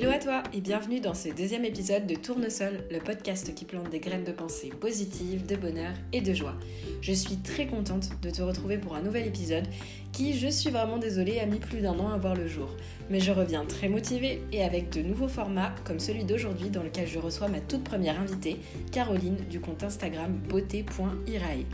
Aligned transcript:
Hello 0.00 0.12
à 0.12 0.18
toi 0.20 0.44
et 0.52 0.60
bienvenue 0.60 1.00
dans 1.00 1.12
ce 1.12 1.28
deuxième 1.28 1.64
épisode 1.64 2.06
de 2.06 2.14
Tournesol, 2.14 2.84
le 2.88 3.00
podcast 3.00 3.52
qui 3.52 3.64
plante 3.64 3.90
des 3.90 3.98
graines 3.98 4.22
de 4.22 4.30
pensée 4.30 4.68
positives, 4.68 5.44
de 5.44 5.56
bonheur 5.56 5.92
et 6.12 6.20
de 6.20 6.32
joie. 6.32 6.54
Je 7.00 7.12
suis 7.12 7.38
très 7.38 7.66
contente 7.66 8.10
de 8.22 8.30
te 8.30 8.40
retrouver 8.40 8.78
pour 8.78 8.94
un 8.94 9.02
nouvel 9.02 9.26
épisode 9.26 9.66
qui, 10.12 10.38
je 10.38 10.46
suis 10.46 10.70
vraiment 10.70 10.98
désolée, 10.98 11.40
a 11.40 11.46
mis 11.46 11.58
plus 11.58 11.80
d'un 11.80 11.98
an 11.98 12.10
à 12.10 12.16
voir 12.16 12.36
le 12.36 12.46
jour. 12.46 12.68
Mais 13.10 13.18
je 13.18 13.32
reviens 13.32 13.64
très 13.64 13.88
motivée 13.88 14.40
et 14.52 14.62
avec 14.62 14.90
de 14.90 15.02
nouveaux 15.02 15.26
formats 15.26 15.74
comme 15.82 15.98
celui 15.98 16.22
d'aujourd'hui 16.22 16.70
dans 16.70 16.84
lequel 16.84 17.08
je 17.08 17.18
reçois 17.18 17.48
ma 17.48 17.58
toute 17.58 17.82
première 17.82 18.20
invitée, 18.20 18.58
Caroline 18.92 19.38
du 19.50 19.58
compte 19.58 19.82
Instagram 19.82 20.32
beauté.irae. 20.48 21.64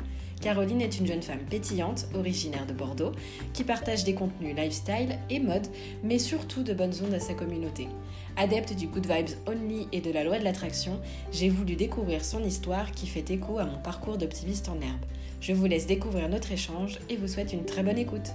Caroline 0.44 0.82
est 0.82 0.98
une 0.98 1.06
jeune 1.06 1.22
femme 1.22 1.46
pétillante, 1.48 2.04
originaire 2.14 2.66
de 2.66 2.74
Bordeaux, 2.74 3.12
qui 3.54 3.64
partage 3.64 4.04
des 4.04 4.12
contenus 4.12 4.54
lifestyle 4.54 5.18
et 5.30 5.40
mode, 5.40 5.66
mais 6.02 6.18
surtout 6.18 6.62
de 6.62 6.74
bonnes 6.74 6.92
ondes 7.02 7.14
à 7.14 7.18
sa 7.18 7.32
communauté. 7.32 7.88
Adepte 8.36 8.74
du 8.76 8.86
good 8.86 9.06
vibes 9.06 9.38
only 9.46 9.88
et 9.92 10.02
de 10.02 10.12
la 10.12 10.22
loi 10.22 10.38
de 10.38 10.44
l'attraction, 10.44 11.00
j'ai 11.32 11.48
voulu 11.48 11.76
découvrir 11.76 12.22
son 12.22 12.44
histoire 12.44 12.92
qui 12.92 13.06
fait 13.06 13.30
écho 13.30 13.58
à 13.58 13.64
mon 13.64 13.78
parcours 13.78 14.18
d'optimiste 14.18 14.68
en 14.68 14.78
herbe. 14.82 15.06
Je 15.40 15.54
vous 15.54 15.64
laisse 15.64 15.86
découvrir 15.86 16.28
notre 16.28 16.52
échange 16.52 16.98
et 17.08 17.16
vous 17.16 17.28
souhaite 17.28 17.54
une 17.54 17.64
très 17.64 17.82
bonne 17.82 17.96
écoute. 17.96 18.28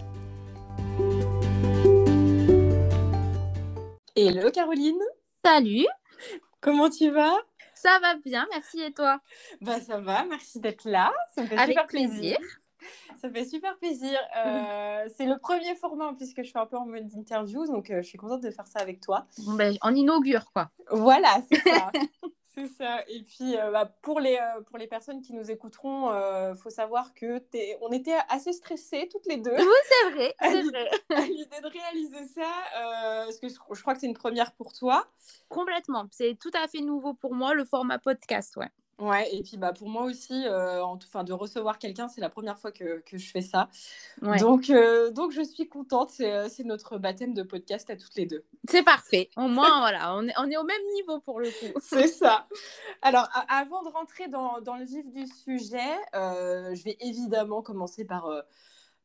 Hello 4.15 4.49
Caroline 4.49 4.97
Salut 5.45 5.85
Comment 6.59 6.89
tu 6.89 7.11
vas? 7.11 7.37
Ça 7.81 7.97
va 7.99 8.15
bien, 8.15 8.45
merci 8.51 8.81
et 8.81 8.91
toi? 8.91 9.21
Bah 9.61 9.79
ça 9.79 9.99
va, 9.99 10.25
merci 10.25 10.59
d'être 10.59 10.83
là. 10.83 11.13
Ça 11.33 11.43
me 11.43 11.47
fait 11.47 11.57
Avec 11.57 11.69
super 11.69 11.87
plaisir. 11.87 12.37
Ça 13.21 13.29
fait 13.29 13.45
super 13.45 13.77
plaisir. 13.77 14.17
Euh, 14.45 15.07
c'est 15.17 15.25
le 15.25 15.37
premier 15.37 15.75
format 15.75 16.13
puisque 16.17 16.43
je 16.43 16.49
suis 16.49 16.59
un 16.59 16.65
peu 16.65 16.77
en 16.77 16.85
mode 16.85 17.09
interview, 17.13 17.65
donc 17.65 17.89
euh, 17.89 18.01
je 18.01 18.07
suis 18.07 18.17
contente 18.17 18.41
de 18.41 18.51
faire 18.51 18.67
ça 18.67 18.79
avec 18.79 18.99
toi. 18.99 19.25
Bon, 19.45 19.53
ben, 19.53 19.77
on 19.83 19.95
inaugure 19.95 20.51
quoi. 20.51 20.71
Voilà, 20.91 21.41
c'est 21.49 21.61
ça. 21.61 21.91
C'est 22.55 22.67
ça. 22.67 23.03
Et 23.07 23.21
puis, 23.21 23.57
euh, 23.57 23.71
bah, 23.71 23.85
pour, 24.01 24.19
les, 24.19 24.35
euh, 24.35 24.61
pour 24.61 24.77
les 24.77 24.87
personnes 24.87 25.21
qui 25.21 25.33
nous 25.33 25.51
écouteront, 25.51 26.11
il 26.11 26.15
euh, 26.15 26.55
faut 26.55 26.69
savoir 26.69 27.13
que 27.13 27.41
es... 27.53 27.77
on 27.81 27.91
était 27.91 28.17
assez 28.27 28.53
stressés 28.53 29.07
toutes 29.11 29.27
les 29.27 29.37
deux. 29.37 29.55
Oui, 29.55 29.63
c'est 29.87 30.09
vrai. 30.11 30.35
à 30.39 31.21
l'idée 31.21 31.61
de 31.61 31.67
réaliser 31.67 32.25
ça, 32.27 32.49
parce 33.25 33.39
que 33.39 33.47
je 33.49 33.81
crois 33.81 33.93
que 33.93 33.99
c'est 33.99 34.07
une 34.07 34.13
première 34.13 34.51
pour 34.53 34.73
toi. 34.73 35.05
Complètement. 35.47 36.07
C'est 36.11 36.37
tout 36.39 36.51
à 36.53 36.67
fait 36.67 36.81
nouveau 36.81 37.13
pour 37.13 37.35
moi, 37.35 37.53
le 37.53 37.65
format 37.65 37.99
podcast, 37.99 38.57
ouais. 38.57 38.69
Ouais, 38.99 39.33
et 39.33 39.41
puis 39.43 39.55
bah, 39.55 39.71
pour 39.71 39.87
moi 39.87 40.03
aussi, 40.03 40.45
euh, 40.45 40.83
en 40.83 40.99
fin, 40.99 41.23
de 41.23 41.31
recevoir 41.31 41.79
quelqu'un, 41.79 42.09
c'est 42.09 42.19
la 42.19 42.29
première 42.29 42.59
fois 42.59 42.71
que, 42.71 42.99
que 43.05 43.17
je 43.17 43.31
fais 43.31 43.41
ça. 43.41 43.69
Donc, 44.39 44.69
euh, 44.69 45.09
donc 45.11 45.31
je 45.31 45.41
suis 45.41 45.69
contente, 45.69 46.11
euh, 46.19 46.47
c'est 46.49 46.65
notre 46.65 46.97
baptême 46.97 47.33
de 47.33 47.43
podcast 47.43 47.89
à 47.89 47.95
toutes 47.95 48.15
les 48.15 48.25
deux. 48.25 48.43
C'est 48.67 48.83
parfait, 48.83 49.29
au 49.37 49.47
moins 49.47 49.79
voilà, 49.79 50.15
on 50.15 50.27
est, 50.27 50.33
on 50.37 50.49
est 50.51 50.57
au 50.57 50.65
même 50.65 50.81
niveau 50.95 51.21
pour 51.21 51.39
le 51.39 51.49
coup. 51.49 51.79
c'est 51.81 52.07
ça. 52.07 52.47
Alors, 53.01 53.29
avant 53.47 53.83
de 53.83 53.89
rentrer 53.89 54.27
dans, 54.27 54.59
dans, 54.59 54.75
le 54.75 54.83
vif 54.83 55.09
du 55.09 55.25
sujet, 55.27 55.95
je 56.13 56.83
vais 56.83 56.97
évidemment 56.99 57.61
commencer 57.61 58.03
par, 58.03 58.29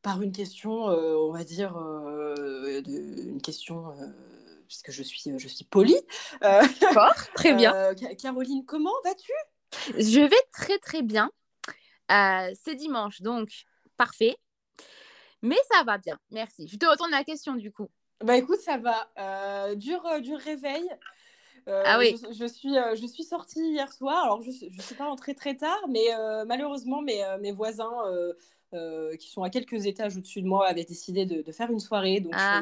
par 0.01 0.21
une 0.21 0.33
question, 0.33 0.71
on 0.73 1.31
va 1.31 1.45
dire, 1.45 1.73
de, 1.73 3.29
une 3.29 3.41
question 3.41 3.93
puisque 4.67 4.91
je 4.91 5.03
suis, 5.03 5.21
je 5.37 5.47
suis 5.47 5.63
polie. 5.63 6.01
D'accord, 6.41 7.13
très 7.33 7.53
bien. 7.53 7.93
Caroline, 8.21 8.65
comment 8.65 8.93
vas-tu? 9.05 9.31
Je 9.97 10.19
vais 10.21 10.41
très 10.51 10.77
très 10.79 11.01
bien. 11.01 11.29
Euh, 12.11 12.51
c'est 12.63 12.75
dimanche, 12.75 13.21
donc 13.21 13.49
parfait. 13.97 14.35
Mais 15.41 15.57
ça 15.71 15.83
va 15.83 15.97
bien, 15.97 16.17
merci. 16.31 16.67
Je 16.67 16.77
te 16.77 16.85
retourne 16.85 17.11
la 17.11 17.23
question 17.23 17.53
du 17.55 17.71
coup. 17.71 17.89
Bah 18.23 18.37
écoute, 18.37 18.59
ça 18.59 18.77
va. 18.77 19.09
Euh, 19.19 19.75
dur, 19.75 20.05
euh, 20.05 20.19
dur 20.19 20.39
réveil. 20.39 20.87
ah 21.67 21.97
oui. 21.99 22.15
Je, 22.31 22.45
suis, 22.45 22.73
je 22.73 23.05
suis 23.07 23.23
sortie 23.23 23.71
hier 23.71 23.91
soir. 23.91 24.23
Alors, 24.23 24.41
je 24.41 24.49
ne 24.49 24.81
suis 24.81 24.95
pas 24.95 25.05
rentrée 25.05 25.35
très 25.35 25.55
tard, 25.55 25.79
mais 25.89 26.05
malheureusement, 26.45 27.01
mes, 27.01 27.23
mes 27.41 27.51
voisins 27.51 27.91
euh, 28.75 29.15
qui 29.15 29.29
sont 29.29 29.43
à 29.43 29.49
quelques 29.49 29.85
étages 29.85 30.17
au-dessus 30.17 30.41
de 30.41 30.47
moi, 30.47 30.67
avaient 30.67 30.83
décidé 30.83 31.25
de, 31.25 31.51
faire 31.51 31.71
une 31.71 31.79
soirée. 31.79 32.19
Donc, 32.19 32.33
ah. 32.35 32.61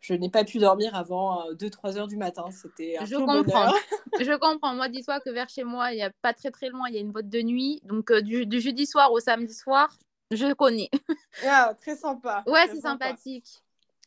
je 0.00 0.14
n'ai 0.14 0.28
pas 0.28 0.44
pu 0.44 0.58
dormir 0.58 0.94
avant 0.94 1.50
2-3 1.52 1.96
euh, 1.96 1.98
heures 1.98 2.08
du 2.08 2.16
matin. 2.16 2.46
C'était 2.50 2.96
un 2.98 3.04
Je 3.04 3.16
comprends. 3.16 3.72
je 4.20 4.36
comprends. 4.36 4.74
Moi, 4.74 4.88
dis-toi 4.88 5.20
que 5.20 5.30
vers 5.30 5.48
chez 5.48 5.64
moi, 5.64 5.92
il 5.92 5.96
n'y 5.96 6.02
a 6.02 6.10
pas 6.22 6.32
très 6.32 6.50
très 6.50 6.68
loin, 6.68 6.88
il 6.88 6.94
y 6.94 6.98
a 6.98 7.00
une 7.00 7.12
boîte 7.12 7.28
de 7.28 7.40
nuit. 7.40 7.80
Donc, 7.84 8.10
euh, 8.10 8.20
du, 8.20 8.60
jeudi 8.60 8.86
soir 8.86 9.12
au 9.12 9.20
samedi 9.20 9.54
soir, 9.54 9.96
je 10.30 10.52
connais. 10.52 10.90
ah, 11.46 11.74
très 11.80 11.96
sympa. 11.96 12.42
Ouais, 12.46 12.66
c'est 12.70 12.80
sympathique. 12.80 13.62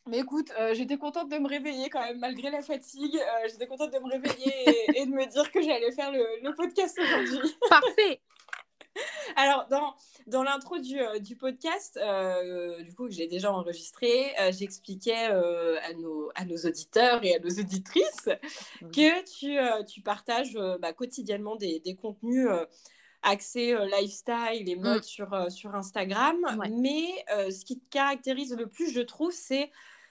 Mais 0.08 0.18
écoute, 0.18 0.50
j'étais 0.72 0.96
contente 0.96 1.28
de 1.28 1.36
me 1.38 1.46
réveiller 1.46 1.88
quand 1.90 2.00
même, 2.00 2.18
malgré 2.18 2.50
la 2.50 2.62
fatigue. 2.62 3.18
j'étais 3.50 3.66
contente 3.66 3.92
de 3.92 3.98
me 3.98 4.10
réveiller 4.10 4.52
et, 4.96 5.06
de 5.06 5.10
me 5.10 5.26
dire 5.26 5.50
que 5.52 5.60
j'allais 5.62 5.92
faire 5.92 6.10
le, 6.10 6.24
le 6.42 6.54
podcast 6.54 6.98
aujourd'hui. 6.98 7.54
Parfait. 7.70 8.20
Alors, 9.36 9.66
dans, 9.70 9.94
dans 10.26 10.42
l'intro 10.42 10.78
du, 10.78 11.00
euh, 11.00 11.18
du, 11.18 11.36
podcast, 11.36 11.98
euh, 12.02 12.82
du 12.82 12.94
coup, 12.94 13.06
que 13.06 13.12
j'ai 13.12 13.26
déjà 13.26 13.52
enregistré, 13.52 14.32
euh, 14.40 14.52
j'expliquais 14.52 15.26
à, 15.26 15.92
nos, 15.94 16.30
à 16.34 16.44
nos 16.44 16.56
auditeurs 16.56 17.24
et 17.24 17.34
à 17.34 17.38
nos 17.38 17.50
auditrices 17.50 18.28
que 18.92 19.24
tu, 19.24 19.58
tu 19.86 20.00
partages 20.00 20.58
bah, 20.80 20.92
quotidiennement 20.92 21.56
des, 21.56 21.80
des 21.80 21.94
contenus 21.94 22.48
axés 23.22 23.76
lifestyle 23.98 24.68
et 24.68 24.76
mode 24.76 25.00
mm. 25.00 25.02
sur, 25.02 25.50
sur 25.50 25.74
Instagram. 25.74 26.36
Mais 26.78 27.24
ce 27.50 27.64
qui 27.64 27.78
te 27.78 27.88
caractérise 27.90 28.54
le 28.56 28.66
plus, 28.66 28.92
je 28.92 29.00
trouve, 29.00 29.32
c'est 29.32 29.70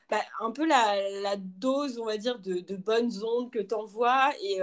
bah, 0.09 0.21
un 0.41 0.51
peu 0.51 0.65
la, 0.65 1.21
la, 1.21 1.35
dose, 1.37 1.99
on 1.99 2.05
va 2.05 2.17
dire, 2.17 2.39
de, 2.39 2.59
de 2.59 2.75
bonnes 2.75 3.11
ondes 3.23 3.51
que 3.51 3.59
tu 3.59 3.75
envoies. 3.75 4.31
Et, 4.41 4.59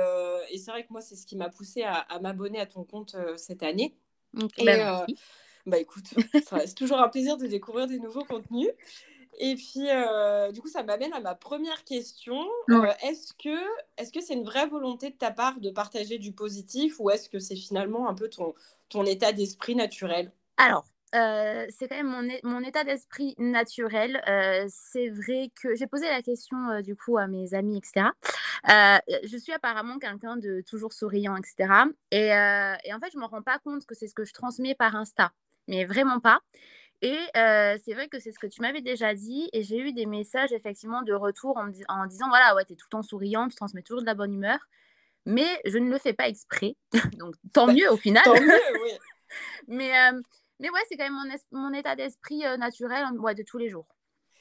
et 0.51 0.59
c'est 0.59 0.71
vrai 0.71 0.85
que 0.85 0.93
moi, 0.93 1.01
c'est 1.01 1.17
ce 1.17 1.27
qui 1.27 1.37
m'a 1.37 1.49
poussé 1.49 1.83
à, 1.83 1.95
à 1.95 2.19
m'abonner 2.21 2.61
à 2.61 2.67
ton 2.67 2.85
compte 2.85 3.17
cette 3.37 3.63
année. 3.63 3.97
Et, 4.59 4.65
bah, 4.65 5.03
euh, 5.03 5.13
bah 5.67 5.79
écoute, 5.79 6.07
c'est 6.47 6.75
toujours 6.75 6.99
un 6.99 7.09
plaisir 7.09 7.37
de 7.37 7.47
découvrir 7.47 7.87
des 7.87 7.99
nouveaux 7.99 8.25
contenus. 8.25 8.71
Et 9.39 9.55
puis, 9.55 9.89
euh, 9.91 10.51
du 10.51 10.63
coup, 10.63 10.69
ça 10.69 10.83
m'amène 10.83 11.13
à 11.13 11.21
ma 11.21 11.35
première 11.35 11.85
question. 11.85 12.39
Euh, 12.71 12.93
est-ce 13.03 13.35
que 13.35 13.59
est-ce 13.99 14.11
que 14.13 14.21
c'est 14.21 14.35
une 14.35 14.45
vraie 14.45 14.67
volonté 14.67 15.11
de 15.11 15.17
ta 15.17 15.31
part 15.31 15.61
de 15.61 15.71
partager 15.71 16.19
du 16.19 16.33
positif 16.33 16.99
ou 16.99 17.11
est-ce 17.11 17.29
que 17.29 17.39
c'est 17.39 17.57
finalement 17.57 18.09
un 18.09 18.15
peu 18.15 18.29
ton, 18.29 18.55
ton 18.89 19.05
état 19.05 19.33
d'esprit 19.33 19.75
naturel? 19.75 20.33
Alors, 20.57 20.87
euh, 21.17 21.67
c'est 21.71 21.89
quand 21.89 21.97
même 21.97 22.09
mon, 22.09 22.29
mon 22.45 22.63
état 22.63 22.85
d'esprit 22.85 23.35
naturel. 23.39 24.23
Euh, 24.29 24.67
c'est 24.69 25.09
vrai 25.09 25.51
que 25.61 25.75
j'ai 25.75 25.87
posé 25.87 26.07
la 26.09 26.23
question 26.23 26.71
euh, 26.71 26.83
du 26.83 26.95
coup 26.95 27.17
à 27.17 27.27
mes 27.27 27.55
amis, 27.55 27.79
etc. 27.79 28.09
je 28.69 29.37
suis 29.37 29.53
apparemment 29.53 29.99
quelqu'un 29.99 30.37
de 30.37 30.63
toujours 30.67 30.93
souriant, 30.93 31.37
etc. 31.37 31.73
Et, 32.11 32.27
et, 32.29 32.95
en 32.95 33.01
fait, 33.01 33.11
je 33.13 33.17
ne 33.17 33.23
me 33.23 33.27
rends 33.27 33.43
pas 33.43 33.59
compte 33.59 33.87
que 33.87 33.95
c'est 33.95 34.09
ce 34.09 34.15
que 34.15 34.25
je 34.25 34.33
transmets 34.33 34.75
par 34.75 34.95
Insta, 34.95 35.33
mais 35.69 35.85
vraiment 35.85 36.21
pas. 36.21 36.41
Et 37.03 37.19
c'est 37.35 37.95
vrai 37.95 38.09
que 38.09 38.19
c'est 38.19 38.33
ce 38.33 38.39
que 38.39 38.47
tu 38.47 38.61
m'avais 38.61 38.81
déjà 38.83 39.15
dit. 39.15 39.49
Et 39.53 39.63
j'ai 39.63 39.79
eu 39.79 39.93
des 39.93 40.07
messages 40.07 40.53
effectivement 40.53 41.03
de 41.03 41.13
retour 41.13 41.57
en, 41.57 41.71
en 41.89 42.07
disant 42.07 42.29
voilà, 42.29 42.55
ouais, 42.55 42.65
tu 42.65 42.75
es 42.75 42.77
tout 42.77 42.87
le 42.91 42.97
temps 42.97 43.03
souriant, 43.03 43.49
tu 43.49 43.57
transmets 43.57 43.83
toujours 43.83 44.03
de 44.03 44.07
la 44.07 44.15
bonne 44.15 44.35
humeur. 44.35 44.59
Mais 45.25 45.61
je 45.65 45.79
ne 45.79 45.91
le 45.91 45.99
fais 45.99 46.13
pas 46.13 46.29
exprès. 46.29 46.77
Donc 47.19 47.35
tant 47.53 47.67
bah, 47.67 47.73
mieux 47.73 47.91
au 47.91 47.97
final. 47.97 48.23
Tant 48.25 48.41
mieux, 48.41 48.61
oui. 48.83 48.91
mais 49.69 49.93
mais 50.61 50.71
ouais, 50.71 50.81
c'est 50.89 50.97
quand 50.97 51.05
même 51.05 51.13
mon, 51.53 51.61
mon 51.61 51.73
état 51.75 51.97
d'esprit 51.97 52.45
euh, 52.47 52.57
naturel 52.57 53.05
ouais, 53.19 53.35
de 53.35 53.43
tous 53.43 53.59
les 53.59 53.69
jours. 53.69 53.87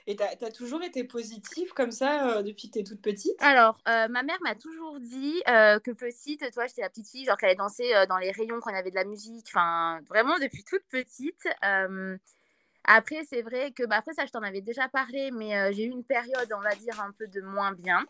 Et 0.07 0.15
tu 0.15 0.23
as, 0.23 0.51
toujours 0.51 0.83
été 0.83 1.03
positive 1.03 1.73
comme 1.73 1.91
ça 1.91 2.37
euh, 2.37 2.43
depuis 2.43 2.67
que 2.67 2.73
tu 2.73 2.79
es 2.79 2.83
toute 2.83 3.01
petite? 3.01 3.41
Alors, 3.41 3.79
euh, 3.87 4.07
ma 4.07 4.21
mère 4.21 4.37
m'a 4.43 4.53
toujours 4.53 4.99
dit 4.99 5.41
que 5.45 5.91
petite, 5.91 6.51
toi, 6.53 6.67
j'étais 6.67 6.81
la 6.81 6.89
petite 6.89 7.09
fille, 7.09 7.25
genre 7.25 7.37
qu'elle 7.37 7.49
allait 7.49 7.57
danser 7.57 7.91
dans 8.07 8.17
les 8.17 8.31
rayons 8.31 8.59
quand 8.59 8.71
on 8.71 8.75
avait 8.75 8.91
de 8.91 8.95
la 8.95 9.03
musique. 9.03 9.47
Enfin, 9.47 9.99
vraiment 10.07 10.37
depuis 10.37 10.63
toute 10.63 10.83
petite. 10.89 11.47
après, 12.83 13.23
c'est 13.27 13.41
vrai 13.41 13.71
que, 13.71 13.83
bah, 13.87 13.95
après 13.97 14.13
ça, 14.13 14.27
je 14.27 14.31
t'en 14.31 14.43
avais 14.43 14.61
déjà 14.61 14.87
parlé, 14.89 15.31
mais 15.31 15.73
j'ai 15.73 15.85
eu 15.85 15.89
une 15.89 16.03
période, 16.03 16.53
on 16.55 16.61
va 16.61 16.75
dire, 16.75 17.01
un 17.01 17.11
peu 17.11 17.27
de 17.27 17.41
moins 17.41 17.71
bien. 17.71 18.05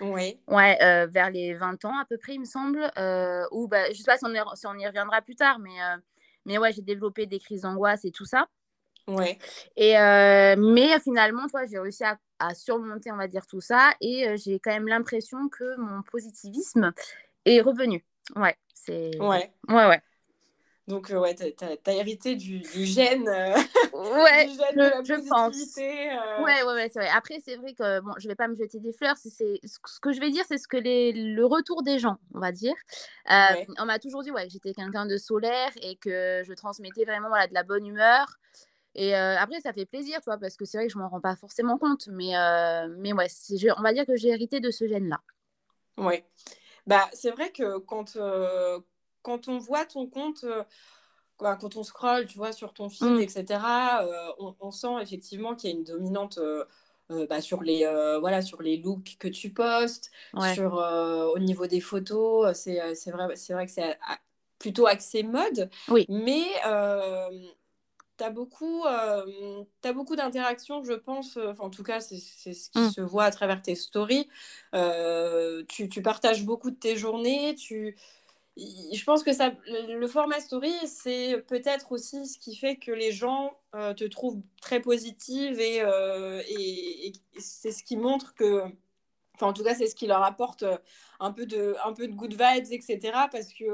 Oui. 0.00 0.40
Ouais, 0.48 0.76
vers 1.06 1.30
les 1.30 1.54
20 1.54 1.84
ans 1.84 1.96
à 1.96 2.04
peu 2.06 2.18
près, 2.18 2.34
il 2.34 2.40
me 2.40 2.44
semble. 2.44 2.90
ou, 3.52 3.68
bah, 3.68 3.92
je 3.92 3.98
sais 3.98 4.02
pas 4.04 4.18
si 4.18 4.24
on, 4.24 4.54
si 4.56 4.66
on 4.66 4.74
y 4.74 4.84
reviendra 4.84 5.22
plus 5.22 5.36
tard, 5.36 5.60
mais 5.60 5.78
mais 6.46 6.56
ouais, 6.56 6.72
j'ai 6.72 6.82
développé 6.82 7.26
des 7.26 7.38
crises 7.38 7.62
d'angoisse 7.62 8.04
et 8.04 8.10
tout 8.10 8.24
ça. 8.24 8.46
Ouais. 9.08 9.38
Et 9.76 9.98
euh, 9.98 10.56
mais 10.58 10.98
finalement, 11.00 11.46
toi, 11.48 11.66
j'ai 11.66 11.78
réussi 11.78 12.04
à, 12.04 12.18
à, 12.38 12.54
surmonter, 12.54 13.12
on 13.12 13.16
va 13.16 13.28
dire, 13.28 13.46
tout 13.46 13.60
ça. 13.60 13.92
Et 14.00 14.26
euh, 14.26 14.36
j'ai 14.36 14.58
quand 14.58 14.72
même 14.72 14.88
l'impression 14.88 15.48
que 15.48 15.76
mon 15.76 16.02
positivisme 16.02 16.92
est 17.44 17.60
revenu. 17.60 18.04
Ouais, 18.34 18.56
c'est. 18.74 19.10
Ouais. 19.20 19.52
Ouais, 19.68 19.86
ouais. 19.86 20.00
Donc, 20.88 21.10
euh, 21.10 21.18
ouais, 21.18 21.34
tu 21.34 21.42
as, 21.44 21.92
hérité 21.92 22.36
du, 22.36 22.60
du 22.60 22.84
gène, 22.84 23.28
euh, 23.28 23.54
ouais, 23.92 24.46
du 24.46 24.54
gène 24.54 24.68
je, 24.70 24.76
de 24.76 24.80
la 24.82 25.02
je 25.02 25.28
pense. 25.28 25.78
Euh... 25.78 26.44
Ouais, 26.44 26.62
ouais, 26.62 26.74
ouais, 26.74 26.88
c'est 26.88 27.00
vrai. 27.00 27.08
Après, 27.08 27.40
c'est 27.44 27.56
vrai 27.56 27.74
que 27.74 28.00
bon, 28.00 28.12
je 28.18 28.28
vais 28.28 28.36
pas 28.36 28.46
me 28.46 28.54
jeter 28.54 28.78
des 28.78 28.92
fleurs. 28.92 29.16
C'est, 29.16 29.30
ce 29.64 30.00
que 30.00 30.12
je 30.12 30.20
vais 30.20 30.30
dire, 30.30 30.44
c'est 30.46 30.58
ce 30.58 30.68
que 30.68 30.76
les, 30.76 31.12
le 31.12 31.44
retour 31.44 31.82
des 31.82 31.98
gens, 31.98 32.18
on 32.34 32.38
va 32.38 32.52
dire. 32.52 32.74
Euh, 33.30 33.54
ouais. 33.54 33.66
On 33.78 33.86
m'a 33.86 33.98
toujours 33.98 34.22
dit 34.22 34.30
ouais, 34.30 34.46
que 34.46 34.52
j'étais 34.52 34.74
quelqu'un 34.74 35.06
de 35.06 35.16
solaire 35.16 35.72
et 35.82 35.96
que 35.96 36.42
je 36.46 36.52
transmettais 36.52 37.04
vraiment 37.04 37.28
voilà, 37.28 37.48
de 37.48 37.54
la 37.54 37.64
bonne 37.64 37.86
humeur. 37.86 38.36
Et 38.94 39.14
après, 39.14 39.60
ça 39.60 39.74
fait 39.74 39.84
plaisir, 39.84 40.20
tu 40.20 40.24
vois, 40.26 40.38
parce 40.38 40.56
que 40.56 40.64
c'est 40.64 40.78
vrai 40.78 40.86
que 40.86 40.92
je 40.92 40.98
m'en 40.98 41.08
rends 41.08 41.20
pas 41.20 41.36
forcément 41.36 41.76
compte. 41.76 42.08
Mais, 42.12 42.32
mais 42.96 43.12
ouais, 43.12 43.26
on 43.76 43.82
va 43.82 43.92
dire 43.92 44.06
que 44.06 44.16
j'ai 44.16 44.28
hérité 44.28 44.60
de 44.60 44.70
ce 44.70 44.86
gène-là. 44.86 45.20
Oui. 45.98 46.22
Bah, 46.86 47.10
c'est 47.12 47.30
vrai 47.30 47.50
que 47.50 47.76
quand, 47.76 48.16
quand 49.26 49.48
on 49.48 49.58
voit 49.58 49.84
ton 49.84 50.06
compte, 50.06 50.44
quand 51.36 51.76
on 51.76 51.82
scrolle, 51.82 52.26
tu 52.26 52.38
vois, 52.38 52.52
sur 52.52 52.72
ton 52.72 52.88
feed, 52.88 53.08
mm. 53.08 53.20
etc., 53.20 53.60
on, 54.38 54.70
sent 54.70 55.02
effectivement 55.02 55.56
qu'il 55.56 55.70
y 55.70 55.72
a 55.72 55.76
une 55.76 55.82
dominante 55.82 56.38
bah, 57.10 57.40
sur, 57.40 57.64
les, 57.64 57.84
voilà, 58.20 58.40
sur 58.40 58.62
les 58.62 58.76
looks 58.76 59.16
que 59.18 59.26
tu 59.26 59.50
postes, 59.50 60.12
sur, 60.54 60.74
au 60.74 61.38
niveau 61.40 61.66
des 61.66 61.80
photos. 61.80 62.56
C'est 62.56 62.78
vrai, 63.10 63.34
vrai 63.50 63.66
que 63.66 63.72
c'est 63.72 63.98
plutôt 64.60 64.86
axé 64.86 65.24
mode. 65.24 65.70
Oui. 65.88 66.06
Mais 66.08 66.46
tu 66.62 68.24
as 68.24 68.30
beaucoup, 68.30 68.84
as 68.86 69.92
beaucoup 69.92 70.14
d'interactions, 70.14 70.84
je 70.84 70.92
pense. 70.92 71.36
en 71.58 71.68
tout 71.68 71.82
cas, 71.82 71.98
c'est 71.98 72.54
ce 72.54 72.70
qui 72.70 72.78
mm. 72.78 72.90
se 72.92 73.00
voit 73.00 73.24
à 73.24 73.32
travers 73.32 73.60
tes 73.60 73.74
stories. 73.74 74.28
Tu, 75.68 75.88
tu, 75.88 76.00
partages 76.00 76.44
beaucoup 76.44 76.70
de 76.70 76.76
tes 76.76 76.96
journées. 76.96 77.56
Tu, 77.56 77.96
je 78.56 79.04
pense 79.04 79.22
que 79.22 79.32
ça, 79.32 79.52
le 79.66 80.06
format 80.06 80.40
story, 80.40 80.72
c'est 80.86 81.44
peut-être 81.46 81.92
aussi 81.92 82.26
ce 82.26 82.38
qui 82.38 82.56
fait 82.56 82.76
que 82.76 82.90
les 82.90 83.12
gens 83.12 83.52
te 83.72 84.04
trouvent 84.04 84.40
très 84.62 84.80
positive 84.80 85.60
et, 85.60 85.82
et, 86.48 87.12
c'est 87.38 87.70
ce 87.70 87.84
qui 87.84 87.98
montre 87.98 88.34
que, 88.34 88.62
enfin 89.34 89.48
en 89.48 89.52
tout 89.52 89.62
cas 89.62 89.74
c'est 89.74 89.86
ce 89.86 89.94
qui 89.94 90.06
leur 90.06 90.22
apporte 90.22 90.64
un 91.20 91.32
peu 91.32 91.44
de, 91.44 91.76
un 91.84 91.92
peu 91.92 92.08
de 92.08 92.14
good 92.14 92.32
vibes, 92.32 92.72
etc. 92.72 92.98
Parce 93.30 93.52
que 93.52 93.64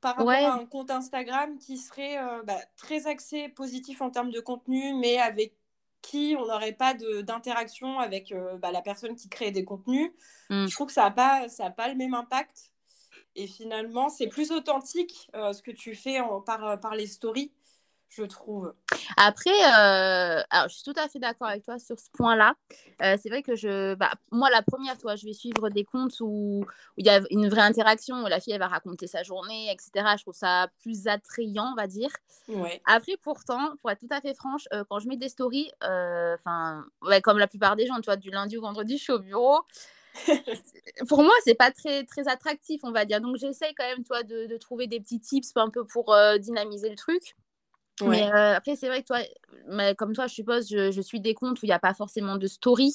par 0.00 0.16
rapport 0.16 0.30
à 0.30 0.54
un 0.54 0.64
compte 0.64 0.90
Instagram 0.90 1.58
qui 1.58 1.76
serait 1.76 2.16
bah, 2.44 2.58
très 2.78 3.06
axé 3.06 3.50
positif 3.50 4.00
en 4.00 4.08
termes 4.10 4.30
de 4.30 4.40
contenu, 4.40 4.94
mais 4.94 5.18
avec 5.18 5.54
qui 6.00 6.36
on 6.38 6.46
n'aurait 6.46 6.72
pas 6.72 6.94
d'interaction 6.94 7.98
avec 7.98 8.34
bah, 8.60 8.72
la 8.72 8.80
personne 8.80 9.14
qui 9.14 9.28
crée 9.28 9.50
des 9.50 9.64
contenus, 9.64 10.10
mmh. 10.48 10.68
je 10.68 10.74
trouve 10.74 10.86
que 10.86 10.94
ça 10.94 11.02
n'a 11.02 11.10
pas, 11.10 11.48
ça 11.50 11.68
pas 11.68 11.88
le 11.88 11.96
même 11.96 12.14
impact 12.14 12.73
et 13.36 13.46
finalement, 13.46 14.08
c'est 14.08 14.28
plus 14.28 14.52
authentique 14.52 15.28
euh, 15.34 15.52
ce 15.52 15.62
que 15.62 15.70
tu 15.70 15.94
fais 15.94 16.20
en, 16.20 16.40
par, 16.40 16.64
euh, 16.64 16.76
par 16.76 16.94
les 16.94 17.06
stories, 17.06 17.52
je 18.08 18.22
trouve. 18.22 18.72
Après, 19.16 19.50
euh, 19.50 20.40
alors, 20.50 20.68
je 20.68 20.74
suis 20.74 20.84
tout 20.84 20.98
à 21.00 21.08
fait 21.08 21.18
d'accord 21.18 21.48
avec 21.48 21.64
toi 21.64 21.80
sur 21.80 21.98
ce 21.98 22.08
point-là. 22.12 22.54
c'est 23.00 23.28
vrai 23.28 23.42
que 23.42 23.56
je, 23.56 23.94
bah, 23.94 24.12
moi, 24.30 24.50
la 24.50 24.62
première, 24.62 24.96
toi, 24.98 25.16
je 25.16 25.26
vais 25.26 25.32
suivre 25.32 25.68
des 25.68 25.84
comptes 25.84 26.20
où 26.20 26.64
il 26.96 27.06
y 27.06 27.10
a 27.10 27.22
une 27.30 27.48
vraie 27.48 27.62
interaction, 27.62 28.22
où 28.22 28.28
la 28.28 28.38
fille, 28.38 28.52
elle 28.52 28.60
va 28.60 28.68
raconter 28.68 29.08
sa 29.08 29.24
journée, 29.24 29.72
etc. 29.72 30.14
Je 30.16 30.22
trouve 30.22 30.34
ça 30.34 30.68
plus 30.80 31.08
attrayant, 31.08 31.72
on 31.72 31.74
va 31.74 31.88
dire. 31.88 32.10
Ouais. 32.46 32.80
Après, 32.86 33.16
pourtant, 33.20 33.74
pour 33.80 33.90
être 33.90 33.98
tout 33.98 34.14
à 34.14 34.20
fait 34.20 34.34
franche, 34.34 34.68
quand 34.88 35.00
je 35.00 35.08
mets 35.08 35.16
des 35.16 35.28
stories, 35.28 35.72
enfin, 35.80 36.84
ouais, 37.02 37.20
comme 37.20 37.38
la 37.38 37.48
plupart 37.48 37.74
des 37.74 37.86
gens, 37.86 37.96
tu 37.96 38.04
vois, 38.04 38.16
du 38.16 38.30
lundi 38.30 38.56
au 38.58 38.62
vendredi, 38.62 38.96
je 38.96 39.02
suis 39.02 39.12
au 39.12 39.18
bureau. 39.18 39.58
Pour 41.08 41.22
moi, 41.22 41.32
c'est 41.44 41.54
pas 41.54 41.70
très, 41.70 42.04
très 42.04 42.28
attractif, 42.28 42.80
on 42.84 42.92
va 42.92 43.04
dire. 43.04 43.20
Donc, 43.20 43.36
j'essaye 43.36 43.74
quand 43.74 43.86
même, 43.86 44.04
toi, 44.04 44.22
de, 44.22 44.46
de, 44.46 44.56
trouver 44.56 44.86
des 44.86 45.00
petits 45.00 45.20
tips 45.20 45.52
un 45.56 45.70
peu 45.70 45.84
pour 45.84 46.12
euh, 46.12 46.38
dynamiser 46.38 46.88
le 46.88 46.96
truc. 46.96 47.36
Mais 48.02 48.24
euh, 48.24 48.56
après, 48.56 48.74
c'est 48.74 48.88
vrai 48.88 49.02
que 49.02 49.06
toi, 49.06 49.20
mais 49.68 49.94
comme 49.94 50.14
toi, 50.14 50.26
je 50.26 50.34
suppose, 50.34 50.68
je, 50.68 50.90
je 50.90 51.00
suis 51.00 51.20
des 51.20 51.34
comptes 51.34 51.62
où 51.62 51.66
il 51.66 51.68
n'y 51.68 51.74
a 51.74 51.78
pas 51.78 51.94
forcément 51.94 52.36
de 52.36 52.46
story. 52.46 52.92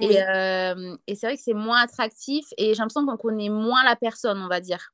Et, 0.00 0.22
euh, 0.22 0.96
et 1.08 1.16
c'est 1.16 1.26
vrai 1.26 1.36
que 1.36 1.42
c'est 1.42 1.54
moins 1.54 1.80
attractif 1.80 2.46
et 2.56 2.66
j'ai 2.66 2.74
l'impression 2.78 3.04
qu'on 3.04 3.16
connaît 3.16 3.48
moins 3.48 3.82
la 3.82 3.96
personne, 3.96 4.40
on 4.40 4.46
va 4.46 4.60
dire. 4.60 4.92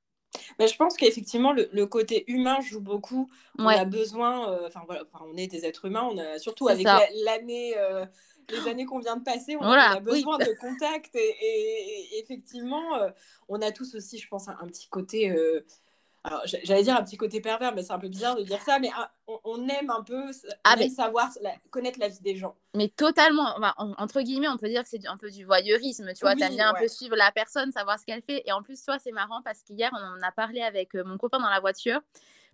Mais 0.58 0.66
je 0.66 0.76
pense 0.76 0.96
qu'effectivement, 0.96 1.52
le, 1.52 1.68
le, 1.72 1.86
côté 1.86 2.24
humain 2.26 2.58
joue 2.62 2.80
beaucoup. 2.80 3.30
On 3.58 3.68
a 3.68 3.84
besoin, 3.84 4.66
enfin 4.66 4.80
voilà, 4.86 5.02
on 5.20 5.36
est 5.36 5.46
des 5.46 5.66
êtres 5.66 5.84
humains, 5.84 6.08
on 6.10 6.16
a 6.16 6.38
surtout 6.38 6.68
avec 6.68 6.86
l'année 7.24 7.74
les 8.50 8.70
années 8.70 8.84
qu'on 8.84 8.98
vient 8.98 9.16
de 9.16 9.22
passer, 9.22 9.56
on, 9.56 9.62
a 9.62 10.00
besoin 10.00 10.38
de 10.38 10.58
contact. 10.60 11.14
Et, 11.14 12.18
effectivement, 12.18 12.96
euh, 12.96 13.10
on 13.48 13.60
a 13.62 13.70
tous 13.72 13.94
aussi, 13.94 14.18
je 14.18 14.28
pense, 14.28 14.48
un, 14.48 14.66
petit 14.66 14.88
côté. 14.88 15.30
Euh, 15.30 15.64
alors, 16.26 16.40
j'allais 16.44 16.82
dire 16.82 16.96
un 16.96 17.02
petit 17.02 17.18
côté 17.18 17.42
pervers, 17.42 17.74
mais 17.74 17.82
c'est 17.82 17.92
un 17.92 17.98
peu 17.98 18.08
bizarre 18.08 18.34
de 18.34 18.42
dire 18.42 18.60
ça, 18.62 18.78
mais 18.78 18.90
on, 19.26 19.68
aime 19.68 19.90
un 19.90 20.02
peu 20.02 20.30
ah, 20.64 20.74
savoir, 20.88 21.28
connaître 21.70 21.98
la 21.98 22.08
vie 22.08 22.20
des 22.22 22.34
gens. 22.34 22.56
Mais 22.74 22.88
totalement, 22.88 23.54
entre 23.76 24.22
guillemets, 24.22 24.48
on 24.48 24.56
peut 24.56 24.68
dire 24.68 24.84
que 24.84 24.88
c'est 24.88 25.06
un 25.06 25.18
peu 25.18 25.30
du 25.30 25.44
voyeurisme, 25.44 26.14
tu 26.14 26.20
vois, 26.20 26.34
tu 26.34 26.42
aimes 26.42 26.56
bien 26.56 26.70
un 26.70 26.80
peu 26.80 26.88
suivre 26.88 27.14
la 27.14 27.30
personne, 27.30 27.72
savoir 27.72 27.98
ce 27.98 28.06
qu'elle 28.06 28.22
fait. 28.22 28.42
Et 28.46 28.52
en 28.52 28.62
plus, 28.62 28.82
toi, 28.82 28.98
c'est 28.98 29.12
marrant 29.12 29.42
parce 29.42 29.62
qu'hier, 29.62 29.90
on 29.92 30.18
en 30.18 30.26
a 30.26 30.32
parlé 30.32 30.62
avec 30.62 30.94
euh, 30.94 31.04
mon 31.04 31.18
copain 31.18 31.38
dans 31.38 31.50
la 31.50 31.60
voiture 31.60 32.00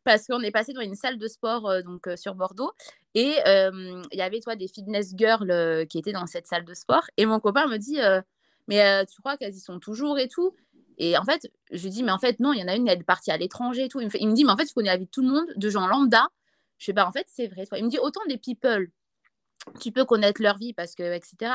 parce 0.04 0.26
qu'on 0.26 0.40
est 0.40 0.50
passé 0.50 0.72
dans 0.72 0.80
une 0.80 0.94
salle 0.94 1.18
de 1.18 1.28
sport 1.28 1.68
euh, 1.68 1.82
donc 1.82 2.06
euh, 2.06 2.16
sur 2.16 2.34
Bordeaux 2.34 2.72
et 3.14 3.36
il 3.46 4.04
y 4.12 4.22
avait 4.22 4.40
toi 4.40 4.56
des 4.56 4.68
fitness 4.68 5.12
girls 5.16 5.50
euh, 5.50 5.84
qui 5.84 5.98
étaient 5.98 6.12
dans 6.12 6.26
cette 6.26 6.46
salle 6.46 6.64
de 6.64 6.74
sport 6.74 7.04
et 7.16 7.26
mon 7.26 7.40
copain 7.40 7.66
me 7.66 7.76
dit 7.76 7.98
mais 8.68 9.04
tu 9.06 9.20
crois 9.20 9.36
qu'elles 9.36 9.54
y 9.54 9.60
sont 9.60 9.80
toujours 9.80 10.18
et 10.18 10.28
tout? 10.28 10.54
Et 10.98 11.18
en 11.18 11.24
fait 11.24 11.50
je 11.72 11.82
lui 11.82 11.90
dis 11.90 12.02
mais 12.02 12.12
en 12.12 12.18
fait 12.18 12.38
non 12.40 12.52
il 12.52 12.60
y 12.60 12.62
en 12.62 12.68
a 12.68 12.76
une 12.76 12.88
elle 12.88 13.00
est 13.00 13.04
partie 13.04 13.30
à 13.30 13.36
l'étranger 13.36 13.84
et 13.84 13.88
tout 13.88 14.00
il 14.00 14.06
me, 14.06 14.34
dit 14.34 14.44
mais 14.44 14.52
en 14.52 14.56
fait 14.56 14.68
je 14.68 14.74
connais 14.74 14.90
la 14.90 14.96
vie 14.96 15.06
de 15.06 15.10
tout 15.10 15.22
le 15.22 15.28
monde 15.28 15.46
de 15.56 15.70
gens 15.70 15.86
lambda 15.86 16.28
je 16.78 16.86
sais 16.86 16.94
pas 16.94 17.06
en 17.06 17.12
fait 17.12 17.26
c'est 17.28 17.48
vrai 17.48 17.64
il 17.76 17.84
me 17.84 17.90
dit 17.90 17.98
autant 17.98 18.22
des 18.28 18.38
people. 18.38 18.90
Tu 19.78 19.92
peux 19.92 20.06
connaître 20.06 20.40
leur 20.42 20.56
vie 20.56 20.72
parce 20.72 20.94
que 20.94 21.02
etc 21.02 21.52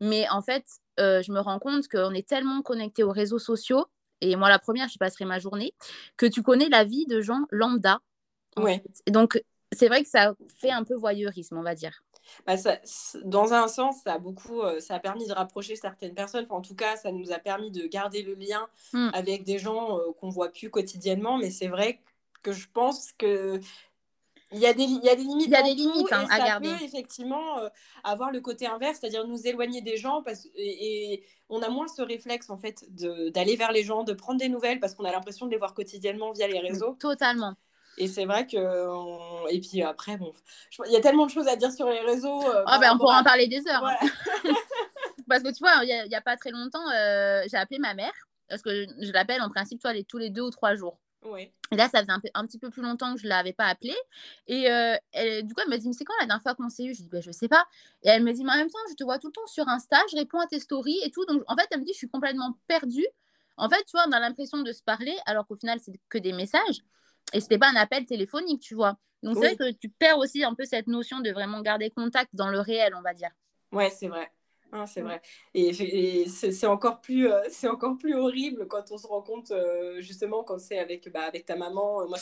mais 0.00 0.28
en 0.30 0.42
fait 0.42 0.64
je 0.98 1.32
me 1.32 1.40
rends 1.40 1.58
compte 1.58 1.86
qu'on 1.88 2.12
est 2.14 2.26
tellement 2.26 2.62
connecté 2.62 3.02
aux 3.02 3.12
réseaux 3.12 3.38
sociaux 3.38 3.86
et 4.30 4.36
moi 4.36 4.48
la 4.48 4.58
première, 4.58 4.88
je 4.88 4.98
passerai 4.98 5.24
ma 5.24 5.38
journée, 5.38 5.74
que 6.16 6.26
tu 6.26 6.42
connais 6.42 6.68
la 6.68 6.84
vie 6.84 7.06
de 7.06 7.20
gens 7.20 7.46
lambda. 7.50 8.00
Ouais. 8.56 8.82
Donc, 9.08 9.42
c'est 9.72 9.88
vrai 9.88 10.02
que 10.02 10.08
ça 10.08 10.34
fait 10.58 10.70
un 10.70 10.84
peu 10.84 10.94
voyeurisme, 10.94 11.58
on 11.58 11.62
va 11.62 11.74
dire. 11.74 12.02
Bah 12.46 12.56
ça, 12.56 12.78
dans 13.24 13.52
un 13.52 13.68
sens, 13.68 14.02
ça 14.02 14.14
a 14.14 14.18
beaucoup, 14.18 14.62
euh, 14.62 14.80
ça 14.80 14.94
a 14.94 14.98
permis 14.98 15.26
de 15.26 15.32
rapprocher 15.32 15.76
certaines 15.76 16.14
personnes. 16.14 16.44
Enfin, 16.44 16.56
en 16.56 16.62
tout 16.62 16.74
cas, 16.74 16.96
ça 16.96 17.12
nous 17.12 17.32
a 17.32 17.38
permis 17.38 17.70
de 17.70 17.86
garder 17.86 18.22
le 18.22 18.34
lien 18.34 18.66
mmh. 18.92 19.10
avec 19.12 19.44
des 19.44 19.58
gens 19.58 19.98
euh, 19.98 20.12
qu'on 20.18 20.30
voit 20.30 20.50
plus 20.50 20.70
quotidiennement. 20.70 21.36
Mais 21.36 21.50
c'est 21.50 21.68
vrai 21.68 22.00
que 22.42 22.52
je 22.52 22.66
pense 22.72 23.12
que 23.12 23.60
il 24.52 24.60
y 24.60 24.66
a 24.66 24.74
des, 24.74 24.84
il 24.84 25.02
y 25.02 25.08
a 25.08 25.16
des 25.16 25.22
limites. 25.22 25.46
Il 25.46 25.52
y 25.52 25.56
a 25.56 25.62
des 25.62 25.74
limites 25.74 26.12
hein, 26.12 26.26
à 26.30 26.46
ça 26.46 26.60
peut 26.60 26.84
effectivement 26.84 27.58
euh, 27.58 27.68
avoir 28.04 28.30
le 28.30 28.40
côté 28.40 28.66
inverse, 28.66 28.98
c'est-à-dire 29.00 29.26
nous 29.26 29.46
éloigner 29.46 29.80
des 29.80 29.96
gens 29.96 30.22
parce, 30.22 30.46
et, 30.56 31.24
on 31.48 31.62
a 31.62 31.68
moins 31.68 31.88
ce 31.88 32.02
réflexe 32.02 32.50
en 32.50 32.56
fait 32.56 32.84
d'aller 32.88 33.56
vers 33.56 33.72
les 33.72 33.82
gens, 33.82 34.04
de 34.04 34.12
prendre 34.12 34.38
des 34.38 34.48
nouvelles 34.48 34.80
parce 34.80 34.94
qu'on 34.94 35.04
a 35.04 35.12
l'impression 35.12 35.46
de 35.46 35.50
les 35.50 35.58
voir 35.58 35.74
quotidiennement 35.74 36.32
via 36.32 36.46
les 36.46 36.60
réseaux. 36.60 36.96
Totalement. 37.00 37.54
Et 37.96 38.08
c'est 38.08 38.24
vrai 38.24 38.46
que. 38.46 39.50
Et 39.50 39.60
puis 39.60 39.82
après, 39.82 40.16
bon, 40.16 40.32
il 40.86 40.92
y 40.92 40.96
a 40.96 41.00
tellement 41.00 41.26
de 41.26 41.30
choses 41.30 41.48
à 41.48 41.56
dire 41.56 41.70
sur 41.70 41.88
les 41.88 42.00
réseaux. 42.00 42.42
Euh, 42.42 42.64
ah, 42.66 42.78
ben 42.78 42.92
on 42.94 42.98
pourra 42.98 43.20
en 43.20 43.24
parler 43.24 43.46
des 43.46 43.62
heures. 43.68 43.84
Hein. 43.84 43.96
parce 45.28 45.42
que 45.42 45.48
tu 45.52 45.58
vois, 45.60 45.84
il 45.84 46.08
n'y 46.08 46.14
a, 46.14 46.20
pas 46.20 46.36
très 46.36 46.50
longtemps, 46.50 46.86
euh, 46.94 47.42
j'ai 47.50 47.56
appelé 47.56 47.78
ma 47.78 47.94
mère. 47.94 48.12
Parce 48.48 48.62
que 48.62 48.86
je, 49.00 49.12
l'appelle 49.12 49.42
en 49.42 49.48
principe, 49.48 49.80
toi, 49.80 49.92
les, 49.92 50.04
tous 50.04 50.18
les 50.18 50.30
deux 50.30 50.42
ou 50.42 50.50
trois 50.50 50.74
jours. 50.74 50.98
Et 51.70 51.76
là, 51.76 51.88
ça 51.88 52.00
faisait 52.00 52.12
un, 52.12 52.20
un, 52.34 52.46
petit 52.46 52.58
peu 52.58 52.70
plus 52.70 52.82
longtemps 52.82 53.14
que 53.14 53.20
je 53.20 53.24
ne 53.24 53.30
l'avais 53.30 53.52
pas 53.52 53.66
appelée. 53.66 53.96
Et 54.46 54.70
euh, 54.70 54.96
du 55.42 55.54
coup, 55.54 55.60
elle 55.64 55.70
me 55.70 55.78
dit, 55.78 55.88
mais 55.88 55.94
c'est 55.94 56.04
quand 56.04 56.14
la 56.20 56.26
dernière 56.26 56.42
fois 56.42 56.54
qu'on 56.54 56.68
s'est 56.68 56.84
eu? 56.84 56.94
Je 56.94 57.02
dis, 57.02 57.08
bah, 57.08 57.20
je 57.20 57.28
ne 57.28 57.32
sais 57.32 57.48
pas. 57.48 57.64
Et 58.02 58.08
elle 58.08 58.22
me 58.22 58.32
dit, 58.32 58.44
mais 58.44 58.52
en 58.52 58.56
même 58.56 58.70
temps, 58.70 58.78
je 58.90 58.94
te 58.94 59.04
vois 59.04 59.18
tout 59.18 59.28
le 59.28 59.32
temps 59.32 59.46
sur 59.46 59.66
Insta, 59.68 59.96
je 60.10 60.16
réponds 60.16 60.38
à 60.38 60.46
tes 60.46 60.60
stories 60.60 61.00
et 61.02 61.10
tout. 61.10 61.24
Donc, 61.26 61.42
en 61.46 61.56
fait, 61.56 61.66
elle 61.70 61.80
me 61.80 61.84
dit, 61.84 61.92
je 61.92 61.98
suis 61.98 62.08
complètement 62.08 62.56
perdue. 62.68 63.06
En 63.56 63.68
fait, 63.68 63.82
tu 63.84 63.92
vois, 63.92 64.04
on 64.08 64.12
a 64.12 64.20
l'impression 64.20 64.58
de 64.62 64.72
se 64.72 64.82
parler, 64.82 65.16
alors 65.26 65.46
qu'au 65.46 65.56
final, 65.56 65.78
c'est 65.80 65.92
que 66.08 66.18
des 66.18 66.32
messages. 66.32 66.82
Et 67.32 67.40
ce 67.40 67.46
n'était 67.46 67.58
pas 67.58 67.70
un 67.70 67.76
appel 67.76 68.04
téléphonique, 68.04 68.60
tu 68.60 68.74
vois. 68.74 68.98
Donc, 69.22 69.36
c'est 69.36 69.54
vrai 69.54 69.56
que 69.56 69.70
tu 69.72 69.88
perds 69.88 70.18
aussi 70.18 70.44
un 70.44 70.54
peu 70.54 70.64
cette 70.64 70.86
notion 70.86 71.20
de 71.20 71.30
vraiment 71.30 71.62
garder 71.62 71.90
contact 71.90 72.30
dans 72.34 72.48
le 72.48 72.60
réel, 72.60 72.94
on 72.94 73.00
va 73.00 73.14
dire. 73.14 73.30
Ouais, 73.72 73.88
c'est 73.88 74.08
vrai. 74.08 74.30
Ah, 74.76 74.86
c'est 74.88 75.02
vrai. 75.02 75.22
Et, 75.54 76.26
c'est 76.26 76.66
encore, 76.66 77.00
plus, 77.00 77.30
euh, 77.30 77.42
encore 77.70 77.96
plus 77.96 78.16
horrible 78.16 78.66
quand 78.66 78.90
on 78.90 78.98
se 78.98 79.06
rend 79.06 79.22
compte, 79.22 79.52
euh, 79.52 80.00
justement, 80.00 80.42
quand 80.42 80.58
c'est 80.58 80.78
avec, 80.78 81.10
bah, 81.12 81.22
avec 81.22 81.46
ta 81.46 81.54
maman. 81.54 82.08
Moi, 82.08 82.18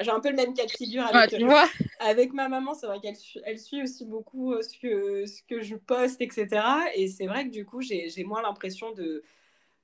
j'ai 0.00 0.10
un 0.10 0.20
peu 0.20 0.30
le 0.30 0.36
même 0.36 0.54
cas 0.54 0.64
de 0.64 0.70
figure 0.70 1.04
avec, 1.04 1.34
euh, 1.34 1.54
avec 1.98 2.32
ma 2.32 2.48
maman. 2.48 2.72
C'est 2.72 2.86
vrai 2.86 3.00
qu'elle 3.00 3.16
elle 3.44 3.58
suit 3.58 3.82
aussi 3.82 4.06
beaucoup 4.06 4.54
ce, 4.62 4.78
que, 4.78 5.26
ce 5.26 5.42
que 5.42 5.60
je 5.60 5.76
poste, 5.76 6.22
etc. 6.22 6.48
Et 6.94 7.08
c'est 7.08 7.26
vrai 7.26 7.44
que 7.44 7.50
du 7.50 7.66
coup, 7.66 7.82
j'ai 7.82 8.24
moins 8.24 8.40
l'impression 8.40 8.92
de, 8.92 9.22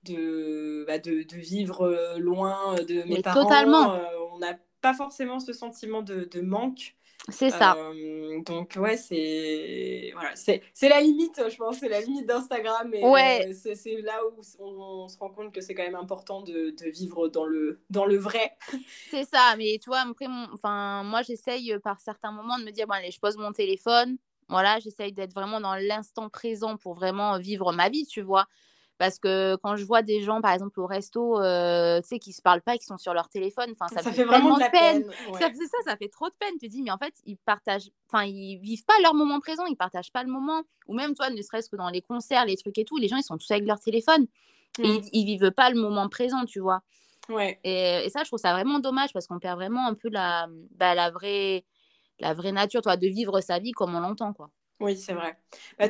de, 0.04 0.84
bah, 0.86 0.98
de, 0.98 1.22
de, 1.22 1.36
vivre 1.36 2.16
loin 2.16 2.76
de 2.76 3.02
mes 3.02 3.20
parents. 3.20 3.42
Totalement. 3.42 4.00
on 4.32 4.38
n'a 4.38 4.58
pas 4.80 4.94
forcément 4.94 5.38
ce 5.38 5.52
sentiment 5.52 6.00
de, 6.00 6.24
de 6.24 6.40
manque. 6.40 6.94
C'est 7.28 7.50
ça. 7.50 7.76
donc 8.44 8.76
ouais, 8.76 8.96
c'est 8.96 10.10
voilà, 10.14 10.30
c'est 10.36 10.88
la 10.88 11.00
limite, 11.00 11.40
je 11.50 11.56
pense, 11.56 11.78
c'est 11.78 11.88
la 11.88 12.00
limite 12.00 12.26
d'Instagram 12.26 12.92
et 12.94 13.02
ouais. 13.02 13.52
c'est 13.52 14.00
là 14.00 14.20
où 14.26 14.40
on, 14.60 15.08
se 15.08 15.18
rend 15.18 15.30
compte 15.30 15.52
que 15.52 15.60
c'est 15.60 15.74
quand 15.74 15.82
même 15.82 15.96
important 15.96 16.42
de, 16.42 16.70
de, 16.70 16.90
vivre 16.90 17.28
dans 17.28 17.44
le 17.44 17.80
dans 17.90 18.06
le 18.06 18.16
vrai. 18.16 18.52
C'est 19.10 19.24
ça, 19.24 19.54
mais 19.58 19.78
tu 19.82 19.90
vois, 19.90 20.00
après, 20.00 20.26
enfin, 20.52 21.02
moi 21.02 21.22
j'essaye 21.22 21.76
par 21.82 22.00
certains 22.00 22.30
moments 22.30 22.58
de 22.58 22.64
me 22.64 22.70
dire 22.70 22.86
bon 22.86 22.94
allez, 22.94 23.10
je 23.10 23.18
pose 23.18 23.36
mon 23.36 23.52
téléphone, 23.52 24.18
voilà, 24.48 24.78
j'essaye 24.78 25.12
d'être 25.12 25.34
vraiment 25.34 25.60
dans 25.60 25.74
l'instant 25.74 26.28
présent 26.28 26.76
pour 26.76 26.94
vraiment 26.94 27.38
vivre 27.38 27.72
ma 27.72 27.88
vie, 27.88 28.06
tu 28.06 28.20
vois. 28.20 28.46
Parce 28.98 29.18
que 29.18 29.56
quand 29.56 29.76
je 29.76 29.84
vois 29.84 30.02
des 30.02 30.22
gens, 30.22 30.40
par 30.40 30.52
exemple, 30.52 30.80
au 30.80 30.86
resto, 30.86 31.38
euh, 31.40 32.00
tu 32.00 32.08
sais, 32.08 32.18
qui 32.18 32.32
se 32.32 32.40
parlent 32.40 32.62
pas, 32.62 32.78
qui 32.78 32.86
sont 32.86 32.96
sur 32.96 33.12
leur 33.12 33.28
téléphone, 33.28 33.74
enfin, 33.78 33.94
ça, 33.94 34.10
fait, 34.10 34.24
vraiment 34.24 34.54
de 34.54 34.60
la 34.60 34.70
peine. 34.70 35.04
Ça 35.34 35.48
ça, 35.52 35.90
ça 35.90 35.96
fait 35.96 36.08
trop 36.08 36.28
de 36.28 36.34
peine. 36.38 36.54
Tu 36.58 36.66
te 36.66 36.72
dis, 36.72 36.82
mais 36.82 36.90
en 36.90 36.96
fait, 36.96 37.12
ils 37.26 37.36
partagent, 37.36 37.90
enfin, 38.10 38.24
ils 38.24 38.56
vivent 38.56 38.84
pas 38.84 38.98
leur 39.02 39.14
moment 39.14 39.38
présent, 39.40 39.66
ils 39.66 39.76
partagent 39.76 40.12
pas 40.12 40.22
le 40.22 40.30
moment. 40.30 40.62
Ou 40.86 40.94
même, 40.94 41.14
toi, 41.14 41.28
ne 41.28 41.42
serait-ce 41.42 41.68
que 41.68 41.76
dans 41.76 41.90
les 41.90 42.00
concerts, 42.00 42.46
les 42.46 42.56
trucs 42.56 42.78
et 42.78 42.84
tout, 42.84 42.96
les 42.96 43.08
gens, 43.08 43.16
ils 43.16 43.22
sont 43.22 43.36
tous 43.36 43.50
avec 43.50 43.66
leur 43.66 43.80
téléphone. 43.80 44.26
ils, 44.78 45.02
ils 45.12 45.26
vivent 45.26 45.50
pas 45.50 45.68
le 45.70 45.78
moment 45.78 46.08
présent, 46.08 46.44
tu 46.46 46.60
vois. 46.60 46.80
Ouais. 47.28 47.60
Et, 47.64 48.06
et 48.06 48.10
ça, 48.10 48.22
je 48.22 48.28
trouve 48.28 48.38
ça 48.38 48.52
vraiment 48.52 48.78
dommage 48.78 49.12
parce 49.12 49.26
qu'on 49.26 49.38
perd 49.38 49.56
vraiment 49.56 49.86
un 49.86 49.94
peu 49.94 50.08
la, 50.08 50.46
bah, 50.76 50.94
la, 50.94 51.10
vraie, 51.10 51.64
la 52.18 52.32
vraie 52.32 52.52
nature, 52.52 52.80
toi, 52.80 52.96
de 52.96 53.08
vivre 53.08 53.40
sa 53.40 53.58
vie 53.58 53.72
comme 53.72 53.94
on 53.94 54.00
l'entend, 54.00 54.32
quoi. 54.32 54.50
Oui, 54.80 54.96
c'est 54.96 55.14
vrai. 55.14 55.38
Bah, 55.78 55.88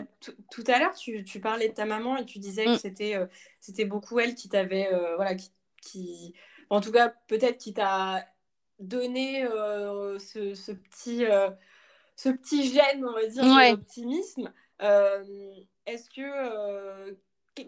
tout 0.51 0.65
à 0.69 0.79
l'heure, 0.79 0.95
tu, 0.95 1.25
tu, 1.25 1.41
parlais 1.41 1.69
de 1.69 1.75
ta 1.75 1.87
maman 1.87 2.17
et 2.17 2.25
tu 2.25 2.39
disais 2.39 2.65
que 2.65 2.77
c'était 2.79 3.17
euh, 3.17 3.27
c'était 3.61 3.85
beaucoup 3.85 4.21
elle 4.21 4.35
qui 4.35 4.49
t'avait, 4.49 4.93
euh, 4.93 5.17
voilà, 5.17 5.35
qui, 5.35 5.51
qui, 5.83 6.35
en 6.71 6.81
tout 6.81 6.93
cas, 6.93 7.13
peut-être 7.27 7.59
qui 7.59 7.75
t'a 7.75 8.25
donné 8.79 9.45
euh, 9.45 10.19
ce, 10.21 10.55
ce, 10.55 10.71
petit, 10.71 11.25
ce 12.15 12.29
petit 12.29 12.73
gène, 12.73 13.05
on 13.05 13.13
va 13.13 13.27
dire, 13.27 13.43
d'optimisme. 13.77 14.53
Est-ce 14.81 16.11
que 16.11 17.17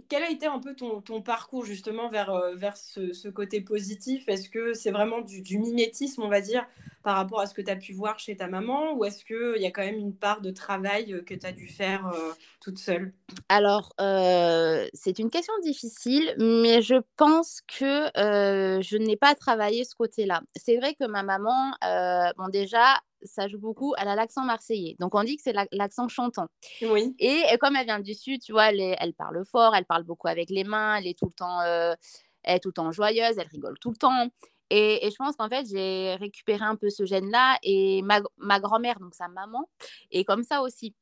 quel 0.08 0.22
a 0.22 0.30
été 0.30 0.46
un 0.46 0.60
peu 0.60 0.76
ton, 0.76 1.00
ton 1.00 1.22
parcours 1.22 1.64
justement 1.64 2.08
vers, 2.08 2.30
vers 2.54 2.76
ce, 2.76 3.12
ce, 3.12 3.28
côté 3.28 3.60
positif? 3.60 4.28
Est-ce 4.28 4.50
que 4.50 4.74
c'est 4.74 4.90
vraiment 4.90 5.22
du, 5.22 5.40
du, 5.42 5.58
mimétisme, 5.58 6.22
on 6.22 6.28
va 6.28 6.42
dire, 6.42 6.64
par 7.08 7.16
rapport 7.16 7.40
à 7.40 7.46
ce 7.46 7.54
que 7.54 7.62
tu 7.62 7.70
as 7.70 7.76
pu 7.76 7.94
voir 7.94 8.18
chez 8.18 8.36
ta 8.36 8.48
maman 8.48 8.92
Ou 8.92 9.06
est-ce 9.06 9.24
qu'il 9.24 9.62
y 9.62 9.64
a 9.64 9.70
quand 9.70 9.80
même 9.80 9.96
une 9.96 10.14
part 10.14 10.42
de 10.42 10.50
travail 10.50 11.14
euh, 11.14 11.22
que 11.22 11.32
tu 11.32 11.46
as 11.46 11.52
dû 11.52 11.66
faire 11.66 12.06
euh, 12.08 12.34
toute 12.60 12.76
seule? 12.76 13.14
Alors, 13.48 13.94
euh, 13.98 14.86
c'est 14.92 15.18
une 15.18 15.30
question 15.30 15.54
difficile, 15.62 16.34
mais 16.36 16.82
je 16.82 16.96
pense 17.16 17.62
que 17.66 18.14
euh, 18.18 18.82
je 18.82 18.98
n'ai 18.98 19.16
pas 19.16 19.34
travaillé 19.34 19.84
ce 19.84 19.94
côté-là. 19.94 20.42
C'est 20.54 20.76
vrai 20.76 20.92
que 20.92 21.06
ma 21.06 21.22
maman, 21.22 21.72
euh, 21.82 22.30
bon 22.36 22.48
déjà, 22.48 23.00
ça 23.22 23.48
joue 23.48 23.58
beaucoup, 23.58 23.94
elle 23.96 24.08
a 24.08 24.14
l'accent 24.14 24.44
marseillais. 24.44 24.94
Donc 25.00 25.14
on 25.14 25.24
dit 25.24 25.36
que 25.36 25.42
c'est 25.42 25.54
l'accent 25.72 26.08
chantant. 26.08 26.48
Oui. 26.82 27.16
Et, 27.18 27.40
et, 27.50 27.56
comme 27.56 27.74
elle 27.76 27.86
vient 27.86 28.00
du 28.00 28.12
sud, 28.12 28.42
tu 28.42 28.52
vois, 28.52 28.68
elle, 28.68 28.80
est, 28.80 28.96
elle, 29.00 29.14
parle 29.14 29.42
fort, 29.46 29.74
elle 29.74 29.86
parle 29.86 30.02
beaucoup 30.02 30.28
avec 30.28 30.50
les 30.50 30.64
mains, 30.64 30.96
elle 30.96 31.06
est 31.06 31.18
tout 31.18 31.24
le 31.24 31.32
temps, 31.32 31.62
euh, 31.62 31.94
elle 32.42 32.56
est 32.56 32.60
tout 32.60 32.68
le 32.68 32.74
temps 32.74 32.92
joyeuse, 32.92 33.38
elle 33.38 33.48
rigole 33.48 33.78
tout 33.78 33.92
le 33.92 33.96
temps. 33.96 34.28
Et, 34.70 35.06
et 35.06 35.10
je 35.10 35.16
pense 35.16 35.36
qu'en 35.36 35.48
fait, 35.48 35.66
j'ai 35.66 36.16
récupéré 36.16 36.64
un 36.64 36.76
peu 36.76 36.90
ce 36.90 37.04
gène-là 37.06 37.58
et 37.62 38.02
ma, 38.02 38.20
ma 38.36 38.60
grand-mère, 38.60 39.00
donc 39.00 39.14
sa 39.14 39.28
maman, 39.28 39.68
est 40.10 40.24
comme 40.24 40.44
ça 40.44 40.62
aussi. 40.62 40.94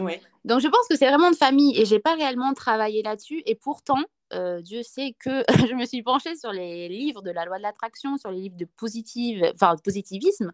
Ouais. 0.00 0.20
Donc 0.44 0.60
je 0.60 0.68
pense 0.68 0.88
que 0.88 0.96
c'est 0.96 1.08
vraiment 1.08 1.30
de 1.30 1.36
famille 1.36 1.78
et 1.80 1.84
j'ai 1.84 2.00
pas 2.00 2.14
réellement 2.14 2.52
travaillé 2.54 3.02
là-dessus. 3.02 3.42
Et 3.46 3.54
pourtant, 3.54 4.02
euh, 4.32 4.60
Dieu 4.60 4.82
sait 4.82 5.14
que 5.18 5.44
je 5.68 5.74
me 5.74 5.86
suis 5.86 6.02
penchée 6.02 6.36
sur 6.36 6.52
les 6.52 6.88
livres 6.88 7.22
de 7.22 7.30
la 7.30 7.44
loi 7.44 7.58
de 7.58 7.62
l'attraction, 7.62 8.16
sur 8.16 8.30
les 8.30 8.40
livres 8.40 8.56
de 8.56 8.64
positive, 8.64 9.52
enfin, 9.54 9.74
de 9.74 9.80
positivisme 9.80 10.52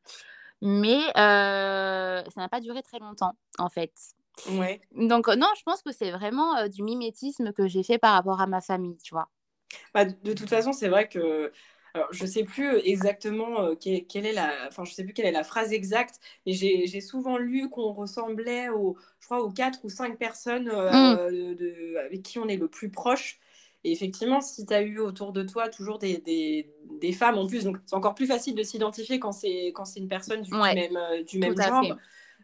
mais 0.63 1.01
euh, 1.17 2.23
ça 2.23 2.41
n'a 2.41 2.49
pas 2.49 2.61
duré 2.61 2.83
très 2.83 2.99
longtemps 2.99 3.37
en 3.59 3.69
fait. 3.69 3.93
Ouais. 4.51 4.81
Donc 4.93 5.29
non, 5.29 5.49
je 5.57 5.63
pense 5.65 5.83
que 5.83 5.93
c'est 5.93 6.11
vraiment 6.11 6.57
euh, 6.57 6.69
du 6.69 6.83
mimétisme 6.83 7.53
que 7.53 7.67
j'ai 7.67 7.83
fait 7.83 7.99
par 7.99 8.15
rapport 8.15 8.41
à 8.41 8.47
ma 8.47 8.61
famille, 8.61 8.97
tu 9.03 9.15
vois. 9.15 9.29
Bah, 9.95 10.05
de 10.05 10.33
toute 10.33 10.49
façon, 10.49 10.73
c'est 10.73 10.89
vrai 10.89 11.09
que 11.09 11.53
alors, 11.95 12.09
je 12.13 12.27
sais 12.27 12.45
plus 12.45 12.79
exactement 12.85 13.63
euh, 13.63 13.75
quelle, 13.75 14.07
quelle, 14.07 14.27
est 14.27 14.33
la, 14.33 14.53
enfin, 14.69 14.85
je 14.85 14.93
sais 14.93 15.05
plus 15.05 15.13
quelle 15.13 15.27
est 15.27 15.33
la 15.33 15.45
phrase 15.45 15.73
exacte, 15.73 16.21
mais 16.47 16.53
j'ai 16.53 17.01
souvent 17.01 17.37
lu 17.37 17.69
qu'on 17.69 17.93
ressemblait 17.93 18.69
aux, 18.69 18.97
je 19.21 19.27
crois, 19.27 19.41
aux 19.41 19.51
quatre 19.51 19.81
ou 19.85 19.89
cinq 19.89 20.19
personnes 20.19 20.69
euh, 20.69 21.31
mm. 21.31 21.55
de, 21.57 21.97
avec 22.05 22.23
qui 22.23 22.39
on 22.39 22.49
est 22.49 22.57
le 22.57 22.69
plus 22.69 22.91
proche. 22.91 23.39
Et 23.83 23.93
effectivement, 23.93 24.41
si 24.41 24.67
tu 24.67 24.75
as 24.75 24.83
eu 24.83 24.99
autour 24.99 25.33
de 25.33 25.43
toi 25.43 25.69
toujours 25.69 25.99
des, 25.99 26.19
des, 26.19 26.71
des 27.01 27.13
femmes 27.13 27.39
en 27.39 27.47
plus, 27.47 27.65
donc 27.65 27.79
c'est 27.87 27.97
encore 27.97 28.15
plus 28.15 28.27
facile 28.27 28.55
de 28.55 28.63
s'identifier 28.63 29.19
quand 29.19 29.33
c'est 29.33 29.73
une 29.97 30.09
personne 30.09 30.43
du, 30.43 30.55
ouais, 30.55 30.75
même, 30.75 30.97
euh, 30.97 31.23
du 31.23 31.39
même 31.39 31.57
genre. 31.57 31.97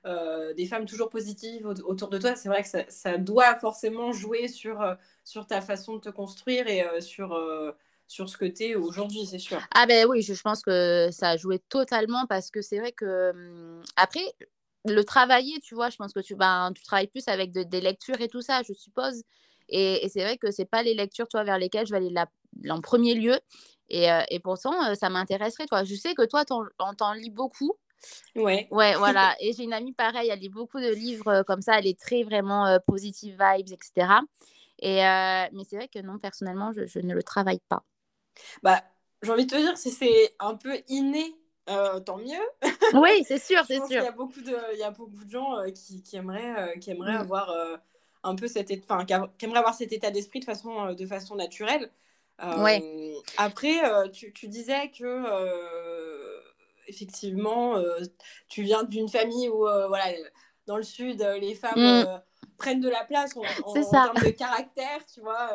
Euh, 0.07 0.55
des 0.55 0.67
femmes 0.67 0.87
toujours 0.87 1.09
positives 1.09 1.67
autour 1.67 2.09
de 2.09 2.19
toi, 2.19 2.37
c'est 2.37 2.49
vrai 2.49 2.63
que 2.63 2.69
ça, 2.69 2.85
ça, 2.89 3.19
doit 3.19 3.57
forcément 3.57 4.13
jouer 4.13 4.47
sur, 4.47 4.81
euh, 4.81 4.95
sur 5.25 5.49
ta 5.49 5.61
façon 5.61 5.97
de 5.97 6.01
te 6.01 6.11
construire 6.11 6.69
et 6.69 6.83
euh, 6.83 7.01
sur, 7.01 7.33
euh, 7.33 7.73
sur 8.09 8.29
ce 8.29 8.37
que 8.37 8.45
tu 8.45 8.65
es 8.65 8.75
aujourd'hui, 8.75 9.27
c'est 9.27 9.39
sûr. 9.39 9.61
Ah 9.75 9.87
ben 9.87 10.07
oui, 10.09 10.23
je, 10.23 10.35
je, 10.35 10.43
pense 10.43 10.63
que 10.63 11.09
ça 11.11 11.31
a 11.31 11.37
joué 11.37 11.59
totalement 11.59 12.27
parce 12.27 12.51
que 12.51 12.63
c'est 12.63 12.79
vrai 12.79 12.93
que 12.93 13.31
hum, 13.31 13.83
après, 13.97 14.25
le 14.85 15.05
travailler, 15.05 15.59
tu 15.61 15.75
vois, 15.75 15.91
je 15.91 15.97
pense 15.97 16.13
que 16.13 16.21
tu, 16.21 16.37
ben, 16.37 16.73
tu 16.75 16.83
travailles 16.83 17.09
plus 17.09 17.27
avec 17.29 17.53
de, 17.53 17.63
des 17.63 17.81
lectures 17.81 18.21
et 18.21 18.29
tout 18.29 18.43
ça, 18.43 18.63
je 18.63 18.73
suppose. 18.73 19.23
Et, 19.69 20.05
et 20.05 20.09
c'est 20.09 20.23
vrai 20.23 20.39
que 20.39 20.51
c'est 20.51 20.65
pas 20.65 20.83
les 20.83 20.95
lectures, 20.95 21.29
toi, 21.29 21.45
vers 21.45 21.59
lesquelles 21.59 21.87
je 21.87 21.93
vais 21.93 21.99
aller 21.99 22.11
la, 22.11 22.27
en 22.71 22.81
premier 22.81 23.15
lieu. 23.15 23.39
Et, 23.89 24.11
euh, 24.11 24.23
et 24.31 24.41
pourtant, 24.41 24.85
euh, 24.85 24.95
ça 24.95 25.11
m'intéresserait, 25.11 25.67
toi. 25.67 25.85
Je 25.85 25.95
sais 25.95 26.15
que 26.15 26.25
toi, 26.25 26.45
on 26.51 26.95
t'en 26.95 27.13
lis 27.13 27.31
beaucoup. 27.31 27.75
Ouais. 28.35 28.69
Ouais, 28.71 28.95
voilà. 28.97 29.35
Et 29.41 29.53
j'ai 29.53 29.65
une 29.65 29.73
amie 29.73 29.93
pareille, 29.93 30.29
elle 30.29 30.41
lit 30.41 30.49
beaucoup 30.49 30.81
de 30.81 30.93
livres 30.93 31.29
euh, 31.29 31.43
comme 31.43 31.63
ça, 31.63 31.79
elle 31.79 31.87
est 31.87 31.99
très 31.99 32.23
vraiment 32.23 32.79
positive 32.87 33.37
vibes, 33.41 33.73
etc. 33.73 34.09
Et, 34.81 34.97
mais 34.97 35.65
c'est 35.65 35.77
vrai 35.77 35.89
que 35.89 36.01
non, 36.01 36.19
personnellement, 36.19 36.73
je, 36.73 36.85
je, 36.87 36.99
ne 36.99 37.15
le 37.15 37.23
travaille 37.23 37.61
pas. 37.69 37.83
Bah, 38.63 38.83
j'ai 39.23 39.31
envie 39.31 39.47
de 39.47 39.51
te 39.51 39.57
dire, 39.57 39.77
si 39.77 39.91
c'est 39.91 40.35
un 40.39 40.55
peu 40.55 40.79
inné, 40.89 41.35
euh, 41.69 42.01
tant 42.01 42.19
mieux. 42.19 42.47
Oui, 42.95 43.25
c'est 43.27 43.39
sûr, 43.39 43.65
c'est 43.67 43.79
sûr. 43.79 43.87
Il 43.91 43.95
y 43.95 43.99
a 43.99 44.13
beaucoup 44.13 44.41
de, 44.41 44.57
il 44.75 44.79
y 44.79 44.85
a 44.85 44.93
beaucoup 44.93 45.25
de 45.25 45.31
gens 45.31 45.57
qui, 45.75 46.03
qui, 46.03 46.17
aimeraient, 46.17 46.79
qui 46.79 46.93
aimeraient 46.93 47.15
mm. 47.15 47.23
avoir 47.23 47.53
un 48.23 48.37
peu 48.37 48.47
cet 48.47 48.71
état, 48.71 48.95
enfin, 48.95 49.05
qui 49.05 49.45
aimeraient 49.45 49.59
avoir 49.59 49.75
cet 49.75 49.93
état 49.93 50.11
d'esprit 50.11 50.41
de 50.41 50.45
façon, 50.45 50.93
de 50.93 51.07
façon 51.07 51.35
naturelle. 51.35 51.91
Euh, 52.43 52.63
ouais. 52.63 53.15
Après, 53.39 53.85
euh, 53.85 54.09
tu, 54.09 54.33
tu, 54.33 54.49
disais 54.49 54.91
que 54.91 55.05
euh, 55.05 56.41
effectivement, 56.87 57.83
tu 58.49 58.63
viens 58.63 58.83
d'une 58.83 59.09
famille 59.09 59.49
où, 59.49 59.61
voilà, 59.61 60.05
dans 60.67 60.77
le 60.77 60.83
sud, 60.83 61.21
les 61.41 61.55
femmes 61.55 61.79
mmh. 61.79 62.23
Prennent 62.57 62.81
de 62.81 62.89
la 62.89 63.05
place 63.05 63.37
en, 63.37 63.43
en, 63.43 63.71
en 63.71 63.91
termes 63.91 64.17
de 64.25 64.31
caractère, 64.31 65.05
tu 65.13 65.21
vois. 65.21 65.51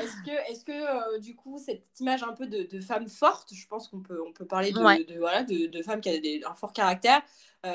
est-ce 0.00 0.24
que, 0.24 0.50
est-ce 0.50 0.64
que 0.64 1.18
du 1.20 1.34
coup, 1.34 1.58
cette 1.58 2.00
image 2.00 2.22
un 2.22 2.32
peu 2.32 2.46
de, 2.46 2.62
de 2.62 2.80
femme 2.80 3.08
forte, 3.08 3.52
je 3.54 3.66
pense 3.66 3.88
qu'on 3.88 4.00
peut, 4.00 4.20
on 4.26 4.32
peut 4.32 4.46
parler 4.46 4.72
de, 4.72 4.78
ouais. 4.78 5.04
de, 5.04 5.18
voilà, 5.18 5.42
de, 5.42 5.82
femmes 5.82 6.00
qui 6.00 6.20
des, 6.20 6.42
un 6.44 6.54
fort 6.54 6.72
caractère, 6.72 7.22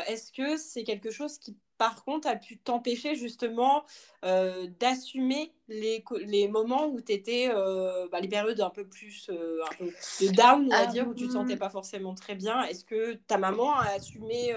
est-ce 0.08 0.32
que 0.32 0.58
c'est 0.58 0.84
quelque 0.84 1.12
chose 1.12 1.38
qui 1.38 1.58
par 1.82 2.04
contre, 2.04 2.28
a 2.28 2.36
pu 2.36 2.60
t'empêcher 2.60 3.16
justement 3.16 3.86
euh, 4.24 4.68
d'assumer 4.80 5.51
les, 5.68 6.04
les 6.28 6.48
moments 6.48 6.86
où 6.86 7.01
tu 7.01 7.12
étais, 7.12 7.50
euh, 7.51 8.08
bah, 8.12 8.20
les 8.20 8.28
périodes 8.28 8.62
un 8.62 8.70
peu 8.70 8.86
plus 8.86 9.32
euh, 9.32 9.63
un 9.63 9.75
peu 9.80 9.86
de 9.88 10.32
down, 10.32 10.63
on 10.63 10.70
va 10.70 10.86
dire, 10.86 11.08
où 11.08 11.16
tu 11.16 11.25
te 11.25 11.32
sentais 11.32 11.58
pas 11.58 11.72
forcément 11.72 12.13
très 12.13 12.36
bien? 12.36 12.62
Est-ce 12.66 12.86
que 12.86 13.13
ta 13.25 13.40
maman 13.40 13.74
a 13.74 13.94
assumé, 13.96 14.54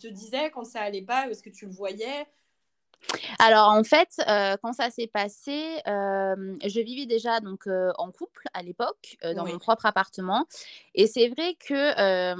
te 0.00 0.08
disait 0.08 0.50
quand 0.50 0.64
ça 0.64 0.80
allait 0.80 1.02
pas, 1.02 1.28
est-ce 1.30 1.44
que 1.44 1.50
tu 1.50 1.66
le 1.66 1.72
voyais? 1.72 2.26
Alors 3.38 3.68
en 3.70 3.84
fait, 3.84 4.08
euh, 4.28 4.56
quand 4.62 4.72
ça 4.72 4.90
s'est 4.90 5.06
passé, 5.06 5.80
euh, 5.86 6.56
je 6.64 6.80
vivais 6.80 7.06
déjà 7.06 7.40
donc 7.40 7.66
euh, 7.66 7.92
en 7.98 8.10
couple 8.10 8.44
à 8.54 8.62
l'époque 8.62 9.16
dans 9.34 9.44
oui. 9.44 9.52
mon 9.52 9.58
propre 9.58 9.86
appartement, 9.86 10.46
et 10.94 11.06
c'est 11.06 11.28
vrai 11.28 11.56
que 11.58 12.34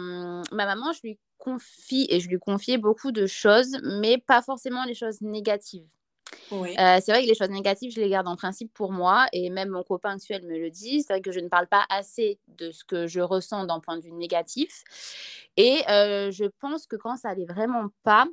ma 0.54 0.66
maman, 0.66 0.92
je 0.92 1.00
lui 1.02 1.18
confie 1.38 2.06
et 2.10 2.20
je 2.20 2.28
lui 2.28 2.38
confiais 2.38 2.78
beaucoup 2.78 3.12
de 3.12 3.26
choses, 3.26 3.78
mais 3.82 4.18
pas 4.18 4.42
forcément 4.42 4.84
les 4.84 4.94
choses 4.94 5.20
négatives. 5.20 5.86
Oui. 6.50 6.74
Euh, 6.78 6.98
c'est 7.02 7.12
vrai 7.12 7.22
que 7.22 7.28
les 7.28 7.34
choses 7.34 7.50
négatives, 7.50 7.92
je 7.92 8.00
les 8.00 8.08
garde 8.08 8.28
en 8.28 8.36
principe 8.36 8.72
pour 8.72 8.92
moi, 8.92 9.26
et 9.32 9.50
même 9.50 9.70
mon 9.70 9.82
copain 9.82 10.14
actuel 10.16 10.44
me 10.44 10.58
le 10.58 10.70
dit. 10.70 11.02
C'est 11.02 11.14
vrai 11.14 11.20
que 11.20 11.32
je 11.32 11.40
ne 11.40 11.48
parle 11.48 11.66
pas 11.66 11.84
assez 11.88 12.38
de 12.48 12.70
ce 12.70 12.84
que 12.84 13.06
je 13.06 13.20
ressens 13.20 13.64
d'un 13.64 13.80
point 13.80 13.96
de 13.96 14.02
vue 14.02 14.12
négatif. 14.12 14.84
Et 15.56 15.82
euh, 15.88 16.30
je 16.30 16.44
pense 16.60 16.86
que 16.86 16.96
quand 16.96 17.16
ça 17.16 17.30
allait 17.30 17.46
vraiment 17.46 17.88
pas, 18.02 18.26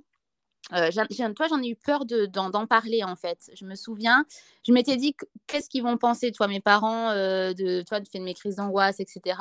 euh, 0.72 0.90
toi, 1.36 1.48
j'en 1.50 1.62
ai 1.62 1.68
eu 1.68 1.76
peur 1.76 2.06
d'en 2.06 2.50
de, 2.50 2.66
parler 2.66 3.04
en 3.04 3.16
fait. 3.16 3.52
Je 3.54 3.66
me 3.66 3.76
souviens, 3.76 4.26
je 4.66 4.72
m'étais 4.72 4.96
dit 4.96 5.16
qu'est-ce 5.48 5.70
qu'ils 5.70 5.84
vont 5.84 5.98
penser, 5.98 6.32
toi, 6.32 6.48
mes 6.48 6.62
parents, 6.62 7.10
euh, 7.10 7.54
de 7.54 7.82
toi, 7.82 8.00
de 8.00 8.08
faire 8.08 8.22
mes 8.22 8.34
crises 8.34 8.56
d'angoisse, 8.56 9.00
etc. 9.00 9.38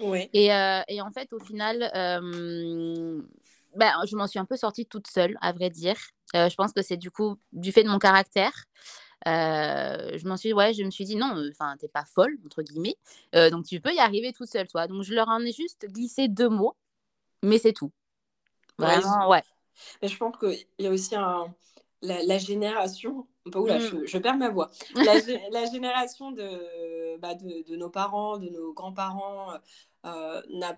Oui. 0.00 0.28
Et, 0.32 0.52
euh, 0.52 0.82
et, 0.88 1.00
en 1.00 1.10
fait, 1.10 1.32
au 1.32 1.38
final, 1.38 1.90
ben, 3.74 3.94
je 4.06 4.16
m'en 4.16 4.26
suis 4.26 4.38
un 4.38 4.44
peu 4.44 4.56
sortie 4.56 4.86
toute 4.86 5.06
seule, 5.06 5.38
à 5.40 5.52
vrai 5.52 5.70
dire. 5.70 5.96
Je 6.34 6.54
pense 6.54 6.72
que 6.72 6.82
c'est 6.82 6.96
du 6.96 7.10
coup 7.10 7.36
du 7.52 7.72
fait 7.72 7.82
de 7.82 7.88
mon 7.88 7.98
caractère. 7.98 8.52
Euh, 9.26 10.16
je 10.16 10.28
m'en 10.28 10.36
suis, 10.36 10.52
ouais, 10.52 10.72
je 10.72 10.84
me 10.84 10.90
suis 10.90 11.04
dit 11.04 11.16
non, 11.16 11.34
enfin, 11.50 11.76
t'es 11.78 11.88
pas 11.88 12.04
folle 12.04 12.38
entre 12.44 12.62
guillemets, 12.62 12.96
euh, 13.34 13.50
donc 13.50 13.64
tu 13.64 13.80
peux 13.80 13.92
y 13.92 13.98
arriver 13.98 14.32
toute 14.32 14.48
seule, 14.48 14.68
toi. 14.68 14.86
Donc 14.86 15.02
je 15.02 15.14
leur 15.14 15.28
en 15.28 15.40
ai 15.40 15.52
juste 15.52 15.86
glissé 15.88 16.28
deux 16.28 16.48
mots, 16.48 16.76
mais 17.42 17.58
c'est 17.58 17.72
tout. 17.72 17.90
Vraiment, 18.78 19.28
ouais. 19.28 19.42
Mais 20.02 20.08
je 20.08 20.16
pense 20.16 20.36
qu'il 20.38 20.66
y 20.78 20.86
a 20.86 20.90
aussi 20.90 21.14
un, 21.14 21.54
la, 22.02 22.22
la 22.22 22.38
génération, 22.38 23.26
oula, 23.54 23.78
mmh. 23.78 23.80
je, 23.80 24.06
je, 24.06 24.18
perds 24.18 24.36
ma 24.36 24.50
voix, 24.50 24.70
la, 24.94 25.14
la 25.50 25.70
génération 25.70 26.32
de, 26.32 27.18
bah, 27.18 27.34
de, 27.34 27.68
de, 27.68 27.76
nos 27.76 27.90
parents, 27.90 28.38
de 28.38 28.48
nos 28.48 28.72
grands-parents 28.72 29.52
euh, 30.04 30.42
n'a 30.50 30.76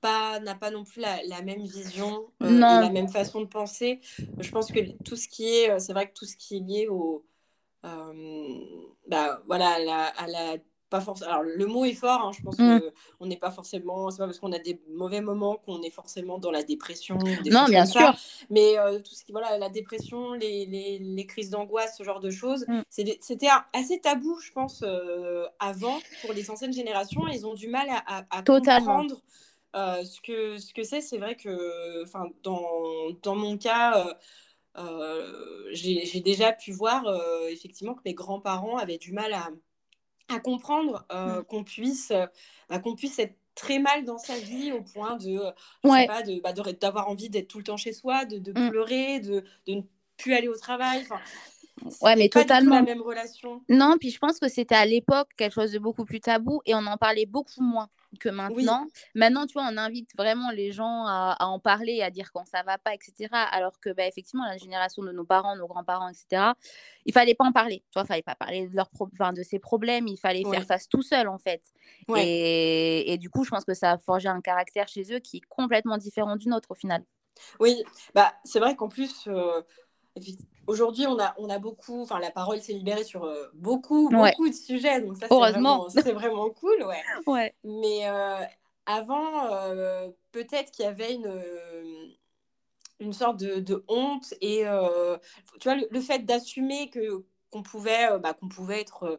pas 0.00 0.38
n'a 0.40 0.54
pas 0.54 0.70
non 0.70 0.84
plus 0.84 1.00
la, 1.00 1.20
la 1.24 1.42
même 1.42 1.62
vision, 1.62 2.30
euh, 2.42 2.58
la 2.58 2.90
même 2.90 3.08
façon 3.08 3.40
de 3.40 3.46
penser. 3.46 4.00
Je 4.38 4.50
pense 4.50 4.70
que 4.70 4.80
tout 5.02 5.16
ce 5.16 5.26
qui 5.26 5.48
est, 5.48 5.78
c'est 5.80 5.92
vrai 5.92 6.08
que 6.08 6.14
tout 6.14 6.24
ce 6.24 6.36
qui 6.36 6.58
est 6.58 6.60
lié 6.60 6.86
au, 6.88 7.24
euh, 7.84 8.54
bah, 9.08 9.42
voilà, 9.46 9.70
à 9.70 9.78
la, 9.78 10.04
à 10.06 10.26
la 10.26 10.56
pas 10.90 11.00
forcément. 11.00 11.30
Alors, 11.30 11.42
le 11.42 11.66
mot 11.66 11.84
est 11.84 11.94
fort, 11.94 12.20
hein, 12.22 12.30
je 12.36 12.42
pense 12.42 12.58
mmh. 12.58 12.80
qu'on 13.18 13.26
n'est 13.26 13.36
pas 13.36 13.50
forcément. 13.50 14.10
C'est 14.10 14.18
pas 14.18 14.26
parce 14.26 14.38
qu'on 14.38 14.52
a 14.52 14.58
des 14.58 14.80
mauvais 14.90 15.20
moments 15.20 15.56
qu'on 15.56 15.82
est 15.82 15.90
forcément 15.90 16.38
dans 16.38 16.50
la 16.50 16.62
dépression. 16.62 17.18
non, 17.50 17.66
bien 17.66 17.86
sûr. 17.86 18.14
Mais 18.50 18.78
euh, 18.78 18.98
tout 19.00 19.14
ce 19.14 19.24
qui. 19.24 19.32
Voilà, 19.32 19.58
la 19.58 19.68
dépression, 19.68 20.32
les, 20.32 20.66
les, 20.66 20.98
les 20.98 21.26
crises 21.26 21.50
d'angoisse, 21.50 21.96
ce 21.98 22.02
genre 22.02 22.20
de 22.20 22.30
choses, 22.30 22.64
mmh. 22.68 22.80
c'était 23.20 23.48
assez 23.72 24.00
tabou, 24.00 24.38
je 24.40 24.52
pense, 24.52 24.82
euh, 24.82 25.46
avant, 25.58 25.98
pour 26.22 26.32
les 26.32 26.50
anciennes 26.50 26.72
générations. 26.72 27.26
Ils 27.28 27.46
ont 27.46 27.54
du 27.54 27.68
mal 27.68 27.88
à, 28.06 28.24
à, 28.30 28.42
comprendre. 28.42 29.16
Euh, 29.76 30.02
ce 30.02 30.20
que 30.22 30.58
ce 30.58 30.72
que 30.72 30.82
c'est, 30.82 31.02
c'est 31.02 31.18
vrai 31.18 31.36
que, 31.36 32.04
dans, 32.42 32.62
dans 33.22 33.36
mon 33.36 33.58
cas, 33.58 34.16
j'ai 35.72 36.20
déjà 36.20 36.52
pu 36.52 36.72
voir 36.72 37.04
effectivement 37.50 37.94
que 37.94 38.02
mes 38.06 38.14
grands-parents 38.14 38.78
avaient 38.78 38.98
du 38.98 39.12
mal 39.12 39.34
à, 39.34 39.50
à 40.28 40.40
comprendre 40.40 41.06
euh, 41.12 41.40
mmh. 41.40 41.44
qu'on 41.44 41.64
puisse, 41.64 42.10
euh, 42.10 42.26
bah, 42.68 42.78
qu'on 42.78 42.94
puisse 42.94 43.18
être 43.18 43.36
très 43.54 43.78
mal 43.78 44.04
dans 44.04 44.18
sa 44.18 44.38
vie 44.38 44.72
au 44.72 44.82
point 44.82 45.16
de, 45.16 45.38
de, 45.84 46.40
bah, 46.40 46.52
d'avoir 46.52 47.08
envie 47.08 47.28
d'être 47.28 47.48
tout 47.48 47.58
le 47.58 47.64
temps 47.64 47.76
chez 47.76 47.92
soi, 47.92 48.24
de, 48.24 48.38
de 48.38 48.52
mmh. 48.52 48.70
pleurer, 48.70 49.20
de, 49.20 49.42
de, 49.66 49.74
ne 49.74 49.82
plus 50.16 50.34
aller 50.34 50.48
au 50.48 50.56
travail. 50.56 51.06
Ouais, 52.00 52.16
mais 52.16 52.28
pas 52.28 52.42
totalement. 52.42 52.76
la 52.76 52.82
même 52.82 53.02
relation. 53.02 53.62
Non, 53.68 53.96
puis 53.98 54.10
je 54.10 54.18
pense 54.18 54.38
que 54.38 54.48
c'était 54.48 54.74
à 54.74 54.84
l'époque 54.84 55.28
quelque 55.36 55.54
chose 55.54 55.72
de 55.72 55.78
beaucoup 55.78 56.04
plus 56.04 56.20
tabou 56.20 56.60
et 56.66 56.74
on 56.74 56.86
en 56.86 56.96
parlait 56.96 57.26
beaucoup 57.26 57.62
moins 57.62 57.88
que 58.18 58.28
maintenant. 58.28 58.86
Maintenant, 59.14 59.46
tu 59.46 59.52
vois, 59.54 59.68
on 59.70 59.76
invite 59.76 60.10
vraiment 60.16 60.50
les 60.50 60.72
gens 60.72 61.04
à, 61.06 61.36
en 61.40 61.58
parler, 61.58 62.02
à 62.02 62.10
dire 62.10 62.30
quand 62.32 62.46
ça 62.46 62.62
va 62.62 62.78
pas, 62.78 62.94
etc. 62.94 63.28
Alors 63.52 63.78
que, 63.80 63.90
bah, 63.90 64.06
effectivement, 64.06 64.44
la 64.44 64.56
génération 64.56 65.02
de 65.02 65.12
nos 65.12 65.24
parents, 65.24 65.56
nos 65.56 65.66
grands-parents, 65.66 66.08
etc., 66.08 66.52
il 67.04 67.12
fallait 67.12 67.34
pas 67.34 67.44
en 67.44 67.52
parler. 67.52 67.84
Tu 67.90 67.94
vois, 67.94 68.04
il 68.04 68.06
fallait 68.06 68.22
pas 68.22 68.34
parler 68.34 68.66
de, 68.66 68.76
leurs 68.76 69.32
de 69.32 69.42
ces 69.42 69.58
problèmes, 69.58 70.06
il 70.06 70.18
fallait 70.18 70.44
faire 70.44 70.64
face 70.64 70.88
tout 70.88 71.02
seul, 71.02 71.28
en 71.28 71.38
fait. 71.38 71.62
Et, 72.16 73.12
et, 73.12 73.18
du 73.18 73.30
coup, 73.30 73.44
je 73.44 73.50
pense 73.50 73.64
que 73.64 73.74
ça 73.74 73.92
a 73.92 73.98
forgé 73.98 74.28
un 74.28 74.40
caractère 74.40 74.88
chez 74.88 75.14
eux 75.14 75.18
qui 75.18 75.38
est 75.38 75.46
complètement 75.48 75.98
différent 75.98 76.36
du 76.36 76.48
nôtre, 76.48 76.70
au 76.70 76.74
final. 76.74 77.04
Oui, 77.60 77.82
bah, 78.14 78.34
c'est 78.44 78.58
vrai 78.58 78.74
qu'en 78.74 78.88
plus, 78.88 79.26
euh, 79.28 79.62
Aujourd'hui, 80.68 81.06
on 81.06 81.18
a, 81.18 81.34
on 81.38 81.48
a 81.48 81.58
beaucoup, 81.58 82.02
enfin, 82.02 82.18
la 82.20 82.30
parole 82.30 82.60
s'est 82.60 82.74
libérée 82.74 83.02
sur 83.02 83.24
euh, 83.24 83.46
beaucoup, 83.54 84.10
beaucoup 84.10 84.50
de 84.50 84.54
sujets. 84.54 85.00
Donc, 85.00 85.16
ça. 85.16 85.26
C'est 85.88 86.12
vraiment, 86.12 86.50
cool, 86.50 86.82
ouais. 86.84 87.02
ouais. 87.26 87.54
Mais 87.64 88.06
euh, 88.06 88.44
avant, 88.84 89.50
euh, 89.50 90.10
peut-être 90.30 90.70
qu'il 90.70 90.84
y 90.84 90.88
avait 90.88 91.14
une, 91.14 91.42
une 93.00 93.14
sorte 93.14 93.40
de, 93.40 93.60
de 93.60 93.82
honte 93.88 94.34
et, 94.42 94.64
tu 95.58 95.68
vois, 95.68 95.78
le, 95.90 96.00
fait 96.02 96.26
d'assumer 96.26 96.90
que 96.90 97.24
qu'on 97.50 97.62
pouvait, 97.62 98.18
bah, 98.18 98.34
qu'on 98.34 98.48
pouvait 98.48 98.82
être 98.82 99.18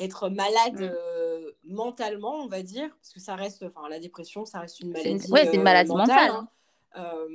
être 0.00 0.30
malade 0.30 0.80
mm. 0.80 1.72
mentalement, 1.72 2.34
on 2.34 2.48
va 2.48 2.62
dire, 2.62 2.88
parce 3.00 3.12
que 3.12 3.20
ça 3.20 3.36
reste, 3.36 3.62
enfin, 3.62 3.88
la 3.88 4.00
dépression, 4.00 4.44
ça 4.44 4.58
reste 4.58 4.80
une 4.80 4.90
maladie. 4.90 5.30
Ouais, 5.30 5.46
c'est 5.46 5.54
une 5.54 5.62
maladie 5.62 5.92
mentale. 5.92 6.30
Hein. 6.32 6.48
Euh, 6.96 7.28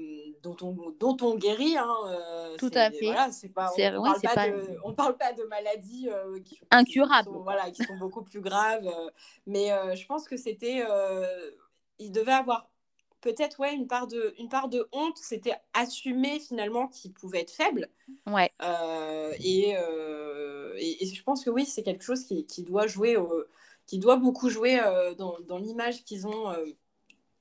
dont, 0.44 0.56
on, 0.62 0.92
dont 1.00 1.18
on 1.22 1.36
guérit. 1.36 1.78
Hein, 1.78 1.96
euh, 2.08 2.56
Tout 2.58 2.72
à 2.74 2.92
fait. 2.92 3.06
Voilà, 3.06 3.30
pas, 3.56 3.72
on 3.76 4.04
ne 4.04 4.04
parle, 4.04 4.22
pas 4.22 4.50
de, 4.50 4.78
on 4.84 4.94
parle 4.94 5.18
pas 5.18 5.34
de 5.34 5.44
maladies 5.44 6.10
euh, 6.10 6.40
qui, 6.42 6.60
incurables. 6.70 7.28
sont, 7.28 7.42
voilà, 7.42 7.72
qui 7.72 7.84
sont 7.84 7.98
beaucoup 7.98 8.24
plus 8.24 8.40
graves. 8.40 8.88
mais 9.48 9.70
je 9.96 10.06
pense 10.06 10.28
que 10.28 10.38
c'était. 10.38 10.84
il 12.00 12.12
devait 12.12 12.34
avoir 12.34 12.70
peut-être 13.22 13.60
ouais, 13.60 13.74
une, 13.74 13.88
part 13.88 14.06
de, 14.08 14.36
une 14.38 14.48
part 14.48 14.70
de 14.70 14.88
honte. 14.92 15.18
C'était 15.18 15.56
assumer 15.74 16.40
finalement 16.40 16.88
qu'il 16.88 17.14
pouvait 17.14 17.42
être 17.42 17.52
faible. 17.52 17.90
Ouais. 18.28 18.52
Et, 19.40 19.72
et, 19.72 21.06
je 21.06 21.24
pense 21.24 21.44
que 21.44 21.50
oui, 21.50 21.66
c'est 21.66 21.82
quelque 21.82 22.04
chose 22.04 22.26
qui, 22.26 22.46
qui 22.46 22.62
doit 22.62 22.86
jouer. 22.86 23.18
qui 23.88 23.98
doit 23.98 24.18
beaucoup 24.18 24.50
jouer 24.50 24.80
dans, 25.18 25.38
dans 25.48 25.58
l'image 25.58 26.04
qu'ils 26.04 26.28
ont 26.28 26.54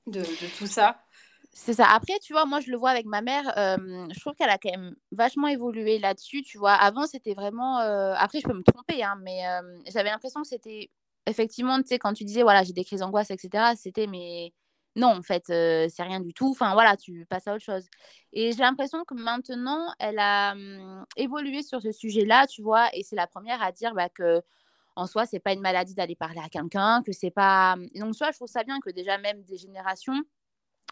de, 0.07 0.21
de, 0.21 0.57
tout 0.57 0.67
ça. 0.67 0.99
C'est 1.59 1.73
ça. 1.73 1.87
Après, 1.89 2.19
tu 2.19 2.33
vois, 2.33 2.45
moi, 2.45 2.59
je 2.59 2.69
le 2.69 2.77
vois 2.77 2.91
avec 2.91 3.07
ma 3.07 3.21
mère. 3.21 3.43
je 3.57 4.19
trouve 4.19 4.33
qu'elle 4.35 4.49
a 4.49 4.59
quand 4.59 4.69
même 4.69 4.95
vachement 5.11 5.47
évolué 5.47 5.97
là-dessus. 5.97 6.43
Tu 6.43 6.57
vois, 6.59 6.73
avant, 6.73 7.07
c'était 7.07 7.33
vraiment. 7.33 7.77
Après, 7.79 8.39
je 8.39 8.47
peux 8.47 8.53
me 8.53 8.61
tromper, 8.63 9.03
hein, 9.03 9.15
mais 9.23 9.41
j'avais 9.91 10.09
l'impression 10.09 10.43
que 10.43 10.47
c'était 10.47 10.91
effectivement, 11.25 11.77
tu 11.81 11.87
sais, 11.87 11.99
quand 11.99 12.13
tu 12.13 12.23
disais, 12.25 12.43
voilà, 12.43 12.63
j'ai 12.63 12.73
des 12.73 12.85
crises 12.85 12.99
d'angoisse, 13.01 13.31
etc., 13.31 13.73
c'était, 13.75 14.05
mais 14.07 14.53
non, 14.95 15.07
en 15.09 15.23
fait, 15.23 15.45
c'est 15.47 16.03
rien 16.03 16.19
du 16.19 16.31
tout. 16.33 16.51
Enfin, 16.51 16.73
voilà, 16.73 16.95
tu 16.95 17.25
passes 17.25 17.47
à 17.47 17.55
autre 17.55 17.63
chose. 17.65 17.87
Et 18.33 18.51
j'ai 18.51 18.59
l'impression 18.59 19.03
que 19.03 19.15
maintenant, 19.15 19.91
elle 19.99 20.19
a 20.19 20.53
évolué 21.17 21.63
sur 21.63 21.81
ce 21.81 21.91
sujet-là, 21.91 22.45
tu 22.47 22.61
vois, 22.61 22.87
et 22.93 23.01
c'est 23.03 23.15
la 23.15 23.27
première 23.27 23.63
à 23.63 23.71
dire 23.71 23.93
bah, 23.95 24.09
que 24.09 24.41
en 24.95 25.07
soi, 25.07 25.25
c'est 25.25 25.39
pas 25.39 25.53
une 25.53 25.61
maladie 25.61 25.95
d'aller 25.95 26.15
parler 26.15 26.39
à 26.43 26.49
quelqu'un, 26.49 27.01
que 27.03 27.11
c'est 27.13 27.31
pas. 27.31 27.75
donc, 27.95 28.13
tu 28.13 28.19
vois, 28.19 28.31
je 28.31 28.37
trouve 28.37 28.47
ça 28.47 28.63
bien 28.63 28.79
que 28.79 28.91
déjà, 28.91 29.17
même 29.17 29.43
des 29.43 29.57
générations 29.57 30.21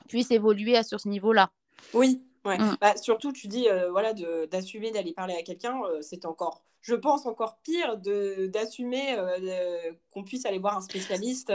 puisse 0.08 0.32
évoluer 0.32 0.82
sur 0.84 1.00
ce 1.00 1.10
niveau-là. 1.10 1.52
Oui, 1.94 2.22
ouais. 2.46 2.58
Mmh. 2.58 2.78
Bah, 2.82 2.96
surtout, 2.98 3.32
tu 3.32 3.48
dis 3.48 3.70
euh, 3.70 3.90
voilà, 3.92 4.14
d'assumer 4.50 4.92
d'aller 4.92 5.14
parler 5.14 5.36
à 5.36 5.44
quelqu'un, 5.44 5.82
euh, 5.84 6.02
c'est 6.02 6.26
encore, 6.26 6.64
je 6.82 6.96
pense, 6.96 7.26
encore 7.26 7.58
pire 7.64 7.98
d'assumer 7.98 9.16
euh, 9.18 9.92
qu'on 10.12 10.24
puisse 10.24 10.46
aller 10.46 10.60
voir 10.60 10.78
un 10.78 10.82
spécialiste 10.82 11.52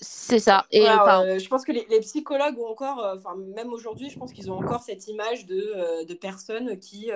c'est 0.00 0.38
ça. 0.38 0.66
Et 0.70 0.88
euh, 0.88 1.38
je 1.38 1.48
pense 1.48 1.64
que 1.64 1.72
les, 1.72 2.00
psychologues 2.00 2.58
ont 2.58 2.68
encore, 2.68 3.00
euh, 3.00 3.16
enfin 3.16 3.34
même 3.54 3.72
aujourd'hui, 3.72 4.10
je 4.10 4.18
pense 4.18 4.32
qu'ils 4.32 4.50
ont 4.50 4.58
encore 4.58 4.82
cette 4.82 5.08
image 5.08 5.46
de, 5.46 5.72
euh, 5.74 6.04
de 6.04 6.14
personnes 6.14 6.78
qui, 6.78 7.10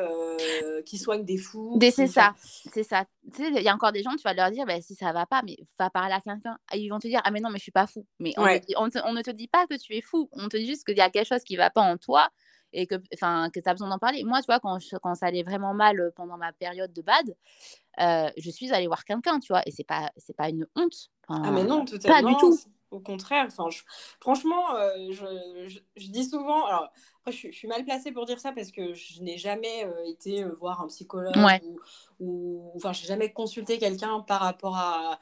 qui 0.85 0.99
soignent 0.99 1.25
des 1.25 1.39
fous. 1.39 1.79
C'est 1.81 2.07
ça, 2.07 2.35
c'est 2.43 2.83
ça. 2.83 3.05
Tu 3.33 3.43
sais, 3.43 3.51
il 3.51 3.63
y 3.63 3.69
a 3.69 3.75
encore 3.75 3.93
des 3.93 4.03
gens, 4.03 4.11
tu 4.17 4.23
vas 4.23 4.35
leur 4.35 4.51
dire, 4.51 4.67
bah, 4.67 4.81
si 4.81 4.95
ça 4.95 5.13
va 5.13 5.27
pas, 5.27 5.43
mais 5.43 5.57
va 5.79 5.91
parler 5.91 6.15
à 6.15 6.21
quelqu'un. 6.21 6.59
Ils 6.75 6.89
vont 6.89 6.99
te 6.99 7.07
dire, 7.07 7.21
ah 7.25 7.31
mais 7.31 7.41
non, 7.41 7.51
mais 7.51 7.59
je 7.59 7.63
suis 7.63 7.73
pas 7.73 7.87
fou. 7.87 8.05
Mais 8.19 8.33
on, 8.37 8.45
ne 8.45 9.23
te 9.23 9.31
dit 9.31 9.49
pas 9.49 9.67
que 9.67 9.79
tu 9.79 9.95
es 9.95 10.01
fou. 10.01 10.29
On 10.33 10.49
te 10.49 10.57
dit 10.57 10.67
juste 10.67 10.85
qu'il 10.85 10.97
y 10.97 11.01
a 11.01 11.11
quelque 11.11 11.29
chose 11.29 11.45
qui 11.45 11.57
va 11.57 11.71
pas 11.71 11.83
en 11.83 11.97
toi 11.97 12.29
et 12.73 12.87
que, 12.87 12.95
que 12.97 13.61
tu 13.61 13.69
as 13.69 13.75
besoin 13.75 13.89
d'en 13.89 13.99
parler. 13.99 14.25
Moi, 14.25 14.41
tu 14.41 14.47
vois, 14.47 14.59
quand, 14.59 14.79
quand 15.03 15.15
ça 15.15 15.27
allait 15.27 15.43
vraiment 15.43 15.75
mal 15.75 16.13
pendant 16.17 16.39
ma 16.39 16.53
période 16.53 16.93
de 16.93 17.03
bad, 17.03 17.37
je 18.37 18.51
suis 18.51 18.73
allée 18.73 18.87
voir 18.87 19.05
quelqu'un, 19.05 19.39
tu 19.39 19.53
vois, 19.53 19.63
et 19.67 19.71
c'est 19.71 19.85
pas, 19.85 20.11
c'est 20.17 20.37
pas 20.37 20.49
une 20.49 20.67
honte. 20.75 21.11
Ah 21.29 21.51
mais 21.51 21.65
non, 21.65 21.85
totalement. 21.85 22.23
Pas 22.23 22.35
du 22.35 22.41
tout. 22.41 22.59
Au 22.91 23.01
contraire, 23.01 23.47
enfin, 23.47 23.69
franchement, 24.21 24.77
euh, 24.77 24.91
je, 25.11 25.81
je, 25.97 26.09
dis 26.09 26.27
souvent, 26.27 26.67
alors 26.67 26.91
après, 27.21 27.33
je, 27.33 27.51
suis 27.51 27.67
mal 27.67 27.85
placée 27.85 28.13
pour 28.13 28.27
dire 28.27 28.39
ça 28.39 28.53
parce 28.53 28.71
que 28.71 28.93
je 28.93 29.23
n'ai 29.23 29.39
jamais 29.39 29.87
euh, 29.87 30.05
été 30.05 30.45
euh, 30.45 30.55
voir 30.61 30.83
un 30.83 30.89
psychologue 30.89 31.35
ou, 31.65 31.81
ou, 32.21 32.73
enfin, 32.77 32.93
j'ai 32.93 33.07
jamais 33.07 33.33
consulté 33.33 33.79
quelqu'un 33.79 34.21
par 34.21 34.41
rapport 34.41 34.77
à, 34.77 35.19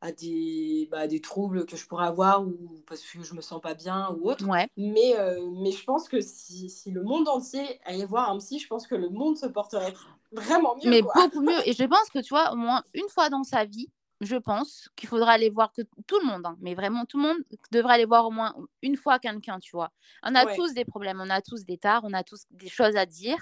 à 0.00 0.12
des, 0.12 0.88
bah, 0.92 1.08
des 1.08 1.20
troubles 1.20 1.66
que 1.66 1.76
je 1.76 1.88
pourrais 1.88 2.06
avoir 2.06 2.46
ou 2.46 2.84
parce 2.86 3.02
que 3.02 3.24
je 3.24 3.34
me 3.34 3.40
sens 3.40 3.60
pas 3.60 3.74
bien 3.74 4.10
ou 4.10 4.30
autre. 4.30 4.44
Mais, 4.76 5.16
mais 5.56 5.72
je 5.72 5.84
pense 5.84 6.08
que 6.08 6.20
si, 6.20 6.70
si, 6.70 6.92
le 6.92 7.02
monde 7.02 7.26
entier 7.26 7.80
allait 7.84 8.06
voir 8.06 8.30
un 8.30 8.38
psy, 8.38 8.60
je 8.60 8.68
pense 8.68 8.86
que 8.86 8.94
le 8.94 9.08
monde 9.08 9.36
se 9.36 9.46
porterait 9.46 9.92
vraiment 10.30 10.76
mieux. 10.76 10.88
Mais 10.88 11.02
beaucoup 11.02 11.40
mieux. 11.40 11.66
Et 11.68 11.72
je 11.72 11.82
pense 11.82 12.10
que 12.10 12.20
tu 12.20 12.28
vois, 12.28 12.52
au 12.52 12.56
moins 12.56 12.84
une 12.94 13.08
fois 13.08 13.28
dans 13.28 13.42
sa 13.42 13.64
vie, 13.64 13.88
je 14.20 14.36
pense 14.36 14.88
qu'il 14.96 15.08
faudra 15.08 15.32
aller 15.32 15.50
voir 15.50 15.72
que 15.72 15.82
tout 16.06 16.18
le 16.20 16.26
monde, 16.26 16.44
hein, 16.44 16.56
mais 16.60 16.74
vraiment 16.74 17.04
tout 17.04 17.18
le 17.18 17.24
monde 17.24 17.38
devrait 17.70 17.94
aller 17.94 18.04
voir 18.04 18.26
au 18.26 18.30
moins 18.30 18.54
une 18.82 18.96
fois 18.96 19.18
quelqu'un, 19.18 19.58
tu 19.60 19.72
vois. 19.72 19.90
On 20.22 20.34
a 20.34 20.46
tous 20.54 20.74
des 20.74 20.84
problèmes, 20.84 21.20
on 21.20 21.30
a 21.30 21.40
tous 21.40 21.64
des 21.64 21.78
tares, 21.78 22.02
on 22.04 22.12
a 22.12 22.24
tous 22.24 22.44
des 22.50 22.68
choses 22.68 22.96
à 22.96 23.06
dire. 23.06 23.38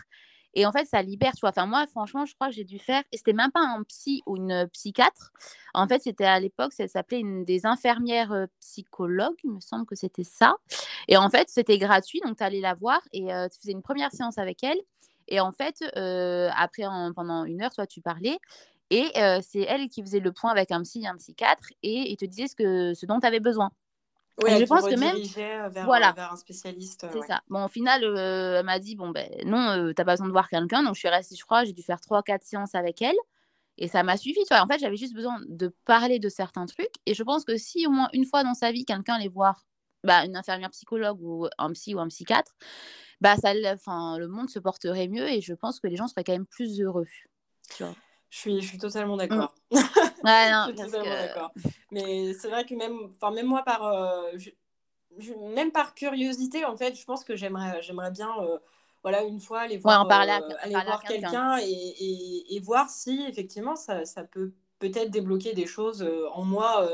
Et 0.59 0.65
en 0.65 0.73
fait, 0.73 0.87
ça 0.87 1.03
libère, 1.03 1.33
tu 1.33 1.41
vois. 1.41 1.51
Enfin, 1.51 1.67
moi, 1.67 1.87
franchement, 1.87 2.25
je 2.25 2.35
crois 2.35 2.49
que 2.49 2.55
j'ai 2.55 2.65
dû 2.65 2.79
faire, 2.79 3.03
et 3.12 3.19
c'était 3.19 3.35
même 3.35 3.53
pas 3.53 3.61
un 3.61 3.83
psy 3.83 4.23
ou 4.25 4.37
une 4.37 4.67
psychiatre. 4.73 5.31
En 5.75 5.87
fait, 5.87 6.03
c'était 6.03 6.25
à 6.25 6.41
l'époque, 6.41 6.73
ça 6.73 6.89
s'appelait 6.89 7.21
une 7.21 7.45
des 7.45 7.67
infirmières 7.67 8.33
euh, 8.33 8.47
psychologues, 8.61 9.37
il 9.45 9.51
me 9.51 9.61
semble 9.61 9.85
que 9.85 9.95
c'était 9.95 10.25
ça. 10.25 10.57
Et 11.09 11.19
en 11.19 11.29
fait, 11.29 11.51
c'était 11.51 11.77
gratuit, 11.77 12.21
donc 12.25 12.39
tu 12.39 12.43
allais 12.43 12.62
la 12.62 12.73
voir 12.73 13.01
et 13.12 13.35
euh, 13.35 13.49
tu 13.49 13.61
faisais 13.61 13.73
une 13.73 13.83
première 13.83 14.12
séance 14.12 14.39
avec 14.39 14.65
elle. 14.65 14.81
Et 15.29 15.41
en 15.41 15.53
fait, 15.53 15.85
euh, 15.97 16.49
après, 16.57 16.85
pendant 17.15 17.45
une 17.45 17.61
heure, 17.61 17.75
toi, 17.75 17.87
tu 17.87 18.01
parlais. 18.01 18.39
Et 18.90 19.11
c'est 19.42 19.62
elle 19.62 19.88
qui 19.88 20.03
faisait 20.03 20.20
le 20.20 20.33
point 20.33 20.51
avec 20.51 20.70
un 20.70 20.83
psy, 20.83 21.07
un 21.07 21.16
psychiatre, 21.16 21.68
et 21.83 22.11
il 22.11 22.16
te 22.16 22.25
disait 22.25 22.46
ce, 22.46 22.55
que, 22.55 22.94
ce 22.94 23.07
dont 23.07 23.20
tu 23.20 23.27
avais 23.27 23.40
besoin. 23.40 23.70
Oui, 24.42 24.51
je 24.61 24.64
pense 24.66 24.85
que 24.85 24.99
même 24.99 25.16
vers, 25.70 25.85
voilà. 25.87 26.12
vers 26.12 26.33
un 26.33 26.37
spécialiste. 26.37 27.07
C'est 27.11 27.22
ça. 27.22 27.40
Bon, 27.49 27.64
au 27.64 27.68
final, 27.68 28.05
elle 28.05 28.64
m'a 28.64 28.79
dit 28.79 28.94
bon 28.94 29.11
ben 29.11 29.29
non, 29.44 29.88
tu 29.88 29.94
t'as 29.94 30.05
pas 30.05 30.12
besoin 30.12 30.27
de 30.27 30.33
voir 30.33 30.49
quelqu'un, 30.49 30.83
donc 30.83 30.94
je 30.94 31.01
suis 31.01 31.09
restée, 31.09 31.37
je 31.37 31.44
crois, 31.44 31.64
j'ai 31.64 31.72
dû 31.72 31.83
faire 31.83 32.01
trois, 32.01 32.22
quatre 32.22 32.44
séances 32.44 32.75
avec 32.75 33.01
elle, 33.01 33.16
et 33.79 33.88
ça 33.88 34.03
m'a 34.03 34.16
suffi. 34.16 34.40
Tu 34.40 34.55
vois. 34.55 34.62
En 34.62 34.66
fait, 34.66 34.79
j'avais 34.79 34.96
juste 34.96 35.14
besoin 35.14 35.40
de 35.49 35.75
parler 35.85 36.18
de 36.18 36.29
certains 36.29 36.66
trucs, 36.66 36.92
et 37.07 37.14
je 37.14 37.22
pense 37.22 37.44
que 37.44 37.57
si 37.57 37.87
au 37.87 37.90
moins 37.90 38.09
une 38.12 38.27
fois 38.27 38.44
dans 38.44 38.55
sa 38.55 38.72
vie, 38.72 38.85
quelqu'un 38.85 39.14
allait 39.14 39.29
voir 39.29 39.64
bah, 40.05 40.25
une 40.27 40.37
infirmière 40.37 40.70
psychologue 40.70 41.18
ou 41.22 41.49
un 41.57 41.72
psy 41.72 41.94
ou 41.94 42.01
un 42.01 42.09
psychiatre, 42.09 42.53
bah 43.22 43.37
ça, 43.37 43.53
enfin, 43.72 44.18
le 44.18 44.29
monde 44.29 44.51
se 44.51 44.59
porterait 44.59 45.09
mieux, 45.09 45.29
et 45.29 45.40
je 45.40 45.55
pense 45.55 45.81
que 45.81 45.87
les 45.87 45.96
gens 45.96 46.09
seraient 46.09 46.25
quand 46.25 46.35
même 46.35 46.46
plus 46.46 46.81
heureux. 46.81 47.09
Tu 47.75 47.83
vois. 47.83 47.94
Je 48.37 48.40
suis, 48.42 48.61
je 48.61 48.68
suis 48.68 48.79
totalement 48.79 49.14
mmh. 49.14 49.18
d'accord. 49.18 49.55
Ouais, 50.25 50.51
non, 50.51 50.66
je 50.68 50.77
suis 50.77 50.90
totalement 50.90 51.14
d'accord. 51.14 51.53
Mais 51.90 52.35
c'est 52.35 52.49
vrai 52.49 52.66
que 52.66 52.75
même, 52.75 52.99
enfin 53.07 53.31
même 53.31 53.46
moi 53.46 53.62
par, 53.62 53.87
euh, 53.87 54.33
même 55.55 55.70
par 55.70 55.94
curiosité 55.94 56.64
en 56.64 56.77
fait, 56.77 56.99
je 56.99 57.05
pense 57.07 57.25
que 57.25 57.35
j'aimerais, 57.35 57.81
j'aimerais 57.81 58.11
bien, 58.11 58.31
euh, 58.42 58.59
voilà, 59.03 59.22
une 59.22 59.40
fois 59.40 59.61
aller 59.61 59.79
voir, 59.79 60.07
ouais, 60.07 60.12
euh, 60.12 60.55
aller 60.61 60.75
voir 60.75 61.03
quelqu'un 61.03 61.59
et, 61.62 61.70
et, 61.70 62.57
et, 62.57 62.61
voir 62.61 62.90
si 62.90 63.25
effectivement 63.27 63.77
ça, 63.77 64.05
ça 64.05 64.25
peut 64.25 64.53
peut-être 64.81 65.11
débloquer 65.11 65.55
des 65.55 65.66
choses 65.66 66.07
en 66.33 66.44
moi 66.44 66.90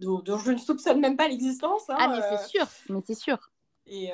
dont, 0.00 0.22
je 0.26 0.50
ne 0.50 0.58
soupçonne 0.58 1.00
même 1.00 1.16
pas 1.16 1.28
l'existence. 1.28 1.88
Hein, 1.90 1.96
ah, 1.98 2.08
mais 2.08 2.22
c'est 2.36 2.48
sûr, 2.48 2.66
mais 2.88 3.00
c'est 3.06 3.14
sûr. 3.14 3.49
Et, 3.90 4.10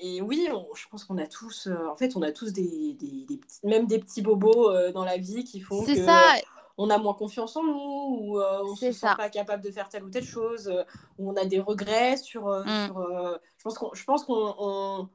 et, 0.00 0.22
oui, 0.22 0.48
je 0.74 0.88
pense 0.88 1.04
qu'on 1.04 1.18
a 1.18 1.26
tous, 1.26 1.68
en 1.90 1.96
fait, 1.96 2.16
on 2.16 2.22
a 2.22 2.32
tous 2.32 2.52
des, 2.52 2.94
des, 2.94 3.40
même 3.64 3.86
des 3.86 3.98
petits 3.98 4.22
bobos 4.22 4.72
dans 4.92 5.04
la 5.04 5.16
vie 5.16 5.44
qui 5.44 5.60
font 5.60 5.84
que 5.84 5.94
ça. 5.94 6.34
on 6.78 6.88
a 6.90 6.98
moins 6.98 7.14
confiance 7.14 7.56
en 7.56 7.64
nous, 7.64 7.72
ou 7.72 8.40
on 8.40 8.70
ne 8.70 8.76
se 8.76 8.92
sent 8.92 9.06
pas 9.16 9.28
capable 9.28 9.62
de 9.64 9.70
faire 9.70 9.88
telle 9.88 10.04
ou 10.04 10.10
telle 10.10 10.24
chose, 10.24 10.72
ou 11.18 11.30
on 11.30 11.34
a 11.36 11.44
des 11.44 11.58
regrets 11.58 12.16
sur. 12.16 12.46
Mm. 12.46 12.86
sur 12.86 13.40
je 13.58 13.64
pense 13.64 13.78
qu'on, 13.78 13.90
je 13.92 14.04
pense 14.04 14.24
qu'on 14.24 15.08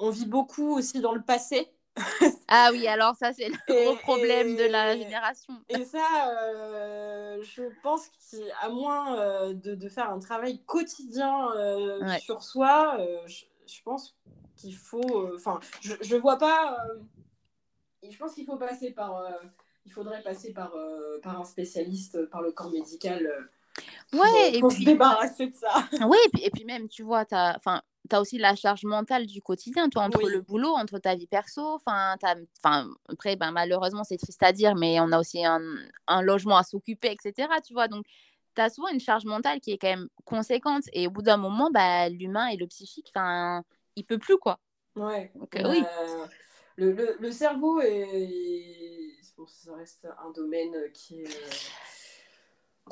on 0.00 0.10
vit 0.10 0.26
beaucoup 0.26 0.76
aussi 0.76 1.00
dans 1.00 1.12
le 1.12 1.22
passé. 1.22 1.68
ah 2.48 2.70
oui, 2.72 2.86
alors 2.86 3.14
ça, 3.16 3.32
c'est 3.32 3.48
le 3.48 3.56
gros 3.68 3.96
problème 3.96 4.56
de 4.56 4.64
la 4.64 4.96
génération. 4.96 5.54
Et 5.68 5.84
ça, 5.84 6.06
euh, 6.28 7.42
je 7.42 7.62
pense 7.82 8.08
qu'à 8.30 8.68
moins 8.68 9.18
euh, 9.18 9.54
de, 9.54 9.88
faire 9.88 10.10
un 10.10 10.18
travail 10.18 10.62
quotidien 10.64 11.50
euh, 11.56 12.18
sur 12.18 12.42
soi, 12.42 12.98
je, 13.26 13.82
pense 13.84 14.16
qu'il 14.56 14.74
faut. 14.74 15.34
Enfin, 15.34 15.60
je 15.80 16.14
ne 16.14 16.20
vois 16.20 16.38
pas. 16.38 16.76
je 18.08 18.16
pense 18.16 18.34
qu'il 18.34 18.46
faut 18.46 18.56
passer 18.56 18.92
par. 18.92 19.24
il 19.84 19.92
faudrait 19.92 20.22
passer 20.22 20.52
par, 20.52 20.72
par 21.22 21.40
un 21.40 21.44
spécialiste, 21.44 22.26
par 22.26 22.42
le 22.42 22.52
corps 22.52 22.70
médical. 22.70 23.50
Pour, 24.10 24.20
ouais, 24.20 24.56
et 24.56 24.60
se 24.60 24.84
débarrasser 24.84 25.46
de 25.46 25.54
ça. 25.54 25.88
Oui, 26.04 26.18
et 26.26 26.28
puis, 26.30 26.42
et 26.44 26.50
puis 26.50 26.64
même, 26.64 26.88
tu 26.88 27.02
vois, 27.02 27.24
as, 27.30 27.58
tu 28.08 28.16
as 28.16 28.20
aussi 28.20 28.38
la 28.38 28.54
charge 28.54 28.84
mentale 28.84 29.26
du 29.26 29.42
quotidien, 29.42 29.88
toi, 29.88 30.04
entre 30.04 30.28
le 30.28 30.40
boulot, 30.40 30.70
entre 30.70 30.98
ta 30.98 31.14
vie 31.14 31.26
perso. 31.26 31.62
Enfin, 31.74 32.16
après, 33.08 33.36
ben, 33.36 33.52
malheureusement, 33.52 34.04
c'est 34.04 34.16
triste 34.16 34.42
à 34.42 34.52
dire, 34.52 34.74
mais 34.74 35.00
on 35.00 35.12
a 35.12 35.18
aussi 35.18 35.44
un, 35.44 35.60
un 36.06 36.22
logement 36.22 36.56
à 36.56 36.62
s'occuper, 36.62 37.12
etc. 37.12 37.48
Tu 37.64 37.72
vois, 37.72 37.88
donc 37.88 38.06
tu 38.54 38.60
as 38.60 38.70
souvent 38.70 38.88
une 38.88 39.00
charge 39.00 39.24
mentale 39.24 39.60
qui 39.60 39.72
est 39.72 39.78
quand 39.78 39.88
même 39.88 40.08
conséquente. 40.24 40.84
Et 40.92 41.06
au 41.06 41.10
bout 41.10 41.22
d'un 41.22 41.36
moment, 41.36 41.70
bah, 41.70 42.08
l'humain 42.08 42.48
et 42.48 42.56
le 42.56 42.66
psychique, 42.66 43.10
enfin, 43.14 43.62
il 43.96 44.04
peut 44.04 44.18
plus, 44.18 44.38
quoi. 44.38 44.58
Ouais. 44.96 45.32
Euh, 45.56 45.70
oui. 45.70 45.84
Le, 46.76 46.92
le, 46.92 47.16
le, 47.20 47.30
cerveau 47.30 47.80
est. 47.80 49.14
ça 49.46 49.74
reste 49.74 50.08
un 50.24 50.30
domaine 50.30 50.74
qui 50.92 51.20
est. 51.20 51.28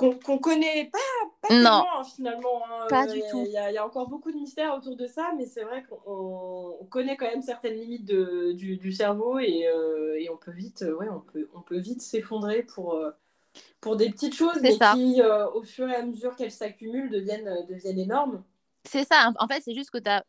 Euh, 0.02 0.14
qu'on 0.24 0.38
connaît 0.38 0.90
pas, 0.92 1.48
pas 1.48 1.54
non. 1.54 1.84
finalement. 2.04 2.62
Hein. 2.64 2.86
Pas 2.88 3.06
du 3.06 3.20
tout. 3.30 3.44
Il 3.46 3.52
y, 3.52 3.78
a 3.78 3.86
encore 3.86 4.08
beaucoup 4.08 4.30
de 4.30 4.36
mystères 4.36 4.74
autour 4.74 4.96
de 4.96 5.06
ça, 5.06 5.32
mais 5.36 5.46
c'est 5.46 5.62
vrai 5.62 5.84
qu'on 5.84 6.86
connaît 6.90 7.16
quand 7.16 7.26
même 7.26 7.42
certaines 7.42 7.74
limites 7.74 8.04
de, 8.04 8.52
du, 8.52 8.76
du, 8.76 8.92
cerveau 8.92 9.38
et, 9.38 9.66
euh, 9.66 10.16
et, 10.18 10.30
on 10.30 10.36
peut 10.36 10.52
vite, 10.52 10.84
ouais, 10.98 11.08
on 11.08 11.20
peut, 11.20 11.48
on 11.54 11.60
peut 11.60 11.78
vite 11.78 12.02
s'effondrer 12.02 12.62
pour, 12.62 12.94
euh, 12.94 13.10
pour 13.80 13.96
des 13.96 14.10
petites 14.10 14.34
choses, 14.34 14.58
mais 14.62 14.76
qui, 14.94 15.20
euh, 15.20 15.48
au 15.50 15.62
fur 15.62 15.88
et 15.88 15.94
à 15.94 16.02
mesure 16.02 16.36
qu'elles 16.36 16.52
s'accumulent, 16.52 17.10
deviennent, 17.10 17.66
deviennent 17.68 17.98
énormes. 17.98 18.42
C'est 18.84 19.04
ça. 19.04 19.32
En 19.38 19.48
fait, 19.48 19.60
c'est 19.62 19.74
juste 19.74 19.90
que 19.90 19.98
tu 19.98 20.10
as 20.10 20.24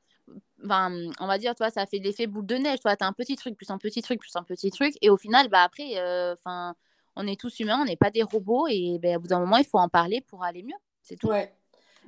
Enfin, 0.64 0.92
on 1.20 1.26
va 1.26 1.40
dire, 1.40 1.56
toi, 1.56 1.72
ça 1.72 1.88
fait 1.88 1.98
l'effet 1.98 2.28
boule 2.28 2.46
de 2.46 2.56
neige. 2.56 2.82
Toi, 2.82 2.96
tu 2.96 3.04
as 3.04 3.08
un 3.08 3.14
petit 3.14 3.36
truc, 3.36 3.56
plus 3.56 3.72
un 3.72 3.80
petit 3.80 4.04
truc, 4.04 4.20
plus 4.20 4.36
un 4.36 4.44
petit 4.44 4.70
truc. 4.70 4.94
Et 5.02 5.10
au 5.10 5.18
final, 5.18 5.48
bah, 5.48 5.64
après, 5.64 5.96
enfin, 6.34 6.76
on 7.16 7.28
est 7.28 7.40
tous 7.40 7.60
humains, 7.60 7.80
on 7.82 7.86
n'est 7.86 7.98
pas 7.98 8.12
des 8.12 8.24
robots 8.24 8.68
et 8.68 8.98
ben, 9.02 9.18
au 9.18 9.20
bout 9.20 9.28
d'un 9.28 9.40
moment, 9.40 9.58
il 9.58 9.66
faut 9.66 9.80
en 9.80 9.90
parler 9.90 10.22
pour 10.22 10.44
aller 10.44 10.64
mieux. 10.64 10.78
C'est 11.02 11.16
tout. 11.16 11.28
Ouais. 11.28 11.54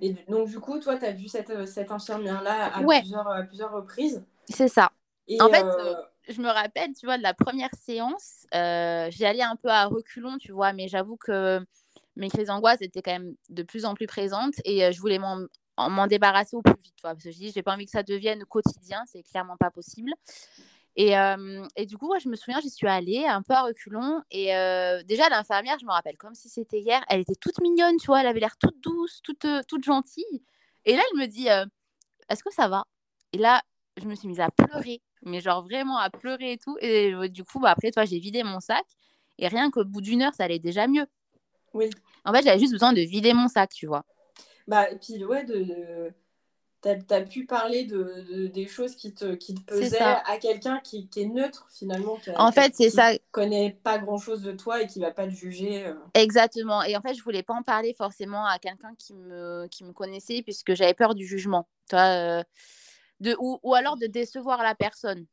Et 0.02 0.16
donc, 0.28 0.50
du 0.50 0.60
coup, 0.60 0.80
toi, 0.80 0.98
tu 0.98 1.06
as 1.06 1.12
vu 1.12 1.28
cette, 1.28 1.52
euh, 1.52 1.66
cette 1.66 1.92
infirmière-là 1.92 2.76
à, 2.76 2.84
plusieurs, 2.84 3.46
plusieurs 3.48 3.72
reprises. 3.72 4.24
C'est 4.50 4.68
ça. 4.68 4.92
en 5.40 5.50
fait, 5.50 5.64
euh, 5.64 5.94
euh, 5.94 5.96
je 6.28 6.42
me 6.42 6.50
rappelle, 6.50 6.94
tu 6.94 7.06
vois, 7.06 7.18
de 7.18 7.24
la 7.24 7.36
première 7.36 7.70
séance, 7.76 8.46
j'y 8.52 9.26
allais 9.26 9.44
un 9.44 9.56
peu 9.56 9.70
à 9.70 9.86
reculons, 9.86 10.38
tu 10.38 10.52
vois, 10.52 10.74
mais 10.74 10.88
j'avoue 10.88 11.18
que 11.18 11.60
mes 12.16 12.30
crises 12.30 12.48
d'angoisse 12.48 12.82
étaient 12.82 13.02
quand 13.02 13.12
même 13.12 13.36
de 13.50 13.64
plus 13.64 13.86
en 13.86 13.94
plus 13.94 14.08
présentes 14.08 14.56
et 14.66 14.92
je 14.92 15.00
voulais 15.00 15.20
m'en 15.20 16.08
débarrasser 16.08 16.56
au 16.56 16.62
plus 16.62 16.76
vite, 16.82 16.94
tu 16.96 17.02
vois, 17.02 17.12
parce 17.12 17.24
que 17.24 17.32
je 17.32 17.38
dis, 17.38 17.52
j'ai 17.52 17.64
pas 17.64 17.74
envie 17.74 17.86
que 17.86 17.92
ça 17.92 18.04
devienne 18.04 18.44
quotidien, 18.46 19.04
c'est 19.06 19.24
clairement 19.24 19.58
pas 19.58 19.70
possible. 19.70 20.12
Et, 20.95 21.13
et, 21.75 21.86
du 21.86 21.97
coup, 21.97 22.13
je 22.21 22.27
me 22.27 22.36
souviens, 22.36 22.60
j'y 22.60 22.69
suis 22.69 22.88
allée 22.88 23.25
un 23.25 23.41
peu 23.41 23.54
à 23.54 23.63
reculons. 23.63 24.21
Et 24.30 24.47
déjà, 25.06 25.30
l'infirmière, 25.30 25.77
je 25.80 25.86
me 25.86 25.91
rappelle 25.91 26.17
comme 26.17 26.36
si 26.36 26.49
c'était 26.49 26.80
hier, 26.80 27.04
elle 27.10 27.21
était 27.21 27.36
toute 27.36 27.60
mignonne, 27.62 27.97
tu 27.97 28.08
vois, 28.08 28.21
elle 28.21 28.27
avait 28.27 28.41
l'air 28.41 28.58
toute 28.58 28.82
douce, 28.82 29.21
toute, 29.23 29.45
toute 29.67 29.84
gentille. 29.84 30.43
Et 30.86 30.95
là, 30.95 31.01
elle 31.12 31.19
me 31.19 31.27
dit 31.27 31.47
Est-ce 32.30 32.43
que 32.43 32.51
ça 32.54 32.67
va? 32.67 32.86
Et 33.34 33.38
là, 33.38 33.62
je 34.01 34.06
me 34.06 34.15
suis 34.15 34.27
mise 34.27 34.39
à 34.39 34.49
pleurer, 34.49 35.01
mais 35.23 35.39
genre 35.41 35.63
vraiment 35.63 35.97
à 35.97 36.10
pleurer 36.10 36.54
et 36.54 36.58
tout. 36.58 36.77
Et 36.82 37.13
du 37.30 37.43
coup, 37.43 37.60
bah, 37.60 37.71
après, 37.71 37.91
toi, 37.91 38.06
j'ai 38.06 38.19
vidé 38.19 38.43
mon 38.43 38.60
sac. 38.60 38.86
Et 39.38 39.47
rien 39.47 39.71
qu'au 39.71 39.86
bout 39.86 40.01
d'une 40.01 40.21
heure, 40.21 40.34
ça 40.34 40.43
allait 40.43 40.60
déjà 40.60 40.88
mieux. 40.88 41.08
Oui. 41.73 41.89
En 42.25 42.34
fait, 42.34 42.43
j'avais 42.43 42.60
juste 42.60 42.73
besoin 42.73 42.93
de 42.93 43.01
vider 43.01 43.34
mon 43.34 43.47
sac, 43.47 43.71
tu 43.71 43.88
vois. 43.88 44.04
Bah, 44.67 44.89
et 44.91 44.97
puis, 44.97 45.23
ouais, 45.25 45.43
de 45.43 46.13
tu 46.82 47.13
as, 47.13 47.22
pu 47.22 47.46
parler 47.46 47.86
de, 47.86 48.48
des 48.48 48.67
choses 48.67 48.96
qui 48.96 49.13
te, 49.13 49.36
qui 49.36 49.54
te 49.54 49.62
pesaient 49.62 50.00
à 50.00 50.38
quelqu'un 50.39 50.80
qui, 50.80 51.08
qui, 51.08 51.22
est 51.22 51.26
neutre 51.26 51.67
finalement. 51.72 52.15
Qui, 52.17 52.32
en 52.36 52.52
fait, 52.52 52.74
c'est 52.76 52.89
ça. 52.89 53.12
connaît 53.32 53.78
pas 53.84 54.00
grand 54.00 54.17
chose 54.17 54.41
de 54.41 54.52
toi 54.52 54.82
et 54.82 54.88
qui 54.88 55.00
va 55.00 55.12
pas 55.12 55.26
te 55.26 55.32
juger. 55.32 55.86
Euh. 55.86 55.94
Exactement. 56.13 56.82
Et 56.84 56.98
en 56.98 57.02
fait, 57.02 57.13
je 57.13 57.24
voulais 57.24 57.44
pas 57.44 57.54
en 57.54 57.63
parler 57.63 57.94
forcément 57.94 58.46
à 58.46 58.58
quelqu'un 58.58 58.96
qui 58.98 59.13
me, 59.13 59.67
qui 59.67 59.84
me 59.84 59.94
connaissait 59.94 60.41
puisque 60.41 60.74
j'avais 60.74 60.96
peur 60.96 61.13
du 61.13 61.26
jugement. 61.26 61.67
Toi, 61.89 62.00
euh, 62.00 62.44
de, 63.20 63.36
ou, 63.39 63.60
ou, 63.62 63.76
alors 63.76 63.98
de 63.98 64.08
décevoir 64.08 64.63
la 64.63 64.74
personne. 64.74 65.26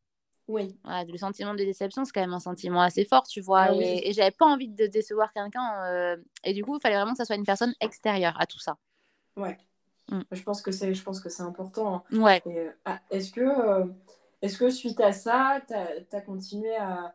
Oui. 0.49 0.75
le 0.87 1.17
sentiment 1.19 1.53
de 1.53 1.59
déception, 1.59 2.07
c'est 2.07 2.13
quand 2.13 2.23
même 2.23 2.33
un 2.33 2.41
sentiment 2.41 2.81
assez 2.81 3.05
fort, 3.05 3.27
tu 3.27 3.43
vois. 3.43 3.67
Ah 3.69 3.75
et, 3.75 4.09
et 4.09 4.13
j'avais 4.15 4.31
pas 4.31 4.47
envie 4.47 4.69
de 4.69 4.87
décevoir 4.87 5.33
quelqu'un. 5.33 5.85
Euh, 5.85 6.17
et 6.43 6.55
du 6.55 6.65
coup, 6.65 6.77
il 6.77 6.81
fallait 6.81 6.97
vraiment 6.97 7.13
que 7.13 7.19
ça 7.19 7.27
soit 7.27 7.37
une 7.37 7.45
personne 7.45 7.75
extérieure 7.81 8.35
à 8.41 8.47
tout 8.47 8.59
ça. 8.59 8.79
Ouais. 9.37 9.59
Mm. 10.11 10.23
Je 10.33 10.43
pense 10.43 10.63
que 10.63 10.73
c'est, 10.73 10.95
je 10.95 11.03
pense 11.03 11.21
que 11.21 11.29
c'est 11.29 11.43
important. 11.43 11.95
Hein. 11.95 12.19
Ouais. 12.19 12.43
Euh, 12.47 12.71
ah, 12.85 13.01
est-ce 13.11 13.33
que, 13.33 13.41
euh, 13.41 13.85
est-ce 14.43 14.59
que 14.59 14.71
suite 14.71 15.01
à 15.01 15.13
ça, 15.13 15.61
tu 15.69 15.75
as 16.17 16.21
continué 16.21 16.75
à, 16.77 17.15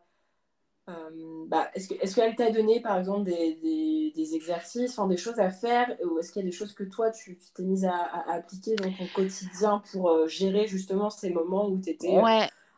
euh, 0.90 1.46
bah, 1.48 1.70
est-ce, 1.74 1.90
que, 1.90 1.94
est-ce 1.96 2.16
qu'elle 2.16 2.36
t'a 2.36 2.52
donné 2.52 2.82
par 2.82 2.98
exemple 2.98 3.24
des, 3.24 3.56
des, 3.56 4.12
des 4.16 4.36
exercices, 4.36 5.00
des 5.08 5.18
choses 5.18 5.40
à 5.40 5.50
faire, 5.50 5.96
ou 6.06 6.20
est-ce 6.20 6.32
qu'il 6.32 6.42
y 6.42 6.46
a 6.46 6.50
des 6.50 6.56
choses 6.56 6.74
que 6.74 6.84
toi 6.84 7.10
tu, 7.12 7.40
t'es 7.56 7.64
mise 7.64 7.86
à, 7.86 8.26
appliquer 8.28 8.76
dans 8.76 8.92
ton 8.92 9.08
quotidien 9.16 9.82
pour 9.92 10.28
gérer 10.28 10.68
justement 10.68 11.10
ces 11.10 11.30
moments 11.30 11.68
où 11.68 11.80
tu 11.80 11.90
étais 11.90 12.18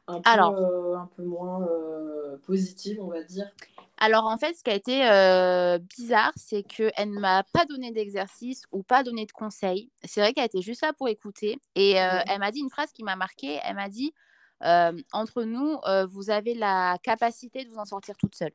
un, 0.07 0.21
peu, 0.21 0.95
un 0.95 1.09
peu 1.15 1.23
moins 1.23 1.67
positive, 2.45 3.01
on 3.01 3.07
va 3.07 3.23
dire? 3.23 3.51
Alors 3.97 4.25
en 4.25 4.37
fait, 4.37 4.53
ce 4.55 4.63
qui 4.63 4.71
a 4.71 4.73
été 4.73 5.07
euh, 5.09 5.77
bizarre, 5.79 6.33
c'est 6.35 6.63
qu'elle 6.63 7.11
ne 7.11 7.19
m'a 7.19 7.43
pas 7.53 7.65
donné 7.65 7.91
d'exercice 7.91 8.63
ou 8.71 8.83
pas 8.83 9.03
donné 9.03 9.25
de 9.25 9.31
conseils. 9.31 9.89
C'est 10.03 10.19
vrai 10.21 10.33
qu'elle 10.33 10.45
était 10.45 10.61
juste 10.61 10.81
là 10.81 10.91
pour 10.93 11.07
écouter. 11.07 11.59
Et 11.75 12.01
euh, 12.01 12.19
elle 12.27 12.39
m'a 12.39 12.51
dit 12.51 12.59
une 12.59 12.69
phrase 12.69 12.91
qui 12.91 13.03
m'a 13.03 13.15
marquée. 13.15 13.59
Elle 13.63 13.75
m'a 13.75 13.89
dit, 13.89 14.13
euh, 14.63 14.91
entre 15.13 15.43
nous, 15.43 15.79
vous 16.09 16.29
avez 16.29 16.55
la 16.55 16.97
capacité 17.03 17.63
de 17.63 17.69
vous 17.69 17.77
en 17.77 17.85
sortir 17.85 18.15
toute 18.17 18.35
seule. 18.35 18.53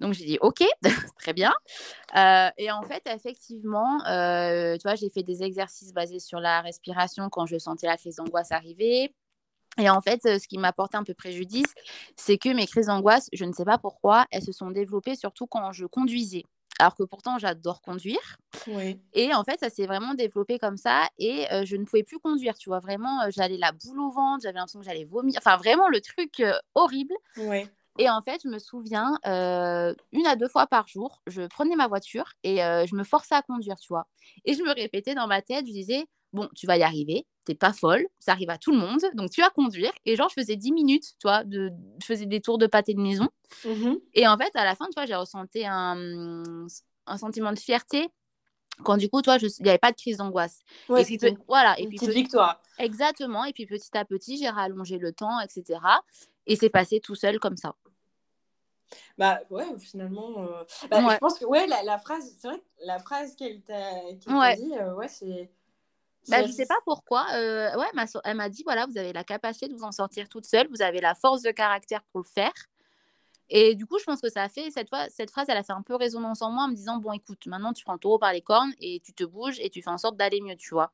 Donc 0.00 0.14
j'ai 0.14 0.24
dit 0.24 0.38
ok, 0.40 0.64
très 1.20 1.32
bien. 1.32 1.52
et 2.58 2.70
en 2.72 2.82
fait, 2.82 3.02
effectivement, 3.06 3.98
tu 4.00 4.82
vois, 4.82 4.96
j'ai 4.96 5.10
fait 5.10 5.22
des 5.22 5.44
exercices 5.44 5.92
basés 5.92 6.18
sur 6.18 6.40
la 6.40 6.60
respiration 6.60 7.28
quand 7.30 7.46
je 7.46 7.56
sentais 7.56 7.86
la 7.86 7.96
crise 7.96 8.16
d'angoisse 8.16 8.50
arriver. 8.50 9.14
Et 9.78 9.88
en 9.88 10.00
fait, 10.00 10.20
ce 10.22 10.46
qui 10.46 10.58
m'a 10.58 10.72
porté 10.72 10.96
un 10.96 11.04
peu 11.04 11.14
préjudice, 11.14 11.72
c'est 12.16 12.38
que 12.38 12.50
mes 12.50 12.66
crises 12.66 12.86
d'angoisse, 12.86 13.28
je 13.32 13.44
ne 13.44 13.52
sais 13.52 13.64
pas 13.64 13.78
pourquoi, 13.78 14.26
elles 14.30 14.42
se 14.42 14.52
sont 14.52 14.70
développées 14.70 15.16
surtout 15.16 15.46
quand 15.46 15.72
je 15.72 15.86
conduisais. 15.86 16.44
Alors 16.78 16.94
que 16.94 17.04
pourtant, 17.04 17.38
j'adore 17.38 17.80
conduire. 17.80 18.36
Et 19.12 19.32
en 19.34 19.44
fait, 19.44 19.60
ça 19.60 19.70
s'est 19.70 19.86
vraiment 19.86 20.14
développé 20.14 20.58
comme 20.58 20.76
ça. 20.76 21.08
Et 21.18 21.46
je 21.64 21.76
ne 21.76 21.84
pouvais 21.84 22.02
plus 22.02 22.18
conduire. 22.18 22.56
Tu 22.58 22.70
vois, 22.70 22.80
vraiment, 22.80 23.30
j'allais 23.30 23.58
la 23.58 23.72
boule 23.72 24.00
au 24.00 24.10
ventre. 24.10 24.42
J'avais 24.42 24.58
l'impression 24.58 24.80
que 24.80 24.84
j'allais 24.84 25.04
vomir. 25.04 25.34
Enfin, 25.38 25.56
vraiment, 25.56 25.88
le 25.88 26.00
truc 26.00 26.42
horrible. 26.74 27.14
Et 27.98 28.08
en 28.08 28.22
fait, 28.22 28.40
je 28.42 28.48
me 28.48 28.58
souviens, 28.58 29.18
une 29.24 30.26
à 30.26 30.36
deux 30.36 30.48
fois 30.48 30.66
par 30.66 30.88
jour, 30.88 31.22
je 31.26 31.42
prenais 31.46 31.76
ma 31.76 31.88
voiture 31.88 32.32
et 32.42 32.56
je 32.56 32.94
me 32.94 33.04
forçais 33.04 33.34
à 33.34 33.42
conduire, 33.42 33.76
tu 33.78 33.88
vois. 33.88 34.06
Et 34.44 34.54
je 34.54 34.62
me 34.62 34.74
répétais 34.74 35.14
dans 35.14 35.26
ma 35.26 35.42
tête, 35.42 35.66
je 35.66 35.72
disais, 35.72 36.06
bon, 36.32 36.48
tu 36.54 36.66
vas 36.66 36.76
y 36.76 36.82
arriver, 36.82 37.26
t'es 37.44 37.54
pas 37.54 37.72
folle, 37.72 38.06
ça 38.18 38.32
arrive 38.32 38.50
à 38.50 38.58
tout 38.58 38.72
le 38.72 38.78
monde, 38.78 39.00
donc 39.14 39.30
tu 39.30 39.40
vas 39.40 39.50
conduire. 39.50 39.92
Et 40.04 40.16
genre, 40.16 40.28
je 40.28 40.40
faisais 40.40 40.56
10 40.56 40.72
minutes, 40.72 41.14
toi, 41.20 41.44
de, 41.44 41.70
je 42.00 42.06
faisais 42.06 42.26
des 42.26 42.40
tours 42.40 42.58
de 42.58 42.66
pâté 42.66 42.94
de 42.94 43.00
maison. 43.00 43.28
Mmh 43.64 43.94
et 44.14 44.26
en 44.26 44.36
fait, 44.38 44.50
à 44.54 44.64
la 44.64 44.74
fin, 44.74 44.86
tu 44.86 44.94
vois, 44.94 45.06
j'ai 45.06 45.14
ressenti 45.14 45.64
un, 45.66 46.66
un, 47.06 47.18
sentiment 47.18 47.52
de 47.52 47.58
fierté 47.58 48.08
quand 48.82 48.96
du 48.96 49.10
coup, 49.10 49.20
toi, 49.20 49.36
il 49.40 49.48
n'y 49.62 49.68
avait 49.68 49.78
pas 49.78 49.92
de 49.92 49.96
crise 49.96 50.16
d'angoisse. 50.16 50.60
Ouais, 50.88 51.02
et 51.02 51.04
puis, 51.04 51.18
voilà. 51.46 51.78
Et 51.78 51.86
puis, 51.86 51.98
petite 51.98 52.14
victoire. 52.14 52.62
Exactement. 52.78 53.44
Et 53.44 53.52
puis 53.52 53.66
petit 53.66 53.96
à 53.96 54.04
petit, 54.04 54.38
j'ai 54.38 54.48
rallongé 54.48 54.98
le 54.98 55.12
temps, 55.12 55.38
etc. 55.40 55.78
Et 56.46 56.56
c'est 56.56 56.70
passé 56.70 56.98
tout 57.00 57.14
seul 57.14 57.38
comme 57.38 57.56
ça. 57.56 57.74
Bah 59.18 59.40
ouais, 59.50 59.64
finalement, 59.78 60.42
euh, 60.42 60.64
bah, 60.90 61.00
je 61.12 61.18
pense 61.18 61.38
que 61.38 61.44
ouais, 61.44 61.66
la, 61.66 61.82
la 61.82 61.98
phrase, 61.98 62.34
c'est 62.38 62.48
vrai 62.48 62.58
que 62.58 62.86
la 62.86 62.98
phrase 62.98 63.36
qu'elle 63.36 63.62
t'a 63.62 64.12
dit, 64.12 64.74
euh, 64.78 64.94
ouais, 64.94 65.08
c'est 65.08 65.50
bah, 66.28 66.46
je 66.46 66.52
sais 66.52 66.66
pas 66.66 66.78
pourquoi. 66.84 67.26
Euh, 67.34 67.76
ouais, 67.76 67.86
elle 68.24 68.36
m'a 68.36 68.48
dit 68.48 68.62
voilà, 68.64 68.86
vous 68.86 68.98
avez 68.98 69.12
la 69.12 69.24
capacité 69.24 69.68
de 69.68 69.74
vous 69.74 69.84
en 69.84 69.92
sortir 69.92 70.28
toute 70.28 70.44
seule, 70.44 70.68
vous 70.68 70.82
avez 70.82 71.00
la 71.00 71.14
force 71.14 71.42
de 71.42 71.50
caractère 71.50 72.02
pour 72.12 72.20
le 72.20 72.28
faire. 72.28 72.52
Et 73.54 73.74
du 73.74 73.84
coup, 73.84 73.98
je 73.98 74.04
pense 74.04 74.22
que 74.22 74.30
ça 74.30 74.44
a 74.44 74.48
fait, 74.48 74.70
cette, 74.70 74.88
fois, 74.88 75.08
cette 75.10 75.30
phrase, 75.30 75.46
elle 75.50 75.58
a 75.58 75.62
fait 75.62 75.74
un 75.74 75.82
peu 75.82 75.94
résonance 75.94 76.40
en 76.40 76.50
moi 76.50 76.64
en 76.64 76.68
me 76.68 76.74
disant, 76.74 76.96
bon, 76.96 77.12
écoute, 77.12 77.46
maintenant, 77.46 77.74
tu 77.74 77.84
prends 77.84 77.92
le 77.92 77.98
taureau 77.98 78.18
par 78.18 78.32
les 78.32 78.40
cornes 78.40 78.72
et 78.80 79.00
tu 79.04 79.12
te 79.12 79.24
bouges 79.24 79.60
et 79.60 79.68
tu 79.68 79.82
fais 79.82 79.90
en 79.90 79.98
sorte 79.98 80.16
d'aller 80.16 80.40
mieux, 80.40 80.56
tu 80.56 80.70
vois. 80.70 80.90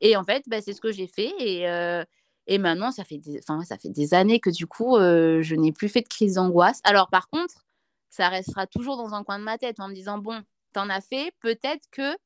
Et 0.00 0.16
en 0.16 0.24
fait, 0.24 0.44
bah, 0.46 0.62
c'est 0.62 0.72
ce 0.72 0.80
que 0.80 0.92
j'ai 0.92 1.06
fait. 1.06 1.34
Et, 1.38 1.68
euh, 1.68 2.02
et 2.46 2.56
maintenant, 2.56 2.90
ça 2.90 3.04
fait, 3.04 3.18
des, 3.18 3.42
ça 3.42 3.76
fait 3.76 3.90
des 3.90 4.14
années 4.14 4.40
que 4.40 4.48
du 4.48 4.66
coup, 4.66 4.96
euh, 4.96 5.42
je 5.42 5.54
n'ai 5.54 5.72
plus 5.72 5.90
fait 5.90 6.00
de 6.00 6.08
crise 6.08 6.34
d'angoisse. 6.34 6.80
Alors, 6.84 7.10
par 7.10 7.28
contre, 7.28 7.66
ça 8.08 8.30
restera 8.30 8.66
toujours 8.66 8.96
dans 8.96 9.12
un 9.12 9.22
coin 9.22 9.38
de 9.38 9.44
ma 9.44 9.58
tête 9.58 9.78
en 9.78 9.88
me 9.88 9.94
disant, 9.94 10.16
bon, 10.16 10.42
t'en 10.72 10.88
as 10.88 11.02
fait, 11.02 11.32
peut-être 11.40 11.88
que 11.90 12.16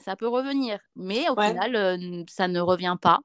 ça 0.00 0.16
peut 0.16 0.28
revenir. 0.28 0.78
Mais 0.96 1.28
au 1.28 1.40
final, 1.40 1.76
euh, 1.76 2.24
ça 2.28 2.48
ne 2.48 2.60
revient 2.60 2.96
pas. 3.00 3.20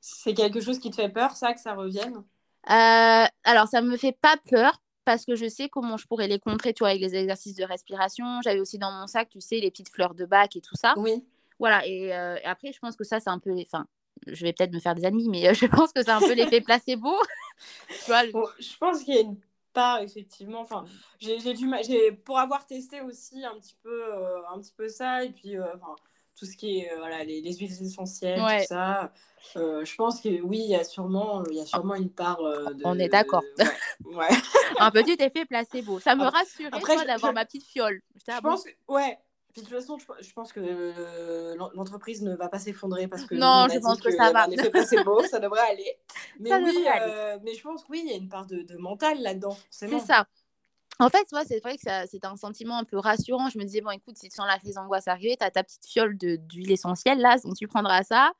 C'est 0.00 0.34
quelque 0.34 0.60
chose 0.60 0.78
qui 0.78 0.90
te 0.90 0.96
fait 0.96 1.08
peur, 1.08 1.32
ça, 1.32 1.54
que 1.54 1.60
ça 1.60 1.74
revienne? 1.74 2.22
Alors, 2.64 3.68
ça 3.68 3.80
ne 3.80 3.88
me 3.88 3.96
fait 3.96 4.16
pas 4.20 4.36
peur 4.50 4.80
parce 5.04 5.24
que 5.24 5.34
je 5.34 5.48
sais 5.48 5.68
comment 5.68 5.96
je 5.96 6.06
pourrais 6.06 6.28
les 6.28 6.38
contrer, 6.38 6.72
tu 6.72 6.80
vois, 6.80 6.88
avec 6.88 7.02
les 7.02 7.14
exercices 7.14 7.54
de 7.54 7.64
respiration. 7.64 8.40
J'avais 8.42 8.60
aussi 8.60 8.78
dans 8.78 8.90
mon 8.90 9.06
sac, 9.06 9.28
tu 9.28 9.40
sais, 9.40 9.60
les 9.60 9.70
petites 9.70 9.90
fleurs 9.90 10.14
de 10.14 10.24
bac 10.24 10.56
et 10.56 10.60
tout 10.60 10.76
ça. 10.76 10.94
Oui. 10.96 11.24
Voilà, 11.58 11.86
et, 11.86 12.14
euh, 12.14 12.36
après, 12.44 12.72
je 12.72 12.78
pense 12.78 12.96
que 12.96 13.04
ça, 13.04 13.20
c'est 13.20 13.30
un 13.30 13.38
peu... 13.38 13.54
Enfin, 13.60 13.86
je 14.26 14.44
vais 14.44 14.52
peut-être 14.52 14.72
me 14.72 14.80
faire 14.80 14.94
des 14.94 15.04
ennemis, 15.04 15.28
mais 15.28 15.48
euh, 15.48 15.54
je 15.54 15.66
pense 15.66 15.92
que 15.92 16.02
c'est 16.02 16.10
un 16.10 16.20
peu 16.20 16.32
l'effet 16.32 16.60
placebo. 16.60 17.14
tu 17.88 18.06
vois, 18.06 18.24
je 18.24 18.76
pense 18.78 19.04
qu'il 19.04 19.14
y 19.14 19.18
a 19.18 19.20
une 19.20 19.36
part, 19.74 20.00
effectivement. 20.00 20.60
Enfin, 20.60 20.84
j'ai 21.18 21.54
dû... 21.54 21.70
Pour 22.24 22.38
avoir 22.38 22.66
testé 22.66 23.00
aussi 23.02 23.44
un 23.44 23.58
petit 23.58 23.76
peu, 23.82 24.14
euh, 24.14 24.48
un 24.48 24.58
petit 24.60 24.72
peu 24.76 24.88
ça, 24.88 25.24
et 25.24 25.30
puis... 25.30 25.58
Enfin, 25.60 25.94
tout 26.36 26.46
ce 26.46 26.56
qui 26.56 26.80
est 26.80 26.90
voilà, 26.98 27.22
les, 27.22 27.40
les, 27.40 27.54
huiles 27.54 27.80
essentielles, 27.80 28.40
tout 28.40 28.66
ça. 28.66 29.12
je 29.54 29.94
pense 29.94 30.20
que 30.20 30.40
oui, 30.42 30.58
il 30.58 30.70
y 30.70 30.74
a 30.74 30.82
sûrement, 30.82 31.44
il 31.48 31.54
y 31.56 31.60
a 31.60 31.64
sûrement 31.64 31.94
une 31.94 32.10
part 32.10 32.38
de. 32.38 32.82
On 32.84 32.98
est 32.98 33.08
d'accord. 33.08 33.44
Ouais. 34.04 34.26
un 34.80 34.90
petit 34.90 35.16
effet 35.20 35.44
placebo. 35.44 36.00
Ça 36.00 36.16
me 36.16 36.24
rassurait 36.24 37.06
d'avoir 37.06 37.32
ma 37.32 37.44
petite 37.44 37.64
fiole. 37.64 38.02
Je 38.16 38.32
ah 38.32 38.40
pense 38.42 38.64
que, 38.64 38.70
ouais. 38.88 39.16
Puis 39.54 39.62
de 39.62 39.68
toute 39.68 39.78
façon, 39.78 39.96
je, 39.98 40.32
pense 40.32 40.52
que 40.52 40.60
l'entreprise 41.76 42.22
ne 42.22 42.34
va 42.34 42.48
pas 42.48 42.58
s'effondrer 42.58 43.06
parce 43.06 43.24
que 43.24 43.36
non, 43.36 43.68
je 43.72 43.78
pense 43.78 44.00
que, 44.00 44.10
ça 44.10 44.32
va. 44.32 44.48
effet 44.50 44.68
placebo, 44.68 45.22
ça 45.28 45.38
devrait 45.38 45.60
aller. 45.70 45.96
Mais 46.40 46.52
oui, 46.56 46.84
euh, 47.00 47.38
mais 47.40 47.54
je 47.54 47.62
pense 47.62 47.84
que 47.84 47.92
oui, 47.92 48.02
il 48.04 48.10
y 48.10 48.14
a 48.14 48.16
une 48.16 48.28
part 48.28 48.46
de, 48.46 48.62
de 48.62 48.76
mental 48.76 49.22
là-dedans. 49.22 49.56
C'est 49.70 50.00
ça. 50.00 50.26
En 50.98 51.08
fait, 51.08 51.24
moi, 51.30 51.44
c'est 51.44 51.60
vrai 51.60 51.76
que 51.76 51.82
c'est 52.10 52.24
un 52.24 52.36
sentiment 52.36 52.78
un 52.78 52.84
peu 52.84 52.98
rassurant. 52.98 53.48
Je 53.48 53.58
me 53.58 53.62
disais, 53.62 53.80
bon, 53.80 53.90
écoute, 53.90 54.16
si 54.18 54.28
tu 54.28 54.34
sens 54.34 54.46
la 54.48 54.58
crise 54.58 54.74
d'angoisse 54.74 55.06
arriver, 55.06 55.36
tu 55.38 55.44
as 55.44 55.52
ta 55.52 55.62
petite 55.62 55.86
fiole 55.86 56.16
d'huile 56.16 56.72
essentielle, 56.72 57.20
là, 57.20 57.36
donc 57.44 57.54
tu 57.54 57.68
prendras 57.68 58.02
ça. 58.02 58.32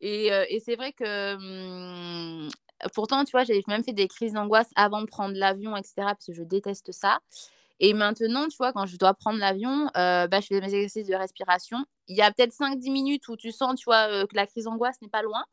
Et, 0.00 0.32
euh, 0.32 0.44
et 0.48 0.58
c'est 0.58 0.74
vrai 0.74 0.92
que 0.92 1.34
hum, 1.34 2.48
pourtant, 2.94 3.24
tu 3.24 3.30
vois, 3.32 3.44
j'ai 3.44 3.62
même 3.68 3.84
fait 3.84 3.92
des 3.92 4.08
crises 4.08 4.32
d'angoisse 4.32 4.70
avant 4.74 5.00
de 5.00 5.06
prendre 5.06 5.36
l'avion, 5.36 5.76
etc., 5.76 5.92
parce 5.98 6.26
que 6.26 6.32
je 6.32 6.42
déteste 6.42 6.90
ça. 6.90 7.20
Et 7.80 7.94
maintenant, 7.94 8.48
tu 8.48 8.56
vois, 8.56 8.72
quand 8.72 8.86
je 8.86 8.96
dois 8.96 9.14
prendre 9.14 9.38
l'avion, 9.38 9.88
euh, 9.96 10.26
bah, 10.26 10.40
je 10.40 10.46
fais 10.46 10.60
mes 10.60 10.74
exercices 10.74 11.06
de 11.06 11.14
respiration. 11.14 11.78
Il 12.08 12.16
y 12.16 12.22
a 12.22 12.32
peut-être 12.32 12.52
5-10 12.52 12.90
minutes 12.90 13.28
où 13.28 13.36
tu 13.36 13.52
sens, 13.52 13.78
tu 13.78 13.84
vois, 13.84 14.08
euh, 14.10 14.26
que 14.26 14.34
la 14.34 14.46
crise 14.46 14.64
d'angoisse 14.64 14.96
n'est 15.00 15.08
pas 15.08 15.22
loin. 15.22 15.44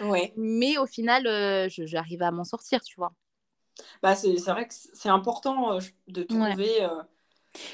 Ouais. 0.00 0.32
Mais 0.36 0.78
au 0.78 0.86
final, 0.86 1.26
euh, 1.26 1.68
j'arrive 1.68 2.22
à 2.22 2.30
m'en 2.30 2.44
sortir, 2.44 2.82
tu 2.82 2.94
vois. 2.96 3.12
Bah, 4.02 4.14
c'est 4.14 4.36
vrai 4.36 4.68
que 4.68 4.74
c'est 4.74 5.08
important 5.08 5.78
de 6.08 6.22
trouver... 6.22 6.86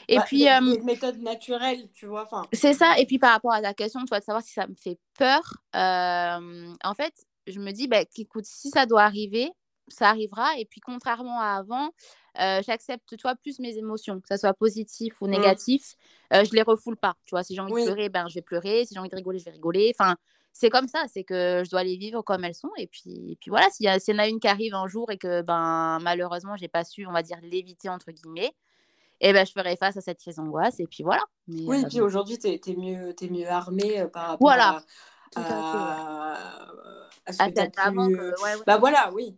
Et 0.08 0.16
bah, 0.16 0.24
puis, 0.26 0.48
une 0.48 0.82
méthode 0.82 1.20
naturelle, 1.22 1.88
tu 1.92 2.06
vois. 2.06 2.28
C'est 2.52 2.72
ça. 2.72 2.98
Et 2.98 3.06
puis 3.06 3.20
par 3.20 3.30
rapport 3.30 3.52
à 3.52 3.62
ta 3.62 3.74
question, 3.74 4.00
tu 4.00 4.08
vois, 4.08 4.18
de 4.18 4.24
savoir 4.24 4.42
si 4.42 4.52
ça 4.52 4.66
me 4.66 4.74
fait 4.74 4.98
peur. 5.16 5.62
en 5.72 6.94
fait, 6.96 7.14
je 7.46 7.60
me 7.60 7.70
dis, 7.70 7.86
bah, 7.86 8.02
écoute, 8.16 8.44
si 8.44 8.70
ça 8.70 8.86
doit 8.86 9.02
arriver, 9.02 9.52
ça 9.90 10.08
arrivera. 10.08 10.58
Et 10.58 10.64
puis, 10.64 10.80
contrairement 10.80 11.40
à 11.40 11.56
avant, 11.56 11.90
euh, 12.40 12.62
j'accepte, 12.64 13.16
toi, 13.16 13.34
plus 13.34 13.58
mes 13.58 13.76
émotions, 13.76 14.20
que 14.20 14.28
ce 14.30 14.36
soit 14.36 14.54
positif 14.54 15.20
ou 15.20 15.26
mmh. 15.26 15.30
négatif. 15.30 15.94
Euh, 16.32 16.44
je 16.44 16.54
les 16.54 16.62
refoule 16.62 16.96
pas. 16.96 17.16
Tu 17.24 17.30
vois, 17.30 17.42
si 17.42 17.54
j'ai 17.54 17.60
envie 17.60 17.72
de 17.72 17.84
pleurer, 17.84 18.08
ben, 18.08 18.28
je 18.28 18.34
vais 18.34 18.42
pleurer. 18.42 18.84
Si 18.84 18.94
j'ai 18.94 19.00
envie 19.00 19.08
de 19.08 19.16
rigoler, 19.16 19.38
je 19.38 19.44
vais 19.44 19.50
rigoler. 19.50 19.92
Enfin, 19.98 20.16
c'est 20.52 20.70
comme 20.70 20.88
ça. 20.88 21.04
C'est 21.12 21.24
que 21.24 21.62
je 21.64 21.70
dois 21.70 21.82
les 21.82 21.96
vivre 21.96 22.22
comme 22.22 22.44
elles 22.44 22.54
sont. 22.54 22.70
Et 22.76 22.86
puis, 22.86 23.32
et 23.32 23.36
puis 23.40 23.50
voilà, 23.50 23.68
s'il 23.70 23.86
y, 23.86 23.88
y, 23.88 24.14
en 24.14 24.18
a 24.18 24.28
une 24.28 24.40
qui 24.40 24.48
arrive 24.48 24.74
un 24.74 24.86
jour 24.86 25.10
et 25.10 25.18
que, 25.18 25.42
ben, 25.42 25.98
malheureusement, 26.02 26.56
j'ai 26.56 26.68
pas 26.68 26.84
su, 26.84 27.06
on 27.06 27.12
va 27.12 27.22
dire, 27.22 27.38
l'éviter, 27.42 27.88
entre 27.88 28.12
guillemets, 28.12 28.54
et 29.20 29.30
eh 29.30 29.32
ben, 29.32 29.44
je 29.44 29.50
ferai 29.50 29.76
face 29.76 29.96
à 29.96 30.00
cette 30.00 30.20
crise 30.20 30.36
d'angoisse. 30.36 30.78
Et 30.78 30.86
puis 30.86 31.02
voilà. 31.02 31.22
oui, 31.48 31.80
et 31.80 31.84
euh, 31.84 31.88
puis 31.88 32.00
aujourd'hui, 32.00 32.38
tu 32.38 32.46
es, 32.46 32.76
mieux, 32.76 33.14
es 33.20 33.28
mieux 33.28 33.48
armé 33.48 34.06
par 34.12 34.28
rapport 34.28 34.38
voilà. 34.38 34.80
à, 35.34 35.40
à, 35.40 36.38
à, 37.26 37.32
ce 37.32 37.38
que 37.38 37.70
tu 37.70 37.80
avant 37.80 38.08
Bah 38.64 38.78
voilà, 38.78 39.10
oui. 39.12 39.36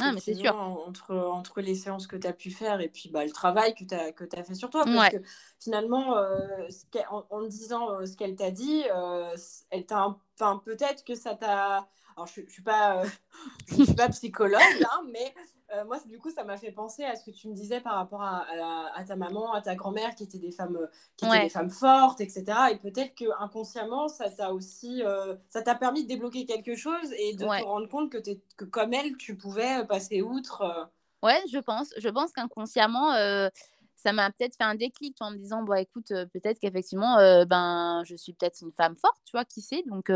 Ah, 0.00 0.12
mais 0.12 0.20
c'est 0.20 0.34
sûr. 0.34 0.54
Entre, 0.54 1.14
entre 1.14 1.60
les 1.60 1.74
séances 1.74 2.06
que 2.06 2.16
tu 2.16 2.26
as 2.26 2.32
pu 2.32 2.50
faire 2.50 2.80
et 2.80 2.88
puis 2.88 3.10
bah, 3.10 3.24
le 3.24 3.30
travail 3.30 3.74
que 3.74 3.84
tu 3.84 3.94
as, 3.94 4.12
que 4.12 4.24
as 4.36 4.44
fait 4.44 4.54
sur 4.54 4.70
toi. 4.70 4.84
Parce 4.84 5.10
que 5.10 5.22
finalement, 5.60 6.16
euh, 6.16 6.68
en, 7.10 7.26
en, 7.30 7.42
disant 7.42 7.90
euh, 7.92 8.06
ce 8.06 8.16
qu'elle 8.16 8.36
t'a 8.36 8.50
dit, 8.50 8.84
euh, 8.94 9.34
elle 9.70 9.86
t'a, 9.86 10.16
peut-être 10.64 11.04
que 11.04 11.14
ça 11.14 11.34
t'a. 11.34 11.88
Alors, 12.18 12.26
je 12.26 12.40
ne 12.40 12.48
suis, 12.48 12.62
pas, 12.62 13.04
je 13.68 13.84
suis 13.84 13.94
pas 13.94 14.08
psychologue, 14.08 14.58
hein, 14.60 15.06
mais 15.12 15.32
euh, 15.72 15.84
moi, 15.84 15.98
du 16.04 16.18
coup, 16.18 16.30
ça 16.30 16.42
m'a 16.42 16.56
fait 16.56 16.72
penser 16.72 17.04
à 17.04 17.14
ce 17.14 17.24
que 17.24 17.30
tu 17.30 17.46
me 17.48 17.54
disais 17.54 17.80
par 17.80 17.94
rapport 17.94 18.22
à, 18.22 19.04
ta 19.06 19.14
maman, 19.14 19.52
à 19.52 19.60
ta 19.60 19.76
grand-mère, 19.76 20.16
qui 20.16 20.24
étaient 20.24 20.40
des 20.40 20.50
femmes, 20.50 20.78
euh, 20.78 20.88
qui 21.16 21.26
étaient 21.26 21.44
des 21.44 21.48
femmes 21.48 21.70
fortes, 21.70 22.20
etc. 22.20 22.44
Et 22.72 22.76
peut-être 22.78 23.14
que 23.14 23.26
inconsciemment, 23.38 24.08
ça 24.08 24.28
t'a 24.30 24.52
aussi, 24.52 25.04
euh, 25.04 25.36
ça 25.48 25.62
t'a 25.62 25.76
permis 25.76 26.02
de 26.02 26.08
débloquer 26.08 26.44
quelque 26.44 26.74
chose 26.74 27.12
et 27.16 27.34
de 27.34 27.44
te 27.44 27.64
rendre 27.64 27.88
compte 27.88 28.10
que, 28.10 28.18
que 28.56 28.64
comme 28.64 28.92
elle, 28.94 29.16
tu 29.16 29.36
pouvais 29.36 29.86
passer 29.86 30.20
outre. 30.20 30.90
Ouais, 31.22 31.40
je 31.52 31.58
pense. 31.58 31.94
Je 31.98 32.08
pense 32.08 32.32
qu'inconsciemment, 32.32 33.12
ça 33.94 34.12
m'a 34.12 34.32
peut-être 34.32 34.56
fait 34.56 34.64
un 34.64 34.74
déclic 34.74 35.14
en 35.20 35.30
me 35.30 35.36
disant, 35.36 35.62
bon, 35.62 35.74
écoute, 35.74 36.08
peut-être 36.08 36.58
qu'effectivement, 36.58 37.14
ben, 37.44 38.02
je 38.04 38.16
suis 38.16 38.32
peut-être 38.32 38.60
une 38.60 38.72
femme 38.72 38.96
forte, 38.96 39.20
tu 39.24 39.36
vois, 39.36 39.44
qui 39.44 39.60
sait. 39.60 39.84
Donc, 39.86 40.10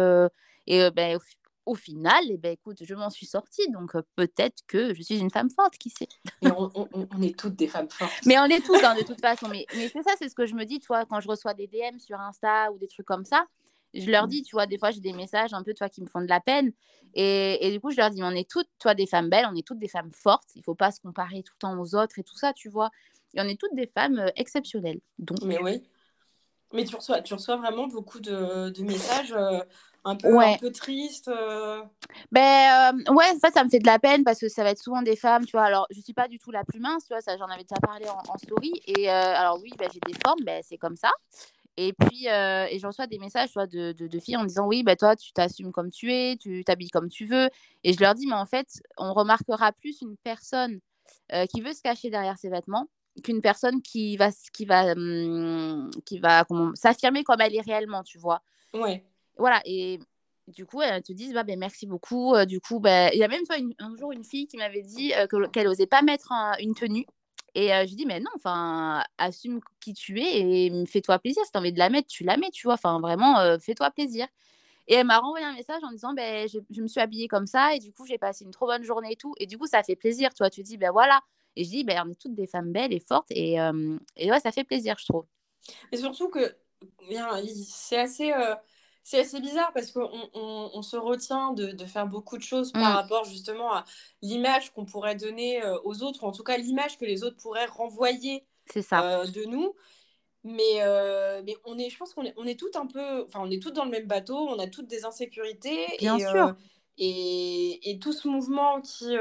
et 0.67 0.91
ben, 0.91 1.19
au 1.65 1.75
final, 1.75 2.25
eh 2.29 2.37
ben, 2.37 2.53
écoute, 2.53 2.79
je 2.83 2.95
m'en 2.95 3.11
suis 3.11 3.27
sortie, 3.27 3.69
donc 3.71 3.93
peut-être 4.17 4.63
que 4.67 4.95
je 4.95 5.03
suis 5.03 5.19
une 5.19 5.31
femme 5.31 5.51
forte, 5.51 5.79
qui 5.79 5.91
sait? 5.91 6.09
on, 6.43 7.23
est 7.23 7.39
toutes 7.39 7.55
des 7.55 7.69
femmes 7.69 7.89
fortes. 7.89 8.13
Mais 8.27 8.39
on 8.39 8.47
est 8.47 8.65
toutes, 8.65 8.83
hein, 8.83 8.97
de 8.97 9.05
toute 9.05 9.21
façon. 9.21 9.49
Mais, 9.49 9.67
mais 9.77 9.89
c'est 9.89 10.03
ça, 10.03 10.13
c'est 10.19 10.29
ce 10.29 10.35
que 10.35 10.47
je 10.47 10.55
me 10.55 10.65
dis, 10.65 10.81
toi, 10.81 11.05
quand 11.07 11.21
je 11.21 11.29
reçois 11.29 11.55
des 11.55 11.69
DM 11.69 11.99
sur 11.99 12.19
Insta 12.19 12.73
ou 12.73 12.79
des 12.79 12.89
trucs 12.89 13.07
comme 13.07 13.25
ça, 13.25 13.47
je 13.95 14.11
leur 14.11 14.25
mmh. 14.25 14.31
dis, 14.31 14.43
tu 14.43 14.57
vois, 14.57 14.67
des 14.67 14.79
fois, 14.79 14.91
j'ai 14.91 15.01
des 15.01 15.13
messages 15.13 15.53
un 15.53 15.63
peu, 15.63 15.75
toi, 15.75 15.89
qui 15.89 16.03
me 16.03 16.07
font 16.07 16.21
de 16.21 16.29
la 16.29 16.41
peine. 16.41 16.73
Et, 17.15 17.67
et, 17.67 17.71
du 17.71 17.79
coup, 17.79 17.91
je 17.91 17.99
leur 17.99 18.11
dis, 18.11 18.23
on 18.23 18.31
est 18.31 18.49
toutes, 18.49 18.69
toi, 18.79 18.95
des 18.95 19.07
femmes 19.07 19.29
belles, 19.29 19.47
on 19.51 19.55
est 19.55 19.67
toutes 19.67 19.79
des 19.79 19.89
femmes 19.89 20.13
fortes. 20.13 20.49
Il 20.57 20.65
faut 20.65 20.75
pas 20.75 20.91
se 20.91 21.01
comparer 21.01 21.43
tout 21.43 21.53
le 21.57 21.59
temps 21.59 21.79
aux 21.79 21.95
autres 21.95 22.19
et 22.19 22.25
tout 22.25 22.37
ça, 22.37 22.53
tu 22.53 22.71
vois. 22.71 22.91
Et 23.35 23.41
on 23.41 23.45
est 23.45 23.61
toutes 23.61 23.75
des 23.75 23.87
femmes 23.87 24.31
exceptionnelles. 24.37 25.01
Donc... 25.19 25.43
Mais 25.43 25.63
oui. 25.63 25.83
Mais 26.73 26.85
tu 26.85 26.97
reçois, 26.97 27.21
tu 27.21 27.35
reçois 27.35 27.57
vraiment 27.57 27.87
beaucoup 27.87 28.19
de, 28.19 28.71
de 28.71 28.83
messages 28.83 29.35
un 30.05 30.17
peu, 30.17 30.37
un 30.37 30.57
peu 30.57 30.73
triste 30.73 31.29
euh. 31.29 31.83
Ben 32.31 32.93
euh, 32.95 33.13
ouais, 33.13 33.39
ça, 33.41 33.51
ça 33.51 33.65
me 33.65 33.71
fait 33.71 33.79
de 33.79 33.87
la 33.87 33.99
peine 33.99 34.25
parce 34.25 34.41
que 34.41 34.49
ça 34.49 34.65
va 34.65 34.71
être 34.71 34.83
souvent 34.83 35.03
des 35.03 35.17
femmes, 35.17 35.45
tu 35.45 35.53
vois. 35.53 35.65
Alors, 35.65 35.87
je 35.91 36.01
suis 36.01 36.13
pas 36.13 36.29
du 36.29 36.39
tout 36.39 36.51
la 36.51 36.65
plus 36.65 36.81
mince, 36.81 37.05
tu 37.05 37.13
vois, 37.13 37.21
ça 37.21 37.37
j'en 37.37 37.47
avais 37.47 37.63
déjà 37.63 37.81
parlé 37.81 38.07
en, 38.09 38.39
story. 38.39 38.73
Et 38.87 39.11
euh, 39.11 39.13
alors, 39.13 39.61
oui, 39.63 39.71
ben, 39.79 39.89
j'ai 39.93 40.01
des 40.07 40.19
formes, 40.25 40.43
ben, 40.45 40.63
c'est 40.65 40.79
comme 40.79 40.97
ça. 40.97 41.11
Et 41.77 41.95
puis, 41.95 42.27
et 42.27 42.79
je 42.79 42.87
reçois 42.87 43.07
des 43.07 43.19
messages 43.19 43.49
tu 43.49 43.55
vois, 43.55 43.67
de, 43.67 43.93
de, 43.93 44.19
filles 44.19 44.37
en 44.37 44.45
disant 44.45 44.67
Oui, 44.67 44.83
ben, 44.83 44.97
toi, 44.97 45.17
tu 45.17 45.33
t'assumes 45.33 45.73
comme 45.73 45.91
tu 45.91 46.13
es, 46.13 46.37
tu 46.37 46.65
t'habilles 46.65 46.91
comme 46.91 47.09
tu 47.09 47.25
veux. 47.25 47.49
Et 47.83 47.93
je 47.95 48.01
leur 48.01 48.15
dis 48.15 48.27
Mais 48.27 48.35
en 48.35 48.47
fait, 48.47 48.69
on 48.99 49.15
remarquera 49.15 49.73
plus 49.73 50.03
une 50.03 50.17
personne 50.19 50.81
qui 51.51 51.61
veut 51.63 51.73
se 51.73 51.81
cacher 51.81 52.11
derrière 52.11 52.37
ses 52.39 52.51
vêtements 52.51 52.89
qu'une 53.23 53.41
personne 53.41 53.83
qui 53.83 54.17
va, 54.17 54.31
qui 54.53 54.65
va, 54.65 54.93
hum, 54.93 55.91
qui 56.07 56.19
va 56.19 56.47
s'affirmer 56.75 57.25
comme 57.25 57.41
elle 57.41 57.55
est 57.55 57.61
réellement, 57.61 58.03
tu 58.03 58.19
vois. 58.19 58.43
Ouais. 58.73 59.05
Voilà, 59.37 59.61
et 59.65 59.99
du 60.49 60.67
coup, 60.67 60.83
elles 60.83 61.03
te 61.03 61.13
disent 61.13 61.33
bah, 61.33 61.45
ben, 61.45 61.59
merci 61.59 61.87
beaucoup. 61.87 62.35
Euh, 62.35 62.45
du 62.45 62.61
coup, 62.61 62.81
bah, 62.81 63.13
il 63.13 63.19
y 63.19 63.25
a 63.25 63.29
même 63.29 63.43
un 63.79 63.97
jour 63.97 64.13
une 64.13 64.25
fille 64.25 64.47
qui 64.47 64.57
m'avait 64.57 64.83
dit 64.83 65.13
euh, 65.15 65.27
qu'elle 65.49 65.67
n'osait 65.67 65.87
pas 65.87 66.03
mettre 66.03 66.33
une 66.61 66.75
tenue. 66.75 67.07
Et 67.55 67.75
euh, 67.75 67.85
je 67.87 67.95
dis, 67.95 68.07
mais 68.07 68.19
non, 68.19 68.31
enfin, 68.35 69.03
assume 69.19 69.61
qui 69.81 69.93
tu 69.93 70.21
es 70.21 70.67
et 70.67 70.87
fais-toi 70.87 71.19
plaisir. 71.19 71.45
Si 71.45 71.53
tu 71.53 71.59
as 71.59 71.61
envie 71.61 71.73
de 71.73 71.79
la 71.79 71.91
mettre, 71.91 72.09
tu 72.09 72.25
la 72.25 72.37
mets, 72.37 72.51
tu 72.51 72.67
vois. 72.67 72.75
Enfin, 72.75 72.99
vraiment, 73.01 73.59
fais-toi 73.61 73.91
plaisir. 73.91 74.27
Et 74.89 74.95
elle 74.95 75.07
m'a 75.07 75.19
renvoyé 75.19 75.45
un 75.45 75.53
message 75.53 75.83
en 75.85 75.91
disant, 75.91 76.13
ben, 76.13 76.49
je, 76.49 76.81
me 76.81 76.89
suis 76.89 77.01
habillée 77.01 77.29
comme 77.29 77.47
ça 77.47 77.75
et 77.75 77.79
du 77.79 77.93
coup, 77.93 78.05
j'ai 78.07 78.19
passé 78.19 78.45
une 78.45 78.51
trop 78.51 78.67
bonne 78.67 78.83
journée 78.83 79.13
et 79.13 79.17
tout. 79.17 79.35
Et 79.39 79.47
du 79.47 79.59
coup, 79.59 79.67
ça 79.67 79.83
fait 79.83 79.97
plaisir, 79.97 80.31
tu 80.35 80.39
vois. 80.39 80.51
Tu 80.51 80.63
dis, 80.63 80.77
ben 80.77 80.91
voilà. 80.91 81.21
Et 81.55 81.65
je 81.65 81.71
dis, 81.71 81.85
ben, 81.85 82.03
on 82.07 82.11
est 82.11 82.21
toutes 82.21 82.35
des 82.35 82.47
femmes 82.47 82.73
belles 82.73 82.93
et 82.93 83.01
fortes. 83.01 83.31
Et, 83.31 83.59
et 84.17 84.31
ouais, 84.31 84.41
ça 84.41 84.51
fait 84.51 84.65
plaisir, 84.65 84.97
je 84.99 85.05
trouve. 85.05 85.27
Et 85.93 85.99
surtout 85.99 86.31
que 86.31 86.57
c'est 87.55 87.99
assez 87.99 88.33
c'est 89.03 89.21
assez 89.21 89.41
bizarre 89.41 89.73
parce 89.73 89.91
qu'on 89.91 90.09
on, 90.33 90.83
se 90.83 90.97
retient 90.97 91.53
de, 91.53 91.73
de, 91.73 91.85
faire 91.85 92.07
beaucoup 92.07 92.39
de 92.39 92.43
choses 92.43 92.73
par 92.73 92.93
mm. 92.93 92.95
rapport 92.95 93.25
justement 93.25 93.73
à 93.73 93.85
l'image 94.23 94.73
qu'on 94.73 94.85
pourrait 94.85 95.17
donner 95.17 95.63
euh, 95.63 95.77
aux 95.85 96.03
autres, 96.03 96.23
ou 96.23 96.27
en 96.27 96.33
tout 96.33 96.45
cas 96.45 96.57
l'image 96.57 96.99
que 96.99 97.05
les 97.05 97.25
autres 97.25 97.37
pourraient 97.37 97.67
renvoyer 97.67 98.47
ça. 98.81 99.21
Euh, 99.21 99.27
de 99.27 99.45
nous. 99.45 99.75
Mais, 100.45 100.81
euh, 100.81 101.43
mais 101.45 101.57
on 101.65 101.79
est, 101.79 101.89
je 101.89 101.97
pense 101.97 102.15
qu'on 102.15 102.25
est, 102.25 102.35
on 102.37 102.47
est 102.47 102.59
toutes 102.59 102.77
un 102.77 102.87
peu, 102.87 103.23
enfin 103.23 103.41
on 103.43 103.51
est 103.51 103.63
toutes 103.63 103.75
dans 103.75 103.85
le 103.85 103.91
même 103.91 104.07
bateau, 104.07 104.37
on 104.37 104.59
a 104.59 104.67
toutes 104.67 104.89
des 104.89 105.05
insécurités. 105.05 105.87
Bien 105.99 106.19
sûr. 106.19 106.55
Et, 106.99 107.91
et, 107.91 107.99
tout 107.99 108.13
ce 108.13 108.29
mouvement 108.29 108.81
qui, 108.83 109.17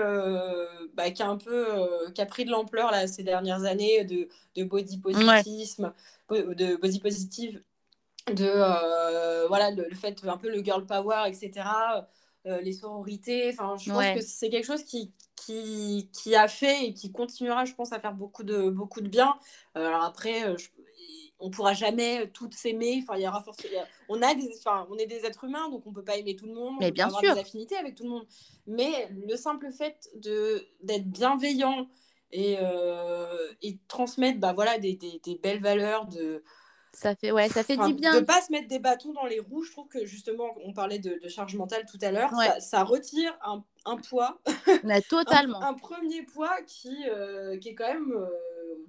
bah, 0.93 1.09
qui, 1.09 1.23
a 1.23 1.29
un 1.29 1.37
peu, 1.37 1.65
qui 2.13 2.21
a 2.21 2.25
pris 2.25 2.43
de 2.43 2.51
l'ampleur 2.51 2.91
là, 2.91 3.07
ces 3.07 3.23
dernières 3.23 3.63
années 3.63 4.03
de, 4.03 4.27
de 4.55 4.63
body 4.63 4.99
positivisme, 4.99 5.93
de 6.29 6.75
body 6.75 6.99
positive, 6.99 7.63
de 8.27 9.47
voilà, 9.47 9.71
le, 9.71 9.89
fait 9.95 10.23
un 10.25 10.37
peu 10.37 10.49
le 10.49 10.63
girl 10.63 10.85
power, 10.85 11.23
etc. 11.27 11.65
les 12.45 12.73
sororités. 12.73 13.49
Enfin, 13.53 13.77
je 13.77 13.91
pense 13.91 14.15
que 14.15 14.21
c'est 14.21 14.49
quelque 14.49 14.65
chose 14.65 14.83
qui, 14.83 15.13
qui, 15.35 16.09
qui, 16.13 16.35
a 16.35 16.47
fait 16.47 16.85
et 16.85 16.93
qui 16.93 17.11
continuera, 17.11 17.65
je 17.65 17.73
pense, 17.73 17.91
à 17.93 17.99
faire 17.99 18.13
beaucoup 18.13 18.43
de, 18.43 18.69
beaucoup 18.69 19.01
de 19.01 19.09
bien. 19.09 19.37
alors 19.75 20.03
après, 20.03 20.57
je, 20.57 20.67
on 21.41 21.49
pourra 21.49 21.73
jamais 21.73 22.29
toutes 22.33 22.53
s'aimer. 22.53 22.99
Enfin, 23.01 23.17
il 23.17 23.23
y 23.23 23.27
aura 23.27 23.41
forcément. 23.41 23.83
On 24.07 24.21
a 24.21 24.33
des, 24.33 24.49
enfin, 24.57 24.87
on 24.89 24.97
est 24.97 25.07
des 25.07 25.25
êtres 25.25 25.43
humains, 25.43 25.69
donc 25.69 25.85
on 25.85 25.91
peut 25.91 26.03
pas 26.03 26.15
aimer 26.17 26.35
tout 26.35 26.45
le 26.45 26.53
monde. 26.53 26.75
Mais 26.79 26.91
bien 26.91 27.07
avoir 27.07 27.21
sûr. 27.21 27.33
des 27.33 27.41
affinités 27.41 27.75
avec 27.75 27.95
tout 27.95 28.03
le 28.03 28.09
monde. 28.09 28.27
Mais 28.67 29.09
le 29.27 29.35
simple 29.35 29.71
fait 29.71 30.09
de 30.15 30.65
d'être 30.83 31.09
bienveillant 31.09 31.89
et, 32.31 32.57
euh, 32.61 33.51
et 33.61 33.77
transmettre, 33.87 34.39
bah 34.39 34.53
voilà, 34.53 34.77
des, 34.77 34.95
des, 34.95 35.19
des, 35.23 35.35
belles 35.35 35.61
valeurs 35.61 36.05
de. 36.05 36.43
Ça 36.93 37.15
fait, 37.15 37.31
ouais, 37.31 37.47
ça 37.49 37.63
fait 37.63 37.77
du 37.77 37.93
bien. 37.93 38.19
De 38.19 38.25
pas 38.25 38.41
se 38.41 38.51
mettre 38.51 38.67
des 38.67 38.79
bâtons 38.79 39.13
dans 39.13 39.25
les 39.25 39.39
roues. 39.39 39.63
Je 39.63 39.71
trouve 39.71 39.87
que 39.87 40.05
justement, 40.05 40.55
on 40.63 40.73
parlait 40.73 40.99
de, 40.99 41.19
de 41.23 41.29
charge 41.29 41.55
mentale 41.55 41.85
tout 41.89 41.99
à 42.01 42.11
l'heure. 42.11 42.31
Ça, 42.31 42.59
ça, 42.59 42.83
retire 42.83 43.37
un, 43.45 43.63
un 43.85 43.97
poids. 43.97 44.41
Mais 44.83 45.01
totalement. 45.01 45.61
un, 45.61 45.69
un, 45.69 45.73
premier 45.73 46.23
poids 46.23 46.61
qui, 46.67 47.05
euh, 47.09 47.57
qui 47.57 47.69
est 47.69 47.75
quand 47.75 47.87
même. 47.87 48.11
Euh, 48.11 48.27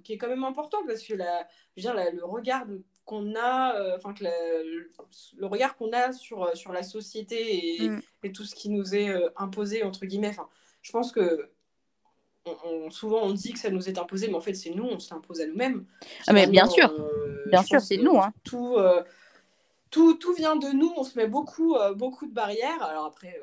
qui 0.03 0.13
est 0.13 0.17
quand 0.17 0.27
même 0.27 0.43
important 0.43 0.79
parce 0.85 1.01
que 1.01 1.13
la, 1.13 1.47
je 1.75 1.87
veux 1.87 1.93
dire, 1.93 2.11
le 2.13 2.25
regard 2.25 2.65
qu'on 3.05 3.35
a, 3.35 3.75
euh, 3.75 3.97
enfin 3.97 4.13
le, 4.21 5.45
regard 5.45 5.75
qu'on 5.75 5.91
a 5.91 6.13
sur, 6.13 6.43
euh, 6.43 6.55
sur 6.55 6.71
la 6.71 6.83
société 6.83 7.83
et, 7.83 7.89
mm. 7.89 8.01
et, 8.23 8.31
tout 8.31 8.45
ce 8.45 8.55
qui 8.55 8.69
nous 8.69 8.95
est 8.95 9.09
euh, 9.09 9.29
imposé 9.35 9.83
entre 9.83 10.05
guillemets. 10.05 10.29
Enfin, 10.29 10.47
je 10.81 10.91
pense 10.91 11.11
que 11.11 11.49
on, 12.45 12.89
souvent 12.89 13.21
on 13.23 13.31
dit 13.31 13.53
que 13.53 13.59
ça 13.59 13.69
nous 13.69 13.87
est 13.89 13.97
imposé, 13.97 14.27
mais 14.27 14.35
en 14.35 14.41
fait 14.41 14.53
c'est 14.53 14.71
nous, 14.71 14.85
on 14.85 14.99
s'impose 14.99 15.41
à 15.41 15.47
nous-mêmes. 15.47 15.85
Ah 16.27 16.33
mais 16.33 16.47
bien 16.47 16.67
sûr, 16.67 16.93
bien 17.47 17.63
sûr, 17.63 17.81
c'est 17.81 17.97
nous. 17.97 18.17
Hein. 18.19 18.33
Tout, 18.43 18.77
tout, 19.89 20.15
tout 20.15 20.33
vient 20.33 20.55
de 20.55 20.69
nous. 20.69 20.93
On 20.97 21.03
se 21.03 21.17
met 21.17 21.27
beaucoup, 21.27 21.75
beaucoup 21.95 22.27
de 22.27 22.33
barrières. 22.33 22.83
Alors 22.83 23.05
après 23.05 23.39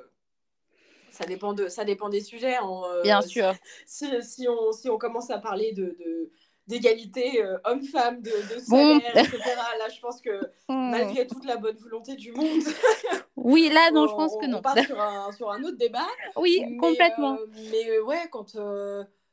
ça 1.11 1.25
dépend, 1.27 1.53
de, 1.53 1.69
ça 1.69 1.85
dépend 1.85 2.09
des 2.09 2.21
sujets. 2.21 2.57
Hein, 2.57 2.83
Bien 3.03 3.21
sûr. 3.21 3.53
Si, 3.87 4.07
si, 4.23 4.49
on, 4.49 4.73
si 4.73 4.89
on 4.89 4.99
commence 4.99 5.31
à 5.31 5.39
parler 5.39 5.73
de, 5.73 5.97
de 5.99 6.31
d'égalité 6.71 7.43
euh, 7.43 7.59
homme-femme, 7.65 8.23
de, 8.23 8.31
de 8.31 8.61
salaire, 8.61 9.17
etc. 9.17 9.39
Là, 9.79 9.89
je 9.95 10.01
pense 10.01 10.23
que 10.23 10.31
hmm. 10.69 10.91
malgré 10.91 11.27
toute 11.27 11.45
la 11.45 11.57
bonne 11.57 11.77
volonté 11.77 12.15
du 12.15 12.33
monde. 12.33 12.63
oui, 13.43 13.71
là, 13.73 13.91
non, 13.91 14.07
je 14.07 14.15
pense 14.15 14.37
que 14.37 14.47
non. 14.47 14.59
On 14.59 14.63
part 14.63 14.79
sur 14.85 15.01
un, 15.01 15.33
sur 15.33 15.51
un 15.51 15.63
autre 15.63 15.77
débat. 15.77 16.07
Oui, 16.37 16.77
complètement. 16.79 17.35
Euh, 17.35 17.47
mais 17.71 17.91
euh, 17.91 18.05
ouais, 18.05 18.29
quand, 18.31 18.57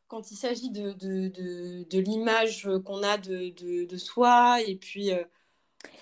quand 0.07 0.31
il 0.31 0.35
s'agit 0.35 0.69
de, 0.69 0.93
de, 0.93 1.27
de, 1.27 1.83
de 1.89 1.99
l'image 1.99 2.69
qu'on 2.85 3.03
a 3.03 3.17
de, 3.17 3.49
de, 3.49 3.85
de, 3.85 3.97
soi 3.97 4.61
et 4.61 4.75
puis 4.75 5.11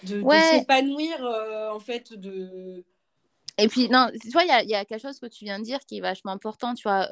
de, 0.03 0.23
s'épanouir, 0.51 1.21
en 1.73 1.79
fait, 1.79 2.13
de. 2.13 2.83
Et 3.57 3.67
puis, 3.67 3.89
non, 3.89 4.09
tu 4.21 4.29
vois, 4.31 4.43
il 4.43 4.49
y 4.49 4.51
a, 4.51 4.63
y 4.63 4.75
a, 4.75 4.85
quelque 4.85 5.01
chose 5.01 5.19
que 5.19 5.27
tu 5.27 5.45
viens 5.45 5.59
de 5.59 5.63
dire 5.63 5.79
qui 5.79 5.97
est 5.97 6.01
vachement 6.01 6.31
important, 6.31 6.73
tu 6.75 6.83
vois. 6.83 7.07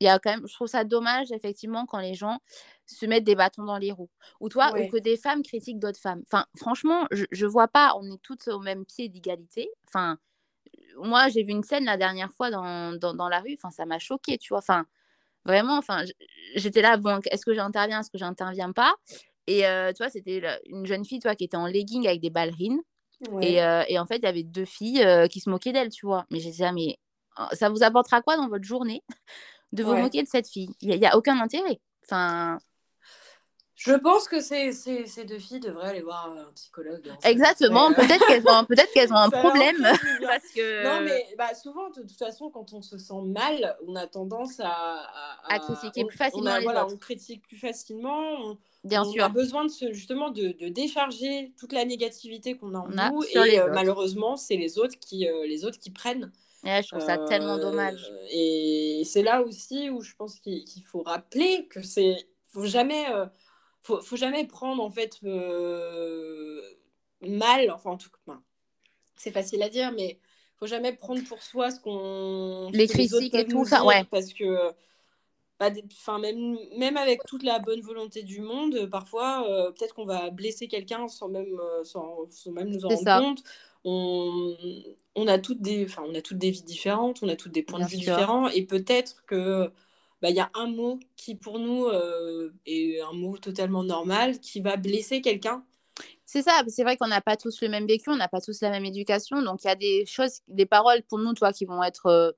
Il 0.00 0.04
y 0.04 0.08
a 0.08 0.18
quand 0.18 0.30
même, 0.30 0.46
je 0.46 0.54
trouve 0.54 0.68
ça 0.68 0.84
dommage, 0.84 1.30
effectivement, 1.32 1.86
quand 1.86 1.98
les 1.98 2.14
gens 2.14 2.40
se 2.86 3.06
mettre 3.06 3.24
des 3.24 3.34
bâtons 3.34 3.64
dans 3.64 3.78
les 3.78 3.92
roues. 3.92 4.10
Ou 4.40 4.48
toi, 4.48 4.72
ou 4.78 4.88
que 4.88 4.98
des 4.98 5.16
femmes 5.16 5.42
critiquent 5.42 5.78
d'autres 5.78 6.00
femmes. 6.00 6.22
Enfin, 6.26 6.46
franchement, 6.56 7.06
je, 7.10 7.24
je 7.30 7.46
vois 7.46 7.68
pas, 7.68 7.94
on 7.98 8.04
est 8.12 8.22
toutes 8.22 8.48
au 8.48 8.60
même 8.60 8.84
pied 8.84 9.08
d'égalité. 9.08 9.70
Enfin, 9.88 10.18
moi, 10.96 11.28
j'ai 11.28 11.42
vu 11.42 11.52
une 11.52 11.62
scène 11.62 11.84
la 11.84 11.96
dernière 11.96 12.32
fois 12.32 12.50
dans, 12.50 12.92
dans, 12.92 13.14
dans 13.14 13.28
la 13.28 13.40
rue, 13.40 13.54
enfin, 13.54 13.70
ça 13.70 13.86
m'a 13.86 13.98
choqué, 13.98 14.38
tu 14.38 14.50
vois. 14.50 14.58
Enfin, 14.58 14.86
vraiment, 15.44 15.78
enfin, 15.78 16.04
j'étais 16.56 16.82
là, 16.82 16.96
bon, 16.96 17.20
est-ce 17.30 17.44
que 17.44 17.54
j'interviens, 17.54 18.00
est-ce 18.00 18.10
que 18.10 18.18
j'interviens 18.18 18.72
pas? 18.72 18.94
Et 19.46 19.66
euh, 19.66 19.92
tu 19.92 20.02
vois, 20.02 20.10
c'était 20.10 20.42
une 20.66 20.86
jeune 20.86 21.04
fille, 21.04 21.20
toi, 21.20 21.34
qui 21.34 21.44
était 21.44 21.56
en 21.56 21.66
legging 21.66 22.06
avec 22.06 22.20
des 22.20 22.30
ballerines. 22.30 22.80
Et, 23.40 23.62
euh, 23.62 23.82
et, 23.88 23.98
en 23.98 24.06
fait, 24.06 24.16
il 24.16 24.24
y 24.24 24.28
avait 24.28 24.42
deux 24.42 24.64
filles 24.64 25.02
euh, 25.02 25.28
qui 25.28 25.40
se 25.40 25.48
moquaient 25.48 25.72
d'elle, 25.72 25.88
tu 25.88 26.04
vois. 26.04 26.26
Mais 26.30 26.40
j'étais 26.40 26.62
là, 26.62 26.72
mais 26.72 26.98
oh, 27.38 27.44
ça 27.52 27.70
vous 27.70 27.82
apportera 27.82 28.20
quoi 28.20 28.36
dans 28.36 28.48
votre 28.48 28.64
journée? 28.64 29.02
De 29.74 29.84
vous 29.84 29.96
moquer 29.96 30.22
de 30.22 30.28
cette 30.28 30.48
fille 30.48 30.70
Il 30.80 30.98
n'y 30.98 31.06
a, 31.06 31.12
a, 31.12 31.16
aucun 31.16 31.38
intérêt. 31.40 31.80
Enfin, 32.04 32.58
je 33.76 33.92
pense 33.92 34.28
que 34.28 34.40
ces, 34.40 34.72
ces, 34.72 35.06
ces, 35.06 35.24
deux 35.24 35.38
filles 35.38 35.60
devraient 35.60 35.90
aller 35.90 36.00
voir 36.00 36.32
un 36.32 36.50
psychologue. 36.54 37.06
Exactement, 37.24 37.92
peut-être 37.92 38.24
qu'elles 38.26 38.46
ont, 38.48 38.64
peut 38.64 38.76
qu'elles 38.94 39.12
ont 39.12 39.16
un 39.16 39.30
problème. 39.42 39.76
parce 40.22 40.46
que... 40.54 40.84
Non, 40.84 41.04
mais 41.04 41.26
bah, 41.36 41.54
souvent, 41.54 41.90
de 41.90 42.02
toute 42.02 42.16
façon, 42.16 42.50
quand 42.50 42.72
on 42.72 42.80
se 42.80 42.96
sent 42.96 43.20
mal, 43.26 43.76
on 43.86 43.96
a 43.96 44.06
tendance 44.06 44.60
à... 44.60 44.70
À, 44.70 45.54
à 45.54 45.58
critiquer 45.58 46.04
plus 46.04 46.16
facilement 46.16 46.50
on 46.50 46.54
a, 46.54 46.58
les 46.60 46.64
voilà, 46.64 46.84
autres. 46.84 46.94
On 46.94 46.98
critique 46.98 47.42
plus 47.42 47.58
facilement. 47.58 48.22
On, 48.38 48.58
Bien 48.84 49.02
on 49.02 49.12
sûr. 49.12 49.24
a 49.24 49.28
besoin 49.28 49.64
de 49.64 49.70
se, 49.70 49.92
justement 49.92 50.30
de, 50.30 50.52
de, 50.58 50.68
décharger 50.68 51.52
toute 51.58 51.72
la 51.72 51.84
négativité 51.84 52.56
qu'on 52.56 52.74
a 52.74 52.78
en 52.78 52.86
on 52.86 53.12
nous. 53.12 53.22
A 53.34 53.48
et 53.48 53.58
euh, 53.58 53.70
malheureusement, 53.72 54.36
c'est 54.36 54.56
les, 54.56 54.78
autres 54.78 54.98
qui, 54.98 55.28
euh, 55.28 55.46
les 55.46 55.64
autres 55.64 55.78
qui 55.78 55.90
prennent. 55.90 56.32
Ouais, 56.64 56.82
je 56.82 56.88
trouve 56.88 57.04
ça 57.04 57.16
euh, 57.16 57.26
tellement 57.26 57.58
dommage. 57.58 58.10
Et 58.30 59.02
c'est 59.04 59.22
là 59.22 59.42
aussi 59.42 59.90
où 59.90 60.00
je 60.00 60.14
pense 60.14 60.40
qu'il 60.40 60.82
faut 60.84 61.02
rappeler 61.02 61.66
que 61.68 61.82
c'est... 61.82 62.16
faut 62.46 62.64
jamais 62.66 63.06
faut, 63.84 64.00
faut 64.00 64.16
jamais 64.16 64.46
prendre 64.46 64.82
en 64.82 64.90
fait 64.90 65.18
euh, 65.24 66.60
mal, 67.20 67.70
enfin 67.70 67.90
en 67.90 67.96
tout 67.98 68.08
cas, 68.26 68.38
c'est 69.14 69.30
facile 69.30 69.62
à 69.62 69.68
dire, 69.68 69.92
mais 69.92 70.18
faut 70.56 70.66
jamais 70.66 70.94
prendre 70.94 71.22
pour 71.24 71.42
soi 71.42 71.70
ce 71.70 71.80
qu'on 71.80 72.70
les 72.72 72.88
critiques 72.88 73.34
et 73.34 73.46
tout 73.46 73.64
ça, 73.64 73.84
ouais, 73.84 74.04
parce 74.10 74.32
que 74.32 74.72
enfin 75.60 76.18
même 76.18 76.58
même 76.76 76.96
avec 76.96 77.22
toute 77.24 77.42
la 77.42 77.58
bonne 77.58 77.80
volonté 77.82 78.22
du 78.22 78.40
monde, 78.40 78.86
parfois 78.90 79.46
euh, 79.48 79.70
peut-être 79.70 79.94
qu'on 79.94 80.06
va 80.06 80.30
blesser 80.30 80.66
quelqu'un 80.66 81.06
sans 81.08 81.28
même 81.28 81.58
euh, 81.60 81.84
sans, 81.84 82.26
sans, 82.30 82.52
même 82.52 82.68
nous 82.68 82.86
en 82.86 82.88
rendre 82.88 83.02
ça. 83.02 83.20
compte. 83.20 83.42
On, 83.84 84.56
on 85.14 85.26
a 85.28 85.38
toutes 85.38 85.60
des 85.60 85.84
enfin 85.84 86.02
on 86.06 86.14
a 86.14 86.22
toutes 86.22 86.38
des 86.38 86.50
vies 86.50 86.62
différentes, 86.62 87.22
on 87.22 87.28
a 87.28 87.36
toutes 87.36 87.52
des 87.52 87.62
points 87.62 87.78
Bien 87.78 87.86
de 87.86 87.90
vue 87.90 87.98
sûr. 87.98 88.16
différents 88.16 88.48
et 88.48 88.62
peut-être 88.66 89.24
que 89.26 89.70
bah, 90.22 90.30
y 90.30 90.40
a 90.40 90.50
un 90.54 90.68
mot 90.68 90.98
qui 91.16 91.34
pour 91.34 91.58
nous 91.58 91.86
euh, 91.86 92.52
est 92.66 93.00
un 93.00 93.12
mot 93.12 93.36
totalement 93.38 93.84
normal 93.84 94.40
qui 94.40 94.60
va 94.60 94.76
blesser 94.76 95.20
quelqu'un. 95.20 95.64
C'est 96.26 96.42
ça, 96.42 96.62
c'est 96.68 96.82
vrai 96.82 96.96
qu'on 96.96 97.06
n'a 97.06 97.20
pas 97.20 97.36
tous 97.36 97.60
le 97.62 97.68
même 97.68 97.86
vécu, 97.86 98.10
on 98.10 98.16
n'a 98.16 98.28
pas 98.28 98.40
tous 98.40 98.60
la 98.62 98.70
même 98.70 98.84
éducation, 98.84 99.42
donc 99.42 99.62
il 99.64 99.68
y 99.68 99.70
a 99.70 99.76
des 99.76 100.06
choses, 100.06 100.40
des 100.48 100.66
paroles 100.66 101.02
pour 101.02 101.18
nous, 101.18 101.34
toi, 101.34 101.52
qui 101.52 101.64
vont 101.66 101.82
être 101.82 102.06
euh, 102.06 102.32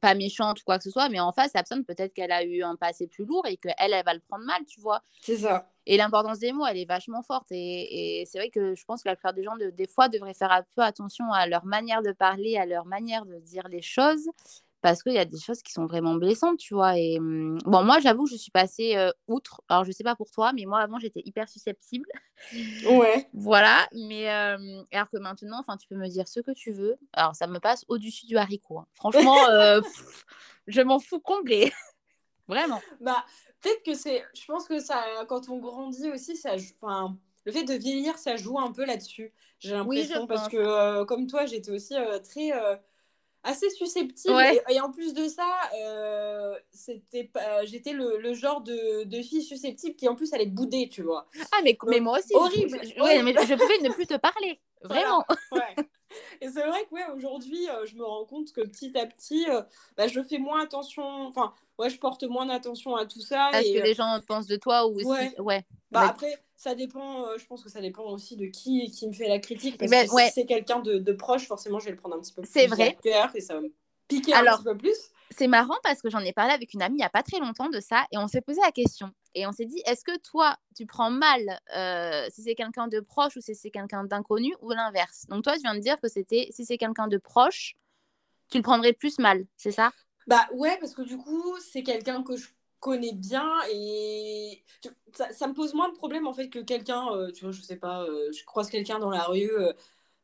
pas 0.00 0.14
méchantes 0.14 0.60
ou 0.60 0.64
quoi 0.64 0.78
que 0.78 0.84
ce 0.84 0.90
soit, 0.90 1.08
mais 1.08 1.20
en 1.20 1.32
face, 1.32 1.52
la 1.54 1.62
personne, 1.62 1.84
peut-être 1.84 2.14
qu'elle 2.14 2.32
a 2.32 2.44
eu 2.44 2.62
un 2.62 2.76
passé 2.76 3.06
plus 3.06 3.24
lourd 3.24 3.46
et 3.46 3.56
qu'elle, 3.56 3.74
elle 3.78 4.04
va 4.04 4.14
le 4.14 4.20
prendre 4.20 4.44
mal, 4.44 4.64
tu 4.66 4.80
vois. 4.80 5.02
C'est 5.20 5.38
ça. 5.38 5.68
Et 5.86 5.96
l'importance 5.96 6.38
des 6.38 6.52
mots, 6.52 6.66
elle 6.66 6.76
est 6.76 6.84
vachement 6.84 7.22
forte. 7.22 7.46
Et, 7.50 8.20
et 8.20 8.26
c'est 8.26 8.38
vrai 8.38 8.50
que 8.50 8.74
je 8.74 8.84
pense 8.84 9.02
que 9.02 9.08
la 9.08 9.16
plupart 9.16 9.32
des 9.32 9.42
gens, 9.42 9.56
de, 9.56 9.70
des 9.70 9.86
fois, 9.86 10.08
devraient 10.08 10.34
faire 10.34 10.52
un 10.52 10.62
peu 10.76 10.82
attention 10.82 11.32
à 11.32 11.46
leur 11.46 11.64
manière 11.64 12.02
de 12.02 12.12
parler, 12.12 12.56
à 12.56 12.66
leur 12.66 12.84
manière 12.84 13.24
de 13.24 13.38
dire 13.38 13.66
les 13.68 13.82
choses 13.82 14.28
parce 14.80 15.02
qu'il 15.02 15.12
y 15.12 15.18
a 15.18 15.24
des 15.24 15.38
choses 15.38 15.62
qui 15.62 15.72
sont 15.72 15.86
vraiment 15.86 16.14
blessantes, 16.14 16.58
tu 16.58 16.74
vois. 16.74 16.96
Et 16.96 17.18
mmh, 17.18 17.58
bon, 17.64 17.82
moi, 17.82 17.98
j'avoue, 17.98 18.26
je 18.26 18.36
suis 18.36 18.50
passée 18.50 18.96
euh, 18.96 19.10
outre. 19.26 19.60
Alors, 19.68 19.84
je 19.84 19.90
sais 19.90 20.04
pas 20.04 20.14
pour 20.14 20.30
toi, 20.30 20.52
mais 20.52 20.66
moi, 20.66 20.80
avant, 20.80 20.98
j'étais 20.98 21.22
hyper 21.24 21.48
susceptible. 21.48 22.08
Ouais. 22.88 23.28
voilà. 23.34 23.88
Mais 23.92 24.30
euh, 24.30 24.82
alors 24.92 25.10
que 25.10 25.18
maintenant, 25.18 25.58
enfin, 25.58 25.76
tu 25.76 25.88
peux 25.88 25.96
me 25.96 26.08
dire 26.08 26.28
ce 26.28 26.40
que 26.40 26.52
tu 26.52 26.70
veux. 26.70 26.96
Alors, 27.12 27.34
ça 27.34 27.46
me 27.48 27.58
passe 27.58 27.84
au-dessus 27.88 28.26
du 28.26 28.36
haricot. 28.36 28.78
Hein. 28.78 28.86
Franchement, 28.92 29.36
euh, 29.50 29.80
pff, 29.80 30.24
je 30.68 30.80
m'en 30.80 31.00
fous 31.00 31.20
complet. 31.20 31.72
vraiment. 32.48 32.80
Bah, 33.00 33.24
peut-être 33.60 33.82
que 33.82 33.94
c'est. 33.94 34.24
Je 34.34 34.44
pense 34.46 34.68
que 34.68 34.78
ça, 34.78 35.02
quand 35.28 35.48
on 35.48 35.58
grandit 35.58 36.10
aussi, 36.10 36.36
ça. 36.36 36.52
Enfin, 36.80 37.16
le 37.44 37.50
fait 37.50 37.64
de 37.64 37.74
vieillir, 37.74 38.16
ça 38.16 38.36
joue 38.36 38.60
un 38.60 38.70
peu 38.70 38.84
là-dessus. 38.84 39.32
J'ai 39.58 39.72
l'impression 39.72 40.20
oui, 40.20 40.26
parce 40.28 40.48
que, 40.48 41.02
comme 41.04 41.26
toi, 41.26 41.46
j'étais 41.46 41.72
aussi 41.72 41.94
très 42.22 42.52
assez 43.42 43.70
susceptible. 43.70 44.34
Ouais. 44.34 44.60
Et, 44.68 44.74
et, 44.74 44.80
en 44.80 44.90
plus 44.90 45.14
de 45.14 45.28
ça, 45.28 45.48
euh, 45.74 46.54
c'était 46.70 47.30
j'étais 47.64 47.92
le, 47.92 48.18
le, 48.18 48.34
genre 48.34 48.60
de, 48.60 49.04
de, 49.04 49.22
fille 49.22 49.42
susceptible 49.42 49.96
qui 49.96 50.08
en 50.08 50.14
plus 50.14 50.32
allait 50.32 50.46
bouder, 50.46 50.88
tu 50.88 51.02
vois. 51.02 51.26
Ah, 51.52 51.60
mais, 51.64 51.76
mais 51.86 52.00
moi 52.00 52.18
aussi. 52.18 52.34
Horrible. 52.34 52.80
Je, 52.82 53.02
ouais, 53.02 53.22
mais 53.22 53.32
je 53.32 53.54
pouvais 53.54 53.78
ne 53.88 53.92
plus 53.92 54.06
te 54.06 54.16
parler. 54.16 54.60
Vraiment. 54.82 55.24
Voilà. 55.50 55.66
Ouais. 55.76 55.84
Et 56.40 56.48
c'est 56.48 56.66
vrai 56.66 56.84
que 56.88 56.94
ouais, 56.94 57.06
aujourd'hui, 57.14 57.68
euh, 57.68 57.84
je 57.84 57.94
me 57.96 58.04
rends 58.04 58.24
compte 58.24 58.52
que 58.52 58.62
petit 58.62 58.96
à 58.98 59.06
petit, 59.06 59.46
euh, 59.48 59.62
bah, 59.96 60.08
je 60.08 60.22
fais 60.22 60.38
moins 60.38 60.62
attention. 60.62 61.04
Enfin, 61.26 61.52
ouais, 61.78 61.90
je 61.90 61.98
porte 61.98 62.24
moins 62.24 62.46
d'attention 62.46 62.96
à 62.96 63.06
tout 63.06 63.20
ça. 63.20 63.46
À 63.46 63.62
ce 63.62 63.68
et, 63.68 63.74
que 63.74 63.84
les 63.84 63.94
gens 63.94 64.18
pensent 64.26 64.46
de 64.46 64.56
toi 64.56 64.86
ou 64.86 64.96
aussi. 64.96 65.06
Ouais. 65.06 65.34
ouais. 65.38 65.64
Bah, 65.90 66.08
après, 66.08 66.42
ça 66.56 66.74
dépend. 66.74 67.26
Euh, 67.26 67.38
je 67.38 67.46
pense 67.46 67.62
que 67.62 67.70
ça 67.70 67.80
dépend 67.80 68.04
aussi 68.04 68.36
de 68.36 68.46
qui 68.46 68.90
qui 68.90 69.06
me 69.06 69.12
fait 69.12 69.28
la 69.28 69.38
critique. 69.38 69.78
Parce 69.78 69.90
que 69.90 70.14
ouais. 70.14 70.26
si 70.28 70.32
c'est 70.32 70.46
quelqu'un 70.46 70.80
de, 70.80 70.98
de, 70.98 71.12
proche, 71.12 71.46
forcément, 71.46 71.78
je 71.78 71.86
vais 71.86 71.92
le 71.92 71.98
prendre 71.98 72.16
un 72.16 72.20
petit 72.20 72.32
peu 72.32 72.42
plus 72.42 72.50
C'est 72.50 72.66
vrai. 72.66 72.96
cœur 73.02 73.30
et 73.34 73.40
ça 73.40 73.54
va 73.54 73.60
me 73.60 73.72
piquer 74.06 74.32
Alors, 74.32 74.54
un 74.54 74.56
petit 74.58 74.64
peu 74.64 74.76
plus. 74.76 74.96
C'est 75.30 75.46
marrant 75.46 75.76
parce 75.82 76.00
que 76.00 76.08
j'en 76.08 76.20
ai 76.20 76.32
parlé 76.32 76.52
avec 76.52 76.72
une 76.72 76.80
amie 76.80 76.96
il 76.96 77.00
n'y 77.00 77.04
a 77.04 77.10
pas 77.10 77.22
très 77.22 77.38
longtemps 77.38 77.68
de 77.68 77.80
ça 77.80 78.06
et 78.10 78.16
on 78.16 78.28
s'est 78.28 78.40
posé 78.40 78.60
la 78.62 78.72
question. 78.72 79.10
Et 79.34 79.46
on 79.46 79.52
s'est 79.52 79.66
dit, 79.66 79.80
est-ce 79.86 80.04
que 80.04 80.16
toi, 80.18 80.56
tu 80.74 80.86
prends 80.86 81.10
mal 81.10 81.60
euh, 81.76 82.26
si 82.30 82.42
c'est 82.42 82.54
quelqu'un 82.54 82.88
de 82.88 83.00
proche 83.00 83.36
ou 83.36 83.40
si 83.40 83.54
c'est 83.54 83.70
quelqu'un 83.70 84.04
d'inconnu 84.04 84.54
ou 84.60 84.70
l'inverse? 84.70 85.26
Donc 85.28 85.44
toi, 85.44 85.54
tu 85.54 85.62
viens 85.62 85.74
de 85.74 85.80
dire 85.80 86.00
que 86.00 86.08
c'était 86.08 86.48
si 86.50 86.64
c'est 86.64 86.78
quelqu'un 86.78 87.08
de 87.08 87.18
proche, 87.18 87.76
tu 88.50 88.58
le 88.58 88.62
prendrais 88.62 88.92
plus 88.92 89.18
mal, 89.18 89.46
c'est 89.56 89.72
ça? 89.72 89.92
Bah 90.26 90.46
ouais, 90.52 90.76
parce 90.80 90.94
que 90.94 91.02
du 91.02 91.16
coup, 91.16 91.56
c'est 91.60 91.82
quelqu'un 91.82 92.22
que 92.22 92.36
je 92.36 92.48
connais 92.80 93.12
bien 93.12 93.50
et 93.72 94.62
ça, 95.12 95.48
me 95.48 95.54
pose 95.54 95.74
moins 95.74 95.88
de 95.88 95.96
problèmes 95.96 96.26
en 96.26 96.32
fait 96.32 96.48
que 96.48 96.60
quelqu'un, 96.60 97.08
euh, 97.12 97.32
tu 97.32 97.44
vois, 97.44 97.52
je 97.52 97.60
sais 97.60 97.76
pas, 97.76 98.04
euh, 98.04 98.30
je 98.32 98.44
croise 98.44 98.70
quelqu'un 98.70 98.98
dans 98.98 99.10
la 99.10 99.24
rue, 99.24 99.50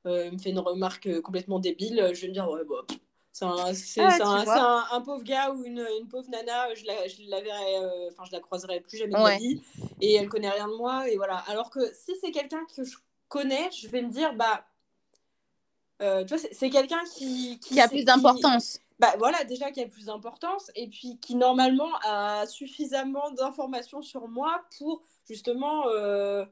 il 0.06 0.32
me 0.32 0.38
fait 0.38 0.50
une 0.50 0.58
remarque 0.58 1.20
complètement 1.22 1.58
débile, 1.58 2.10
je 2.14 2.20
vais 2.22 2.28
me 2.28 2.32
dire, 2.32 2.48
ouais, 2.48 2.64
bah, 2.64 2.84
c'est 3.34 4.00
un, 4.00 4.84
un, 4.92 5.00
pauvre 5.00 5.24
gars 5.24 5.50
ou 5.50 5.64
une, 5.64 5.84
une 6.00 6.06
pauvre 6.08 6.28
nana, 6.30 6.72
je 6.74 6.84
la, 6.84 7.08
je 7.08 7.28
la 7.28 7.40
verrai, 7.40 8.08
enfin, 8.10 8.24
je 8.24 8.32
la 8.32 8.40
croiserai 8.40 8.80
plus 8.80 8.96
jamais 8.96 9.12
de 9.12 9.18
ma 9.18 9.36
vie 9.36 9.60
et 10.00 10.14
elle 10.14 10.28
connaît 10.28 10.50
rien 10.50 10.68
de 10.68 10.76
moi 10.76 11.08
et 11.08 11.16
voilà. 11.16 11.38
Alors 11.48 11.70
que 11.70 11.80
si 11.94 12.12
c'est 12.20 12.30
quelqu'un 12.30 12.64
que 12.76 12.84
je 12.84 12.96
connais, 13.28 13.70
je 13.72 13.88
vais 13.88 14.02
me 14.02 14.10
dire, 14.10 14.34
bah, 14.34 14.64
tu 15.98 16.34
vois, 16.34 16.48
c'est 16.52 16.70
quelqu'un 16.70 17.02
qui, 17.16 17.58
qui, 17.58 17.80
a 17.80 17.88
plus 17.88 18.04
d'importance 18.04 18.78
bah 18.98 19.14
voilà, 19.18 19.44
déjà 19.44 19.70
qui 19.70 19.80
a 19.80 19.86
plus 19.86 20.06
d'importance 20.06 20.70
et 20.74 20.88
puis 20.88 21.18
qui 21.20 21.34
normalement 21.34 21.90
a 22.04 22.46
suffisamment 22.46 23.30
d'informations 23.32 24.02
sur 24.02 24.28
moi 24.28 24.62
pour 24.78 25.02
justement 25.28 25.88
euh, 25.88 26.44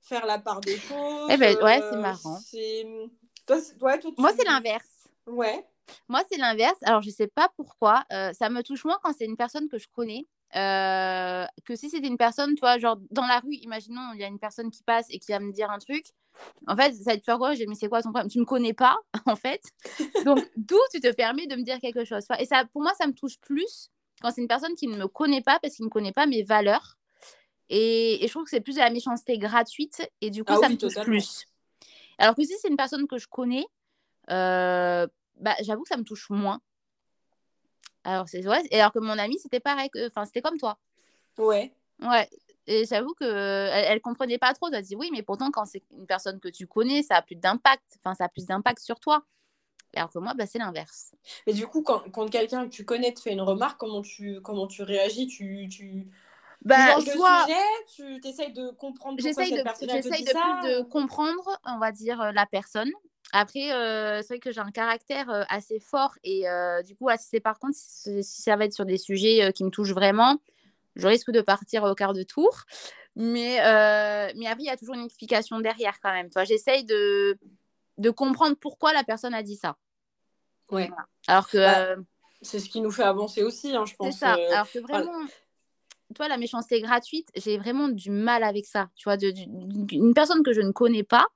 faire 0.00 0.26
la 0.26 0.38
part 0.38 0.60
des 0.60 0.78
choses. 0.78 1.28
Eh 1.30 1.36
ben, 1.36 1.56
ouais, 1.62 1.78
c'est 1.78 1.96
euh, 1.96 2.00
marrant. 2.00 2.38
Moi, 4.18 4.32
c'est 4.36 4.44
l'inverse. 4.44 5.08
Ouais. 5.26 5.66
Moi, 6.08 6.22
c'est 6.30 6.38
l'inverse. 6.38 6.78
Alors, 6.82 7.02
je 7.02 7.10
sais 7.10 7.26
pas 7.26 7.48
pourquoi. 7.56 8.04
Euh, 8.12 8.32
ça 8.32 8.48
me 8.48 8.62
touche 8.62 8.84
moins 8.84 8.98
quand 9.02 9.12
c'est 9.16 9.24
une 9.24 9.36
personne 9.36 9.68
que 9.68 9.78
je 9.78 9.88
connais. 9.92 10.26
que 10.52 11.74
si 11.74 11.90
c'était 11.90 12.08
une 12.08 12.18
personne, 12.18 12.54
toi, 12.54 12.78
genre 12.78 12.98
dans 13.10 13.26
la 13.26 13.40
rue, 13.40 13.54
imaginons, 13.62 14.12
il 14.14 14.20
y 14.20 14.24
a 14.24 14.28
une 14.28 14.38
personne 14.38 14.70
qui 14.70 14.82
passe 14.82 15.06
et 15.10 15.18
qui 15.18 15.32
va 15.32 15.40
me 15.40 15.52
dire 15.52 15.70
un 15.70 15.78
truc. 15.78 16.04
En 16.66 16.76
fait, 16.76 16.92
ça 16.94 17.12
va 17.12 17.18
te 17.18 17.24
faire 17.24 17.38
quoi? 17.38 17.54
J'ai 17.54 17.66
mais 17.66 17.74
c'est 17.74 17.88
quoi 17.88 18.02
ton 18.02 18.10
problème? 18.10 18.30
Tu 18.30 18.38
me 18.38 18.44
connais 18.44 18.74
pas, 18.74 18.96
en 19.26 19.36
fait. 19.36 19.62
Donc, 20.24 20.38
d'où 20.56 20.78
tu 20.92 21.00
te 21.00 21.12
permets 21.12 21.46
de 21.46 21.56
me 21.56 21.62
dire 21.62 21.78
quelque 21.80 22.04
chose? 22.04 22.24
Et 22.38 22.46
ça, 22.46 22.64
pour 22.72 22.82
moi, 22.82 22.92
ça 22.98 23.06
me 23.06 23.12
touche 23.12 23.38
plus 23.40 23.90
quand 24.20 24.30
c'est 24.30 24.40
une 24.40 24.48
personne 24.48 24.74
qui 24.74 24.86
ne 24.86 24.96
me 24.96 25.08
connaît 25.08 25.42
pas 25.42 25.58
parce 25.60 25.74
qu'il 25.74 25.84
ne 25.84 25.90
connaît 25.90 26.12
pas 26.12 26.26
mes 26.26 26.42
valeurs. 26.42 26.96
Et, 27.68 28.18
je 28.22 28.28
trouve 28.28 28.44
que 28.44 28.50
c'est 28.50 28.60
plus 28.60 28.74
de 28.74 28.80
la 28.80 28.90
méchanceté 28.90 29.38
gratuite. 29.38 30.08
Et 30.20 30.30
du 30.30 30.44
coup, 30.44 30.52
ah 30.54 30.58
ça 30.60 30.68
me 30.68 30.76
touche 30.76 31.00
plus. 31.02 31.46
Alors 32.18 32.36
que 32.36 32.44
si 32.44 32.54
c'est 32.60 32.68
une 32.68 32.76
personne 32.76 33.06
que 33.08 33.18
je 33.18 33.26
connais, 33.26 33.66
euh, 34.30 35.06
bah, 35.36 35.54
j'avoue 35.62 35.82
que 35.82 35.88
ça 35.88 35.96
me 35.96 36.04
touche 36.04 36.30
moins. 36.30 36.60
Alors, 38.04 38.28
c'est 38.28 38.40
vrai. 38.40 38.62
Et 38.70 38.80
alors 38.80 38.92
que 38.92 38.98
mon 38.98 39.18
ami, 39.18 39.38
c'était 39.38 39.60
pareil. 39.60 39.88
Enfin, 40.06 40.24
c'était 40.24 40.42
comme 40.42 40.58
toi. 40.58 40.78
Ouais. 41.38 41.72
Ouais. 42.00 42.28
Et 42.66 42.84
j'avoue 42.84 43.14
qu'elle 43.14 43.28
elle 43.28 44.00
comprenait 44.00 44.38
pas 44.38 44.54
trop. 44.54 44.68
Elle 44.68 44.76
a 44.76 44.82
dit 44.82 44.96
oui, 44.96 45.10
mais 45.12 45.22
pourtant, 45.22 45.50
quand 45.50 45.64
c'est 45.64 45.82
une 45.90 46.06
personne 46.06 46.40
que 46.40 46.48
tu 46.48 46.66
connais, 46.66 47.02
ça 47.02 47.16
a 47.16 47.22
plus 47.22 47.36
d'impact. 47.36 47.98
Enfin, 47.98 48.14
ça 48.14 48.24
a 48.24 48.28
plus 48.28 48.46
d'impact 48.46 48.80
sur 48.80 49.00
toi. 49.00 49.24
Alors 49.94 50.10
que 50.10 50.18
moi, 50.18 50.34
bah, 50.34 50.46
c'est 50.46 50.58
l'inverse. 50.58 51.12
Mais 51.46 51.52
du 51.52 51.66
coup, 51.66 51.82
quand, 51.82 52.10
quand 52.10 52.28
quelqu'un 52.30 52.64
que 52.64 52.70
tu 52.70 52.84
connais 52.84 53.12
te 53.12 53.20
fait 53.20 53.32
une 53.32 53.42
remarque, 53.42 53.78
comment 53.78 54.02
tu, 54.02 54.40
comment 54.42 54.66
tu 54.66 54.82
réagis? 54.82 55.26
Tu, 55.26 55.68
tu... 55.68 56.08
Bah, 56.62 56.96
tu 57.00 57.10
soit... 57.10 57.44
sujet, 57.44 58.20
tu 58.20 58.28
essayes 58.28 58.52
de 58.52 58.70
comprendre 58.70 59.18
pourquoi 59.20 59.44
cette 59.44 59.64
personne 59.64 59.90
J'essaye 59.90 60.24
de 60.24 60.30
plus 60.30 60.70
de 60.70 60.82
comprendre, 60.82 61.58
on 61.64 61.78
va 61.78 61.92
dire, 61.92 62.20
euh, 62.20 62.32
la 62.32 62.46
personne. 62.46 62.90
Après, 63.32 63.72
euh, 63.72 64.20
c'est 64.20 64.28
vrai 64.28 64.38
que 64.38 64.52
j'ai 64.52 64.60
un 64.60 64.70
caractère 64.70 65.30
euh, 65.30 65.42
assez 65.48 65.80
fort 65.80 66.14
et 66.22 66.44
du 66.84 66.94
coup, 66.94 67.08
c'est 67.18 67.40
par 67.40 67.58
contre, 67.58 67.76
si, 67.76 68.22
ça 68.22 68.56
va 68.56 68.66
être 68.66 68.74
sur 68.74 68.84
des 68.84 68.98
sujets 68.98 69.52
qui 69.52 69.64
me 69.64 69.70
touchent 69.70 69.92
vraiment, 69.92 70.38
je 70.96 71.06
risque 71.08 71.30
de 71.30 71.40
partir 71.40 71.84
au 71.84 71.94
quart 71.94 72.12
de 72.12 72.22
tour. 72.22 72.64
Mais, 73.14 73.60
euh, 73.60 74.32
mais 74.36 74.46
après, 74.46 74.62
il 74.62 74.66
y 74.66 74.70
a 74.70 74.76
toujours 74.76 74.94
une 74.94 75.04
explication 75.04 75.60
derrière 75.60 76.00
quand 76.00 76.12
même. 76.12 76.30
J'essaye 76.44 76.84
de, 76.84 77.38
de 77.98 78.10
comprendre 78.10 78.56
pourquoi 78.56 78.92
la 78.92 79.04
personne 79.04 79.34
a 79.34 79.42
dit 79.42 79.56
ça. 79.56 79.76
Ouais. 80.70 80.90
Alors 81.26 81.48
que. 81.48 81.58
Bah, 81.58 81.80
euh, 81.80 81.96
c'est 82.40 82.58
ce 82.58 82.68
qui 82.68 82.80
nous 82.80 82.90
fait 82.90 83.02
avancer 83.02 83.42
aussi, 83.42 83.76
hein, 83.76 83.84
je 83.86 83.94
pense. 83.94 84.14
C'est 84.14 84.20
ça. 84.20 84.34
Euh, 84.34 84.52
Alors 84.52 84.70
que 84.70 84.78
vraiment. 84.78 85.26
Toi, 86.14 86.28
la 86.28 86.36
méchanceté 86.36 86.82
gratuite, 86.82 87.28
j'ai 87.36 87.56
vraiment 87.56 87.88
du 87.88 88.10
mal 88.10 88.42
avec 88.44 88.66
ça. 88.66 88.90
Tu 88.96 89.04
vois, 89.04 89.16
de, 89.16 89.32
une 89.94 90.12
personne 90.12 90.42
que 90.42 90.52
je 90.52 90.60
ne 90.60 90.70
connais 90.70 91.04
pas, 91.04 91.26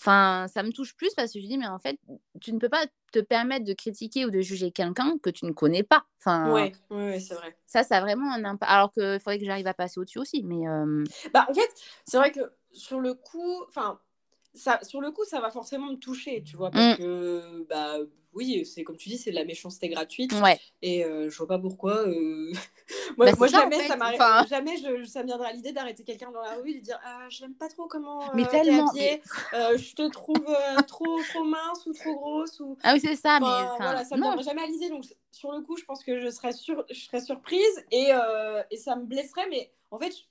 Enfin, 0.00 0.46
ça 0.48 0.62
me 0.62 0.70
touche 0.70 0.94
plus 0.94 1.12
parce 1.14 1.32
que 1.32 1.40
je 1.40 1.46
dis, 1.46 1.58
mais 1.58 1.66
en 1.66 1.78
fait, 1.78 1.98
tu 2.40 2.52
ne 2.52 2.58
peux 2.58 2.68
pas 2.68 2.84
te 3.12 3.18
permettre 3.18 3.64
de 3.64 3.72
critiquer 3.72 4.26
ou 4.26 4.30
de 4.30 4.40
juger 4.40 4.70
quelqu'un 4.70 5.18
que 5.18 5.30
tu 5.30 5.44
ne 5.44 5.52
connais 5.52 5.82
pas. 5.82 6.04
Enfin, 6.20 6.52
ouais, 6.52 6.72
ouais, 6.90 7.18
c'est 7.18 7.34
vrai. 7.34 7.56
Ça, 7.66 7.82
ça 7.82 7.96
a 7.96 8.00
vraiment 8.00 8.32
un 8.32 8.44
impact. 8.44 8.70
Alors 8.70 8.92
qu'il 8.92 9.18
faudrait 9.18 9.38
que 9.38 9.44
j'arrive 9.44 9.66
à 9.66 9.74
passer 9.74 9.98
au-dessus 9.98 10.20
aussi. 10.20 10.42
Mais 10.44 10.68
euh, 10.68 11.04
bah, 11.34 11.46
en 11.48 11.54
fait, 11.54 11.68
c'est 12.04 12.16
vrai 12.16 12.30
que 12.30 12.40
sur 12.72 13.00
le 13.00 13.14
coup, 13.14 13.64
enfin, 13.66 13.98
ça, 14.54 14.78
sur 14.82 15.00
le 15.00 15.10
coup, 15.10 15.24
ça 15.24 15.40
va 15.40 15.50
forcément 15.50 15.90
me 15.90 15.96
toucher, 15.96 16.42
tu 16.44 16.56
vois, 16.56 16.70
parce 16.70 16.94
mmh. 16.94 17.02
que, 17.02 17.66
bah, 17.68 17.96
oui, 18.38 18.64
c'est 18.64 18.84
comme 18.84 18.96
tu 18.96 19.08
dis, 19.08 19.18
c'est 19.18 19.30
de 19.30 19.34
la 19.34 19.44
méchanceté 19.44 19.88
gratuite. 19.88 20.32
Ouais. 20.40 20.58
Et 20.80 21.04
euh, 21.04 21.28
je 21.28 21.36
vois 21.36 21.48
pas 21.48 21.58
pourquoi. 21.58 22.06
Euh, 22.06 22.52
moi, 23.18 23.32
bah, 23.32 23.46
jamais, 23.48 23.88
ça, 23.88 23.98
enfin... 24.00 24.46
jamais 24.48 24.76
je, 24.76 25.04
ça 25.04 25.22
me 25.22 25.26
viendra 25.26 25.52
l'idée 25.52 25.72
d'arrêter 25.72 26.04
quelqu'un 26.04 26.30
dans 26.30 26.40
la 26.40 26.54
rue 26.54 26.70
et 26.70 26.74
de 26.74 26.80
dire 26.80 27.00
Ah, 27.04 27.26
j'aime 27.30 27.54
pas 27.54 27.68
trop 27.68 27.88
comment. 27.88 28.22
mais 28.34 28.44
euh, 28.44 28.50
tellement. 28.50 28.92
je 28.94 29.94
te 29.94 30.08
trouve 30.08 30.56
trop, 30.86 31.20
trop 31.28 31.44
mince 31.44 31.84
ou 31.86 31.92
trop 31.92 32.14
grosse. 32.14 32.60
Ou... 32.60 32.78
Ah 32.84 32.94
oui, 32.94 33.00
c'est 33.00 33.16
ça. 33.16 33.40
mais 33.40 33.46
voilà, 33.84 34.04
ça 34.04 34.16
me 34.16 34.22
viendra 34.22 34.42
jamais 34.42 34.62
à 34.62 34.66
l'idée. 34.66 34.88
Donc, 34.88 35.04
sur 35.32 35.50
le 35.50 35.60
coup, 35.62 35.76
je 35.76 35.84
pense 35.84 36.04
que 36.04 36.20
je 36.20 36.30
serais, 36.30 36.52
sur... 36.52 36.84
je 36.88 37.00
serais 37.00 37.20
surprise 37.20 37.84
et, 37.90 38.10
et 38.70 38.76
ça 38.76 38.94
me 38.94 39.04
blesserait. 39.04 39.48
Mais 39.50 39.72
en 39.90 39.98
fait, 39.98 40.12
je 40.12 40.22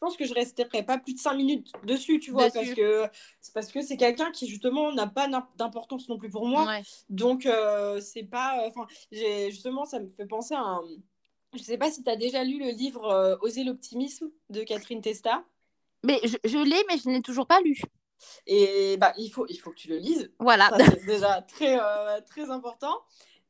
pense 0.00 0.16
que 0.16 0.24
je 0.24 0.34
resterai 0.34 0.82
pas 0.82 0.98
plus 0.98 1.14
de 1.14 1.18
5 1.18 1.34
minutes 1.34 1.72
dessus, 1.84 2.18
tu 2.18 2.30
vois, 2.30 2.50
parce 2.50 2.74
que 2.74 3.08
c'est 3.40 3.54
parce 3.54 3.72
que 3.72 3.82
c'est 3.82 3.96
quelqu'un 3.96 4.30
qui 4.30 4.46
justement 4.46 4.92
n'a 4.92 5.06
pas 5.06 5.28
d'importance 5.56 6.08
non 6.08 6.18
plus 6.18 6.30
pour 6.30 6.46
moi. 6.46 6.80
Donc 7.08 7.46
euh, 7.46 8.00
c'est 8.00 8.24
pas 8.24 8.64
enfin 8.66 8.86
justement 9.12 9.84
ça 9.84 10.00
me 10.00 10.08
fait 10.08 10.26
penser 10.26 10.54
à 10.54 10.60
un 10.60 10.82
je 11.56 11.62
sais 11.62 11.78
pas 11.78 11.90
si 11.90 12.02
tu 12.02 12.10
as 12.10 12.16
déjà 12.16 12.42
lu 12.42 12.58
le 12.58 12.70
livre 12.70 13.04
euh, 13.04 13.36
Oser 13.40 13.64
l'optimisme 13.64 14.28
de 14.50 14.62
Catherine 14.64 15.00
Testa. 15.00 15.44
Mais 16.02 16.20
je, 16.24 16.36
je 16.44 16.58
l'ai 16.58 16.82
mais 16.88 16.98
je 16.98 17.08
n'ai 17.08 17.22
toujours 17.22 17.46
pas 17.46 17.60
lu. 17.60 17.80
Et 18.46 18.96
bah 18.96 19.12
il 19.16 19.30
faut 19.30 19.46
il 19.48 19.56
faut 19.56 19.70
que 19.70 19.76
tu 19.76 19.88
le 19.88 19.98
lises. 19.98 20.32
Voilà. 20.38 20.70
C'est 20.78 21.06
déjà 21.06 21.42
très 21.42 21.78
euh, 21.78 22.20
très 22.22 22.50
important. 22.50 23.02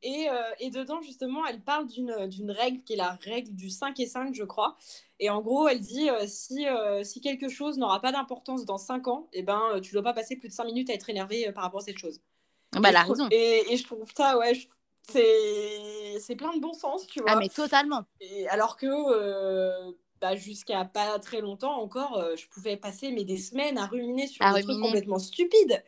Et, 0.07 0.27
et, 0.59 0.69
dedans, 0.69 1.01
justement, 1.01 1.47
elle 1.47 1.61
parle 1.61 1.87
d'une 1.87 2.51
règle 2.51 2.83
qui 2.83 2.93
est 2.93 2.95
la 2.95 3.17
règle 3.23 3.55
du 3.55 3.71
5 3.71 3.99
et 3.99 4.05
5, 4.05 4.35
je 4.35 4.43
crois. 4.43 4.77
Et 5.19 5.29
en 5.29 5.41
gros, 5.41 5.67
elle 5.67 5.79
dit 5.79 6.09
euh, 6.09 6.25
si, 6.27 6.67
euh, 6.67 7.03
si 7.03 7.21
quelque 7.21 7.47
chose 7.47 7.77
n'aura 7.77 8.01
pas 8.01 8.11
d'importance 8.11 8.65
dans 8.65 8.77
5 8.77 9.07
ans, 9.07 9.29
eh 9.33 9.43
ben, 9.43 9.61
euh, 9.73 9.79
tu 9.79 9.91
ne 9.91 10.01
dois 10.01 10.03
pas 10.03 10.13
passer 10.13 10.35
plus 10.35 10.49
de 10.49 10.53
5 10.53 10.65
minutes 10.65 10.89
à 10.89 10.93
être 10.93 11.09
énervé 11.09 11.51
par 11.53 11.63
rapport 11.63 11.81
à 11.81 11.83
cette 11.83 11.97
chose. 11.97 12.21
Bah, 12.73 12.89
elle 12.89 12.95
a 12.97 13.03
raison. 13.03 13.27
Et, 13.31 13.63
et, 13.71 13.77
je 13.77 13.83
trouve 13.85 14.09
ça, 14.15 14.37
ouais, 14.37 14.53
c'est 15.07 16.35
plein 16.35 16.53
de 16.53 16.59
bon 16.59 16.73
sens, 16.73 17.07
tu 17.07 17.19
ah, 17.19 17.23
vois. 17.23 17.31
Ah, 17.33 17.35
mais 17.37 17.47
totalement. 17.47 18.03
Et 18.19 18.47
alors 18.49 18.75
que 18.75 18.87
bah, 20.19 20.35
jusqu'à 20.35 20.83
pas 20.83 21.17
très 21.19 21.39
longtemps 21.39 21.79
encore, 21.79 22.21
je 22.35 22.47
pouvais 22.47 22.75
passer 22.75 23.11
mais 23.11 23.23
des 23.23 23.37
semaines 23.37 23.77
à 23.77 23.85
ruminer 23.85 24.27
sur 24.27 24.45
des 24.53 24.63
trucs 24.63 24.81
complètement 24.81 25.19
stupides. 25.19 25.81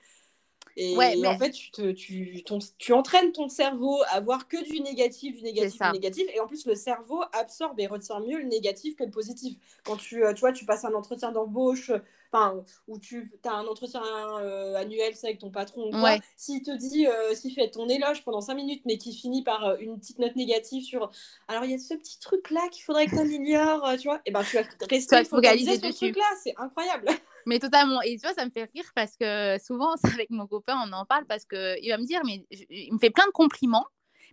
Et, 0.79 0.95
en 1.25 1.37
fait, 1.39 1.49
tu, 1.49 1.71
te, 1.71 1.91
tu, 1.91 2.43
ton, 2.43 2.59
tu 2.77 2.93
entraînes 2.93 3.31
ton 3.31 3.49
cerveau 3.49 3.99
à 4.11 4.19
voir 4.19 4.47
que 4.47 4.63
du 4.63 4.79
négatif, 4.79 5.35
du 5.35 5.41
négatif, 5.41 5.81
du 5.81 5.91
négatif. 5.91 6.27
Et 6.35 6.39
en 6.39 6.45
plus, 6.45 6.67
le 6.67 6.75
cerveau 6.75 7.23
absorbe 7.33 7.79
et 7.79 7.87
retient 7.87 8.19
mieux 8.19 8.37
le 8.37 8.45
négatif 8.45 8.95
que 8.95 9.03
le 9.03 9.09
positif. 9.09 9.57
Quand 9.83 9.97
tu, 9.97 10.23
euh, 10.23 10.33
tu 10.33 10.41
vois, 10.41 10.51
tu 10.51 10.65
passes 10.65 10.85
un 10.85 10.93
entretien 10.93 11.31
d'embauche, 11.31 11.91
enfin, 12.31 12.63
où 12.87 12.99
tu 12.99 13.31
as 13.43 13.53
un 13.53 13.65
entretien 13.65 14.03
euh, 14.39 14.75
annuel 14.75 15.13
avec 15.23 15.39
ton 15.39 15.49
patron, 15.49 15.91
ouais. 16.03 16.19
s'il 16.35 16.61
te 16.61 16.71
dit, 16.71 17.07
euh, 17.07 17.33
s'il 17.33 17.53
fait 17.55 17.71
ton 17.71 17.89
éloge 17.89 18.23
pendant 18.23 18.41
5 18.41 18.53
minutes, 18.53 18.83
mais 18.85 18.99
qui 18.99 19.15
finit 19.15 19.43
par 19.43 19.77
une 19.79 19.99
petite 19.99 20.19
note 20.19 20.35
négative 20.35 20.83
sur 20.83 21.09
alors 21.47 21.65
il 21.65 21.71
y 21.71 21.73
a 21.73 21.79
ce 21.79 21.95
petit 21.95 22.19
truc 22.19 22.51
là 22.51 22.61
qu'il 22.71 22.83
faudrait 22.83 23.07
que 23.07 23.11
tu 23.11 23.19
améliores, 23.19 23.95
tu 23.99 24.09
vois, 24.09 24.21
et 24.27 24.31
ben 24.31 24.43
tu 24.43 24.57
vas 24.57 24.63
rester 24.89 25.23
focalisé 25.23 25.79
sur 25.79 25.91
ce 25.91 25.95
truc 25.95 26.17
là, 26.17 26.25
c'est 26.43 26.53
incroyable. 26.57 27.07
Mais 27.47 27.59
totalement. 27.59 28.01
Et 28.01 28.17
tu 28.17 28.27
vois, 28.27 28.33
ça 28.33 28.45
me 28.45 28.51
fait 28.51 28.69
rire 28.75 28.83
parce 28.93 29.15
que 29.15 29.57
souvent, 29.65 29.95
avec 30.21 30.29
mon 30.29 30.45
copain, 30.47 30.77
on 30.85 30.91
en 30.91 31.05
parle 31.05 31.25
parce 31.25 31.45
qu'il 31.45 31.89
va 31.89 31.97
me 31.97 32.05
dire, 32.05 32.21
mais 32.25 32.45
il 32.69 32.93
me 32.93 32.99
fait 32.99 33.09
plein 33.09 33.25
de 33.25 33.31
compliments. 33.31 33.87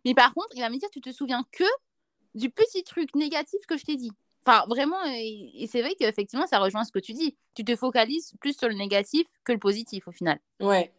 Mais 0.04 0.14
par 0.14 0.34
contre, 0.34 0.48
il 0.54 0.60
va 0.60 0.68
me 0.68 0.76
dire, 0.76 0.90
tu 0.90 1.00
te 1.00 1.12
souviens 1.12 1.44
que 1.52 1.64
du 2.34 2.50
petit 2.50 2.82
truc 2.82 3.14
négatif 3.14 3.60
que 3.68 3.78
je 3.78 3.84
t'ai 3.84 3.96
dit. 3.96 4.10
Enfin, 4.44 4.66
vraiment, 4.66 4.98
et, 5.06 5.66
c'est 5.70 5.80
vrai 5.80 5.94
qu'effectivement, 5.98 6.46
ça 6.46 6.58
rejoint 6.58 6.84
ce 6.84 6.90
que 6.90 6.98
tu 6.98 7.12
dis. 7.12 7.36
Tu 7.54 7.64
te 7.64 7.76
focalises 7.76 8.34
plus 8.40 8.58
sur 8.58 8.68
le 8.68 8.74
négatif 8.74 9.26
que 9.44 9.52
le 9.52 9.58
positif 9.60 10.08
au 10.08 10.12
final. 10.12 10.40
Ouais. 10.60 10.92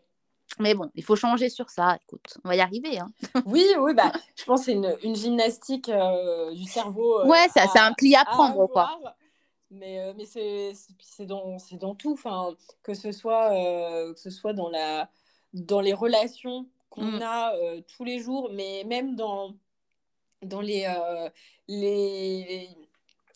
Mais 0.60 0.74
bon, 0.74 0.90
il 0.96 1.04
faut 1.04 1.18
changer 1.18 1.50
sur 1.50 1.70
ça. 1.70 1.98
Écoute, 2.02 2.38
on 2.46 2.48
va 2.48 2.56
y 2.56 2.62
arriver. 2.62 2.98
Hein. 2.98 3.12
oui, 3.46 3.66
oui, 3.78 3.94
bah, 3.94 4.14
je 4.36 4.46
pense 4.46 4.62
que 4.62 4.66
c'est 4.68 4.72
une, 4.72 4.96
une, 5.04 5.16
gymnastique 5.16 5.90
euh, 5.90 6.54
du 6.54 6.64
cerveau. 6.64 7.20
Euh, 7.20 7.28
ouais, 7.28 7.48
c'est 7.54 7.78
un 7.78 7.92
pli 7.92 8.16
à 8.16 8.24
prendre, 8.24 8.68
quoi. 8.68 8.98
Mais, 9.76 10.00
euh, 10.00 10.14
mais 10.16 10.26
c'est 10.26 11.26
dans, 11.26 11.58
dans 11.74 11.96
tout, 11.96 12.14
enfin, 12.14 12.56
que, 12.84 12.94
ce 12.94 13.12
soit, 13.12 13.52
euh, 13.54 14.14
que 14.14 14.20
ce 14.20 14.30
soit 14.30 14.54
dans, 14.54 14.70
la, 14.70 15.10
dans 15.54 15.82
les 15.82 15.94
relations 15.94 16.68
qu'on 16.90 17.04
mmh. 17.04 17.22
a 17.22 17.56
euh, 17.56 17.82
tous 17.96 18.04
les 18.04 18.20
jours, 18.20 18.50
mais 18.54 18.84
même 18.86 19.16
dans, 19.16 19.56
dans 20.42 20.62
les, 20.62 20.88
les, 21.68 22.70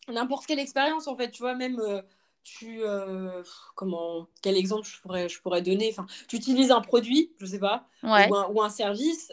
n'importe 0.07 0.45
quelle 0.45 0.59
expérience, 0.59 1.07
en 1.07 1.15
fait, 1.15 1.31
tu 1.31 1.41
vois, 1.41 1.55
même 1.55 1.81
tu 2.43 2.81
comment 3.75 4.27
quel 4.41 4.55
exemple 4.55 4.87
je 4.87 5.01
pourrais 5.01 5.27
je 5.27 5.41
pourrais 5.41 5.61
donner 5.61 5.89
enfin 5.91 6.07
tu 6.29 6.37
utilises 6.37 6.71
un 6.71 6.79
produit 6.79 7.33
je 7.37 7.45
sais 7.45 7.59
pas 7.59 7.85
ou, 8.01 8.61
un, 8.61 8.69
service 8.69 9.31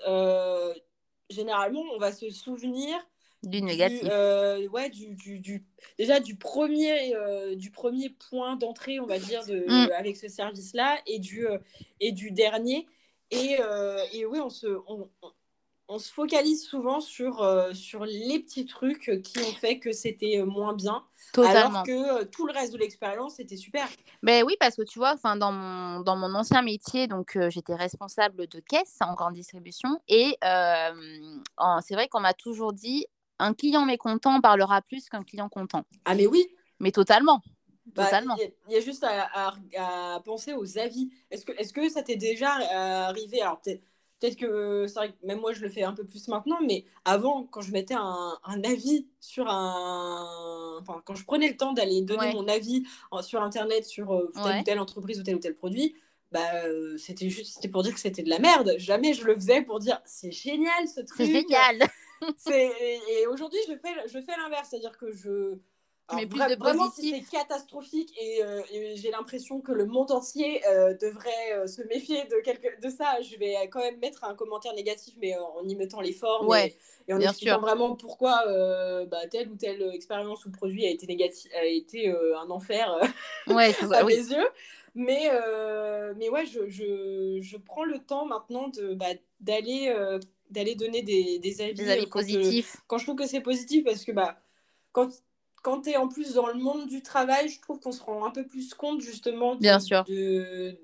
généralement 1.31 1.83
on 1.95 1.99
va 1.99 2.13
se 2.13 2.29
souvenir 2.31 2.99
du 3.47 3.63
négatif 3.63 4.03
ouais 4.73 4.91
du, 4.91 5.15
du, 5.15 5.41
du, 5.41 5.65
déjà 5.99 6.21
du 6.21 6.37
premier 6.37 7.15
du 7.57 7.71
premier 7.71 8.11
point 8.11 8.57
d'entrée 8.57 9.01
on 9.01 9.07
va 9.07 9.19
dire 9.19 9.45
de 9.47 9.65
Mm. 9.67 9.91
avec 9.97 10.17
ce 10.17 10.29
service 10.29 10.75
là 10.75 10.99
et 11.07 11.19
du 11.19 11.47
et 12.01 12.13
du 12.13 12.31
dernier 12.31 12.87
et, 13.31 13.57
et 14.13 14.27
oui 14.27 14.39
on 14.41 14.51
se 14.51 14.67
on, 14.87 15.09
on- 15.23 15.33
on 15.89 16.01
se 16.01 16.13
focalise 16.13 16.65
souvent 16.67 17.01
sur, 17.01 17.49
sur 17.73 18.05
les 18.07 18.41
petits 18.41 18.67
trucs 18.67 19.23
qui 19.23 19.39
ont 19.39 19.53
fait 19.53 19.79
que 19.79 19.93
c'était 19.93 20.43
moins 20.45 20.73
bien. 20.73 21.05
Totalement. 21.33 21.69
Alors 21.69 21.83
que 21.85 22.25
tout 22.25 22.45
le 22.45 22.53
reste 22.53 22.73
de 22.73 22.79
l'expérience 22.79 23.39
était 23.39 23.57
super. 23.57 23.87
Ben 24.25 24.43
oui, 24.45 24.57
parce 24.59 24.75
que 24.75 24.83
tu 24.83 24.99
vois, 24.99 25.13
enfin, 25.15 25.37
dans, 25.37 25.53
mon, 25.53 26.01
dans 26.01 26.17
mon 26.17 26.35
ancien 26.35 26.63
métier, 26.63 27.07
donc 27.07 27.37
euh, 27.37 27.51
j'étais 27.51 27.77
responsable 27.77 28.49
de 28.49 28.59
caisse 28.59 28.97
en 29.01 29.15
grande 29.15 29.35
distribution. 29.35 30.01
Et 30.09 30.37
euh, 30.43 30.91
c'est 31.83 31.95
vrai 31.95 32.09
qu'on 32.09 32.19
m'a 32.19 32.35
toujours 32.35 32.73
dit 32.73 33.07
un 33.39 33.55
client 33.55 33.85
mécontent 33.85 34.41
parlera 34.41 34.83
plus 34.83 35.09
qu'un 35.09 35.23
client 35.23 35.49
content. 35.49 35.85
Ah, 36.05 36.15
mais 36.15 36.27
oui, 36.27 36.47
Mais 36.81 36.93
totalement. 36.93 37.41
Bah, 37.95 38.05
Totalement. 38.05 38.35
Il 38.37 38.43
y, 38.43 38.45
a- 38.45 38.51
il 38.69 38.73
y 38.75 38.77
a 38.77 38.81
juste 38.81 39.05
à, 39.05 39.29
à- 39.33 39.55
à 40.15 40.21
penser 40.21 40.53
aux 40.55 40.77
avis. 40.79 41.11
Est-ce 41.31 41.45
que, 41.47 41.53
est 41.53 41.73
que 41.73 41.89
ça 41.89 42.03
t'est 42.03 42.17
déjà 42.17 42.57
euh, 42.59 43.09
arrivé? 43.09 43.41
Alors, 43.41 43.61
peut-être 43.61 43.81
peut-être 44.19 44.37
que 44.37 44.87
c'est 44.89 44.95
vrai 44.95 45.13
que 45.13 45.27
même 45.27 45.41
moi, 45.41 45.53
je 45.53 45.61
le 45.61 45.69
fais 45.69 45.83
un 45.85 45.93
peu 45.93 46.05
plus 46.05 46.27
maintenant, 46.29 46.59
mais 46.67 46.85
avant, 47.05 47.45
quand 47.45 47.61
je 47.61 47.71
mettais 47.71 47.95
un, 47.95 48.37
un 48.45 48.65
avis 48.65 49.07
sur 49.21 49.47
un. 49.49 50.79
Enfin, 50.81 51.01
quand 51.05 51.15
je 51.15 51.25
prenais 51.25 51.49
le 51.49 51.57
temps 51.57 51.73
d'aller 51.73 52.03
donner 52.03 52.21
Ouais. 52.29 52.33
mon 52.35 52.49
avis 52.49 52.85
en- 53.11 53.23
sur 53.23 53.43
Internet 53.43 53.85
sur 53.87 54.13
euh, 54.13 54.31
telle 54.35 54.43
Ouais. 54.45 54.61
ou 54.61 54.65
telle 54.65 54.81
entreprise 54.81 55.21
ou 55.21 55.23
tel 55.23 55.37
ou 55.37 55.39
tel 55.39 55.55
produit, 55.55 55.95
bah, 56.33 56.41
euh, 56.65 56.97
c'était 56.99 57.31
juste 57.31 57.55
c'était 57.55 57.69
pour 57.69 57.83
dire 57.83 57.95
que 57.95 58.01
c'était 58.01 58.23
de 58.23 58.31
la 58.31 58.39
merde. 58.39 58.75
Jamais 58.79 59.15
je 59.15 59.25
le 59.25 59.35
faisais 59.35 59.63
pour 59.63 59.79
dire 59.79 60.01
c'est 60.05 60.33
génial 60.33 60.89
ce 60.89 61.01
truc. 61.03 61.17
C'est 61.17 61.27
génial. 61.33 61.79
Et, 62.51 63.01
et 63.11 63.27
aujourd'hui, 63.27 63.59
je 63.69 63.75
fais, 63.77 64.09
je 64.09 64.21
fais 64.21 64.37
l'inverse, 64.37 64.69
c'est-à-dire 64.71 64.97
que 64.97 65.11
je. 65.13 65.59
Alors, 66.09 66.21
plus 66.29 66.39
vra- 66.39 66.49
de 66.49 66.55
vraiment, 66.55 66.89
si 66.93 67.03
positif. 67.03 67.29
c'est 67.31 67.37
catastrophique 67.37 68.15
et, 68.21 68.45
euh, 68.45 68.63
et 68.71 68.95
j'ai 68.97 69.11
l'impression 69.11 69.61
que 69.61 69.73
le 69.73 69.87
monde 69.87 70.13
entier 70.13 70.65
euh, 70.69 70.95
devrait 70.95 71.53
euh, 71.55 71.67
se 71.67 71.83
méfier 71.83 72.25
de, 72.27 72.37
quelque... 72.45 72.81
de 72.81 72.89
ça, 72.89 73.21
je 73.23 73.37
vais 73.39 73.57
quand 73.73 73.81
même 73.81 73.99
mettre 73.99 74.23
un 74.23 74.37
commentaire 74.37 74.73
négatif, 74.75 75.15
mais 75.21 75.37
en 75.37 75.67
y 75.67 75.75
mettant 75.75 76.01
les 76.01 76.13
formes 76.13 76.47
Ouais, 76.47 76.77
et, 77.09 77.11
et 77.11 77.13
en 77.13 77.21
expliquant 77.21 77.57
sûr. 77.57 77.61
vraiment 77.61 77.97
pourquoi 77.97 78.45
bah, 79.07 79.27
telle 79.29 79.51
ou 79.51 79.57
telle 79.57 79.83
expérience 79.93 80.45
ou 80.47 80.53
produit 80.53 80.87
a 80.87 80.91
été, 80.91 81.07
négatif, 81.09 81.51
a 81.57 81.65
été 81.65 82.09
un 82.09 82.51
enfer 82.51 83.01
Ouais, 83.49 83.75
à 83.93 84.05
oui. 84.05 84.15
mes 84.15 84.33
yeux. 84.33 84.49
Mais, 84.95 85.29
mais 86.17 86.29
ouais, 86.29 86.47
je, 86.47 86.69
je, 86.69 87.39
je 87.43 87.57
prends 87.57 87.85
le 87.85 87.99
temps 87.99 88.27
maintenant 88.27 88.71
bah, 88.95 89.07
d'aller, 90.51 90.75
donner 90.75 91.03
des, 91.03 91.39
des 91.39 91.61
avis, 91.61 91.75
Des 91.75 91.89
avis 91.91 92.01
euh, 92.03 92.05
je- 92.05 92.11
positifs. 92.11 92.77
quand 92.87 92.99
je 92.99 93.05
trouve 93.05 93.17
que 93.17 93.27
c'est 93.27 93.41
positif 93.41 93.85
parce 93.85 94.05
que 94.05 94.13
bah, 94.13 94.39
quand, 94.93 95.09
quand 95.63 95.83
tu 95.83 95.91
es 95.91 95.97
en 95.97 96.09
plus 96.09 96.35
dans 96.35 96.47
le 96.47 96.55
monde 96.55 96.87
du 96.87 97.03
travail, 97.03 97.49
je 97.49 97.61
trouve 97.61 97.81
qu'on 97.81 97.93
se 97.93 98.03
rend 98.03 98.25
un 98.25 98.31
peu 98.31 98.47
plus 98.47 98.75
compte 98.75 99.01
justement 99.01 99.55
de, 99.57 99.61
Bien 99.61 99.81
sûr. 99.81 100.05
de- 100.05 100.79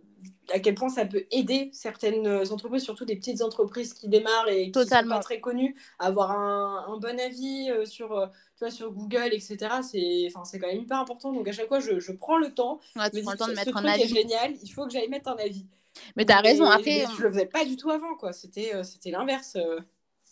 à 0.52 0.60
quel 0.60 0.74
point 0.76 0.88
ça 0.88 1.04
peut 1.04 1.24
aider 1.32 1.70
certaines 1.72 2.28
entreprises, 2.52 2.82
surtout 2.84 3.04
des 3.04 3.16
petites 3.16 3.42
entreprises 3.42 3.92
qui 3.94 4.08
démarrent 4.08 4.48
et 4.48 4.66
qui 4.66 4.72
sont 4.78 4.84
Totalement. 4.84 5.16
pas 5.16 5.20
très 5.22 5.40
connues, 5.40 5.74
à 5.98 6.06
avoir 6.06 6.30
un, 6.32 6.84
un 6.92 6.96
bon 6.98 7.18
avis 7.18 7.70
euh, 7.70 7.84
sur, 7.84 8.12
euh, 8.16 8.26
tu 8.56 8.60
vois, 8.64 8.70
sur 8.70 8.92
Google, 8.92 9.30
etc. 9.32 9.56
C'est 9.82 10.24
enfin, 10.28 10.44
c'est 10.44 10.58
quand 10.60 10.68
même 10.68 10.80
hyper 10.82 10.98
important. 10.98 11.32
Donc 11.32 11.48
à 11.48 11.52
chaque 11.52 11.66
fois, 11.68 11.80
je, 11.80 11.98
je 11.98 12.12
prends 12.12 12.38
le 12.38 12.52
temps. 12.54 12.78
Ouais, 12.96 13.10
tu 13.10 13.20
prends 13.22 13.32
le 13.32 13.38
temps 13.38 13.48
de 13.48 13.54
mettre 13.54 13.76
un 13.76 13.84
avis. 13.84 14.06
génial, 14.08 14.54
il 14.62 14.68
faut 14.68 14.84
que 14.86 14.92
j'aille 14.92 15.08
mettre 15.08 15.28
un 15.30 15.36
avis. 15.36 15.66
Mais 16.16 16.24
t'as 16.24 16.40
raison. 16.40 16.64
Mais- 16.64 16.74
Après, 17.02 17.14
je 17.16 17.22
le 17.22 17.30
faisais 17.30 17.46
pas 17.46 17.64
du 17.64 17.76
tout 17.76 17.90
avant, 17.90 18.14
quoi. 18.16 18.32
C'était 18.32 18.74
euh, 18.74 18.82
c'était 18.82 19.10
l'inverse. 19.10 19.56
euh. 19.56 19.80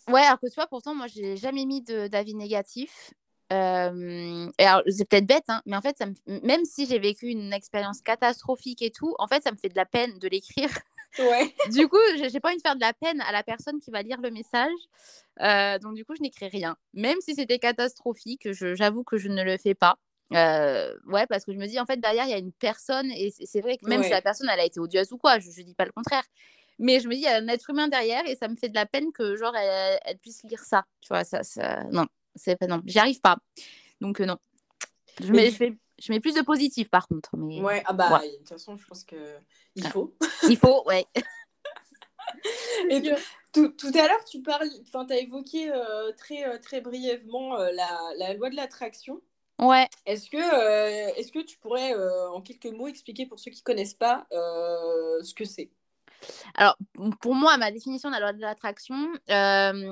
Ouais, 0.07 0.21
alors 0.21 0.39
que 0.39 0.47
tu 0.47 0.55
vois, 0.55 0.67
pourtant, 0.67 0.95
moi, 0.95 1.07
j'ai 1.07 1.37
jamais 1.37 1.65
mis 1.65 1.81
de- 1.81 2.07
d'avis 2.07 2.33
négatif. 2.35 3.13
Euh, 3.53 4.49
et 4.57 4.63
alors, 4.65 4.81
c'est 4.89 5.03
peut-être 5.07 5.25
bête, 5.27 5.43
hein, 5.49 5.61
mais 5.65 5.75
en 5.75 5.81
fait, 5.81 5.97
ça 5.97 6.05
me... 6.05 6.13
même 6.47 6.63
si 6.63 6.85
j'ai 6.85 6.99
vécu 6.99 7.27
une 7.27 7.51
expérience 7.51 8.01
catastrophique 8.01 8.81
et 8.81 8.91
tout, 8.91 9.13
en 9.19 9.27
fait, 9.27 9.43
ça 9.43 9.51
me 9.51 9.57
fait 9.57 9.67
de 9.67 9.75
la 9.75 9.85
peine 9.85 10.17
de 10.19 10.27
l'écrire. 10.27 10.69
Ouais. 11.19 11.53
du 11.71 11.89
coup, 11.89 11.97
j'ai 12.15 12.39
pas 12.39 12.47
envie 12.47 12.57
de 12.57 12.61
faire 12.61 12.75
de 12.77 12.79
la 12.79 12.93
peine 12.93 13.19
à 13.19 13.33
la 13.33 13.43
personne 13.43 13.81
qui 13.81 13.91
va 13.91 14.01
lire 14.01 14.21
le 14.21 14.31
message. 14.31 14.71
Euh, 15.41 15.77
donc, 15.79 15.95
du 15.95 16.05
coup, 16.05 16.15
je 16.15 16.21
n'écris 16.21 16.47
rien. 16.47 16.77
Même 16.93 17.17
si 17.19 17.35
c'était 17.35 17.59
catastrophique, 17.59 18.53
je- 18.53 18.75
j'avoue 18.75 19.03
que 19.03 19.17
je 19.17 19.27
ne 19.27 19.43
le 19.43 19.57
fais 19.57 19.75
pas. 19.75 19.97
Euh, 20.33 20.95
ouais, 21.07 21.25
parce 21.27 21.43
que 21.45 21.51
je 21.53 21.57
me 21.57 21.67
dis, 21.67 21.79
en 21.79 21.85
fait, 21.85 21.97
derrière, 21.97 22.25
il 22.25 22.31
y 22.31 22.33
a 22.33 22.37
une 22.37 22.51
personne, 22.53 23.11
et 23.11 23.31
c'est 23.45 23.61
vrai 23.61 23.77
que 23.77 23.87
même 23.87 24.03
si 24.03 24.09
la 24.09 24.21
personne, 24.21 24.47
elle 24.51 24.59
a 24.59 24.65
été 24.65 24.79
odieuse 24.79 25.11
ou 25.11 25.17
quoi, 25.17 25.39
je, 25.39 25.51
je 25.51 25.61
dis 25.61 25.73
pas 25.75 25.85
le 25.85 25.91
contraire. 25.91 26.23
Mais 26.79 26.99
je 26.99 27.07
me 27.07 27.13
dis, 27.13 27.19
il 27.19 27.23
y 27.23 27.27
a 27.27 27.35
un 27.35 27.47
être 27.47 27.69
humain 27.69 27.87
derrière, 27.87 28.25
et 28.27 28.35
ça 28.35 28.47
me 28.47 28.55
fait 28.55 28.69
de 28.69 28.75
la 28.75 28.85
peine 28.85 29.11
que, 29.11 29.35
genre, 29.35 29.55
elle, 29.55 29.99
elle 30.05 30.17
puisse 30.17 30.41
lire 30.43 30.63
ça. 30.63 30.85
Tu 31.01 31.09
vois, 31.09 31.23
ça, 31.23 31.43
ça... 31.43 31.83
non, 31.91 32.05
c'est 32.35 32.55
pas, 32.55 32.67
non, 32.67 32.81
j'y 32.85 32.97
arrive 32.99 33.19
pas. 33.21 33.37
Donc, 33.99 34.19
euh, 34.21 34.25
non. 34.25 34.37
Je 35.21 35.31
mets, 35.33 35.51
je, 35.51 35.55
fais, 35.57 35.77
je 36.01 36.11
mets 36.11 36.19
plus 36.21 36.33
de 36.33 36.41
positif, 36.41 36.89
par 36.89 37.07
contre. 37.07 37.35
Mais 37.37 37.61
Ouais, 37.61 37.83
ah 37.85 37.93
bah, 37.93 38.19
Ouais. 38.19 38.31
de 38.31 38.37
toute 38.37 38.49
façon, 38.49 38.77
je 38.77 38.85
pense 38.87 39.03
que 39.03 39.35
il 39.75 39.85
Ah. 39.85 39.89
faut. 39.91 40.15
il 40.49 40.57
faut, 40.57 40.83
ouais. 40.87 41.05
Et 42.89 43.01
tu- 43.01 43.11
tout, 43.53 43.69
tout 43.69 43.91
à 43.93 44.07
l'heure, 44.07 44.23
tu 44.25 44.41
parles, 44.41 44.69
enfin, 44.87 45.05
as 45.09 45.17
évoqué 45.17 45.71
euh, 45.71 46.11
très, 46.13 46.57
très 46.59 46.79
brièvement 46.81 47.57
la, 47.57 47.99
la 48.17 48.33
loi 48.33 48.49
de 48.49 48.55
l'attraction. 48.55 49.21
Ouais. 49.61 49.87
Est-ce 50.07 50.29
que, 50.29 50.37
euh, 50.37 51.13
est-ce 51.15 51.31
que 51.31 51.39
tu 51.39 51.57
pourrais, 51.59 51.93
euh, 51.93 52.31
en 52.31 52.41
quelques 52.41 52.65
mots, 52.65 52.87
expliquer 52.87 53.27
pour 53.27 53.39
ceux 53.39 53.51
qui 53.51 53.61
connaissent 53.61 53.93
pas 53.93 54.25
euh, 54.31 55.21
ce 55.21 55.35
que 55.35 55.45
c'est? 55.45 55.69
Alors, 56.55 56.75
pour 57.21 57.35
moi, 57.35 57.57
ma 57.57 57.71
définition 57.71 58.09
de 58.09 58.15
la 58.15 58.19
loi 58.19 58.33
de 58.33 58.41
l'attraction, 58.41 58.95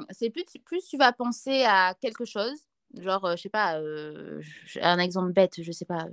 c'est 0.10 0.30
plus, 0.32 0.44
plus 0.66 0.84
tu 0.88 0.98
vas 0.98 1.12
penser 1.12 1.64
à 1.66 1.94
quelque 2.02 2.26
chose, 2.26 2.58
genre, 3.00 3.36
je 3.36 3.42
sais 3.44 3.50
pas, 3.50 3.80
un 4.82 5.00
exemple 5.00 5.34
bête, 5.34 5.62
je 5.62 5.72
sais 5.72 5.86
pas. 5.86 6.08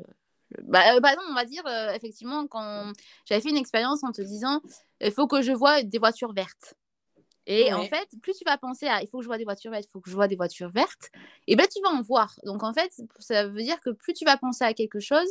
bah, 0.62 1.00
par 1.00 1.12
exemple, 1.12 1.28
on 1.30 1.34
va 1.34 1.44
dire, 1.46 1.66
effectivement, 1.94 2.46
quand 2.46 2.92
j'avais 3.24 3.40
fait 3.40 3.50
une 3.50 3.56
expérience 3.56 4.04
en 4.04 4.12
te 4.12 4.22
disant, 4.22 4.60
il 5.00 5.12
faut 5.12 5.26
que 5.26 5.40
je 5.42 5.52
vois 5.52 5.82
des 5.82 5.98
voitures 5.98 6.32
vertes. 6.32 6.74
Et 7.46 7.72
en 7.72 7.84
fait, 7.84 8.08
plus 8.22 8.34
tu 8.34 8.44
vas 8.44 8.58
penser 8.58 8.86
à 8.86 9.02
il 9.02 9.08
faut 9.08 9.18
que 9.18 9.22
je 9.22 9.28
vois 9.28 9.38
des 9.38 9.44
voitures 9.44 9.70
vertes, 9.70 9.84
il 9.86 9.90
faut 9.90 10.00
que 10.00 10.10
je 10.10 10.14
vois 10.14 10.26
des 10.26 10.36
voitures 10.36 10.68
vertes, 10.68 11.10
et 11.46 11.54
ben 11.54 11.66
tu 11.72 11.80
vas 11.80 11.90
en 11.90 12.02
voir. 12.02 12.38
Donc 12.44 12.64
en 12.64 12.72
fait, 12.72 12.90
ça 13.20 13.46
veut 13.46 13.62
dire 13.62 13.80
que 13.80 13.90
plus 13.90 14.14
tu 14.14 14.24
vas 14.24 14.36
penser 14.36 14.64
à 14.64 14.74
quelque 14.74 14.98
chose, 14.98 15.28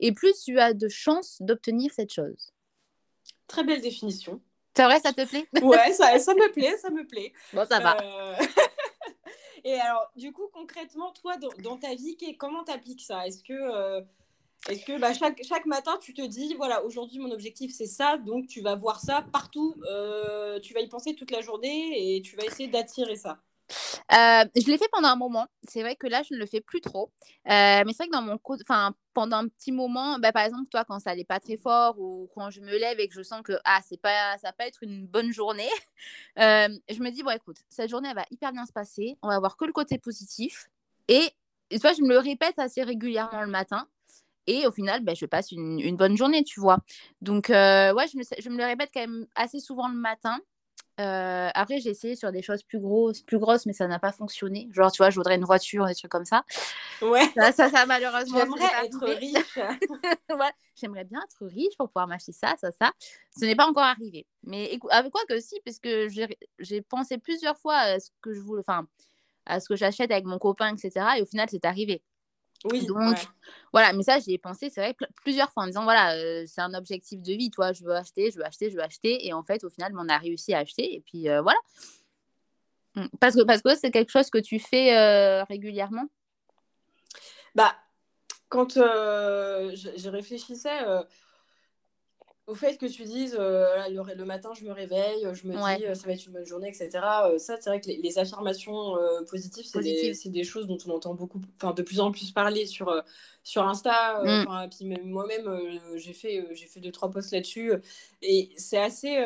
et 0.00 0.12
plus 0.12 0.32
tu 0.44 0.58
as 0.58 0.72
de 0.72 0.88
chances 0.88 1.42
d'obtenir 1.42 1.92
cette 1.92 2.12
chose. 2.12 2.52
Très 3.46 3.64
belle 3.64 3.82
définition. 3.82 4.40
C'est 4.74 4.84
vrai, 4.84 5.00
ça 5.00 5.12
te 5.12 5.26
plaît? 5.26 5.46
Ouais, 5.62 5.92
ça, 5.92 6.18
ça 6.18 6.34
me 6.34 6.52
plaît, 6.52 6.76
ça 6.78 6.88
me 6.90 7.06
plaît. 7.06 7.32
Bon, 7.52 7.66
ça 7.66 7.80
va. 7.80 7.96
Euh, 8.00 8.34
Et 9.64 9.74
alors, 9.74 10.10
du 10.16 10.32
coup, 10.32 10.48
concrètement, 10.52 11.12
toi, 11.12 11.36
dans, 11.36 11.50
dans 11.62 11.76
ta 11.76 11.94
vie, 11.94 12.16
comment 12.38 12.64
t'appliques 12.64 13.02
ça? 13.02 13.26
Est-ce 13.26 13.42
que, 13.42 13.52
euh, 13.52 14.00
est-ce 14.66 14.84
que 14.84 14.98
bah, 14.98 15.12
chaque, 15.14 15.66
matin, 15.66 15.96
tu 16.00 16.12
te 16.12 16.22
dis, 16.26 16.54
voilà, 16.54 16.84
aujourd'hui, 16.84 17.18
mon 17.18 17.30
objectif, 17.30 17.72
c'est 17.74 17.86
ça, 17.86 18.18
donc 18.18 18.48
tu 18.48 18.60
vas 18.60 18.74
voir 18.74 19.00
ça 19.00 19.24
partout, 19.32 19.74
euh, 19.88 20.58
tu 20.60 20.74
vas 20.74 20.80
y 20.80 20.88
penser 20.88 21.14
toute 21.14 21.30
la 21.30 21.40
journée 21.40 22.16
et 22.16 22.22
tu 22.22 22.36
vas 22.36 22.44
essayer 22.44 22.68
d'attirer 22.68 23.16
ça 23.16 23.38
Euh, 24.12 24.44
je 24.56 24.66
l'ai 24.66 24.78
fait 24.78 24.88
pendant 24.92 25.08
un 25.08 25.16
moment. 25.16 25.46
C'est 25.66 25.80
vrai 25.82 25.94
que 25.96 26.06
là, 26.06 26.22
je 26.22 26.34
ne 26.34 26.38
le 26.38 26.46
fais 26.46 26.60
plus 26.60 26.80
trop. 26.80 27.10
Euh, 27.46 27.82
mais 27.86 27.92
c'est 27.92 27.98
vrai 27.98 28.06
que 28.08 28.12
dans 28.12 28.22
mon 28.22 28.38
enfin, 28.46 28.94
pendant 29.14 29.38
un 29.38 29.48
petit 29.48 29.72
moment, 29.72 30.18
bah, 30.18 30.32
par 30.32 30.42
exemple, 30.42 30.68
toi, 30.70 30.84
quand 30.84 30.98
ça 30.98 31.10
allait 31.10 31.24
pas 31.24 31.40
très 31.40 31.56
fort 31.56 31.98
ou 31.98 32.28
quand 32.34 32.50
je 32.50 32.60
me 32.60 32.76
lève 32.78 32.98
et 33.00 33.08
que 33.08 33.14
je 33.14 33.22
sens 33.22 33.42
que 33.42 33.52
ah, 33.64 33.80
c'est 33.86 34.00
pas, 34.00 34.36
ça 34.38 34.48
va 34.48 34.52
pas 34.52 34.66
être 34.66 34.82
une 34.82 35.06
bonne 35.06 35.32
journée, 35.32 35.70
je 36.36 37.00
me 37.00 37.10
dis, 37.10 37.22
bon, 37.22 37.30
écoute, 37.30 37.58
cette 37.68 37.90
journée, 37.90 38.08
elle 38.08 38.16
va 38.16 38.26
hyper 38.30 38.52
bien 38.52 38.66
se 38.66 38.72
passer. 38.72 39.16
On 39.22 39.28
va 39.28 39.38
voir 39.38 39.56
que 39.56 39.64
le 39.64 39.72
côté 39.72 39.98
positif. 39.98 40.68
Et, 41.08 41.30
et 41.70 41.78
je 41.78 42.02
me 42.02 42.08
le 42.08 42.18
répète 42.18 42.58
assez 42.58 42.82
régulièrement 42.82 43.42
le 43.42 43.50
matin. 43.50 43.86
Et 44.48 44.66
au 44.66 44.72
final, 44.72 45.04
bah, 45.04 45.12
je 45.14 45.26
passe 45.26 45.52
une, 45.52 45.78
une 45.78 45.96
bonne 45.96 46.16
journée, 46.16 46.42
tu 46.42 46.58
vois. 46.58 46.78
Donc, 47.20 47.50
euh, 47.50 47.92
ouais, 47.92 48.06
je 48.08 48.16
me, 48.16 48.22
je 48.40 48.48
me 48.48 48.56
le 48.56 48.64
répète 48.64 48.88
quand 48.94 49.00
même 49.00 49.26
assez 49.36 49.60
souvent 49.60 49.88
le 49.88 49.94
matin. 49.94 50.38
Euh, 51.00 51.50
après, 51.54 51.80
j'ai 51.80 51.90
essayé 51.90 52.16
sur 52.16 52.32
des 52.32 52.40
choses 52.40 52.62
plus 52.62 52.80
grosses, 52.80 53.20
plus 53.20 53.38
grosses, 53.38 53.66
mais 53.66 53.74
ça 53.74 53.86
n'a 53.86 53.98
pas 53.98 54.10
fonctionné. 54.10 54.68
Genre, 54.72 54.90
tu 54.90 54.98
vois, 54.98 55.10
je 55.10 55.16
voudrais 55.16 55.36
une 55.36 55.44
voiture, 55.44 55.84
des 55.86 55.94
trucs 55.94 56.10
comme 56.10 56.24
ça. 56.24 56.44
Ouais. 57.02 57.30
Ça, 57.36 57.52
ça, 57.52 57.68
ça 57.68 57.84
malheureusement, 57.84 58.38
J'aimerais 58.38 58.86
être 58.86 59.06
riche. 59.06 59.58
Ouais, 60.30 60.50
J'aimerais 60.74 61.04
bien 61.04 61.20
être 61.22 61.46
riche 61.46 61.76
pour 61.76 61.88
pouvoir 61.88 62.08
m'acheter 62.08 62.32
ça, 62.32 62.54
ça, 62.58 62.70
ça. 62.72 62.92
Ce 63.38 63.44
n'est 63.44 63.54
pas 63.54 63.66
encore 63.66 63.84
arrivé. 63.84 64.26
Mais 64.44 64.78
avec 64.90 65.12
quoi 65.12 65.20
que 65.28 65.38
si, 65.40 65.60
parce 65.64 65.78
que 65.78 66.08
j'ai 66.08 66.26
j'ai 66.58 66.80
pensé 66.80 67.18
plusieurs 67.18 67.58
fois 67.58 67.76
à 67.76 68.00
ce 68.00 68.10
que 68.22 68.32
je 68.32 68.40
voulais, 68.40 68.62
enfin, 68.66 68.86
à 69.46 69.60
ce 69.60 69.68
que 69.68 69.76
j'achète 69.76 70.10
avec 70.10 70.24
mon 70.24 70.38
copain, 70.38 70.74
etc. 70.74 71.06
Et 71.18 71.22
au 71.22 71.26
final, 71.26 71.48
c'est 71.50 71.64
arrivé. 71.66 72.02
Oui, 72.64 72.86
Donc, 72.86 72.98
ouais. 72.98 73.14
Voilà, 73.72 73.92
mais 73.92 74.02
ça, 74.02 74.18
j'y 74.18 74.34
ai 74.34 74.38
pensé, 74.38 74.68
c'est 74.70 74.80
vrai, 74.80 74.94
pl- 74.94 75.08
plusieurs 75.22 75.52
fois 75.52 75.62
en 75.62 75.66
me 75.66 75.70
disant, 75.70 75.84
voilà, 75.84 76.14
euh, 76.16 76.44
c'est 76.46 76.60
un 76.60 76.74
objectif 76.74 77.22
de 77.22 77.32
vie, 77.32 77.50
toi, 77.50 77.72
je 77.72 77.84
veux 77.84 77.94
acheter, 77.94 78.30
je 78.30 78.38
veux 78.38 78.44
acheter, 78.44 78.70
je 78.70 78.76
veux 78.76 78.82
acheter. 78.82 79.26
Et 79.26 79.32
en 79.32 79.44
fait, 79.44 79.62
au 79.64 79.70
final, 79.70 79.92
on 79.96 80.08
a 80.08 80.18
réussi 80.18 80.54
à 80.54 80.58
acheter. 80.58 80.94
Et 80.94 81.00
puis, 81.00 81.28
euh, 81.28 81.40
voilà. 81.40 81.58
Mm. 82.96 83.06
Parce 83.20 83.36
que 83.36 83.42
parce 83.42 83.62
que 83.62 83.74
c'est 83.76 83.90
quelque 83.90 84.10
chose 84.10 84.30
que 84.30 84.38
tu 84.38 84.58
fais 84.58 84.96
euh, 84.96 85.44
régulièrement? 85.44 86.06
Bah, 87.54 87.76
quand 88.48 88.74
je, 88.74 89.92
je, 89.96 90.08
réfléchissais 90.08 90.78
au 92.48 92.54
fait 92.54 92.76
que 92.78 92.86
tu 92.86 93.04
dises 93.04 93.36
le, 93.38 94.14
le, 94.14 94.24
matin 94.24 94.50
je 94.58 94.64
me 94.64 94.72
réveille, 94.72 95.26
je 95.32 95.46
me 95.46 95.52
dis 95.52 95.84
ça 95.94 96.06
va 96.06 96.12
être 96.12 96.26
une 96.26 96.32
bonne 96.32 96.46
journée, 96.46 96.68
etc. 96.68 96.90
ça, 97.38 97.56
c'est 97.60 97.70
vrai 97.70 97.80
que 97.80 97.86
les, 97.86 98.18
affirmations 98.18 98.96
positives, 99.30 99.66
c'est 99.66 99.80
des, 99.80 100.14
des, 100.24 100.44
choses 100.44 100.66
dont 100.66 100.78
on 100.86 100.90
entend 100.92 101.14
beaucoup, 101.14 101.40
enfin 101.56 101.72
de 101.72 101.82
plus 101.82 102.00
en 102.00 102.10
plus 102.10 102.32
parler 102.32 102.66
sur, 102.66 102.92
sur 103.44 103.62
Insta. 103.68 104.22
Mm. 104.24 104.68
Puis 104.70 104.86
moi-même, 105.04 105.78
j'ai 105.96 106.14
fait, 106.14 106.48
j'ai 106.52 106.66
fait 106.66 106.80
deux, 106.80 106.90
trois 106.90 107.10
posts 107.10 107.32
là-dessus. 107.32 107.72
Et 108.22 108.50
c'est 108.56 108.78
assez 108.78 109.24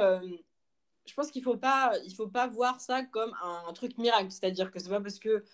je 1.06 1.14
pense 1.14 1.30
qu'il 1.30 1.42
faut 1.42 1.56
pas 1.56 1.92
il 2.06 2.14
faut 2.14 2.28
pas 2.28 2.46
voir 2.46 2.80
ça 2.80 3.02
comme 3.02 3.34
un, 3.42 3.72
truc 3.72 3.98
miracle 3.98 4.28
c'est 4.30 4.46
à 4.46 4.50
dire 4.50 4.70
que 4.70 4.78
c'est 4.78 4.88
pas 4.88 5.00
parce 5.00 5.18
que 5.18 5.28
euh, 5.28 5.44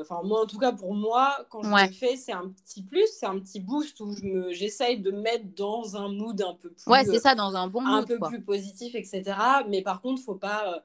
enfin 0.00 0.20
moi 0.24 0.42
en 0.42 0.46
tout 0.46 0.58
cas 0.58 0.72
pour 0.72 0.94
moi 0.94 1.36
quand 1.50 1.62
je 1.62 1.86
le 1.86 1.92
fais 1.92 2.16
c'est 2.16 2.32
un 2.32 2.48
petit 2.48 2.82
plus 2.82 3.06
c'est 3.06 3.26
un 3.26 3.38
petit 3.38 3.60
boost 3.60 4.00
où 4.00 4.12
je 4.12 4.24
me 4.24 4.52
j'essaye 4.52 5.00
de 5.00 5.10
mettre 5.10 5.44
dans 5.56 5.96
un 5.96 6.08
mood 6.08 6.40
un 6.40 6.54
peu 6.54 6.70
plus 6.70 6.86
ouais 6.86 7.04
c'est 7.04 7.18
ça 7.18 7.34
dans 7.34 7.54
un 7.56 7.68
bon 7.68 7.82
mood 7.82 8.04
un 8.04 8.06
peu 8.06 8.18
plus 8.18 8.42
positif 8.42 8.94
etc 8.94 9.36
mais 9.68 9.82
par 9.82 10.00
contre 10.00 10.22
faut 10.22 10.34
pas 10.34 10.84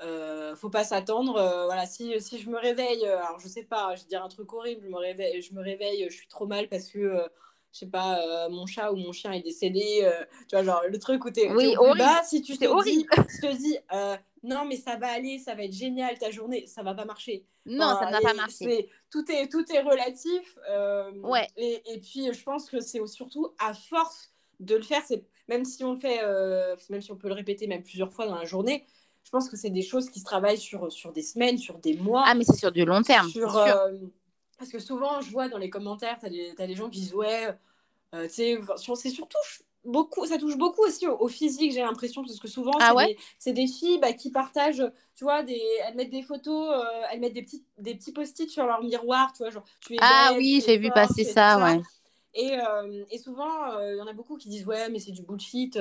euh, 0.00 0.54
faut 0.56 0.70
pas 0.70 0.84
s'attendre 0.84 1.36
euh, 1.36 1.64
voilà 1.66 1.86
si, 1.86 2.20
si 2.20 2.38
je 2.38 2.48
me 2.48 2.58
réveille 2.58 3.06
alors 3.06 3.38
je 3.40 3.48
sais 3.48 3.64
pas 3.64 3.94
je 3.96 4.02
vais 4.02 4.08
dire 4.08 4.24
un 4.24 4.28
truc 4.28 4.52
horrible 4.52 4.82
je 4.84 4.88
me 4.88 4.98
réveille 4.98 5.42
je 5.42 5.52
me 5.54 5.60
réveille 5.62 6.06
je 6.08 6.14
suis 6.14 6.28
trop 6.28 6.46
mal 6.46 6.68
parce 6.68 6.88
que 6.88 7.22
je 7.72 7.80
sais 7.80 7.86
pas, 7.86 8.20
euh, 8.20 8.48
mon 8.48 8.66
chat 8.66 8.92
ou 8.92 8.96
mon 8.96 9.12
chien 9.12 9.32
est 9.32 9.42
décédé, 9.42 10.00
euh, 10.02 10.24
tu 10.48 10.56
vois, 10.56 10.64
genre 10.64 10.82
le 10.88 10.98
truc 10.98 11.24
où 11.24 11.30
t'es 11.30 11.50
oui, 11.52 11.76
au 11.76 11.92
plus 11.92 11.98
bas, 11.98 12.22
si 12.24 12.42
tu 12.42 12.56
te 12.56 12.84
dis, 12.84 13.06
tu 13.06 13.40
te 13.40 13.56
dis 13.56 13.76
euh, 13.92 14.16
non 14.42 14.64
mais 14.64 14.76
ça 14.76 14.96
va 14.96 15.08
aller, 15.08 15.38
ça 15.38 15.54
va 15.54 15.64
être 15.64 15.72
génial 15.72 16.18
ta 16.18 16.30
journée, 16.30 16.66
ça 16.66 16.82
va 16.82 16.94
pas 16.94 17.04
marcher. 17.04 17.44
Non, 17.66 17.94
ça 17.98 18.06
ne 18.06 18.12
va 18.12 18.20
pas 18.20 18.34
marcher. 18.34 18.88
tout, 19.10 19.30
est, 19.30 19.48
tout 19.48 19.64
est 19.72 19.80
relatif. 19.82 20.58
ouais. 21.22 21.46
Et, 21.56 21.82
et, 21.92 21.98
puis 21.98 22.32
je 22.32 22.42
pense 22.42 22.70
que 22.70 22.80
c'est 22.80 23.04
surtout 23.06 23.52
à 23.58 23.74
force 23.74 24.32
de 24.60 24.74
le 24.76 24.82
faire, 24.82 25.02
c'est 25.06 25.24
même 25.48 25.64
si 25.64 25.84
on 25.84 25.92
le 25.92 25.98
fait, 25.98 26.20
même 26.88 27.02
si 27.02 27.12
on 27.12 27.16
peut 27.16 27.28
le 27.28 27.34
répéter 27.34 27.66
même 27.66 27.82
plusieurs 27.82 28.12
fois 28.12 28.26
dans 28.26 28.36
la 28.36 28.46
journée, 28.46 28.86
je 29.22 29.30
pense 29.30 29.50
que 29.50 29.58
c'est 29.58 29.70
des 29.70 29.82
choses 29.82 30.08
qui 30.08 30.20
se 30.20 30.24
travaillent 30.24 30.58
sur, 30.58 30.90
sur 30.90 31.12
des 31.12 31.20
semaines, 31.20 31.58
sur 31.58 31.78
des 31.78 31.94
mois. 31.94 32.24
Ah 32.26 32.34
mais 32.34 32.44
c'est 32.44 32.56
sur 32.56 32.72
du 32.72 32.86
long 32.86 33.02
terme. 33.02 33.28
Sur, 33.28 33.60
parce 34.58 34.70
que 34.70 34.78
souvent, 34.78 35.20
je 35.20 35.30
vois 35.30 35.48
dans 35.48 35.58
les 35.58 35.70
commentaires, 35.70 36.18
tu 36.18 36.26
as, 36.26 36.66
des 36.66 36.74
gens 36.74 36.90
qui 36.90 37.00
disent 37.00 37.14
Ouais, 37.14 37.48
euh, 38.14 38.26
tu 38.26 38.34
sais, 38.34 38.58
c'est 38.96 39.10
surtout 39.10 39.38
beaucoup, 39.84 40.26
ça 40.26 40.36
touche 40.38 40.58
beaucoup 40.58 40.82
aussi 40.82 41.06
au, 41.06 41.28
physique, 41.28 41.72
j'ai 41.72 41.80
l'impression, 41.80 42.22
parce 42.22 42.38
que 42.40 42.48
souvent, 42.48 42.72
ah 42.80 42.94
c'est 43.38 43.52
des, 43.52 43.66
filles 43.66 43.98
bah, 44.00 44.12
qui 44.12 44.30
partagent, 44.30 44.84
tu 45.14 45.24
vois, 45.24 45.42
des, 45.42 45.62
elles 45.86 45.94
mettent 45.94 46.10
des 46.10 46.22
photos, 46.22 46.68
euh, 46.70 47.02
elles 47.10 47.20
mettent 47.20 47.32
des 47.32 47.42
petits, 47.42 47.64
des 47.78 47.94
petits 47.94 48.12
post-it 48.12 48.50
sur 48.50 48.66
leur 48.66 48.82
miroir, 48.82 49.32
tu 49.32 49.44
vois, 49.44 49.50
genre, 49.50 49.64
tu 49.86 49.94
es 49.94 49.98
Ah 50.00 50.32
oui, 50.36 50.62
j'ai 50.66 50.76
vu 50.76 50.90
passer 50.90 51.24
ça, 51.24 51.62
ouais. 51.62 51.80
Et, 52.34 52.58
euh, 52.58 53.04
et 53.10 53.18
souvent, 53.18 53.78
il 53.80 53.96
y 53.96 54.00
en 54.00 54.06
a 54.06 54.12
beaucoup 54.12 54.36
qui 54.36 54.48
disent 54.48 54.66
Ouais, 54.66 54.88
mais 54.90 54.98
c'est 54.98 55.12
du 55.12 55.22
bullshit. 55.22 55.78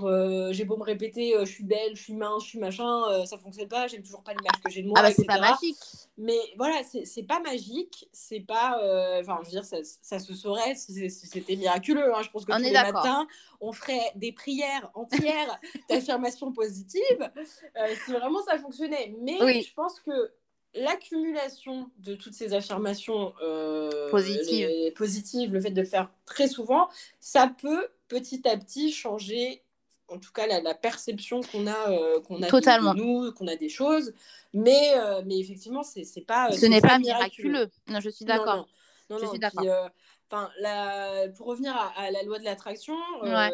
Euh, 0.00 0.52
j'ai 0.52 0.64
beau 0.64 0.76
me 0.76 0.82
répéter, 0.82 1.36
euh, 1.36 1.44
je 1.44 1.50
suis 1.50 1.64
belle, 1.64 1.94
je 1.94 2.02
suis 2.02 2.12
mince, 2.14 2.44
je 2.44 2.48
suis 2.50 2.58
machin, 2.58 3.04
euh, 3.10 3.24
ça 3.24 3.38
fonctionne 3.38 3.68
pas, 3.68 3.86
j'aime 3.86 4.02
toujours 4.02 4.22
pas 4.22 4.32
l'image 4.32 4.60
que 4.64 4.70
j'ai 4.70 4.82
de 4.82 4.88
moi. 4.88 4.98
Ah 4.98 5.02
bah 5.02 5.12
c'est 5.14 5.24
pas 5.24 5.38
magique. 5.38 5.76
Mais 6.16 6.38
voilà, 6.56 6.80
c'est 6.84 7.22
pas 7.24 7.40
magique, 7.40 8.08
c'est 8.12 8.40
pas. 8.40 8.76
Enfin, 9.20 9.38
je 9.42 9.46
veux 9.46 9.50
dire, 9.50 9.64
ça, 9.64 9.78
ça 9.82 10.18
se 10.18 10.34
saurait 10.34 10.74
si 10.76 11.10
c'était 11.10 11.56
miraculeux. 11.56 12.14
Hein. 12.14 12.22
Je 12.22 12.30
pense 12.30 12.44
que 12.44 12.52
tous 12.52 12.62
les 12.62 12.72
matins, 12.72 13.26
on 13.60 13.72
ferait 13.72 14.12
des 14.14 14.32
prières 14.32 14.90
entières 14.94 15.60
d'affirmations 15.88 16.52
positives 16.52 17.30
si 18.04 18.12
vraiment 18.12 18.42
ça 18.42 18.58
fonctionnait. 18.58 19.14
Mais 19.20 19.62
je 19.62 19.74
pense 19.74 20.00
que 20.00 20.32
l'accumulation 20.74 21.90
de 21.98 22.14
toutes 22.14 22.34
ces 22.34 22.52
affirmations 22.54 23.32
positives. 24.10 24.92
positives, 24.94 25.52
le 25.52 25.60
fait 25.60 25.70
de 25.70 25.80
le 25.80 25.86
faire 25.86 26.10
très 26.26 26.48
souvent, 26.48 26.88
ça 27.18 27.52
peut 27.60 27.88
petit 28.06 28.46
à 28.48 28.56
petit 28.56 28.92
changer 28.92 29.63
en 30.14 30.18
tout 30.18 30.32
cas 30.32 30.46
la, 30.46 30.74
perception 30.74 31.40
qu'on 31.40 31.66
a, 31.66 31.90
euh, 31.90 32.20
qu'on 32.20 32.42
a 32.42 32.48
De, 32.48 32.96
nous, 32.96 33.32
qu'on 33.32 33.46
a 33.46 33.56
des 33.56 33.68
choses. 33.68 34.14
Mais, 34.52 34.96
euh, 34.96 35.22
mais 35.26 35.38
effectivement, 35.38 35.82
c'est, 35.82 36.04
c'est 36.04 36.22
pas. 36.22 36.52
Ce 36.52 36.66
n'est 36.66 36.80
pas, 36.80 36.98
miraculeux. 36.98 37.68
Non, 37.88 38.00
je 38.00 38.10
suis 38.10 38.24
d'accord. 38.24 38.68
Non, 39.10 39.16
non. 39.16 39.22
je 39.22 39.26
suis 39.26 39.38
d'accord. 39.38 39.64
Euh, 39.64 39.88
enfin, 40.30 40.50
pour 41.36 41.48
revenir 41.48 41.76
à, 41.96 42.10
la 42.10 42.22
loi 42.22 42.38
de 42.38 42.44
l'attraction, 42.44 42.96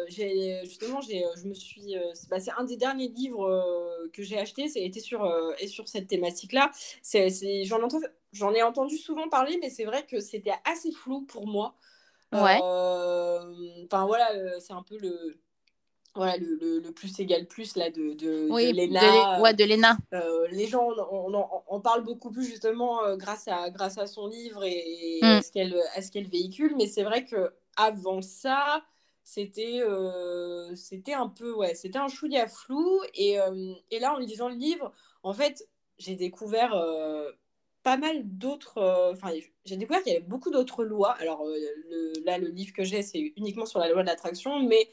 j'ai, 0.07 0.61
justement, 0.63 1.01
j'ai, 1.01 1.23
je 1.37 1.47
me 1.47 1.53
suis. 1.53 1.95
Bah, 2.29 2.39
c'est 2.39 2.51
un 2.51 2.63
des 2.63 2.77
derniers 2.77 3.09
livres 3.09 4.09
que 4.13 4.23
j'ai 4.23 4.37
acheté, 4.37 4.65
été 4.75 4.99
sur, 4.99 5.29
et 5.59 5.67
sur 5.67 5.87
cette 5.87 6.07
thématique-là. 6.07 6.71
C'est, 7.01 7.29
c'est, 7.29 7.65
j'en, 7.65 7.81
entends, 7.81 7.99
j'en 8.31 8.53
ai 8.53 8.61
entendu 8.61 8.97
souvent 8.97 9.27
parler, 9.29 9.57
mais 9.61 9.69
c'est 9.69 9.85
vrai 9.85 10.05
que 10.05 10.19
c'était 10.19 10.53
assez 10.65 10.91
flou 10.91 11.21
pour 11.21 11.47
moi. 11.47 11.75
Ouais. 12.31 12.59
Enfin, 12.61 14.05
voilà, 14.05 14.59
c'est 14.59 14.73
un 14.73 14.83
peu 14.83 14.97
le 14.97 15.41
voilà, 16.13 16.35
le, 16.37 16.79
le, 16.79 16.91
plus 16.91 17.19
égal 17.19 17.45
plus 17.45 17.75
là, 17.77 17.89
de, 17.89 18.13
de, 18.13 18.47
oui, 18.49 18.73
de 18.73 18.77
Lena. 18.77 19.41
ouais, 19.41 19.53
de 19.53 19.63
Lena. 19.63 19.97
Euh, 20.13 20.47
les 20.51 20.67
gens, 20.67 20.89
on, 21.09 21.33
on, 21.33 21.45
on, 21.69 21.79
parle 21.79 22.03
beaucoup 22.03 22.31
plus 22.31 22.43
justement 22.43 23.03
euh, 23.03 23.15
grâce, 23.15 23.47
à, 23.47 23.69
grâce 23.69 23.97
à 23.97 24.07
son 24.07 24.27
livre 24.27 24.63
et, 24.65 25.19
mm. 25.21 25.25
à 25.25 25.41
ce 25.41 26.11
qu'elle 26.11 26.27
véhicule. 26.27 26.75
Mais 26.77 26.87
c'est 26.87 27.03
vrai 27.03 27.23
que 27.23 27.53
avant 27.77 28.21
ça, 28.21 28.83
c'était 29.23 29.79
euh, 29.81 30.75
c'était 30.75 31.13
un 31.13 31.29
peu, 31.29 31.53
ouais, 31.53 31.75
c'était 31.75 31.99
un 31.99 32.09
chouïa 32.09 32.45
flou. 32.45 33.01
Et, 33.13 33.37
et 33.89 33.99
là, 33.99 34.13
en 34.13 34.17
lisant 34.17 34.49
le 34.49 34.55
livre, 34.55 34.91
en 35.23 35.33
fait, 35.33 35.65
j'ai 35.97 36.17
découvert 36.17 36.75
pas 37.83 37.95
mal 37.95 38.23
d'autres. 38.25 39.13
Enfin, 39.13 39.29
j'ai 39.63 39.77
découvert 39.77 40.03
qu'il 40.03 40.11
y 40.11 40.15
avait 40.17 40.25
beaucoup 40.25 40.51
d'autres 40.51 40.83
lois. 40.83 41.11
Alors 41.21 41.45
le, 41.45 42.25
là, 42.25 42.37
le 42.37 42.49
livre 42.49 42.73
que 42.73 42.83
j'ai, 42.83 43.01
c'est 43.01 43.31
uniquement 43.37 43.65
sur 43.65 43.79
la 43.79 43.87
loi 43.87 44.01
de 44.01 44.07
l'attraction, 44.07 44.59
mais 44.59 44.89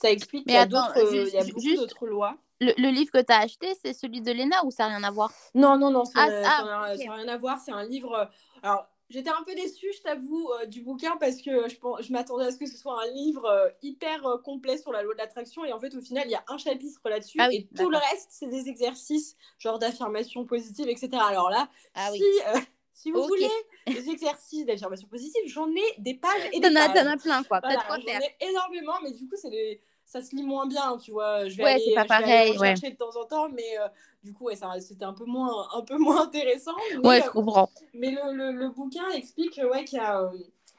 ça 0.00 0.10
explique 0.10 0.46
qu'il 0.46 0.54
y 0.54 0.56
a, 0.56 0.66
beaucoup 0.66 1.74
d'autres 1.76 2.06
lois. 2.06 2.36
Le, 2.60 2.72
le, 2.76 2.90
livre 2.90 3.10
que 3.10 3.22
tu 3.22 3.32
as 3.32 3.38
acheté, 3.38 3.68
c'est 3.82 3.94
celui 3.94 4.20
de 4.20 4.32
Léna 4.32 4.56
ou 4.64 4.70
ça 4.70 4.88
n'a 4.88 4.96
rien 4.96 5.04
à 5.04 5.10
voir? 5.10 5.32
Non, 5.54 5.78
non, 5.78 5.90
non, 5.90 6.04
ça 6.04 6.26
n'a 6.26 6.42
ah, 6.44 6.84
ah, 6.88 7.14
rien 7.14 7.28
à 7.28 7.38
voir. 7.38 7.58
C'est 7.58 7.72
un 7.72 7.84
livre. 7.84 8.14
Euh, 8.14 8.24
alors, 8.62 8.86
j'étais 9.08 9.30
un 9.30 9.42
peu 9.46 9.54
déçue, 9.54 9.90
je 9.96 10.02
t'avoue, 10.02 10.50
euh, 10.60 10.66
du 10.66 10.82
bouquin 10.82 11.16
parce 11.18 11.36
que 11.36 11.68
je, 11.68 11.76
je 12.02 12.12
m'attendais 12.12 12.46
à 12.46 12.50
ce 12.50 12.58
que 12.58 12.66
ce 12.66 12.76
soit 12.76 13.02
un 13.02 13.10
livre 13.12 13.46
euh, 13.46 13.68
hyper 13.82 14.22
complet 14.44 14.76
sur 14.76 14.92
la 14.92 15.02
loi 15.02 15.14
de 15.14 15.18
l'attraction. 15.18 15.64
Et 15.64 15.72
en 15.72 15.80
fait, 15.80 15.94
au 15.94 16.02
final, 16.02 16.24
il 16.26 16.32
y 16.32 16.34
a 16.34 16.44
un 16.48 16.58
chapitre 16.58 17.00
là-dessus 17.04 17.38
ah 17.40 17.48
et 17.50 17.66
tout 17.76 17.88
le 17.88 17.96
reste, 17.96 18.28
c'est 18.30 18.48
des 18.48 18.68
exercices, 18.68 19.36
genre 19.58 19.78
d'affirmation 19.78 20.44
positive, 20.44 20.88
etc. 20.88 21.10
Alors 21.14 21.50
là, 21.50 21.68
si. 22.12 22.22
Si 22.92 23.10
vous 23.12 23.26
voulez 23.26 23.48
des 23.86 24.10
exercices 24.10 24.66
d'affirmation 24.66 25.08
positive, 25.08 25.40
j'en 25.46 25.70
ai 25.70 25.94
des 25.96 26.12
pages 26.12 26.50
et 26.52 26.60
des 26.60 26.70
pages. 26.70 26.92
T'en 26.92 27.06
as 27.06 27.16
plein, 27.16 27.42
quoi. 27.44 27.60
Voilà, 27.60 27.82
j'en 27.88 27.96
ai 27.96 28.36
énormément, 28.46 28.92
mais 29.02 29.12
du 29.12 29.26
coup, 29.26 29.36
c'est 29.36 29.48
des 29.48 29.80
ça 30.10 30.20
se 30.22 30.34
lit 30.34 30.42
moins 30.42 30.66
bien, 30.66 30.98
tu 30.98 31.12
vois. 31.12 31.48
Je 31.48 31.56
vais 31.56 31.62
ouais, 31.62 31.78
c'est 31.78 31.94
pas 31.94 32.04
pareil. 32.04 32.52
Je 32.54 32.58
chercher 32.58 32.90
de 32.90 32.96
temps 32.96 33.14
en 33.16 33.24
temps, 33.26 33.48
mais 33.48 33.78
euh, 33.78 33.86
du 34.24 34.32
coup, 34.32 34.46
ouais, 34.46 34.56
c'était 34.80 35.04
un 35.04 35.12
peu 35.12 35.24
moins, 35.24 35.68
un 35.72 35.82
peu 35.82 35.98
moins 35.98 36.22
intéressant. 36.22 36.74
ouais, 37.04 37.20
je 37.20 37.28
euh, 37.28 37.30
comprends. 37.30 37.70
Mais 37.94 38.10
le, 38.10 38.34
le, 38.34 38.50
le, 38.50 38.70
bouquin 38.70 39.08
explique 39.10 39.60
ouais, 39.70 39.84
qu'il 39.84 39.98
y 39.98 40.02
a, 40.02 40.22
euh, 40.22 40.30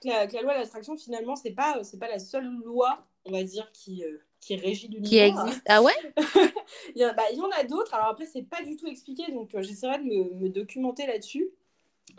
que, 0.03 0.09
la, 0.09 0.27
que, 0.27 0.33
la, 0.35 0.41
loi 0.41 0.53
de 0.55 0.59
l'attraction, 0.59 0.97
finalement, 0.97 1.37
c'est 1.37 1.51
pas, 1.51 1.81
c'est 1.83 1.97
pas 1.97 2.09
la 2.09 2.19
seule 2.19 2.45
loi, 2.65 3.05
on 3.23 3.31
va 3.31 3.43
dire, 3.43 3.71
qui, 3.71 4.03
qui 4.41 4.57
régit 4.57 4.89
l'univers. 4.89 5.33
Qui 5.33 5.39
existe. 5.41 5.63
Ah 5.65 5.81
ouais? 5.81 5.95
Il, 6.95 6.99
y 6.99 7.05
a, 7.05 7.13
bah, 7.13 7.23
il 7.31 7.37
y 7.37 7.41
en 7.41 7.49
a 7.57 7.63
d'autres. 7.63 7.93
Alors 7.93 8.07
après, 8.07 8.25
c'est 8.25 8.43
pas 8.43 8.61
du 8.63 8.75
tout 8.75 8.87
expliqué, 8.87 9.31
donc 9.31 9.49
j'essaierai 9.59 9.99
de 9.99 10.03
me, 10.03 10.33
me 10.41 10.49
documenter 10.49 11.07
là-dessus. 11.07 11.49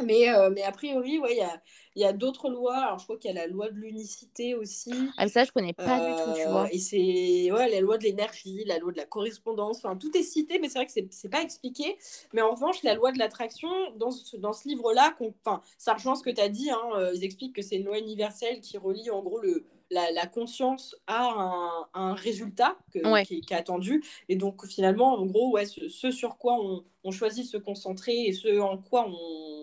Mais, 0.05 0.29
euh, 0.29 0.51
mais 0.51 0.63
a 0.63 0.73
priori, 0.73 1.19
ouais, 1.19 1.33
il 1.33 1.39
y 1.39 1.43
a, 1.43 1.61
y 1.97 2.05
a 2.05 2.13
d'autres 2.13 2.49
lois. 2.49 2.77
Alors, 2.77 2.99
je 2.99 3.05
crois 3.05 3.17
qu'il 3.17 3.31
y 3.31 3.37
a 3.37 3.41
la 3.41 3.47
loi 3.47 3.71
de 3.71 3.77
l'unicité 3.77 4.55
aussi. 4.55 4.93
Ah, 5.17 5.29
ça, 5.29 5.45
je 5.45 5.53
connais 5.53 5.73
pas 5.73 5.99
du 5.99 6.23
tout, 6.23 6.41
tu 6.41 6.49
vois. 6.49 6.65
Euh, 6.65 6.69
et 6.73 6.79
c'est 6.79 7.53
ouais, 7.53 7.69
la 7.69 7.81
loi 7.81 7.99
de 7.99 8.05
l'énergie, 8.05 8.65
la 8.65 8.79
loi 8.79 8.93
de 8.93 8.97
la 8.97 9.07
correspondance. 9.07 9.79
Enfin, 9.79 9.97
tout 9.97 10.17
est 10.17 10.23
cité, 10.23 10.59
mais 10.59 10.69
c'est 10.69 10.79
vrai 10.79 10.87
que 10.87 10.93
c'est, 10.93 11.29
pas 11.29 11.43
expliqué. 11.43 11.97
Mais 12.33 12.43
en 12.43 12.55
revanche, 12.55 12.83
la 12.83 12.95
loi 12.95 13.13
de 13.13 13.19
l'attraction, 13.19 13.69
dans 13.97 14.11
ce, 14.11 14.37
dans 14.37 14.53
ce 14.53 14.69
livre-là, 14.69 15.15
enfin, 15.45 15.61
ça 15.79 15.95
rejoint 15.95 16.15
ce 16.15 16.23
que 16.23 16.31
tu 16.31 16.41
as 16.41 16.49
dit. 16.49 16.71
Hein, 16.71 16.81
euh, 16.97 17.13
ils 17.15 17.25
expliquent 17.25 17.55
que 17.55 17.63
c'est 17.63 17.77
une 17.77 17.87
loi 17.87 17.99
universelle 17.99 18.61
qui 18.61 18.79
relie 18.79 19.11
en 19.11 19.23
gros 19.23 19.41
le, 19.41 19.67
la, 19.93 20.11
la, 20.11 20.27
conscience 20.27 20.97
a 21.07 21.29
un, 21.29 21.89
un 21.95 22.15
résultat 22.15 22.77
que, 22.93 23.25
qui, 23.25 23.41
qui, 23.43 23.53
est 23.53 23.57
attendu. 23.57 24.03
Et 24.29 24.37
donc, 24.37 24.67
finalement, 24.67 25.15
en 25.19 25.27
gros, 25.27 25.51
ouais, 25.53 25.67
ce, 25.67 25.89
ce 25.89 26.11
sur 26.11 26.39
quoi 26.39 26.55
on, 26.55 26.85
on, 27.05 27.11
choisit 27.11 27.45
de 27.45 27.51
se 27.51 27.57
concentrer 27.59 28.25
et 28.25 28.33
ce 28.33 28.59
en 28.59 28.79
quoi 28.79 29.07
on, 29.07 29.62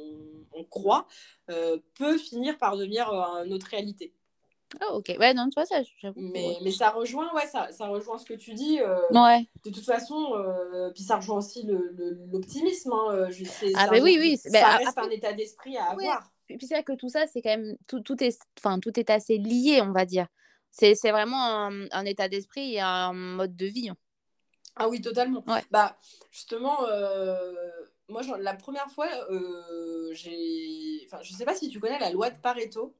on 0.60 0.64
croit 0.64 1.07
euh, 1.49 1.78
peut 1.95 2.18
finir 2.18 2.57
par 2.57 2.78
devenir 2.78 3.10
euh, 3.10 3.45
notre 3.45 3.68
réalité. 3.68 4.14
Ah, 4.80 4.93
ok. 4.93 5.16
Ouais, 5.20 5.34
non, 5.34 5.49
tu 5.49 5.55
vois, 5.55 5.66
ça, 5.66 5.82
Mais, 6.16 6.57
mais 6.62 6.72
ça 6.72 6.91
rejoint, 6.91 7.34
ouais, 7.34 7.47
ça, 7.47 7.72
ça 7.72 7.88
rejoint 7.88 8.20
ce 8.20 8.26
que 8.26 8.36
tu 8.36 8.53
dis. 8.53 8.80
Euh, 8.80 8.99
ouais. 9.10 9.49
De 9.66 9.72
toute 9.72 9.86
façon, 9.86 10.34
puis 10.93 11.03
ça 11.03 11.16
rejoint 11.16 11.38
aussi 11.38 11.66
l'optimisme. 11.66 12.91
Le, 12.91 13.26
hein, 13.26 13.72
ah, 13.76 13.88
bah 13.88 13.97
oui, 13.99 14.18
oui. 14.20 14.38
Ça 14.38 14.49
bah, 14.51 14.78
reste 14.78 14.97
un 14.97 15.10
état 15.10 15.34
d'esprit 15.34 15.76
à 15.76 15.86
avoir 15.86 16.30
puis 16.57 16.66
c'est 16.66 16.74
vrai 16.74 16.84
que 16.84 16.93
tout 16.93 17.10
ça, 17.10 17.28
c'est 17.28 17.41
quand 17.41 17.55
même, 17.55 17.78
tout, 17.88 17.99
tout, 17.99 18.24
est, 18.24 18.39
enfin, 18.57 18.80
tout 18.80 18.99
est 18.99 19.10
assez 19.10 19.38
lié, 19.38 19.82
on 19.82 19.91
va 19.91 20.05
dire. 20.05 20.28
C'est 20.72 20.93
vraiment 21.12 21.43
un, 21.43 21.89
un 21.91 22.05
état 22.05 22.28
d'esprit 22.28 22.76
et 22.76 22.80
un 22.80 23.14
mode 23.14 23.55
de 23.55 23.66
vie. 23.66 23.89
Hein. 23.89 23.97
Ah 24.76 24.88
oui, 24.88 25.01
totalement. 25.01 25.43
Ouais. 25.47 25.64
Bah, 25.72 25.97
justement, 26.32 26.86
euh, 26.88 27.53
moi, 28.10 28.22
la 28.39 28.53
première 28.55 28.89
fois, 28.89 29.07
euh, 29.32 30.10
j'ai. 30.14 31.01
Enfin, 31.05 31.20
je 31.22 31.34
sais 31.34 31.45
pas 31.45 31.55
si 31.55 31.70
tu 31.70 31.80
connais 31.80 31.99
la 31.99 32.12
loi 32.12 32.30
de 32.30 32.38
Pareto. 32.38 32.95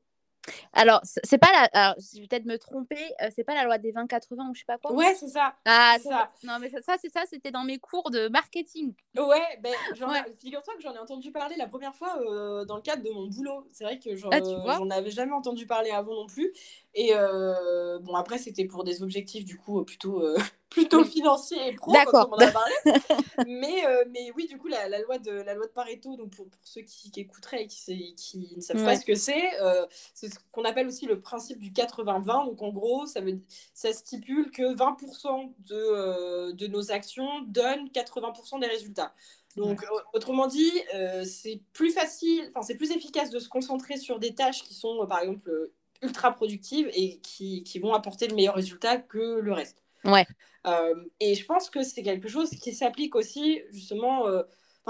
Alors, 0.74 1.02
c'est 1.04 1.38
pas 1.38 1.52
la. 1.52 1.70
Alors, 1.74 1.96
je 2.00 2.22
vais 2.22 2.28
peut-être 2.28 2.46
me 2.46 2.58
tromper, 2.58 3.14
euh, 3.22 3.30
c'est 3.36 3.44
pas 3.44 3.54
la 3.54 3.64
loi 3.64 3.78
des 3.78 3.92
20-80 3.92 4.50
ou 4.50 4.54
je 4.54 4.60
sais 4.60 4.66
pas 4.66 4.78
quoi? 4.78 4.94
Ouais, 4.94 5.14
c'est 5.16 5.28
ça. 5.28 5.56
Ah, 5.66 5.98
ça. 6.02 6.30
Non, 6.44 6.58
mais 6.60 6.70
ça, 6.70 6.96
c'est 7.00 7.12
ça, 7.12 7.24
c'était 7.30 7.52
dans 7.52 7.64
mes 7.64 7.80
cours 7.80 8.10
de 8.10 8.28
marketing. 8.30 8.94
Ouais, 9.18 9.60
ben, 9.62 9.74
figure-toi 10.40 10.74
que 10.76 10.82
j'en 10.82 10.94
ai 10.94 11.00
entendu 11.00 11.32
parler 11.32 11.56
la 11.58 11.68
première 11.68 11.96
fois 11.96 12.18
euh, 12.22 12.66
dans 12.66 12.76
le 12.78 12.82
cadre 12.82 13.04
de 13.04 13.10
mon 13.10 13.28
boulot. 13.28 13.68
C'est 13.72 13.84
vrai 13.84 14.00
que 14.00 14.10
ah, 14.32 14.40
j'en 14.78 14.90
avais 14.90 15.12
jamais 15.12 15.34
entendu 15.34 15.66
parler 15.66 15.92
avant 15.92 16.16
non 16.16 16.28
plus. 16.28 16.54
Et 16.96 17.12
euh, 17.14 18.00
bon, 18.00 18.16
après, 18.16 18.40
c'était 18.40 18.66
pour 18.66 18.84
des 18.84 19.04
objectifs, 19.04 19.46
du 19.46 19.58
coup, 19.58 19.84
plutôt, 19.84 20.24
euh, 20.24 20.36
plutôt 20.70 21.04
financiers 21.04 21.68
et 21.68 21.74
pro, 21.76 21.94
comme 22.06 22.30
on 22.32 22.36
en 22.36 22.40
a 22.40 22.52
parlé. 22.52 22.74
mais, 23.48 23.86
euh, 23.86 24.04
mais 24.10 24.32
oui, 24.36 24.48
du 24.48 24.58
coup, 24.58 24.68
la, 24.68 24.90
la, 24.90 25.00
loi 25.00 25.20
de, 25.20 25.32
la 25.32 25.54
loi 25.54 25.68
de 25.68 25.72
Pareto, 25.72 26.16
donc 26.16 26.32
pour, 26.32 26.50
pour 26.50 26.62
ceux 26.64 26.82
qui, 26.82 27.12
qui, 27.12 27.20
écouteraient 27.20 27.64
et 27.64 27.68
qui, 27.68 28.16
qui 28.16 28.54
ne 28.56 28.62
savent 28.62 28.84
pas 28.84 28.96
ce 28.96 29.06
que 29.06 29.14
c'est, 29.14 29.52
c'est 30.14 30.30
ce 30.30 30.40
qu'on 30.52 30.66
appelle 30.66 30.88
aussi 30.88 31.06
le 31.06 31.22
principe 31.22 31.60
du 31.60 31.72
80-20. 31.72 32.48
Donc, 32.48 32.62
en 32.62 32.70
gros, 32.70 33.06
ça, 33.06 33.22
veut, 33.22 33.40
ça 33.74 33.94
stipule 33.94 34.50
que 34.50 34.76
20% 34.76 35.54
de, 35.70 36.52
de 36.52 36.68
nos 36.68 36.92
actions 36.92 37.42
donnent 37.48 37.88
80% 37.90 38.60
des 38.60 38.68
résultats. 38.68 39.14
Donc, 39.56 39.86
autrement 40.14 40.48
dit, 40.48 40.72
c'est 41.26 41.62
plus 41.74 41.92
facile, 41.92 42.50
enfin, 42.50 42.64
c'est 42.64 42.76
plus 42.76 42.92
efficace 42.92 43.30
de 43.30 43.40
se 43.40 43.50
concentrer 43.50 43.98
sur 43.98 44.18
des 44.18 44.34
tâches 44.34 44.64
qui 44.64 44.74
sont, 44.74 45.06
par 45.08 45.20
exemple, 45.20 45.72
ultra 46.02 46.32
productives 46.32 46.90
et 46.94 47.20
qui, 47.20 47.64
qui, 47.64 47.80
vont 47.80 47.94
apporter 47.94 48.28
le 48.28 48.36
meilleur 48.36 48.56
résultat 48.56 48.98
que 48.98 49.40
le 49.40 49.54
reste. 49.54 49.84
Ouais. 50.06 50.26
Euh, 50.68 50.96
et 51.20 51.36
je 51.36 51.46
pense 51.46 51.70
que 51.70 51.84
c'est 51.84 52.04
quelque 52.04 52.28
chose 52.28 52.50
qui 52.52 52.74
s'applique 52.74 53.16
aussi, 53.16 53.62
justement, 53.72 54.28
euh, 54.28 54.44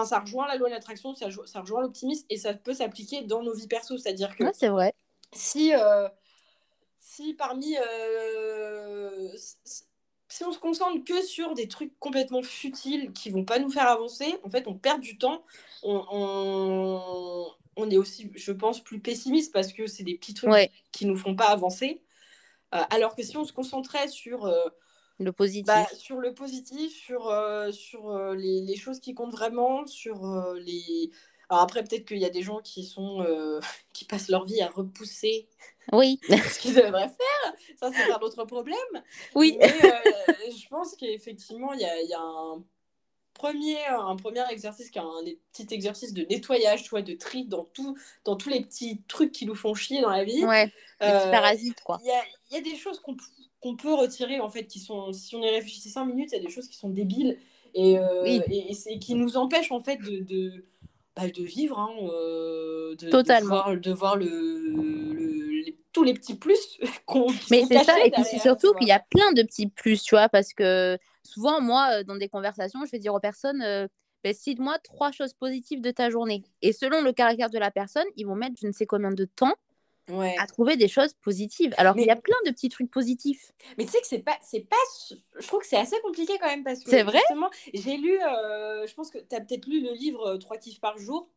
ça 0.06 0.20
rejoint 0.20 0.48
la 0.48 0.56
loi 0.56 0.70
de 0.70 0.74
l'attraction, 0.74 1.14
ça, 1.14 1.28
ça, 1.46 1.62
rejoint 1.62 1.82
l'optimisme 1.82 2.26
et 2.30 2.38
ça 2.38 2.54
peut 2.54 2.74
s'appliquer 2.74 3.22
dans 3.24 3.44
nos 3.44 3.54
vies 3.54 3.68
perso. 3.68 3.98
C'est-à-dire 3.98 4.36
que. 4.36 4.46
c'est 4.54 4.70
vrai. 4.70 4.94
Si, 5.34 5.74
euh, 5.74 6.08
si 7.00 7.34
parmi. 7.34 7.76
si 10.30 10.44
on 10.46 10.52
se 10.54 10.60
concentre 10.60 11.04
que 11.04 11.22
sur 11.22 11.54
des 11.54 11.68
trucs 11.68 11.98
complètement 12.00 12.42
futiles 12.42 13.12
qui 13.12 13.30
vont 13.30 13.44
pas 13.44 13.60
nous 13.60 13.70
faire 13.70 13.88
avancer, 13.88 14.38
en 14.44 14.50
fait, 14.50 14.68
on 14.68 14.76
perd 14.76 15.02
du 15.02 15.18
temps. 15.18 15.44
on, 15.84 16.06
on 16.12 17.52
on 17.80 17.90
est 17.90 17.98
aussi, 17.98 18.32
je 18.36 18.52
pense, 18.52 18.84
plus 18.84 19.00
pessimiste 19.00 19.54
parce 19.54 19.74
que 19.74 19.88
c'est 19.88 20.04
des 20.04 20.16
petits 20.16 20.34
trucs 20.34 20.72
qui 20.92 21.06
nous 21.06 21.18
font 21.18 21.36
pas 21.36 21.48
avancer. 21.48 22.02
Euh, 22.76 22.82
alors 22.92 23.16
que 23.16 23.24
si 23.24 23.36
on 23.38 23.46
se 23.46 23.54
concentrait 23.54 24.08
sur 24.08 24.46
euh, 24.46 24.70
le 25.18 25.32
positif, 25.32 25.66
bah, 25.66 25.88
sur 25.98 26.18
le 26.18 26.34
positif, 26.34 26.94
sur, 26.94 27.28
euh, 27.30 27.72
sur 27.72 28.14
les, 28.34 28.76
choses 28.76 29.00
qui 29.00 29.14
comptent 29.14 29.32
vraiment, 29.32 29.86
sur 29.88 30.22
les. 30.58 31.12
Alors 31.50 31.64
après, 31.64 31.84
peut-être 31.84 32.06
qu'il 32.06 32.20
y 32.20 32.26
a 32.26 32.30
des 32.30 32.44
gens 32.44 32.60
qui 32.60 32.84
sont 32.84 33.26
qui 33.94 34.06
passent 34.06 34.30
leur 34.30 34.46
vie 34.46 34.62
à 34.62 34.70
repousser. 34.70 35.48
Oui. 35.92 36.20
ce 36.30 36.60
qu'ils 36.60 36.76
devraient 36.76 37.10
faire. 37.10 37.54
Ça, 37.80 37.90
c'est 37.92 38.12
un 38.12 38.20
autre 38.20 38.46
problème. 38.46 38.76
Oui. 39.34 39.58
Mais 39.60 40.52
je 40.52 40.68
pense 40.70 40.96
qu'effectivement, 40.96 41.74
il 41.74 41.82
y 41.82 41.86
a, 41.86 42.02
y 42.04 42.14
a 42.14 42.22
un 42.22 42.64
premier, 43.40 43.78
un 43.88 44.16
premier 44.18 44.44
exercice 44.52 44.92
qui 44.92 45.00
est 45.00 45.02
un 45.02 45.24
petit 45.54 45.74
exercice 45.74 46.14
de 46.14 46.24
nettoyage, 46.30 46.84
tu 46.84 46.90
vois, 46.90 47.02
de 47.02 47.14
tri 47.14 47.46
dans, 47.46 47.64
tout, 47.64 47.98
dans 48.26 48.36
tous 48.36 48.50
les 48.50 48.62
petits 48.62 49.02
trucs 49.08 49.32
qui 49.32 49.46
nous 49.46 49.56
font 49.56 49.74
chier 49.74 50.02
dans 50.02 50.10
la 50.10 50.24
vie. 50.24 50.44
Ouais, 50.46 50.66
les 50.66 51.08
petits 51.08 51.28
euh, 51.28 51.32
parasites, 51.32 51.82
quoi. 51.82 52.00
Il 52.04 52.08
y 52.08 52.12
a, 52.12 52.22
y 52.52 52.58
a, 52.58 52.62
des 52.62 52.76
choses 52.76 53.00
qu'on 53.00 53.76
peut 53.76 53.94
retirer, 53.94 54.40
en 54.42 54.50
fait, 54.50 54.66
qui 54.66 54.80
sont, 54.80 55.14
si 55.14 55.36
on 55.36 55.42
y 55.42 55.50
réfléchit 55.50 55.90
5 55.90 56.06
minutes, 56.06 56.30
il 56.34 56.36
y 56.36 56.40
a 56.40 56.46
des 56.46 56.52
choses 56.52 56.68
qui 56.68 56.78
sont 56.78 56.90
débiles 56.90 57.38
et, 57.74 57.98
euh, 57.98 58.24
et, 58.26 58.72
et 58.88 59.00
qui 59.00 59.16
nous 59.16 59.38
empêchent, 59.38 59.72
en 59.72 59.80
fait, 59.80 59.98
de, 59.98 60.20
de, 60.20 60.66
bah, 61.16 61.28
de 61.28 61.44
vivre, 61.44 61.80
hein, 61.80 61.92
euh, 62.12 62.96
de, 62.98 63.10
Totalement. 63.10 63.74
De 63.74 63.92
voir, 63.92 64.18
le, 64.18 64.26
le 64.28 65.40
tous 65.92 66.04
les 66.04 66.14
petits 66.14 66.36
plus 66.36 66.80
qu'on 67.06 67.28
Mais 67.50 67.64
c'est 67.68 67.84
ça, 67.84 68.04
et 68.06 68.12
puis 68.12 68.24
c'est 68.24 68.40
surtout 68.40 68.74
qu'il 68.76 68.88
y 68.88 68.92
a 68.92 69.00
plein 69.00 69.32
de 69.34 69.44
petits 69.44 69.68
plus, 69.68 70.04
tu 70.04 70.16
vois, 70.16 70.30
parce 70.30 70.54
que 70.54 70.98
souvent, 71.30 71.62
moi, 71.62 71.90
euh, 71.92 72.04
dans 72.04 72.16
des 72.16 72.30
conversations, 72.30 72.86
je 72.86 72.92
vais 72.92 73.00
dire 73.00 73.14
aux 73.14 73.20
personnes, 73.20 73.62
euh, 73.62 73.88
ben, 74.24 74.34
cite-moi 74.34 74.78
trois 74.80 75.12
choses 75.12 75.34
positives 75.34 75.82
de 75.82 75.92
ta 75.92 76.10
journée. 76.10 76.44
Et 76.62 76.74
selon 76.74 77.02
le 77.02 77.14
caractère 77.14 77.50
de 77.50 77.58
la 77.58 77.72
personne, 77.72 78.06
ils 78.16 78.26
vont 78.26 78.36
mettre 78.36 78.56
je 78.62 78.68
ne 78.68 78.72
sais 78.72 78.86
combien 78.86 79.12
de 79.12 79.26
temps 79.26 79.56
à 80.40 80.48
trouver 80.48 80.76
des 80.76 80.88
choses 80.88 81.14
positives. 81.22 81.74
Alors 81.78 81.94
qu'il 81.96 82.06
y 82.06 82.10
a 82.10 82.16
plein 82.16 82.36
de 82.46 82.52
petits 82.52 82.70
trucs 82.70 82.90
positifs. 82.90 83.52
Mais 83.78 83.86
tu 83.86 83.92
sais 83.92 84.02
que 84.02 84.08
c'est 84.08 84.20
pas, 84.20 84.38
c'est 84.42 84.68
pas, 84.68 84.76
je 85.40 85.48
trouve 85.48 85.62
que 85.62 85.68
c'est 85.68 85.78
assez 85.78 86.00
compliqué 86.02 86.34
quand 86.40 86.48
même 86.48 86.64
parce 86.64 86.84
que 86.84 86.90
c'est 86.90 87.04
vrai? 87.04 87.20
J'ai 87.74 87.98
lu, 87.98 88.20
euh, 88.20 88.88
je 88.88 88.94
pense 88.96 89.12
que 89.12 89.20
tu 89.20 89.36
as 89.36 89.42
peut-être 89.42 89.68
lu 89.68 89.82
le 89.82 89.94
livre 89.94 90.38
Trois 90.38 90.58
kiffs 90.58 90.82
par 90.82 90.98
jour. 90.98 91.30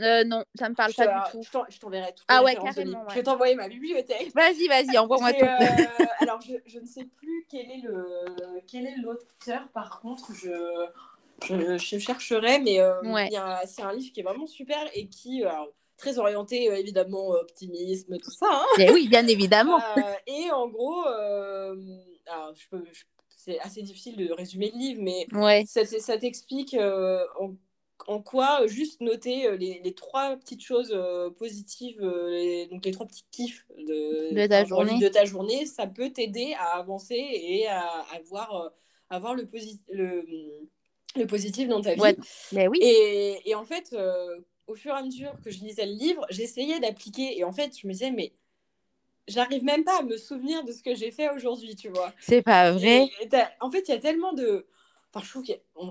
Euh, 0.00 0.24
non, 0.24 0.44
ça 0.54 0.68
me 0.68 0.74
parle 0.74 0.92
pas 0.94 1.06
du 1.06 1.30
tout. 1.32 1.64
Je 1.68 1.78
t'enverrai 1.78 2.12
tout. 2.14 2.24
Ah 2.28 2.42
ouais, 2.42 2.54
carrément. 2.54 3.04
Je 3.08 3.14
vais 3.14 3.22
t'envoyer 3.22 3.54
ma 3.54 3.68
bibliothèque. 3.68 4.32
Vas-y, 4.34 4.66
vas-y, 4.68 4.98
envoie-moi 4.98 5.32
tout. 5.32 5.44
Euh, 5.44 6.04
alors, 6.20 6.40
je, 6.40 6.54
je, 6.66 6.78
ne 6.78 6.86
sais 6.86 7.04
plus 7.04 7.46
quel 7.50 7.70
est 7.70 7.82
le 7.82 8.04
quel 8.66 8.86
est 8.86 8.96
l'auteur. 8.96 9.68
Par 9.72 10.00
contre, 10.00 10.32
je, 10.34 10.50
je, 11.44 11.78
je 11.78 11.98
chercherai, 11.98 12.60
mais 12.60 12.80
euh, 12.80 13.00
c'est 13.66 13.82
un 13.82 13.92
livre 13.92 14.12
qui 14.12 14.20
est 14.20 14.24
vraiment 14.24 14.46
super 14.46 14.78
et 14.94 15.08
qui 15.08 15.42
très 15.96 16.18
orienté 16.18 16.66
évidemment 16.78 17.30
optimisme, 17.30 18.18
tout 18.18 18.30
ça. 18.30 18.46
Hein. 18.50 18.66
Et 18.78 18.90
oui, 18.90 19.08
bien 19.08 19.26
évidemment. 19.26 19.80
et 20.26 20.50
en 20.50 20.68
gros, 20.68 21.04
alors, 21.06 22.54
je 22.54 22.68
peux, 22.70 22.84
c'est 23.28 23.58
assez 23.60 23.82
difficile 23.82 24.16
de 24.16 24.32
résumer 24.32 24.70
le 24.74 24.78
livre, 24.78 25.02
mais 25.02 25.26
ouais. 25.32 25.64
ça, 25.66 25.84
ça 25.84 26.18
t'explique 26.18 26.76
en 28.08 28.22
quoi 28.22 28.62
euh, 28.62 28.68
juste 28.68 29.02
noter 29.02 29.46
euh, 29.46 29.56
les, 29.56 29.80
les 29.84 29.92
trois 29.92 30.34
petites 30.36 30.62
choses 30.62 30.92
euh, 30.92 31.28
positives, 31.30 32.00
donc 32.70 32.84
les 32.84 32.90
trois 32.90 33.06
petits 33.06 33.26
kiffs 33.30 33.66
de, 33.76 34.34
de, 34.34 34.46
ta 34.46 34.64
journée. 34.64 34.98
de 34.98 35.08
ta 35.08 35.26
journée, 35.26 35.66
ça 35.66 35.86
peut 35.86 36.10
t'aider 36.10 36.54
à 36.58 36.78
avancer 36.78 37.14
et 37.14 37.66
à, 37.68 37.84
avoir, 38.16 38.72
avoir 39.10 39.34
le, 39.34 39.46
le, 39.92 40.24
le, 41.16 41.26
positif 41.26 41.68
dans 41.68 41.82
ta 41.82 41.94
vie. 41.94 42.16
Mais 42.52 42.66
oui. 42.66 42.78
Et, 42.80 43.50
et 43.50 43.54
en 43.54 43.64
fait, 43.64 43.94
au 44.66 44.74
fur 44.74 44.94
et 44.94 44.98
à 44.98 45.02
mesure 45.02 45.34
que 45.44 45.50
je 45.50 45.60
lisais 45.60 45.84
le 45.84 45.92
livre, 45.92 46.24
j'essayais 46.30 46.80
d'appliquer 46.80 47.38
et 47.38 47.44
en 47.44 47.52
fait, 47.52 47.78
je 47.78 47.86
me 47.86 47.92
disais, 47.92 48.10
mais 48.10 48.32
j'arrive 49.26 49.64
même 49.64 49.84
pas 49.84 49.98
à 49.98 50.02
me 50.02 50.16
souvenir 50.16 50.64
de 50.64 50.72
ce 50.72 50.82
que 50.82 50.94
j'ai 50.94 51.10
fait 51.10 51.28
aujourd'hui, 51.28 51.76
tu 51.76 51.90
vois. 51.90 52.14
C'est 52.20 52.42
pas 52.42 52.72
vrai. 52.72 53.06
en 53.60 53.70
fait, 53.70 53.86
il 53.86 53.90
y 53.90 53.94
a 53.94 53.98
tellement 53.98 54.32
de 54.32 54.66
Enfin, 55.12 55.24
je 55.24 55.30
trouve 55.30 55.44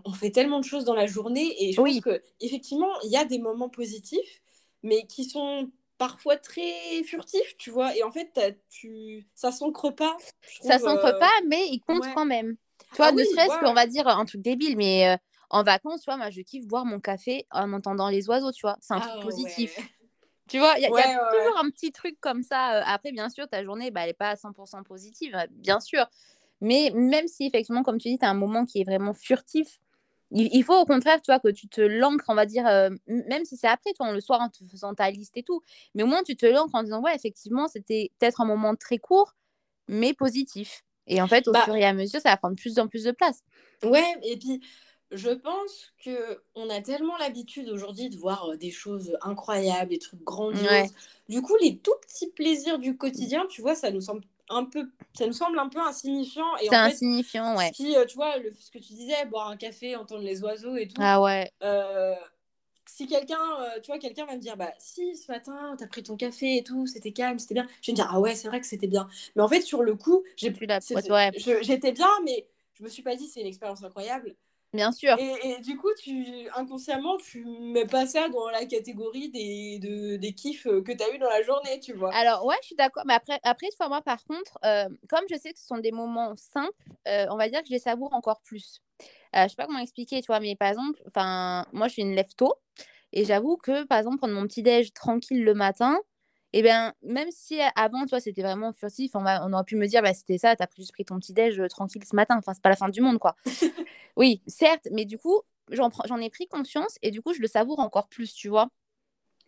qu'on 0.04 0.14
fait 0.14 0.32
tellement 0.32 0.60
de 0.60 0.66
choses 0.66 0.86
dans 0.86 0.94
la 0.94 1.08
journée 1.08 1.56
et 1.64 1.72
je 1.74 1.82
pense 1.82 2.02
qu'effectivement, 2.02 2.92
il 3.04 3.12
y 3.12 3.18
a 3.18 3.26
des 3.26 3.40
moments 3.40 3.70
positifs, 3.70 4.42
mais 4.84 5.08
qui 5.08 5.26
sont 5.26 5.72
parfois 5.98 6.38
très 6.38 7.04
furtifs, 7.04 7.58
tu 7.58 7.72
vois. 7.72 7.96
Et 7.96 8.04
en 8.04 8.12
fait, 8.12 8.40
tu... 8.70 9.28
ça 9.34 9.52
s'ancre 9.52 9.90
pas. 9.90 10.16
ça 10.62 10.80
s'ancre 10.80 11.06
euh, 11.06 11.20
pas, 11.20 11.32
mais 11.48 11.68
il 11.70 11.80
compte 11.80 12.04
quand 12.14 12.26
même. 12.26 12.56
Tu 12.92 12.98
vois, 12.98 13.08
ah 13.08 13.12
ne 13.12 13.24
serait-ce 13.24 13.60
qu'on 13.60 13.74
va 13.74 13.88
dire 13.88 14.08
un 14.08 14.26
truc 14.26 14.42
débile, 14.42 14.78
mais 14.78 15.10
euh, 15.10 15.18
en 15.50 15.64
vacances, 15.64 16.02
tu 16.02 16.06
vois, 16.06 16.18
moi, 16.18 16.30
je 16.30 16.42
kiffe 16.42 16.66
boire 16.66 16.86
mon 16.86 17.00
café 17.00 17.46
en 17.52 17.74
entendant 17.74 18.10
les 18.10 18.30
oiseaux, 18.30 18.52
tu 18.52 18.62
vois. 18.62 18.78
C'est 18.82 18.94
un 18.94 19.00
truc 19.00 19.14
ah 19.16 19.24
positif. 19.24 19.78
Tu 20.50 20.60
vois, 20.60 20.76
il 20.78 20.84
y 20.84 20.86
a, 20.86 20.90
toujours 20.90 21.58
un 21.58 21.70
petit 21.70 21.92
truc 21.92 22.16
comme 22.22 22.42
ça. 22.42 22.78
Euh, 22.78 22.84
après, 22.86 23.12
bien 23.12 23.28
sûr, 23.28 23.50
ta 23.50 23.66
journée, 23.66 23.92
bah, 23.92 24.04
elle 24.04 24.08
n'est 24.08 24.14
pas 24.14 24.30
à 24.30 24.36
100% 24.36 24.82
positive, 24.84 25.36
bien 25.52 25.82
sûr. 25.82 26.06
Mais 26.62 26.92
même 26.94 27.28
si, 27.28 27.46
effectivement, 27.46 27.84
comme 27.84 28.00
tu 28.00 28.10
dis, 28.10 28.18
tu 28.18 28.26
as 28.26 28.30
un 28.30 28.34
moment 28.34 28.66
qui 28.66 28.82
est 28.82 28.84
vraiment 28.84 29.14
furtif, 29.14 29.80
il, 30.32 30.64
faut 30.64 30.76
au 30.76 30.86
contraire, 30.86 31.22
tu 31.22 31.32
vois, 31.32 31.40
que 31.40 31.48
tu 31.48 31.70
te 31.70 31.80
l'ancres, 31.80 32.26
on 32.28 32.36
va 32.36 32.46
dire, 32.46 32.68
euh, 32.68 32.90
même 33.08 33.46
si 33.46 33.56
c'est 33.56 33.68
après, 33.68 33.94
toi, 33.94 34.12
le 34.12 34.20
soir, 34.20 34.42
en 34.42 34.50
te 34.50 34.58
faisant 34.70 34.94
ta 34.94 35.10
liste 35.10 35.38
et 35.38 35.44
tout, 35.44 35.62
mais 35.96 36.04
au 36.04 36.06
moins 36.06 36.22
tu 36.24 36.36
te 36.36 36.46
l'ancres 36.46 36.76
en 36.76 36.84
disant, 36.84 37.02
ouais, 37.02 37.16
effectivement, 37.16 37.68
c'était 37.68 38.12
peut-être 38.20 38.42
un 38.42 38.46
moment 38.46 38.76
très 38.76 38.98
court, 38.98 39.36
mais 39.88 40.14
positif. 40.14 40.84
Et 41.08 41.22
en 41.22 41.28
fait, 41.28 41.48
au 41.48 41.54
bah 41.54 41.64
fur 41.64 41.76
et 41.76 41.86
à 41.86 41.94
mesure, 41.94 42.20
ça 42.20 42.30
va 42.32 42.38
prendre 42.38 42.58
plus 42.58 42.78
en 42.80 42.88
plus 42.90 43.06
de 43.06 43.12
place. 43.12 43.44
Ouais, 43.84 44.04
et 44.24 44.36
puis 44.36 44.60
je 45.12 45.30
pense 45.30 45.94
que 46.04 46.42
on 46.56 46.70
a 46.70 46.82
tellement 46.82 47.16
l'habitude 47.18 47.70
aujourd'hui 47.70 48.10
de 48.10 48.18
voir 48.18 48.50
euh, 48.50 48.58
des 48.58 48.72
choses 48.72 49.18
incroyables, 49.22 49.92
des 49.92 50.00
trucs 50.00 50.24
grandioses. 50.24 50.92
Du 51.30 51.42
coup, 51.42 51.56
les 51.62 51.78
tout 51.78 51.96
petits 52.02 52.30
plaisirs 52.32 52.78
du 52.78 52.98
quotidien, 52.98 53.46
tu 53.50 53.62
vois, 53.62 53.76
ça 53.76 53.92
nous 53.92 54.02
semble 54.02 54.26
un 54.50 54.66
peu, 54.66 54.90
ça 55.14 55.26
nous 55.26 55.34
semble 55.34 55.60
un 55.60 55.70
peu 55.70 55.80
insignifiant. 55.80 56.46
C'est 56.60 56.76
insignifiant, 56.76 57.58
ouais. 57.58 57.72
Si, 57.74 57.96
euh, 57.96 58.06
tu 58.06 58.16
vois, 58.16 58.38
le, 58.38 58.52
ce 58.60 58.72
que 58.72 58.80
tu 58.80 58.94
disais, 58.94 59.26
boire 59.26 59.50
un 59.50 59.58
café, 59.58 59.96
entendre 59.96 60.24
les 60.24 60.44
oiseaux 60.44 60.76
et 60.76 60.88
tout. 60.88 61.02
Ah 61.02 61.22
ouais. 61.22 61.52
Euh, 61.64 62.16
si 62.86 63.08
quelqu'un, 63.08 63.36
euh, 63.60 63.80
tu 63.82 63.92
vois, 63.92 64.00
quelqu'un 64.00 64.26
va 64.26 64.36
me 64.36 64.42
dire, 64.42 64.56
bah 64.58 64.72
si, 64.80 65.16
ce 65.16 65.32
matin, 65.32 65.76
t'as 65.78 65.88
pris 65.88 66.04
ton 66.04 66.16
café 66.16 66.58
et 66.58 66.64
tout, 66.64 66.88
c'était 66.88 67.12
calme, 67.12 67.40
c'était 67.40 67.56
bien. 67.56 67.68
Je 67.82 67.92
vais 67.92 67.94
me 67.94 67.96
dire, 67.96 68.10
ah 68.10 68.20
ouais, 68.20 68.36
c'est 68.36 68.48
vrai 68.48 68.60
que 68.60 68.68
c'était 68.68 68.88
bien. 68.88 69.08
Mais 69.36 69.44
en 69.44 69.48
fait, 69.48 69.62
sur 69.62 69.84
le 69.84 69.96
coup, 69.96 70.24
j'ai 70.36 70.52
plus 70.52 70.66
la 70.66 70.80
J'étais 70.80 71.92
bien, 71.92 72.10
mais 72.24 72.48
je 72.74 72.84
me 72.84 72.90
suis 72.90 73.04
pas 73.04 73.16
dit, 73.16 73.28
c'est 73.28 73.42
une 73.42 73.48
expérience 73.48 73.84
incroyable. 73.84 74.36
Bien 74.74 74.92
sûr. 74.92 75.18
Et, 75.20 75.60
du 75.62 75.78
coup, 75.78 75.90
tu, 75.98 76.48
inconsciemment, 76.56 77.18
tu 77.18 77.46
mets 77.46 77.86
pas 77.86 78.06
ça 78.06 78.30
dans 78.30 78.50
la 78.50 78.66
catégorie 78.66 79.30
des, 79.30 79.80
de, 79.80 80.18
des 80.18 80.34
kiffs 80.34 80.64
que 80.64 80.92
tu 80.92 81.04
as 81.04 81.14
eu 81.16 81.18
dans 81.18 81.30
la 81.30 81.42
journée, 81.42 81.80
tu 81.80 81.94
vois? 81.94 82.14
Alors, 82.14 82.46
ouais, 82.46 82.56
je 82.62 82.68
suis 82.68 82.76
d'accord. 82.76 83.04
Mais 83.06 83.14
après, 83.14 83.40
après 83.44 83.68
moi, 83.88 84.02
par 84.02 84.24
contre, 84.26 84.58
euh, 84.66 84.90
comme 85.10 85.24
je 85.30 85.36
sais 85.38 85.54
que 85.54 85.60
ce 85.60 85.66
sont 85.66 85.78
des 85.78 85.92
moments 85.92 86.36
simples, 86.36 86.72
euh, 87.08 87.26
on 87.30 87.38
va 87.38 87.50
dire 87.50 87.62
que 87.62 87.68
je 87.68 87.74
les 87.74 87.80
savoure 87.80 88.14
encore 88.14 88.42
plus. 88.42 88.82
euh, 89.36 89.44
je 89.44 89.50
sais 89.50 89.56
pas 89.56 89.66
comment 89.66 89.80
expliquer, 89.80 90.22
tu 90.22 90.28
vois, 90.28 90.40
mais 90.40 90.56
par 90.56 90.70
exemple, 90.70 91.02
moi, 91.74 91.88
je 91.88 91.94
suis 91.94 92.02
une 92.02 92.16
lève 92.16 92.34
tôt. 92.36 92.54
Et 93.14 93.26
j'avoue 93.26 93.58
que, 93.58 93.84
par 93.86 94.00
exemple, 94.00 94.18
prendre 94.18 94.34
mon 94.34 94.44
petit 94.48 94.64
déj 94.64 94.94
tranquille 94.94 95.44
le 95.44 95.54
matin, 95.54 95.98
et 96.54 96.60
eh 96.60 96.62
bien, 96.62 96.94
même 97.04 97.30
si 97.30 97.60
avant, 97.76 98.06
toi, 98.06 98.22
c'était 98.22 98.42
vraiment 98.42 98.72
furtif, 98.72 99.12
on, 99.16 99.26
on 99.26 99.52
aurait 99.52 99.66
pu 99.66 99.76
me 99.76 99.86
dire, 99.86 100.02
bah, 100.02 100.14
c'était 100.14 100.38
ça, 100.38 100.56
t'as 100.56 100.68
juste 100.78 100.94
pris 100.94 101.04
ton 101.04 101.20
petit 101.20 101.34
déj 101.34 101.62
tranquille 101.70 102.04
ce 102.10 102.16
matin. 102.16 102.38
Enfin, 102.38 102.54
c'est 102.54 102.64
pas 102.64 102.70
la 102.70 102.78
fin 102.78 102.88
du 102.88 103.02
monde, 103.02 103.20
quoi. 103.20 103.36
oui, 104.16 104.42
certes, 104.48 104.88
mais 104.92 105.04
du 105.04 105.18
coup, 105.18 105.42
j'en 105.72 105.90
ai 106.20 106.30
pris 106.30 106.48
conscience 106.48 106.98
et 107.02 107.12
du 107.12 107.22
coup, 107.22 107.34
je 107.34 107.42
le 107.42 107.48
savoure 107.48 107.80
encore 107.80 108.08
plus, 108.08 108.34
tu 108.34 108.48
vois. 108.48 108.70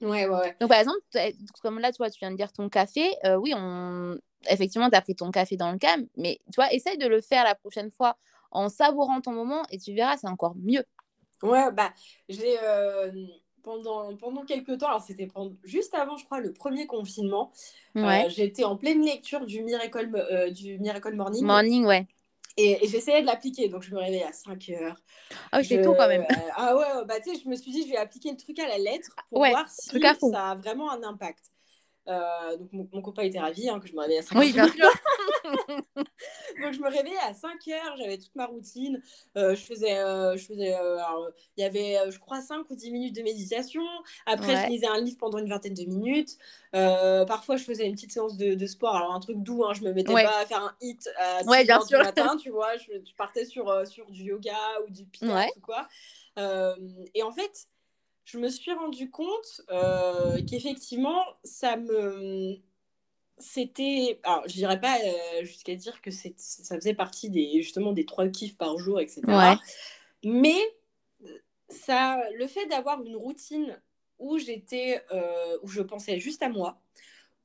Ouais, 0.02 0.28
ouais, 0.28 0.39
ouais. 0.39 0.56
Donc, 0.60 0.70
par 0.70 0.80
exemple, 0.80 1.00
comme 1.62 1.80
là, 1.80 1.93
toi, 1.93 2.10
tu 2.10 2.20
viens 2.20 2.32
de 2.32 2.36
dire 2.36 2.52
ton 2.52 2.68
café, 2.68 3.16
euh, 3.26 3.36
oui, 3.36 3.54
on... 3.56 4.18
effectivement, 4.50 4.89
tu 4.89 4.95
as 4.95 5.02
pris 5.02 5.16
ton 5.16 5.32
café 5.32 5.56
dans 5.56 5.72
le 5.72 5.78
calme, 5.78 6.06
mais 6.18 6.39
tu 6.47 6.56
vois, 6.56 6.72
essaye 6.74 6.97
de 6.97 7.08
le 7.08 7.22
faire 7.22 7.45
la 7.45 7.56
prochaine 7.56 7.91
fois 7.91 8.18
en 8.52 8.68
savourant 8.68 9.22
ton 9.22 9.32
moment 9.32 9.64
et 9.72 9.78
tu 9.78 9.93
verras, 9.93 10.18
c'est 10.18 10.28
encore 10.28 10.56
mieux. 10.58 10.84
Ouais, 11.43 11.72
bah, 11.72 11.93
j'ai. 12.28 12.58
Euh, 12.62 13.12
pendant, 13.70 14.15
pendant 14.15 14.45
quelques 14.45 14.80
temps, 14.80 14.88
alors 14.88 15.03
c'était 15.03 15.28
juste 15.63 15.93
avant, 15.93 16.17
je 16.17 16.26
crois, 16.26 16.39
le 16.39 16.53
premier 16.53 16.88
confinement, 16.88 17.51
euh, 17.97 18.24
j'étais 18.30 18.63
en 18.63 18.76
pleine 18.76 19.03
lecture 19.03 19.45
du 19.45 19.61
Miracle, 19.61 20.09
du 20.51 20.80
Miracle 20.80 21.13
Morning. 21.13 21.45
Morning, 21.45 21.86
ouais. 21.86 22.07
Et, 22.57 22.80
j'essayais 22.88 23.22
de 23.22 23.28
l'appliquer, 23.28 23.70
donc 23.70 23.84
je 23.84 23.93
me 23.93 23.99
réveillais 23.99 24.24
à 24.24 24.34
5 24.34 24.70
heures. 24.70 24.95
Ah 25.51 25.59
oui, 25.59 25.65
c'est 25.65 25.82
tout 25.82 25.93
quand 25.93 26.07
même. 26.07 26.24
Euh, 26.24 26.36
ah 26.55 26.76
ouais, 26.76 27.05
bah 27.05 27.20
tu 27.24 27.32
sais, 27.32 27.41
je 27.41 27.47
me 27.47 27.55
suis 27.55 27.72
dit, 27.72 27.84
je 27.84 27.91
vais 27.91 27.97
appliquer 27.97 28.32
le 28.32 28.38
truc 28.38 28.57
à 28.59 28.67
la 28.67 28.80
lettre 28.80 29.15
pour 29.30 29.45
voir 29.45 29.70
si 29.70 29.99
ça 30.32 30.49
a 30.49 30.55
vraiment 30.55 30.91
un 30.91 31.03
impact. 31.03 31.51
Euh, 32.10 32.57
donc 32.57 32.74
mon, 32.74 32.89
mon, 32.91 33.01
copain 33.01 33.22
était 33.22 33.39
ravi 33.39 33.70
hein, 33.70 33.80
que 33.80 33.88
je 33.88 33.93
me 33.93 34.01
réveille 34.01 34.18
à 34.18 34.24
5 34.24 34.39
oui, 34.39 34.47
heures. 34.57 34.66
Bien 34.66 34.74
sûr. 34.74 34.89
donc 36.64 36.74
je 36.74 36.80
me 36.80 36.89
réveillais 36.89 37.20
à 37.28 37.36
5 37.36 37.68
heures, 37.68 37.97
j'avais 37.97 38.18
toute 38.18 38.36
ma 38.36 38.47
routine. 38.47 39.01
Euh, 39.38 39.55
je 39.55 39.62
faisais, 39.62 39.99
euh, 39.99 40.36
je 40.36 40.45
faisais, 40.45 40.76
il 41.57 41.62
y 41.62 41.64
avait, 41.64 41.97
je 42.10 42.18
crois, 42.18 42.41
5 42.41 42.68
ou 42.70 42.76
10 42.76 42.91
minutes 42.91 43.16
de 43.16 43.22
méditation. 43.22 43.84
Après, 44.26 44.64
je 44.64 44.70
lisais 44.70 44.88
un 44.88 44.99
livre 44.99 45.18
pendant 45.20 45.38
une 45.38 45.49
vingtaine 45.49 45.76
de 45.76 45.86
minutes. 45.86 46.38
parfois, 46.72 47.57
je 47.57 47.64
faisais 47.64 47.86
une 47.86 47.93
petite 47.93 48.12
séance 48.12 48.38
de, 48.38 48.55
de, 48.55 48.66
sport. 48.66 48.95
Alors 48.95 49.14
un 49.14 49.20
truc 49.20 49.38
doux, 49.38 49.64
hein, 49.66 49.74
je 49.74 49.82
me 49.82 49.93
mettais 49.93 50.14
pas 50.14 50.39
à 50.39 50.45
faire 50.45 50.64
un 50.64 50.76
hit 50.82 51.07
à 51.18 51.43
6 51.43 51.70
heures 51.70 51.86
du 51.86 51.95
matin, 51.95 52.38
tu 52.41 52.49
vois. 52.49 52.76
Je, 52.78 52.93
je 53.05 53.14
partais 53.16 53.45
sur, 53.45 53.88
sur 53.88 54.10
du 54.10 54.24
yoga 54.24 54.57
ou 54.88 54.91
du 54.91 55.05
pilates 55.05 55.51
ou 55.57 55.62
quoi. 55.62 55.88
et 56.38 57.24
en 57.24 57.32
fait 57.32 57.68
je 58.32 58.38
me 58.38 58.50
suis 58.50 58.72
rendu 58.74 59.10
compte 59.10 59.62
euh, 59.72 60.40
qu'effectivement, 60.48 61.24
ça 61.44 61.78
me. 61.78 62.58
C'était. 63.40 64.20
Alors, 64.24 64.44
je 64.48 64.54
dirais 64.54 64.80
pas 64.80 64.98
euh, 64.98 65.46
jusqu'à 65.46 65.76
dire 65.76 66.02
que 66.02 66.12
ça 66.12 66.76
faisait 66.76 66.94
partie 66.94 67.30
des, 67.30 67.62
justement 67.62 67.92
des 67.92 68.06
trois 68.06 68.28
kiffs 68.28 68.58
par 68.58 68.78
jour, 68.78 69.00
etc. 69.00 69.22
Mais 70.24 70.60
ça, 71.70 72.22
le 72.36 72.46
fait 72.48 72.66
d'avoir 72.68 73.02
une 73.04 73.16
routine 73.16 73.82
où 74.20 74.38
j'étais, 74.38 75.02
euh, 75.12 75.58
où 75.64 75.68
je 75.68 75.82
pensais 75.82 76.20
juste 76.20 76.44
à 76.44 76.50
moi, 76.50 76.80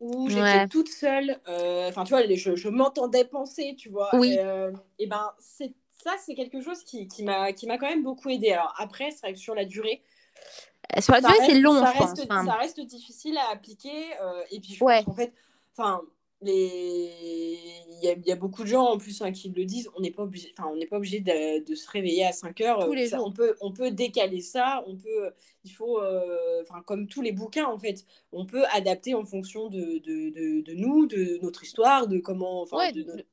où 0.01 0.29
j'étais 0.29 0.67
toute 0.69 0.89
seule, 0.89 1.41
enfin, 1.47 2.05
tu 2.05 2.11
vois, 2.11 2.27
je, 2.27 2.57
je 2.57 2.69
m'entendais 2.69 3.25
penser, 3.25 3.75
tu 3.79 3.89
vois. 3.89 4.11
Oui. 4.17 4.37
Et, 4.99 5.07
ben, 5.07 5.33
ça, 5.39 6.11
c'est 6.19 6.35
quelque 6.35 6.61
chose 6.61 6.83
qui, 6.83 7.09
qui 7.09 7.23
m'a 7.23 7.53
quand 7.53 7.89
même 7.89 8.03
beaucoup 8.03 8.29
aidé. 8.29 8.51
Alors, 8.51 8.75
après, 8.77 9.13
c'est 9.13 9.21
vrai 9.21 9.33
que 9.33 9.39
sur 9.39 9.55
la 9.55 9.65
durée, 9.65 10.03
sur 11.01 11.13
la 11.15 11.21
durée, 11.21 11.35
c'est 11.47 11.59
long, 11.61 11.81
ça 11.81 11.93
je 11.95 12.03
reste, 12.03 12.29
pense. 12.29 12.47
Ça 12.47 12.55
reste 12.55 12.81
difficile 12.81 13.39
à 13.39 13.53
appliquer. 13.53 14.13
Euh, 14.23 14.43
et 14.51 14.61
puis, 14.61 14.75
je 14.75 14.79
pense 14.79 15.05
qu'en 15.05 15.15
fait, 15.15 15.33
enfin, 15.77 16.01
les... 16.41 17.11
il, 18.03 18.17
y 18.25 18.29
y, 18.29 18.33
a 18.33 18.37
beaucoup 18.37 18.63
de 18.63 18.69
gens 18.69 18.85
en 18.85 18.99
plus 18.99 19.23
hein, 19.23 19.33
qui 19.33 19.49
le 19.49 19.65
disent. 19.65 19.91
On 19.97 20.01
n'est 20.01 20.11
pas 20.11 20.23
obligé, 20.23 20.53
enfin, 20.57 20.69
on 20.71 20.77
n'est 20.77 20.87
pas 20.87 20.97
obligé 20.97 21.21
de, 21.21 21.65
de, 21.65 21.75
se 21.75 21.91
réveiller 21.91 22.27
à 22.27 22.33
5 22.33 22.61
heures. 22.61 22.85
Tous 22.85 22.93
les 22.93 23.09
ça, 23.09 23.17
jours. 23.17 23.27
On 23.27 23.33
peut, 23.33 23.57
on 23.61 23.73
peut 23.73 23.91
décaler 23.91 24.41
ça. 24.41 24.85
On 24.87 24.97
peut, 24.97 25.33
il 25.65 25.71
faut, 25.71 26.01
euh, 26.01 26.63
enfin, 26.63 26.83
comme 26.83 27.07
tous 27.07 27.23
les 27.23 27.33
bouquins 27.33 27.67
en 27.67 27.79
fait, 27.79 28.05
on 28.33 28.47
peut 28.47 28.65
adapter 28.73 29.15
en 29.15 29.25
fonction 29.25 29.69
de, 29.69 29.99
de, 29.99 30.63
de, 30.63 30.75
nous, 30.75 31.07
de 31.07 31.39
notre 31.43 31.63
histoire, 31.63 32.07
de 32.07 32.19
comment, 32.19 32.65
ouais, 32.73 32.93
de, 32.93 33.25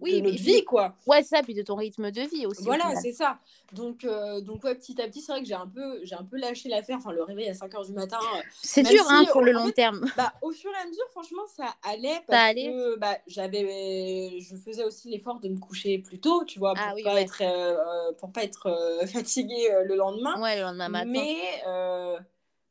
oui, 0.00 0.20
de 0.20 0.26
notre 0.26 0.42
vie, 0.42 0.64
quoi. 0.64 0.94
Ouais, 1.06 1.22
ça, 1.22 1.42
puis 1.42 1.54
de 1.54 1.62
ton 1.62 1.76
rythme 1.76 2.10
de 2.10 2.22
vie 2.22 2.46
aussi. 2.46 2.64
Voilà, 2.64 2.94
c'est 3.00 3.12
ça. 3.12 3.38
Donc, 3.72 4.04
euh, 4.04 4.40
donc 4.40 4.64
ouais, 4.64 4.74
petit 4.74 5.00
à 5.00 5.06
petit, 5.06 5.20
c'est 5.20 5.32
vrai 5.32 5.42
que 5.42 5.46
j'ai 5.46 5.54
un 5.54 5.66
peu, 5.66 6.00
un 6.10 6.24
peu 6.24 6.38
lâché 6.38 6.68
l'affaire. 6.68 6.98
Enfin, 6.98 7.12
le 7.12 7.22
réveil 7.22 7.48
à 7.48 7.54
5 7.54 7.72
h 7.72 7.86
du 7.86 7.92
matin. 7.92 8.18
Euh, 8.34 8.40
c'est 8.62 8.82
dur, 8.82 9.04
hein, 9.08 9.24
pour 9.32 9.42
le 9.42 9.52
long 9.52 9.70
terme. 9.70 10.06
Bah, 10.16 10.32
au 10.42 10.50
fur 10.50 10.70
et 10.70 10.82
à 10.82 10.86
mesure, 10.86 11.04
franchement, 11.10 11.42
ça 11.54 11.74
allait. 11.82 12.20
Parce 12.26 12.38
ça 12.38 12.44
allait. 12.46 12.66
Que, 12.66 12.98
bah, 12.98 13.18
j'avais, 13.26 14.38
je 14.40 14.56
faisais 14.56 14.84
aussi 14.84 15.10
l'effort 15.10 15.40
de 15.40 15.48
me 15.48 15.58
coucher 15.58 15.98
plus 15.98 16.18
tôt, 16.18 16.44
tu 16.44 16.58
vois, 16.58 16.74
pour, 16.74 16.84
ah, 16.86 16.92
oui, 16.94 17.02
pas, 17.02 17.20
être, 17.20 17.42
euh, 17.42 18.12
pour 18.18 18.32
pas 18.32 18.44
être 18.44 19.04
fatiguée 19.12 19.68
le 19.84 19.96
lendemain. 19.96 20.40
Ouais, 20.40 20.56
le 20.56 20.62
lendemain 20.62 20.88
matin. 20.88 21.10
Mais. 21.10 22.16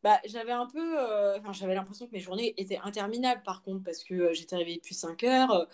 Bah, 0.04 0.20
j'avais 0.26 0.52
un 0.52 0.68
peu, 0.68 0.96
enfin, 1.40 1.52
j'avais 1.54 1.74
l'impression 1.74 2.06
que 2.06 2.12
mes 2.12 2.20
journées 2.20 2.54
étaient 2.58 2.80
interminables 2.84 3.42
par 3.44 3.64
contre 3.64 3.84
parce 3.84 4.04
que 4.04 4.32
j'étais 4.32 4.56
réveillée 4.56 4.78
depuis 4.78 4.94
5 4.94 5.24
heures, 5.24 5.68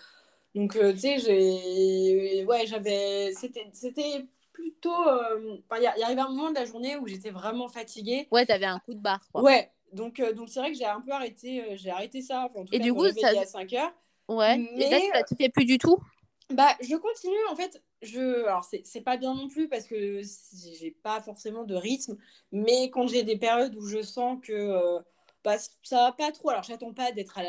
donc, 0.55 0.75
euh, 0.75 0.93
tu 0.93 0.99
sais, 0.99 1.19
j'ai. 1.19 2.45
Ouais, 2.45 2.65
j'avais. 2.67 3.31
C'était 3.33 4.25
plutôt. 4.51 5.07
Euh, 5.07 5.57
il 5.77 5.83
y, 5.83 6.03
arrivait 6.03 6.21
un 6.21 6.29
moment 6.29 6.49
de 6.49 6.55
la 6.55 6.65
journée 6.65 6.95
où 6.97 7.07
j'étais 7.07 7.31
vraiment 7.31 7.67
fatiguée. 7.67 8.27
Ouais, 8.31 8.45
t'avais 8.45 8.65
un 8.65 8.79
coup 8.79 8.93
de 8.93 8.99
barre, 8.99 9.25
quoi. 9.31 9.41
Ouais. 9.41 9.71
Donc, 9.93 10.19
euh, 10.19 10.33
donc 10.33 10.49
c'est 10.49 10.59
vrai 10.59 10.71
que 10.71 10.77
j'ai 10.77 10.85
un 10.85 11.01
peu 11.01 11.11
arrêté, 11.11 11.75
j'ai 11.75 11.89
arrêté 11.89 12.21
ça. 12.21 12.45
Enfin, 12.45 12.61
en 12.61 12.65
tout 12.65 12.73
Et 12.73 12.79
cas, 12.79 12.83
du 12.83 12.93
coup, 12.93 13.07
ça. 13.09 13.29
à 13.29 13.45
5 13.45 13.73
heures. 13.73 13.93
Ouais. 14.27 14.57
Mais... 14.57 14.87
Et 14.87 15.09
là, 15.13 15.23
tu 15.23 15.35
fais 15.35 15.49
plus 15.49 15.65
du 15.65 15.77
tout? 15.77 15.97
bah, 16.49 16.75
je 16.81 16.95
continue 16.95 17.45
en 17.51 17.55
fait. 17.55 17.81
Je, 18.01 18.43
alors 18.45 18.63
c'est 18.63 19.01
pas 19.01 19.17
bien 19.17 19.33
non 19.33 19.47
plus 19.47 19.67
parce 19.69 19.85
que 19.85 20.21
j'ai 20.79 20.91
pas 20.91 21.21
forcément 21.21 21.63
de 21.63 21.73
rythme, 21.73 22.17
mais 22.51 22.89
quand 22.89 23.07
j'ai 23.07 23.23
des 23.23 23.37
périodes 23.37 23.75
où 23.75 23.85
je 23.87 24.01
sens 24.01 24.39
que 24.41 25.01
bah, 25.43 25.57
ça 25.83 25.97
va 25.97 26.11
pas 26.13 26.31
trop. 26.31 26.49
Alors, 26.49 26.63
j'attends 26.63 26.93
pas 26.93 27.11
d'être 27.11 27.37
à, 27.37 27.43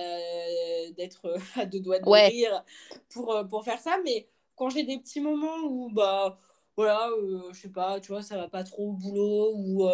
d'être 0.97 1.27
euh, 1.27 1.39
à 1.57 1.67
deux 1.67 1.81
doigts 1.81 1.99
de 1.99 2.05
mourir 2.05 2.65
pour, 3.11 3.33
euh, 3.35 3.45
pour 3.45 3.65
faire 3.65 3.79
ça, 3.79 3.99
mais 4.05 4.29
quand 4.57 4.71
j'ai 4.71 4.83
des 4.83 4.99
petits 4.99 5.21
moments 5.21 5.59
où, 5.65 5.91
bah, 5.91 6.39
voilà, 6.77 7.09
euh, 7.09 7.53
je 7.53 7.61
sais 7.61 7.69
pas, 7.69 8.01
tu 8.01 8.13
vois, 8.13 8.23
ça 8.23 8.37
va 8.37 8.49
pas 8.49 8.65
trop 8.65 8.91
au 8.91 8.93
boulot, 8.93 9.53
ou. 9.55 9.89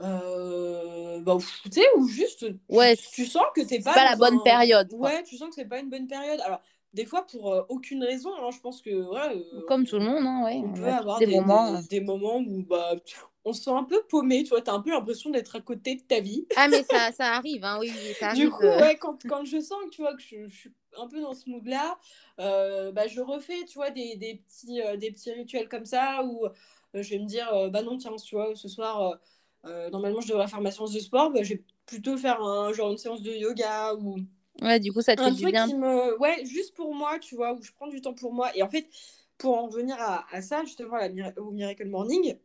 bah, 0.00 1.38
tu 1.64 1.70
sais, 1.70 1.86
ou 1.96 2.08
juste. 2.08 2.46
Ouais, 2.68 2.96
tu, 2.96 3.24
sens 3.24 3.44
que 3.54 3.60
t'es 3.60 3.80
pas. 3.80 3.94
pas 3.94 4.04
la 4.04 4.16
bonne 4.16 4.42
période. 4.42 4.92
Ouais, 4.92 5.22
tu 5.22 5.36
sens 5.36 5.48
que 5.50 5.54
c'est 5.54 5.68
pas 5.68 5.78
une 5.78 5.90
bonne 5.90 6.08
période. 6.08 6.40
Alors, 6.40 6.60
des 6.92 7.06
fois, 7.06 7.24
pour 7.26 7.66
aucune 7.68 8.02
raison, 8.02 8.30
hein, 8.36 8.50
je 8.50 8.60
pense 8.60 8.82
que. 8.82 8.90
Ouais, 8.90 9.44
Comme 9.68 9.86
tout 9.86 9.98
le 9.98 10.04
monde, 10.04 10.26
hein, 10.26 10.44
ouais. 10.44 10.60
On, 10.64 10.72
peut 10.72 10.86
avoir 10.86 11.18
des, 11.20 11.26
moments... 11.26 11.80
Des, 11.80 11.86
des, 11.86 12.00
moments 12.00 12.38
où, 12.38 12.64
bah 12.64 12.96
on 13.44 13.52
se 13.52 13.62
sent 13.62 13.70
un 13.70 13.84
peu 13.84 14.02
paumé, 14.08 14.44
tu 14.44 14.50
vois, 14.50 14.62
t'as 14.62 14.72
un 14.72 14.80
peu 14.80 14.90
l'impression 14.90 15.30
d'être 15.30 15.56
à 15.56 15.60
côté 15.60 15.96
de 15.96 16.02
ta 16.02 16.20
vie. 16.20 16.46
Ah, 16.56 16.68
mais 16.68 16.84
ça, 16.84 17.12
ça 17.12 17.32
arrive, 17.32 17.64
hein, 17.64 17.78
oui, 17.80 17.92
ça 18.18 18.28
arrive. 18.28 18.44
Du 18.44 18.50
coup, 18.50 18.64
euh. 18.64 18.80
ouais, 18.80 18.96
quand, 18.96 19.18
quand, 19.26 19.44
je 19.44 19.60
sens 19.60 19.78
que, 19.84 19.90
tu 19.90 20.02
vois, 20.02 20.14
que 20.14 20.22
je, 20.22 20.46
suis 20.46 20.72
un 20.96 21.08
peu 21.08 21.20
dans 21.20 21.34
ce 21.34 21.48
mood-là, 21.50 21.98
euh, 22.38 22.92
bah, 22.92 23.08
je 23.08 23.20
refais, 23.20 23.64
tu 23.66 23.74
vois, 23.74 23.90
des, 23.90 24.16
des 24.16 24.36
petits, 24.36 24.80
euh, 24.80 24.96
des 24.96 25.10
petits 25.10 25.32
rituels 25.32 25.68
comme 25.68 25.84
ça, 25.84 26.22
où 26.24 26.46
je 26.94 27.08
vais 27.08 27.18
me 27.18 27.26
dire, 27.26 27.48
bah 27.70 27.82
non, 27.82 27.96
tiens, 27.96 28.14
tu 28.16 28.34
vois, 28.34 28.54
ce 28.54 28.68
soir, 28.68 29.18
normalement, 29.64 30.20
je 30.20 30.28
devrais 30.28 30.46
faire 30.46 30.60
ma 30.60 30.70
séance 30.70 30.92
de 30.92 31.00
sport, 31.00 31.30
bah, 31.30 31.42
je 31.42 31.54
vais 31.54 31.64
plutôt 31.86 32.16
faire 32.16 32.40
un, 32.42 32.72
genre 32.72 32.92
une 32.92 32.98
séance 32.98 33.22
de 33.22 33.32
yoga 33.32 33.94
ou... 33.94 34.18
Ouais, 34.60 34.78
du 34.78 34.92
coup, 34.92 35.00
ça 35.00 35.16
te 35.16 35.22
fait 35.22 35.30
du 35.30 35.46
bien. 35.46 35.66
Qui 35.66 35.74
me... 35.74 36.18
Ouais, 36.18 36.44
juste 36.44 36.74
pour 36.74 36.94
moi, 36.94 37.18
tu 37.18 37.34
vois, 37.34 37.54
où 37.54 37.62
je 37.62 37.72
prends 37.72 37.88
du 37.88 38.02
temps 38.02 38.12
pour 38.12 38.34
moi. 38.34 38.54
Et 38.54 38.62
en 38.62 38.68
fait, 38.68 38.86
pour 39.38 39.56
en 39.56 39.66
revenir 39.66 39.96
à, 39.98 40.26
à 40.30 40.42
ça, 40.42 40.62
justement, 40.64 40.96
à 40.96 41.08
la, 41.08 41.32
au 41.38 41.50
Miracle 41.50 41.88
Morning, 41.88 42.36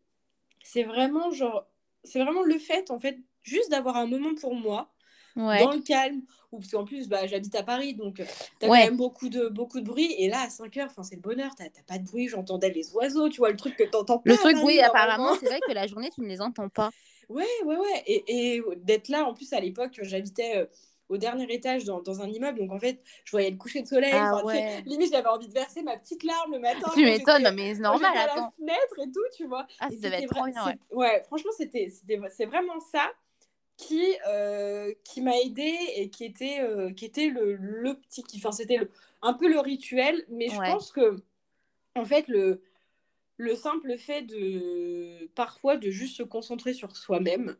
c'est 0.63 0.83
vraiment 0.83 1.31
genre 1.31 1.67
c'est 2.03 2.21
vraiment 2.23 2.43
le 2.43 2.57
fait 2.57 2.91
en 2.91 2.99
fait 2.99 3.17
juste 3.43 3.69
d'avoir 3.71 3.97
un 3.97 4.07
moment 4.07 4.35
pour 4.35 4.55
moi 4.55 4.91
dans 5.35 5.71
le 5.71 5.81
calme. 5.81 6.21
Ou 6.51 6.59
parce 6.59 6.71
qu'en 6.71 6.85
plus 6.85 7.09
bah, 7.09 7.27
j'habite 7.27 7.53
à 7.55 7.63
Paris 7.63 7.93
donc 7.93 8.19
euh, 8.19 8.25
t'as 8.59 8.67
quand 8.67 8.73
même 8.73 8.97
beaucoup 8.97 9.29
de 9.29 9.49
beaucoup 9.49 9.79
de 9.81 9.85
bruit. 9.85 10.13
Et 10.17 10.29
là 10.29 10.41
à 10.41 10.49
5 10.49 10.75
heures 10.77 10.87
enfin 10.89 11.03
c'est 11.03 11.15
le 11.15 11.21
bonheur. 11.21 11.51
T'as 11.57 11.65
pas 11.85 11.97
de 11.97 12.05
bruit 12.05 12.27
j'entendais 12.27 12.69
les 12.71 12.91
oiseaux 12.93 13.29
tu 13.29 13.37
vois 13.37 13.51
le 13.51 13.57
truc 13.57 13.75
que 13.75 13.83
t'entends 13.83 14.19
pas 14.19 14.31
le 14.31 14.37
truc 14.37 14.57
oui 14.63 14.79
apparemment 14.79 15.35
c'est 15.39 15.47
vrai 15.47 15.59
que 15.67 15.73
la 15.73 15.87
journée 15.87 16.09
tu 16.13 16.21
ne 16.21 16.27
les 16.27 16.41
entends 16.41 16.69
pas. 16.69 16.91
Ouais 17.29 17.43
ouais 17.65 17.75
ouais. 17.75 18.03
Et, 18.05 18.55
et 18.55 18.63
d'être 18.77 19.09
là 19.09 19.25
en 19.25 19.33
plus 19.33 19.51
à 19.51 19.59
l'époque 19.59 19.99
j'habitais 20.01 20.59
euh, 20.59 20.65
au 21.09 21.17
dernier 21.17 21.51
étage 21.53 21.85
dans, 21.85 22.01
dans, 22.01 22.21
un 22.21 22.27
immeuble. 22.27 22.59
Donc 22.59 22.71
en 22.71 22.79
fait, 22.79 23.01
je 23.23 23.31
voyais 23.31 23.51
le 23.51 23.57
coucher 23.57 23.81
de 23.81 23.87
soleil. 23.87 24.11
Ah 24.13 24.43
ouais. 24.43 24.81
Limite, 24.85 25.11
j'avais 25.11 25.27
envie 25.27 25.47
de 25.47 25.53
verser 25.53 25.81
ma 25.81 25.97
petite 25.97 26.23
larme 26.23 26.53
le 26.53 26.59
matin. 26.59 26.91
Tu 26.93 27.03
m'étonnes, 27.03 27.49
mais 27.55 27.75
c'est 27.75 27.81
normal. 27.81 28.11
À 28.15 28.27
la 28.27 28.51
fenêtre 28.57 28.99
et 28.99 29.11
tout, 29.11 29.25
tu 29.35 29.45
vois. 29.47 29.65
Ah, 29.79 29.89
ça 29.89 29.95
devait 29.95 30.23
être 30.23 30.33
trop 30.33 30.45
bien. 30.45 30.65
Ouais. 30.65 30.77
ouais, 30.91 31.23
franchement, 31.27 31.51
c'était, 31.57 31.91
c'est 32.29 32.45
vraiment 32.45 32.79
ça 32.79 33.11
qui, 33.77 34.03
euh, 34.27 34.91
qui 35.03 35.21
m'a 35.21 35.37
aidé 35.39 35.77
et 35.95 36.09
qui 36.09 36.25
était, 36.25 36.59
euh, 36.61 36.91
qui 36.91 37.05
était 37.05 37.29
le, 37.29 37.55
le 37.55 37.93
petit 37.93 38.23
Enfin, 38.35 38.51
c'était 38.51 38.79
un 39.21 39.33
peu 39.33 39.47
le 39.47 39.59
rituel. 39.59 40.25
Mais 40.29 40.49
je 40.49 40.57
pense 40.57 40.91
que, 40.91 41.17
en 41.95 42.03
fait, 42.03 42.27
le, 42.27 42.61
le 43.37 43.55
simple 43.55 43.97
fait 43.97 44.23
de 44.23 45.27
parfois 45.35 45.77
de 45.77 45.89
juste 45.91 46.17
se 46.17 46.23
concentrer 46.23 46.73
sur 46.73 46.95
soi-même, 46.95 47.55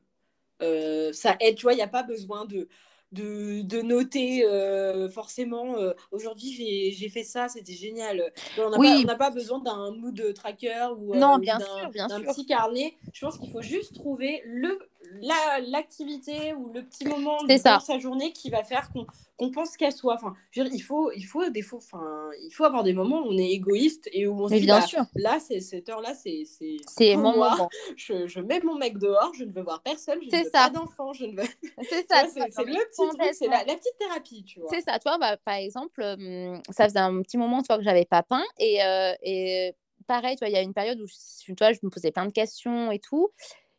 euh, 0.61 1.13
ça 1.13 1.37
aide. 1.39 1.55
Tu 1.55 1.63
vois, 1.63 1.73
il 1.73 1.77
n'y 1.77 1.83
a 1.83 1.87
pas 1.87 2.03
besoin 2.03 2.45
de 2.45 2.67
de, 3.11 3.61
de 3.61 3.81
noter 3.81 4.45
euh, 4.45 5.09
forcément 5.09 5.77
euh, 5.77 5.93
aujourd'hui 6.11 6.91
j'ai 6.93 7.09
fait 7.09 7.23
ça, 7.23 7.47
c'était 7.47 7.73
génial. 7.73 8.33
On 8.57 8.69
n'a 8.69 8.77
Oui. 8.77 9.05
pas, 9.17 9.29
besoin 9.29 9.59
d'un 9.59 9.91
mood 9.91 10.33
tracker 10.33 10.87
ou 10.97 11.13
euh, 11.13 11.17
Non, 11.17 11.37
bien 11.37 11.57
d'un 11.57 11.65
sûr, 11.65 11.89
bien 11.91 12.07
d'un 12.07 12.21
petit 12.21 12.45
carnet. 12.45 12.95
Je 13.13 13.25
pense 13.25 13.37
qu'il 13.37 13.51
faut 13.51 13.61
juste 13.61 13.95
trouver 13.95 14.41
le 14.45 14.77
la- 15.21 15.59
l'activité 15.61 16.53
ou 16.53 16.71
le 16.73 16.83
petit 16.83 17.05
moment 17.05 17.37
ça. 17.57 17.79
sa 17.79 17.99
journée 17.99 18.31
qui 18.33 18.49
va 18.49 18.63
faire 18.63 18.91
qu'on 18.91 19.05
qu'on 19.37 19.51
pense 19.51 19.77
qu'à 19.77 19.91
soi. 19.91 20.15
Enfin, 20.15 20.35
je 20.51 20.61
veux 20.61 20.67
dire, 20.67 20.75
il 20.75 20.81
faut, 20.81 21.11
il 21.11 21.21
faut 21.23 21.47
des 21.49 21.61
fois, 21.61 21.77
enfin, 21.77 22.29
il 22.43 22.51
faut 22.51 22.63
avoir 22.63 22.83
des 22.83 22.93
moments 22.93 23.19
où 23.21 23.27
on 23.27 23.37
est 23.37 23.51
égoïste 23.51 24.09
et 24.11 24.25
où 24.25 24.33
on 24.41 24.47
se 24.47 24.55
dit, 24.55 24.61
bien 24.61 24.79
bah, 24.79 24.85
sûr. 24.85 25.03
là, 25.15 25.39
c'est 25.39 25.59
cette 25.59 25.87
heure-là, 25.89 26.13
c'est 26.15 26.43
c'est 26.45 27.15
mon 27.15 27.33
moi. 27.33 27.51
moment. 27.51 27.69
Je, 27.95 28.27
je 28.27 28.39
mets 28.39 28.59
mon 28.61 28.75
mec 28.75 28.97
dehors, 28.97 29.31
je 29.35 29.43
ne 29.43 29.51
veux 29.51 29.61
voir 29.61 29.81
personne, 29.83 30.19
je 30.23 30.29
C'est 30.29 30.39
ne 30.39 30.43
veux 30.45 30.49
ça. 30.49 30.63
pas 30.65 30.69
d'enfant, 30.71 31.13
je 31.13 31.25
ne 31.25 31.35
veux. 31.39 31.47
C'est 31.89 32.07
ça. 32.07 32.25
C'est 32.33 32.39
le 32.65 32.73
petit 32.89 33.17
truc, 33.17 33.33
c'est 33.33 33.47
la, 33.47 33.63
petite 33.63 33.97
thérapie, 33.97 34.43
tu 34.43 34.59
vois. 34.59 34.69
C'est 34.73 34.81
ça, 34.81 34.97
tu 34.99 35.03
vois, 35.07 35.17
bah, 35.17 35.37
par 35.37 35.55
exemple, 35.55 36.01
euh, 36.01 36.57
ça 36.71 36.85
faisait 36.85 36.99
un 36.99 37.21
petit 37.21 37.37
moment 37.37 37.61
tu 37.61 37.67
vois, 37.67 37.77
que 37.77 37.83
j'avais 37.83 38.05
pas 38.05 38.23
peint. 38.23 38.43
Et, 38.57 38.83
euh, 38.83 39.13
et 39.21 39.73
pareil, 40.07 40.35
tu 40.35 40.39
vois, 40.39 40.49
il 40.49 40.53
y 40.53 40.57
a 40.57 40.61
une 40.61 40.73
période 40.73 40.99
où 40.99 41.07
je, 41.07 41.13
tu 41.45 41.53
vois, 41.57 41.73
je 41.73 41.79
me 41.83 41.89
posais 41.89 42.11
plein 42.11 42.25
de 42.25 42.31
questions 42.31 42.91
et 42.91 42.99
tout. 42.99 43.29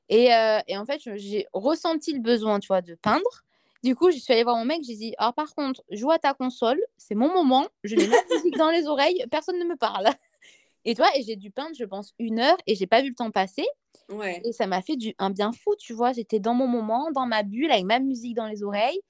Et, 0.09 0.35
euh, 0.35 0.61
et 0.67 0.77
en 0.77 0.87
fait, 0.87 1.01
j'ai 1.17 1.47
ressenti 1.53 2.13
le 2.13 2.21
besoin, 2.21 2.61
tu 2.61 2.69
vois, 2.69 2.81
de 2.81 2.95
peindre. 2.95 3.45
Du 3.83 3.95
coup, 3.95 4.11
je 4.11 4.19
suis 4.19 4.33
allée 4.33 4.43
voir 4.43 4.57
mon 4.57 4.65
mec, 4.65 4.83
j'ai 4.85 4.97
dit, 4.97 5.15
alors 5.19 5.35
par 5.35 5.55
contre, 5.55 5.83
joue 5.91 6.11
à 6.11 6.19
ta 6.19 6.35
console, 6.35 6.81
c'est 6.97 7.15
mon 7.15 7.33
moment, 7.33 7.69
je 7.85 7.95
mets 7.95 8.09
ma 8.09 8.17
musique 8.35 8.57
dans 8.57 8.71
les 8.71 8.87
oreilles, 8.87 9.25
personne 9.31 9.59
ne 9.59 9.65
me 9.65 9.77
parle. 9.77 10.07
Et 10.85 10.95
toi, 10.95 11.07
et 11.17 11.23
j'ai 11.23 11.37
dû 11.37 11.51
peindre, 11.51 11.75
je 11.79 11.85
pense, 11.85 12.15
une 12.19 12.39
heure 12.39 12.57
et 12.67 12.75
j'ai 12.75 12.87
pas 12.87 13.03
vu 13.03 13.11
le 13.11 13.15
temps 13.15 13.31
passer. 13.31 13.67
Ouais. 14.09 14.41
Et 14.45 14.53
ça 14.53 14.67
m'a 14.67 14.81
fait 14.81 14.97
du, 14.97 15.15
un 15.19 15.29
bien 15.29 15.53
fou, 15.53 15.75
tu 15.77 15.93
vois. 15.93 16.15
J'étais 16.15 16.41
dans 16.41 16.55
mon 16.55 16.67
moment, 16.67 17.11
dans 17.11 17.27
ma 17.27 17.43
bulle, 17.43 17.71
avec 17.71 17.85
ma 17.85 17.99
musique 17.99 18.35
dans 18.35 18.47
les 18.47 18.63
oreilles. 18.63 19.01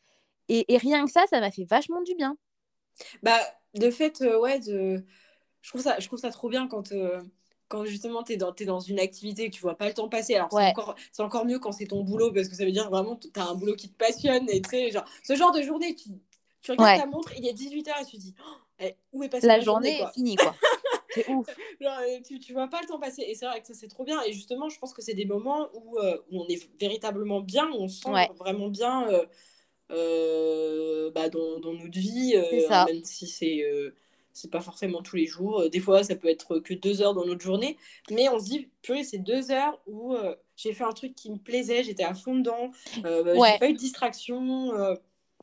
Et, 0.49 0.75
et 0.75 0.79
rien 0.79 1.05
que 1.05 1.11
ça, 1.13 1.25
ça 1.31 1.39
m'a 1.39 1.53
fait 1.53 1.65
vachement 1.65 2.03
du 2.03 2.17
bien. 2.17 2.37
Bah, 3.23 3.39
de 3.75 3.91
fait, 3.91 4.23
euh, 4.23 4.41
ouais, 4.41 4.59
de... 4.59 5.05
je, 5.61 5.69
trouve 5.69 5.83
ça, 5.83 6.01
je 6.01 6.07
trouve 6.09 6.19
ça 6.19 6.31
trop 6.31 6.49
bien 6.49 6.67
quand, 6.67 6.91
euh, 6.91 7.21
quand 7.69 7.85
justement 7.85 8.23
tu 8.23 8.33
es 8.33 8.37
dans, 8.37 8.53
t'es 8.53 8.64
dans 8.64 8.81
une 8.81 8.99
activité 8.99 9.45
et 9.45 9.51
que 9.51 9.55
tu 9.55 9.61
vois 9.62 9.77
pas 9.77 9.87
le 9.87 9.95
temps 9.95 10.09
passer. 10.09 10.35
Alors, 10.35 10.49
c'est 10.51 10.57
Ouais. 10.57 10.71
encore, 10.71 10.95
c'est 11.12 11.23
encore 11.23 11.45
mieux 11.45 11.59
quand 11.59 11.73
c'est 11.73 11.87
ton 11.87 12.03
boulot 12.03 12.33
parce 12.33 12.49
que 12.49 12.55
ça 12.57 12.64
veut 12.64 12.73
dire 12.73 12.91
vraiment 12.91 13.16
que 13.16 13.29
tu 13.29 13.39
as 13.41 13.47
un 13.47 13.55
boulot 13.55 13.77
qui 13.77 13.89
te 13.89 13.97
passionne. 13.97 14.49
Et 14.49 14.62
sais, 14.69 14.91
genre, 14.91 15.05
ce 15.23 15.37
genre 15.37 15.53
de 15.53 15.62
journée, 15.62 15.95
tu, 15.95 16.09
tu 16.62 16.71
regardes 16.71 16.91
Ouais. 16.91 16.99
ta 16.99 17.07
montre, 17.07 17.33
il 17.37 17.47
est 17.47 17.53
18h 17.53 17.93
et 18.01 18.05
tu 18.07 18.16
te 18.16 18.23
dis, 18.23 18.35
Oh, 18.45 18.85
où 19.12 19.23
est 19.23 19.29
passée 19.29 19.47
La 19.47 19.59
ma 19.59 19.62
journée, 19.62 20.01
est 20.01 20.12
finie, 20.12 20.37
quoi. 20.37 20.55
C'est 21.14 21.27
ouf. 21.29 21.47
Genre, 21.81 21.99
tu, 22.27 22.39
tu 22.39 22.53
vois 22.53 22.69
pas 22.69 22.81
le 22.83 22.87
temps 22.87 22.99
passer. 22.99 23.23
Et 23.23 23.35
c'est 23.35 23.47
vrai 23.47 23.61
que 23.61 23.66
ça, 23.66 23.75
c'est 23.75 23.89
trop 23.89 24.05
bien. 24.05 24.23
Et 24.25 24.33
justement, 24.33 24.69
je 24.69 24.79
pense 24.79 24.93
que 24.93 25.03
c'est 25.03 25.14
des 25.14 25.25
moments 25.25 25.69
où, 25.75 25.99
euh, 25.99 26.19
où 26.31 26.43
on 26.43 26.47
est 26.49 26.69
véritablement 26.79 27.41
bien, 27.41 27.69
où 27.71 27.77
on 27.83 27.89
se 27.89 28.03
sent 28.03 28.11
Ouais. 28.11 28.29
vraiment 28.37 28.69
bien 28.69 29.09
euh, 29.11 29.27
euh, 29.91 31.11
bah, 31.11 31.29
dans, 31.29 31.61
dans 31.61 31.73
notre 31.73 31.99
vie, 31.99 32.35
même 32.87 33.05
si 33.05 33.27
c'est 33.27 33.64
c'est 34.39 34.51
pas 34.51 34.61
forcément 34.61 35.03
tous 35.03 35.16
les 35.16 35.26
jours. 35.26 35.61
Euh, 35.62 35.68
Des 35.68 35.80
fois, 35.80 36.03
ça 36.05 36.16
peut 36.16 36.28
être 36.28 36.59
que 36.61 36.74
deux 36.74 37.03
heures 37.03 37.14
dans 37.14 37.24
notre 37.26 37.43
journée. 37.43 37.76
Mais 38.11 38.28
on 38.28 38.39
se 38.39 38.45
dit, 38.47 38.68
purée, 38.82 39.05
c'est 39.05 39.18
deux 39.18 39.51
heures 39.51 39.80
où 39.86 40.14
euh, 40.14 40.34
j'ai 40.57 40.72
fait 40.72 40.84
un 40.84 40.93
truc 40.93 41.14
qui 41.14 41.30
me 41.30 41.39
plaisait, 41.39 41.82
j'étais 41.84 42.05
à 42.05 42.14
fond 42.14 42.36
dedans, 42.36 42.70
euh, 43.05 43.39
Ouais. 43.39 43.53
j'ai 43.53 43.59
pas 43.59 43.68
eu 43.68 43.72
de 43.74 43.78
distraction. 43.78 44.72
euh, 44.74 44.95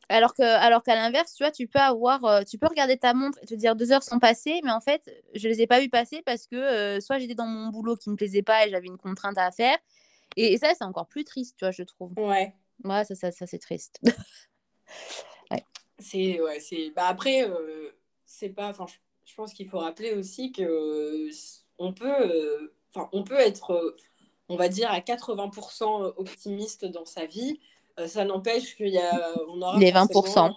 Alors 0.08 0.34
que, 0.34 0.42
alors 0.42 0.82
qu'à 0.84 0.94
l'inverse, 0.94 1.34
tu 1.34 1.42
vois, 1.42 1.50
tu 1.50 1.66
peux 1.66 1.80
avoir, 1.80 2.44
tu 2.44 2.58
peux 2.58 2.68
regarder 2.68 2.96
ta 2.96 3.12
montre 3.12 3.38
et 3.42 3.46
te 3.46 3.54
dire 3.54 3.74
deux 3.74 3.90
heures 3.92 4.04
sont 4.04 4.20
passées, 4.20 4.60
mais 4.62 4.70
en 4.70 4.80
fait, 4.80 5.02
je 5.34 5.48
les 5.48 5.62
ai 5.62 5.66
pas 5.66 5.80
vues 5.80 5.88
passer 5.90 6.22
parce 6.24 6.46
que 6.46 7.00
soit 7.00 7.18
j'étais 7.18 7.34
dans 7.34 7.46
mon 7.46 7.68
boulot 7.70 7.96
qui 7.96 8.10
me 8.10 8.16
plaisait 8.16 8.42
pas 8.42 8.66
et 8.66 8.70
j'avais 8.70 8.86
une 8.86 8.98
contrainte 8.98 9.36
à 9.38 9.50
faire. 9.50 9.76
Et, 10.36 10.52
et 10.54 10.58
ça, 10.58 10.72
c'est 10.78 10.84
encore 10.84 11.08
plus 11.08 11.24
triste, 11.24 11.56
tu 11.58 11.64
vois, 11.64 11.72
je 11.72 11.82
trouve. 11.82 12.12
ouais. 12.16 12.54
Ouais, 12.84 13.04
ça, 13.04 13.14
ça, 13.14 13.32
ça 13.32 13.46
c'est 13.46 13.58
triste. 13.58 14.00
C'est 15.98 16.40
ouais, 16.40 16.60
c'est 16.60 16.90
bah 16.90 17.06
après 17.08 17.48
euh, 17.48 17.90
c'est 18.38 18.50
pas 18.50 18.68
enfin 18.68 18.86
je, 18.86 18.94
je 19.30 19.34
pense 19.34 19.52
qu'il 19.54 19.68
faut 19.68 19.78
rappeler 19.78 20.12
aussi 20.12 20.52
que 20.52 20.62
euh, 20.62 21.30
on 21.78 21.92
peut 21.92 22.06
euh, 22.30 22.74
enfin 22.94 23.08
on 23.12 23.24
peut 23.24 23.38
être 23.38 23.70
euh, 23.72 23.96
on 24.48 24.56
va 24.56 24.68
dire 24.68 24.90
à 24.90 25.00
80% 25.00 26.12
optimiste 26.18 26.84
dans 26.84 27.06
sa 27.06 27.26
vie 27.26 27.58
ça 28.06 28.26
n'empêche 28.26 28.76
qu'il 28.76 28.88
y 28.88 28.98
a 28.98 29.32
on 29.48 29.62
aura 29.62 29.78
Les 29.78 29.90
forcément- 29.90 30.50
20%. 30.50 30.54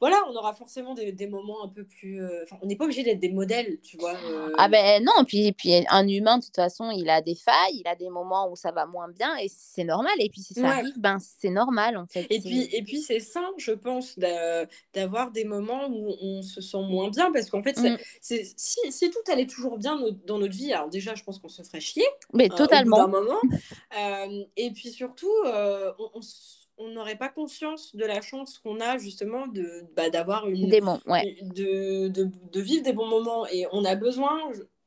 Voilà 0.00 0.16
on 0.28 0.34
aura 0.36 0.52
forcément 0.54 0.94
des, 0.94 1.12
des 1.12 1.26
moments 1.26 1.64
un 1.64 1.68
peu 1.68 1.84
plus 1.84 2.22
euh, 2.22 2.42
enfin 2.44 2.56
on 2.62 2.66
n'est 2.66 2.76
pas 2.76 2.84
obligé 2.84 3.02
d'être 3.02 3.20
des 3.20 3.28
modèles 3.32 3.78
tu 3.82 3.96
vois 3.96 4.14
euh, 4.26 4.50
Ah 4.58 4.68
ben 4.68 5.02
non, 5.04 5.24
puis, 5.26 5.52
puis 5.52 5.84
un 5.88 6.06
humain, 6.08 6.38
de 6.38 6.44
toute 6.44 6.54
façon, 6.56 6.90
il 6.90 7.08
a 7.10 7.20
des 7.20 7.34
failles, 7.34 7.74
il 7.80 7.86
a 7.88 7.94
des 7.96 8.08
moments 8.10 8.50
où 8.50 8.56
ça 8.56 8.70
va 8.72 8.86
moins 8.86 9.08
bien 9.08 9.36
et 9.36 9.48
c'est 9.48 9.84
normal. 9.84 10.12
Et 10.18 10.28
puis 10.30 10.40
si 10.40 10.54
ça 10.54 10.60
Ouais. 10.62 10.66
arrive, 10.68 10.98
ben 10.98 11.18
c'est 11.20 11.50
normal 11.50 11.96
en 11.96 12.06
fait. 12.06 12.26
Et 12.30 12.40
puis, 12.40 12.68
et 12.72 12.82
puis 12.82 13.00
c'est 13.00 13.20
sain, 13.20 13.46
je 13.58 13.72
pense, 13.72 14.18
d'a- 14.18 14.66
d'avoir 14.94 15.30
des 15.30 15.44
moments 15.44 15.86
où 15.88 16.14
on 16.20 16.42
se 16.42 16.60
sent 16.60 16.82
moins 16.82 17.10
bien. 17.10 17.32
Parce 17.32 17.50
qu'en 17.50 17.62
fait, 17.62 17.76
c'est- 17.76 17.90
Mm. 17.90 17.98
c'est- 18.20 18.54
si, 18.56 18.78
si 18.90 19.10
tout 19.10 19.32
allait 19.32 19.46
toujours 19.46 19.78
bien 19.78 19.98
no- 19.98 20.10
dans 20.10 20.38
notre 20.38 20.54
vie, 20.56 20.72
alors 20.72 20.88
déjà, 20.90 21.14
je 21.14 21.22
pense 21.24 21.38
qu'on 21.38 21.48
se 21.48 21.62
ferait 21.62 21.80
chier. 21.80 22.04
Mais 22.32 22.44
euh, 22.44 22.46
au 22.46 22.50
bout 22.50 22.56
totalement. 22.56 22.98
d'un 22.98 23.06
moment. 23.08 23.40
Euh, 23.96 24.44
et 24.56 24.70
puis 24.72 24.90
surtout, 24.90 25.30
on- 25.44 26.10
on 26.14 26.20
s- 26.20 26.63
on 26.78 26.88
n'aurait 26.88 27.16
pas 27.16 27.28
conscience 27.28 27.94
de 27.94 28.04
la 28.04 28.20
chance 28.20 28.58
qu'on 28.58 28.80
a 28.80 28.98
justement 28.98 29.46
de 29.46 29.84
bah, 29.96 30.10
d'avoir 30.10 30.48
une 30.48 30.68
Des 30.68 30.80
mots, 30.80 30.98
ouais. 31.06 31.36
de, 31.42 32.08
de, 32.08 32.28
de 32.52 32.60
vivre 32.60 32.82
des 32.82 32.92
bons 32.92 33.06
moments. 33.08 33.46
Et 33.46 33.66
on 33.72 33.84
a 33.84 33.94
besoin 33.94 34.38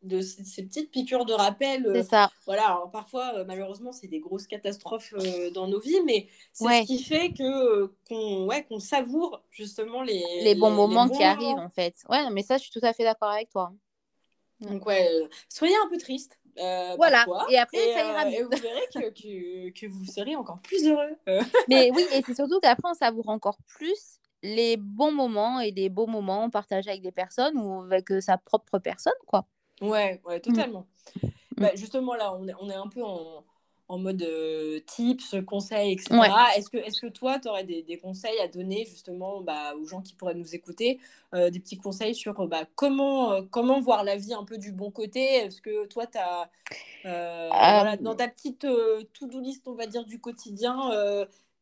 de 0.04 0.22
ces, 0.22 0.44
ces 0.44 0.64
petites 0.64 0.92
piqûres 0.92 1.26
de 1.26 1.34
rappel. 1.34 1.86
euh, 1.88 1.94
C'est 1.96 2.10
ça. 2.10 2.30
voilà, 2.46 2.66
alors 2.68 2.92
parfois, 2.92 3.34
euh, 3.38 3.46
malheureusement, 3.46 3.92
c'est 3.92 4.08
des 4.08 4.20
grosses 4.20 4.48
catastrophes 4.48 5.14
euh, 5.18 5.50
dans 5.52 5.68
nos 5.68 5.80
vies, 5.80 6.02
mais 6.06 6.28
c'est 6.54 6.66
Ouais. 6.66 6.82
ce 6.82 6.88
qui 6.88 7.04
fait 7.04 7.32
que 7.34 7.88
qu'on 8.08 8.46
ouais, 8.46 8.64
qu'on 8.66 8.80
savoure 8.80 9.42
justement 9.50 10.04
les, 10.04 10.24
Les 10.44 10.56
bons 10.56 10.72
moments 10.72 11.06
bons 11.06 11.18
qui 11.18 11.24
moments. 11.24 11.26
arrivent 11.26 11.58
en 11.60 11.70
fait. 11.70 11.96
Ouais, 12.10 12.24
non, 12.24 12.30
mais 12.32 12.44
ça, 12.44 12.58
je 12.58 12.64
suis 12.64 12.72
tout 12.72 12.86
à 12.86 12.94
fait 12.94 13.04
d'accord 13.04 13.30
avec 13.32 13.50
toi. 13.50 13.72
Donc 14.60 14.86
ouais, 14.88 15.08
soyez 15.50 15.76
un 15.84 15.88
peu 15.90 15.98
triste. 15.98 16.40
Euh, 16.60 16.96
Voilà. 16.98 17.26
parfois, 17.26 17.46
Et 17.50 17.58
après, 17.58 17.78
ça 17.94 18.04
ira 18.04 18.22
euh, 18.24 18.26
mieux. 18.26 18.34
et 18.34 18.44
vous 18.44 18.50
verrez 18.50 18.88
que, 18.94 19.00
que, 19.72 19.80
que 19.80 19.88
vous 19.88 20.06
serez 20.06 20.36
encore 20.36 20.60
plus 20.62 20.86
heureux. 20.88 21.16
Mais 21.70 21.92
oui, 21.94 22.06
et 22.14 22.22
c'est 22.26 22.36
surtout 22.36 22.60
qu'après, 22.60 22.90
on 22.90 22.94
savoure 22.94 23.30
encore 23.30 23.58
plus 23.68 24.20
les 24.44 24.78
bons 24.78 25.12
moments 25.12 25.60
et 25.60 25.72
les 25.72 25.90
beaux 25.90 26.08
moments 26.08 26.50
partagés 26.50 26.90
avec 26.92 27.02
des 27.02 27.12
personnes 27.12 27.58
ou 27.58 27.82
avec 27.82 28.12
euh, 28.12 28.22
sa 28.22 28.38
propre 28.38 28.80
personne, 28.80 29.14
quoi. 29.26 29.48
Ouais, 29.82 30.22
ouais, 30.26 30.40
totalement. 30.40 30.88
Mm. 31.24 31.28
Bah, 31.58 31.70
justement, 31.76 32.14
là, 32.16 32.34
on 32.36 32.48
est, 32.48 32.54
on 32.60 32.70
est 32.70 32.76
un 32.76 32.88
peu 32.88 33.04
en, 33.04 33.44
en 33.90 33.98
mode 34.00 34.22
euh, 34.22 34.80
tips, 34.86 35.36
conseils, 35.46 35.94
etc. 35.94 36.16
Ouais. 36.16 36.28
Est-ce 36.58 36.70
que, 36.70 36.78
est-ce 36.78 37.02
que 37.02 37.08
toi, 37.08 37.40
tu 37.40 37.48
aurais 37.48 37.64
des, 37.64 37.84
des 37.84 37.98
conseils 37.98 38.38
à 38.40 38.48
donner 38.48 38.86
justement 38.86 39.42
bah, 39.42 39.76
aux 39.76 39.86
gens 39.86 40.02
qui 40.02 40.14
pourraient 40.14 40.36
nous 40.36 40.56
écouter, 40.56 41.00
euh, 41.34 41.50
des 41.50 41.60
petits 41.60 41.78
conseils 41.78 42.14
sur 42.14 42.48
bah, 42.48 42.64
comment, 42.76 43.32
euh, 43.32 43.42
comment 43.50 43.80
voir 43.80 44.04
la 44.04 44.18
vie 44.18 44.34
un 44.34 44.44
peu 44.44 44.58
du 44.58 44.72
bon 44.72 44.92
côté? 44.92 45.24
Est-ce 45.24 45.62
que 45.62 45.86
toi, 45.86 46.06
as, 46.16 46.50
voilà, 47.04 47.96
dans 47.98 48.16
ta 48.16 48.28
petite 48.28 48.68
to-do 49.14 49.40
list, 49.40 49.68
on 49.68 49.74
va 49.74 49.88
dire, 49.88 50.04
du 50.06 50.20
quotidien, 50.20 50.92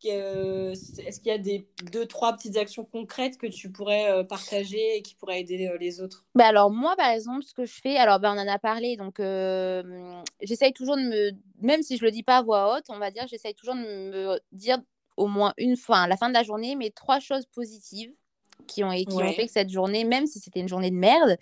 euh, 0.06 0.72
est-ce 0.72 1.20
qu'il 1.20 1.32
y 1.32 1.36
a 1.36 1.38
des 1.38 1.68
deux, 1.92 2.06
trois 2.06 2.34
petites 2.34 2.58
actions 2.58 2.84
concrètes 2.86 3.38
que 3.38 3.48
tu 3.48 3.72
pourrais 3.72 4.12
euh, 4.12 4.24
partager 4.24 4.98
et 4.98 5.02
qui 5.02 5.16
pourraient 5.16 5.40
aider 5.40 5.68
euh, 5.68 5.78
les 5.78 6.02
autres? 6.02 6.26
Bah 6.36 6.48
alors 6.48 6.70
moi 6.70 6.96
par 6.96 7.10
exemple 7.10 7.44
ce 7.44 7.54
que 7.54 7.66
je 7.66 7.74
fais 7.80 7.96
alors 7.96 8.20
bah, 8.20 8.34
on 8.36 8.40
en 8.40 8.48
a 8.48 8.60
parlé 8.60 8.98
donc 8.98 9.20
j'essaye 10.42 10.74
toujours 10.74 10.98
de 10.98 11.02
me 11.02 11.32
même 11.62 11.82
si 11.82 11.98
je 11.98 12.04
le 12.04 12.12
dis 12.12 12.24
pas 12.24 12.38
à 12.38 12.42
voix 12.44 12.76
haute 12.76 12.86
on 12.90 13.00
va 13.00 13.10
dire 13.10 13.26
j'essaye 13.28 13.54
toujours 13.56 13.76
de 13.76 13.80
me 13.80 14.40
dire 14.52 14.78
au 15.16 15.28
moins 15.28 15.54
une 15.58 15.78
fois 15.78 16.00
à 16.00 16.08
la 16.08 16.18
fin 16.18 16.28
de 16.28 16.34
la 16.34 16.44
journée 16.44 16.76
mes 16.76 16.92
trois 16.92 17.20
choses 17.20 17.46
positives 17.46 18.12
qui 18.68 18.84
ont 18.84 18.92
qui 18.92 19.08
Ouais. 19.08 19.24
ont 19.24 19.32
fait 19.34 19.46
que 19.48 19.52
cette 19.54 19.70
journée 19.70 20.04
même 20.04 20.28
si 20.28 20.40
c'était 20.40 20.60
une 20.60 20.68
journée 20.68 20.92
de 20.92 20.96
merde 20.98 21.38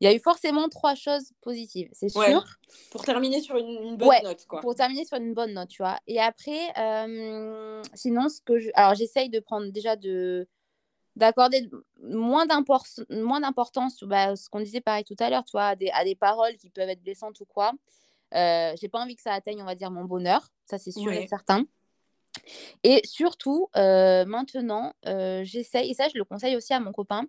il 0.00 0.04
y 0.04 0.08
a 0.10 0.14
eu 0.14 0.20
forcément 0.20 0.68
trois 0.68 0.94
choses 0.94 1.32
positives 1.40 1.88
c'est 1.92 2.14
Ouais. 2.16 2.30
sûr 2.30 2.44
Pour 2.90 3.04
terminer 3.04 3.40
sur 3.40 3.56
une, 3.56 3.66
une 3.68 3.96
bonne 3.96 4.08
Ouais, 4.08 4.22
note, 4.22 4.44
quoi. 4.46 4.60
pour 4.60 4.74
terminer 4.74 5.04
sur 5.04 5.16
une 5.18 5.34
bonne 5.34 5.52
note, 5.54 5.68
tu 5.68 5.82
vois. 5.82 5.98
Et 6.06 6.20
après, 6.20 6.60
euh, 6.78 7.82
sinon, 7.94 8.28
ce 8.28 8.40
que 8.40 8.58
je... 8.58 8.70
Alors, 8.74 8.94
j'essaye 8.94 9.28
de 9.30 9.40
prendre 9.40 9.70
déjà 9.72 9.96
de 9.96 10.46
d'accorder 11.16 11.68
moins 12.00 12.46
d'impor- 12.46 13.04
moins 13.10 13.40
d'importance 13.40 14.04
bah, 14.04 14.36
ce 14.36 14.48
qu'on 14.48 14.60
disait 14.60 14.80
pareil 14.80 15.02
tout 15.02 15.16
à 15.18 15.28
l'heure 15.30 15.42
tu 15.44 15.52
vois 15.52 15.68
à 15.68 15.74
des, 15.74 15.90
à 15.90 16.04
des 16.04 16.14
paroles 16.14 16.56
qui 16.58 16.70
peuvent 16.70 16.88
être 16.88 17.02
blessantes 17.02 17.40
ou 17.40 17.44
quoi 17.44 17.72
euh, 18.34 18.72
j'ai 18.80 18.88
pas 18.88 19.00
envie 19.00 19.16
que 19.16 19.22
ça 19.22 19.32
atteigne 19.32 19.60
on 19.60 19.64
va 19.64 19.74
dire 19.74 19.90
mon 19.90 20.04
bonheur 20.04 20.48
ça 20.66 20.78
c'est 20.78 20.92
sûr 20.92 21.08
Ouais. 21.08 21.24
et 21.24 21.26
certain 21.26 21.64
et 22.84 23.00
surtout 23.04 23.68
euh, 23.76 24.24
maintenant 24.26 24.92
euh, 25.06 25.42
j'essaye 25.42 25.90
et 25.90 25.94
ça 25.94 26.06
je 26.08 26.16
le 26.16 26.24
conseille 26.24 26.54
aussi 26.54 26.72
à 26.72 26.78
mon 26.78 26.92
copain 26.92 27.24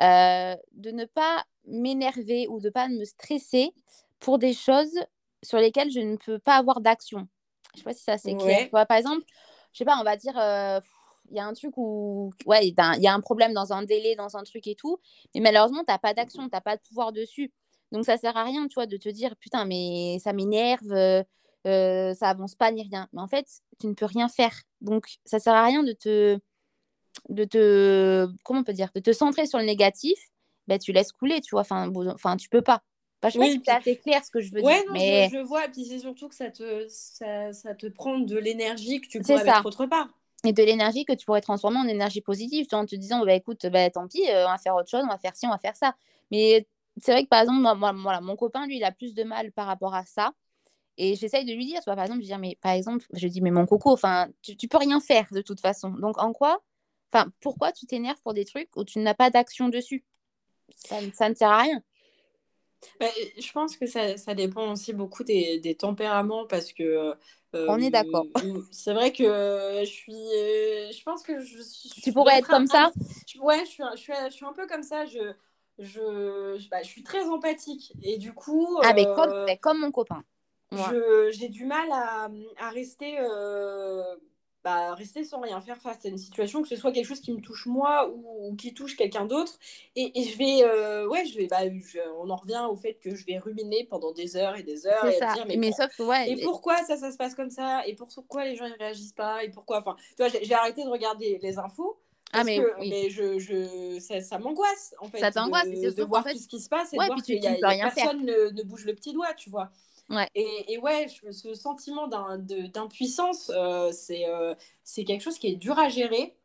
euh, 0.00 0.54
de 0.72 0.90
ne 0.90 1.04
pas 1.04 1.44
m'énerver 1.66 2.46
ou 2.48 2.60
de 2.60 2.70
pas 2.70 2.88
me 2.88 3.04
stresser 3.04 3.70
pour 4.18 4.38
des 4.38 4.52
choses 4.54 4.98
sur 5.42 5.58
lesquelles 5.58 5.90
je 5.90 6.00
ne 6.00 6.16
peux 6.16 6.38
pas 6.38 6.56
avoir 6.56 6.80
d'action. 6.80 7.28
Je 7.74 7.78
sais 7.78 7.84
pas 7.84 7.94
si 7.94 8.02
ça 8.02 8.18
c'est 8.18 8.34
clair. 8.34 8.58
Ouais. 8.58 8.64
tu 8.64 8.86
par 8.86 8.96
exemple 8.96 9.22
je 9.72 9.78
sais 9.78 9.84
pas 9.84 9.96
on 10.00 10.04
va 10.04 10.16
dire 10.16 10.36
euh, 10.38 10.80
il 11.30 11.36
y 11.36 11.40
a 11.40 11.46
un 11.46 11.52
truc 11.52 11.72
où 11.76 12.32
ouais 12.46 12.66
il 12.66 12.74
y 12.74 13.06
a 13.06 13.14
un- 13.14 13.20
problème 13.20 13.52
dans 13.52 13.72
un 13.72 13.82
délai 13.84 14.16
dans 14.16 14.36
un 14.36 14.42
truc 14.42 14.66
et 14.66 14.74
tout 14.74 14.98
mais 15.34 15.40
malheureusement 15.40 15.84
t'as 15.86 15.98
pas 15.98 16.12
d'action 16.12 16.48
t'as 16.48 16.60
pas 16.60 16.76
de 16.76 16.82
pouvoir 16.82 17.12
dessus. 17.12 17.52
Donc 17.92 18.04
ça 18.04 18.16
sert 18.16 18.36
à 18.36 18.44
rien 18.44 18.66
tu 18.68 18.74
vois 18.74 18.86
de 18.86 18.96
te 18.96 19.08
dire 19.08 19.36
putain 19.36 19.64
mais 19.64 20.18
ça 20.22 20.32
m'énerve 20.32 20.90
euh, 20.92 22.14
ça 22.14 22.28
avance 22.30 22.54
pas 22.54 22.72
ni 22.72 22.82
rien. 22.82 23.08
Mais 23.12 23.20
en 23.20 23.28
fait 23.28 23.46
tu 23.78 23.86
ne 23.86 23.94
peux 23.94 24.06
rien 24.06 24.28
faire. 24.28 24.54
Donc 24.80 25.06
ça 25.24 25.38
sert 25.38 25.54
à 25.54 25.64
rien 25.64 25.82
de 25.82 25.92
te 25.92 26.38
de 27.28 27.44
te, 27.44 28.28
comment 28.44 28.60
on 28.60 28.64
peut 28.64 28.72
dire, 28.72 28.90
de 28.94 29.00
te 29.00 29.12
centrer 29.12 29.46
sur 29.46 29.58
le 29.58 29.64
négatif, 29.64 30.18
ben, 30.66 30.78
tu 30.78 30.92
laisses 30.92 31.12
couler, 31.12 31.40
tu 31.40 31.50
vois. 31.52 31.62
Enfin, 31.62 31.92
enfin 32.12 32.36
tu 32.36 32.48
peux 32.48 32.62
pas. 32.62 32.82
Enfin, 33.22 33.28
je 33.28 33.32
sais 33.32 33.38
pas 33.38 33.52
si 33.52 33.62
c'est 33.64 33.70
assez 33.70 33.96
clair 33.96 34.24
ce 34.24 34.30
que 34.30 34.40
je 34.40 34.50
veux 34.52 34.62
dire. 34.62 34.70
Non, 34.86 34.92
mais... 34.92 35.28
je, 35.30 35.38
je, 35.38 35.42
vois. 35.42 35.66
Et 35.66 35.68
puis 35.68 35.84
c'est 35.84 35.98
surtout 35.98 36.28
que 36.28 36.34
ça 36.34 36.50
te, 36.50 36.86
ça, 36.88 37.52
ça 37.52 37.74
te 37.74 37.86
prend 37.86 38.18
de 38.18 38.38
l'énergie 38.38 39.00
que 39.00 39.08
tu 39.08 39.20
pourrais 39.20 39.44
mettre 39.44 39.66
autre 39.66 39.86
part. 39.86 40.08
Et 40.44 40.54
de 40.54 40.62
l'énergie 40.62 41.04
que 41.04 41.12
tu 41.12 41.26
pourrais 41.26 41.42
transformer 41.42 41.78
en 41.78 41.86
énergie 41.86 42.22
positive, 42.22 42.66
en 42.72 42.86
te 42.86 42.96
disant, 42.96 43.24
bah, 43.26 43.34
écoute, 43.34 43.66
bah, 43.66 43.90
tant 43.90 44.08
pis, 44.08 44.22
euh, 44.30 44.46
on 44.46 44.50
va 44.50 44.56
faire 44.56 44.74
autre 44.74 44.88
chose, 44.88 45.02
on 45.04 45.08
va 45.08 45.18
faire 45.18 45.36
ci, 45.36 45.46
on 45.46 45.50
va 45.50 45.58
faire 45.58 45.76
ça. 45.76 45.94
Mais 46.30 46.66
c'est 46.96 47.12
vrai 47.12 47.24
que 47.24 47.28
par 47.28 47.40
exemple, 47.42 47.60
moi, 47.60 47.74
moi, 47.74 47.92
voilà, 47.92 48.22
mon 48.22 48.36
copain, 48.36 48.66
lui, 48.66 48.78
il 48.78 48.84
a 48.84 48.92
plus 48.92 49.14
de 49.14 49.22
mal 49.22 49.52
par 49.52 49.66
rapport 49.66 49.94
à 49.94 50.06
ça. 50.06 50.32
Et 50.96 51.14
j'essaye 51.14 51.44
de 51.44 51.52
lui 51.52 51.66
dire, 51.66 51.80
tu 51.80 51.84
vois, 51.86 51.96
par 51.96 52.04
exemple, 52.04 52.22
je 52.22 52.26
dis, 52.26 52.38
mais 52.38 52.58
par 52.62 52.72
exemple, 52.72 53.04
je 53.12 53.28
dis, 53.28 53.42
mais 53.42 53.50
mon 53.50 53.66
coco, 53.66 53.90
enfin, 53.90 54.28
tu, 54.42 54.56
tu 54.56 54.66
peux 54.66 54.78
rien 54.78 55.00
faire 55.00 55.26
de 55.30 55.42
toute 55.42 55.60
façon. 55.60 55.90
Donc 55.90 56.18
en 56.22 56.32
quoi 56.32 56.62
Enfin, 57.12 57.30
pourquoi 57.40 57.72
tu 57.72 57.86
t'énerves 57.86 58.20
pour 58.22 58.34
des 58.34 58.44
trucs 58.44 58.74
où 58.76 58.84
tu 58.84 58.98
n'as 59.00 59.14
pas 59.14 59.30
d'action 59.30 59.68
dessus? 59.68 60.04
Ça, 60.70 60.96
ça, 61.12 61.28
ne 61.28 61.34
sert 61.34 61.50
à 61.50 61.58
rien. 61.62 61.82
Bah, 62.98 63.06
je 63.38 63.52
pense 63.52 63.76
que 63.76 63.86
ça, 63.86 64.16
ça, 64.16 64.34
dépend 64.34 64.72
aussi 64.72 64.92
beaucoup 64.92 65.24
des, 65.24 65.58
des 65.58 65.74
tempéraments 65.74 66.46
parce 66.46 66.72
que. 66.72 67.14
Euh, 67.54 67.66
On 67.68 67.78
est 67.78 67.90
d'accord. 67.90 68.26
C'est 68.70 68.94
vrai 68.94 69.12
que 69.12 69.24
je 69.24 69.90
suis. 69.90 70.12
Je 70.12 71.02
pense 71.02 71.22
que 71.22 71.40
je 71.40 71.60
suis. 71.62 71.90
Tu 72.02 72.12
pourrais 72.12 72.38
être 72.38 72.48
comme 72.48 72.66
ça? 72.66 72.92
Ouais, 73.40 73.64
je 73.64 73.70
suis, 73.70 73.82
je, 73.92 74.00
suis, 74.00 74.12
je 74.26 74.32
suis 74.32 74.46
un 74.46 74.52
peu 74.52 74.66
comme 74.66 74.84
ça. 74.84 75.04
Je, 75.06 75.32
je, 75.78 76.68
bah, 76.68 76.82
je 76.82 76.88
suis 76.88 77.02
très 77.02 77.24
empathique. 77.28 77.92
Et 78.02 78.18
du 78.18 78.32
coup. 78.32 78.78
Ah, 78.82 78.92
mais 78.94 79.04
comme, 79.04 79.32
euh, 79.32 79.46
comme 79.60 79.80
mon 79.80 79.90
copain. 79.90 80.22
J'ai 81.32 81.48
du 81.48 81.64
mal 81.64 81.90
à, 81.90 82.30
à 82.58 82.70
rester. 82.70 83.16
Euh, 83.18 84.16
bah, 84.62 84.94
rester 84.94 85.24
sans 85.24 85.40
rien 85.40 85.60
faire 85.60 85.80
face 85.80 86.04
à 86.04 86.08
une 86.08 86.18
situation, 86.18 86.62
que 86.62 86.68
ce 86.68 86.76
soit 86.76 86.92
quelque 86.92 87.06
chose 87.06 87.20
qui 87.20 87.32
me 87.32 87.40
touche 87.40 87.66
moi 87.66 88.10
ou, 88.10 88.54
qui 88.56 88.74
touche 88.74 88.94
quelqu'un 88.94 89.24
d'autre. 89.24 89.58
Et, 89.96 90.20
et, 90.20 90.24
je 90.24 90.36
vais, 90.36 90.64
euh, 90.64 91.08
ouais, 91.08 91.24
je 91.24 91.38
vais, 91.38 91.46
bah, 91.46 91.60
on 92.18 92.28
en 92.28 92.36
revient 92.36 92.66
au 92.70 92.76
fait 92.76 92.94
que 92.94 93.14
je 93.14 93.24
vais 93.24 93.38
ruminer 93.38 93.86
pendant 93.88 94.12
des 94.12 94.36
heures 94.36 94.56
et 94.56 94.62
des 94.62 94.86
heures 94.86 95.06
et 95.06 95.18
dire, 95.18 95.44
mais, 95.46 95.56
mais 95.56 95.72
sauf, 95.72 95.98
ouais, 96.00 96.30
et 96.30 96.42
pourquoi 96.44 96.76
ça, 96.84 96.96
ça 96.96 97.10
se 97.10 97.16
passe 97.16 97.34
comme 97.34 97.50
ça 97.50 97.86
Et 97.86 97.94
pourquoi 97.94 98.44
les 98.44 98.56
gens 98.56 98.68
ne 98.68 98.76
réagissent 98.78 99.14
pas 99.14 99.44
Et 99.44 99.48
pourquoi 99.48 99.78
Enfin, 99.78 99.96
tu 100.16 100.22
vois, 100.22 100.28
j'ai 100.28 100.54
arrêté 100.54 100.84
de 100.84 100.90
regarder 100.90 101.38
les 101.42 101.58
infos. 101.58 101.98
ah, 102.32 102.44
mais, 102.44 102.60
mais 102.80 103.08
je, 103.08 103.38
je, 103.38 103.98
ça, 103.98 104.20
ça 104.20 104.38
m'angoisse 104.38 104.94
en 105.00 105.08
fait. 105.08 105.20
Ça 105.20 105.30
t'angoisse, 105.30 105.70
de, 105.70 105.90
de 105.90 106.02
voir 106.04 106.24
tout 106.24 106.38
ce 106.38 106.46
qui 106.48 106.60
se 106.60 106.68
passe 106.68 106.92
et 106.92 106.98
de 106.98 107.04
voir 107.04 107.22
qu'il 107.22 107.42
y 107.42 107.46
a, 107.46 107.56
personne 107.90 108.26
ne, 108.26 108.50
ne, 108.50 108.62
bouge 108.62 108.84
le 108.84 108.94
petit 108.94 109.14
doigt, 109.14 109.32
tu 109.34 109.48
vois. 109.48 109.70
Ouais. 110.10 110.28
Et, 110.34 110.72
et, 110.72 110.78
ouais, 110.78 111.06
ce 111.30 111.54
sentiment 111.54 112.08
d'impuissance, 112.08 113.50
euh, 113.54 113.92
c'est 113.92 114.28
euh, 114.28 114.54
c'est 114.82 115.04
quelque 115.04 115.22
chose 115.22 115.38
qui 115.38 115.46
est 115.46 115.56
dur 115.56 115.78
à 115.78 115.88
gérer. 115.88 116.36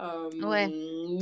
Euh, 0.00 0.30
ouais. 0.42 0.68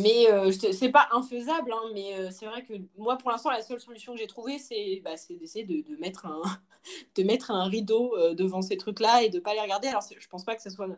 Mais 0.01 0.31
euh, 0.31 0.51
c'est 0.51 0.91
pas 0.91 1.09
infaisable, 1.13 1.73
hein, 1.73 1.91
mais 1.93 2.15
euh, 2.15 2.31
c'est 2.31 2.47
vrai 2.47 2.65
que 2.65 2.73
moi, 2.97 3.19
pour 3.19 3.31
l'instant, 3.31 3.51
la 3.51 3.61
seule 3.61 3.81
solution 3.81 4.15
que 4.15 4.19
j'ai 4.19 4.27
trouvée, 4.27 4.59
c'est 4.59 5.03
bah, 5.05 5.15
d'essayer 5.29 5.65
de, 5.65 5.87
de, 5.87 5.97
mettre 6.01 6.27
un, 6.27 6.41
de 7.17 7.23
mettre 7.23 7.51
un 7.51 7.65
rideau 7.65 8.15
devant 8.35 8.63
ces 8.63 8.77
trucs-là 8.77 9.23
et 9.23 9.29
de 9.29 9.41
pas 9.41 9.55
les 9.55 9.61
regarder. 9.61 9.89
Alors, 9.89 10.03
je 10.19 10.29
pense 10.29 10.45
pas 10.45 10.57
que 10.57 10.63
ce 10.63 10.71
soit. 10.71 10.89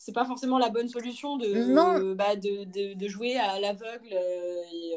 C'est 0.00 0.12
pas 0.12 0.24
forcément 0.24 0.58
la 0.58 0.68
bonne 0.68 0.88
solution 0.88 1.38
de, 1.38 2.14
bah, 2.14 2.36
de, 2.36 2.62
de, 2.64 2.94
de, 2.94 3.08
jouer 3.08 3.36
à 3.36 3.58
l'aveugle 3.58 4.12
et 4.12 4.94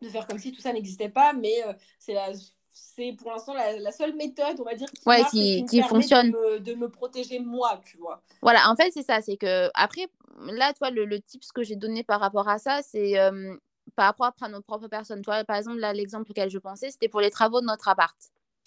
de 0.00 0.08
faire 0.08 0.28
comme 0.28 0.38
si 0.38 0.52
tout 0.52 0.60
ça 0.60 0.72
n'existait 0.72 1.08
pas, 1.08 1.32
mais 1.32 1.56
c'est 1.98 2.14
la 2.14 2.32
c'est 2.78 3.14
pour 3.14 3.30
l'instant 3.30 3.54
la, 3.54 3.90
seule 3.90 4.14
méthode, 4.14 4.60
on 4.60 4.64
va 4.64 4.74
dire, 4.74 4.90
qui, 4.90 5.08
ouais, 5.08 5.24
qui, 5.30 5.64
qui 5.64 5.82
fonctionne. 5.82 6.30
De 6.30 6.36
me, 6.36 6.60
de 6.60 6.74
me, 6.74 6.90
protéger 6.90 7.38
moi, 7.38 7.80
tu 7.84 7.96
vois. 7.96 8.22
Voilà, 8.42 8.70
en 8.70 8.76
fait, 8.76 8.90
c'est 8.92 9.02
ça. 9.02 9.22
C'est 9.22 9.38
que, 9.38 9.70
après, 9.74 10.08
là, 10.40 10.74
toi, 10.74 10.90
le, 10.90 11.06
le 11.06 11.20
tips 11.20 11.52
que 11.52 11.62
j'ai 11.62 11.76
donné 11.76 12.04
par 12.04 12.20
rapport 12.20 12.48
à 12.48 12.58
ça, 12.58 12.82
c'est 12.82 13.18
euh, 13.18 13.56
par 13.94 14.06
rapport 14.06 14.30
à 14.42 14.48
notre 14.48 14.66
propre 14.66 14.88
personne. 14.88 15.22
Toi, 15.22 15.42
par 15.44 15.56
exemple, 15.56 15.78
l'exemple 15.94 16.30
auquel 16.30 16.50
je 16.50 16.58
pensais, 16.58 16.90
c'était 16.90 17.08
pour 17.08 17.22
les 17.22 17.30
travaux 17.30 17.62
de 17.62 17.66
notre 17.66 17.88
appart. 17.88 18.16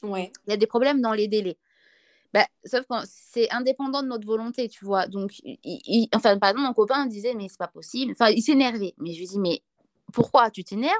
Ouais. 0.01 0.31
Il 0.47 0.49
y 0.49 0.53
a 0.53 0.57
des 0.57 0.67
problèmes 0.67 1.01
dans 1.01 1.13
les 1.13 1.27
délais. 1.27 1.57
Bah, 2.33 2.47
sauf 2.65 2.85
que 2.87 2.95
c'est 3.05 3.51
indépendant 3.51 4.01
de 4.01 4.07
notre 4.07 4.25
volonté, 4.25 4.69
tu 4.69 4.85
vois. 4.85 5.07
Donc, 5.07 5.33
il, 5.43 6.09
enfin, 6.15 6.37
par 6.39 6.49
exemple, 6.49 6.67
mon 6.67 6.73
copain 6.73 7.05
disait, 7.05 7.35
mais 7.35 7.47
c'est 7.47 7.59
pas 7.59 7.67
possible. 7.67 8.13
Enfin, 8.13 8.29
il 8.29 8.41
s'énervait. 8.41 8.95
Mais 8.97 9.13
je 9.13 9.19
lui 9.19 9.27
dis, 9.27 9.39
mais 9.39 9.61
pourquoi? 10.11 10.49
Tu 10.49 10.63
t'énerves? 10.63 10.95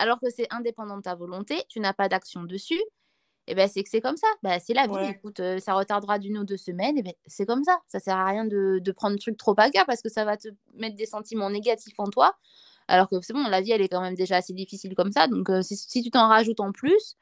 Alors 0.00 0.18
que 0.18 0.30
c'est 0.30 0.46
indépendant 0.50 0.96
de 0.96 1.02
ta 1.02 1.14
volonté, 1.14 1.62
tu 1.68 1.78
n'as 1.78 1.92
pas 1.92 2.08
d'action 2.08 2.42
dessus, 2.42 2.80
et 3.46 3.52
eh 3.52 3.54
ben 3.54 3.68
c'est 3.68 3.82
que 3.82 3.90
c'est 3.90 4.00
comme 4.00 4.16
ça. 4.16 4.28
Ben, 4.42 4.60
c'est 4.64 4.74
la 4.74 4.86
vie. 4.86 5.10
Écoute, 5.10 5.40
euh, 5.40 5.58
ça 5.58 5.74
retardera 5.74 6.18
d'une 6.18 6.38
ou 6.38 6.44
deux 6.44 6.56
semaines, 6.56 6.96
et 6.96 7.02
ben 7.02 7.12
c'est 7.26 7.46
comme 7.46 7.64
ça. 7.64 7.78
Ça 7.86 7.98
sert 7.98 8.16
à 8.16 8.24
rien 8.24 8.44
de, 8.44 8.78
de, 8.78 8.92
prendre 8.92 9.14
le 9.14 9.18
truc 9.18 9.36
trop 9.36 9.54
à 9.58 9.70
cœur 9.70 9.86
parce 9.86 10.02
que 10.02 10.08
ça 10.08 10.24
va 10.24 10.36
te 10.36 10.48
mettre 10.74 10.96
des 10.96 11.06
sentiments 11.06 11.50
négatifs 11.50 11.98
en 11.98 12.06
toi. 12.06 12.34
Alors 12.88 13.08
que 13.08 13.20
c'est 13.22 13.32
bon, 13.32 13.42
la 13.48 13.60
vie, 13.60 13.72
elle 13.72 13.82
est 13.82 13.88
quand 13.88 14.00
même 14.00 14.14
déjà 14.14 14.36
assez 14.36 14.52
difficile 14.52 14.94
comme 14.94 15.12
ça. 15.12 15.26
Donc, 15.26 15.50
euh, 15.50 15.62
si, 15.62 15.76
si, 15.76 16.02
tu 16.02 16.10
t'en 16.10 16.28
rajoutes 16.28 16.60
en 16.60 16.72
plus, 16.72 17.16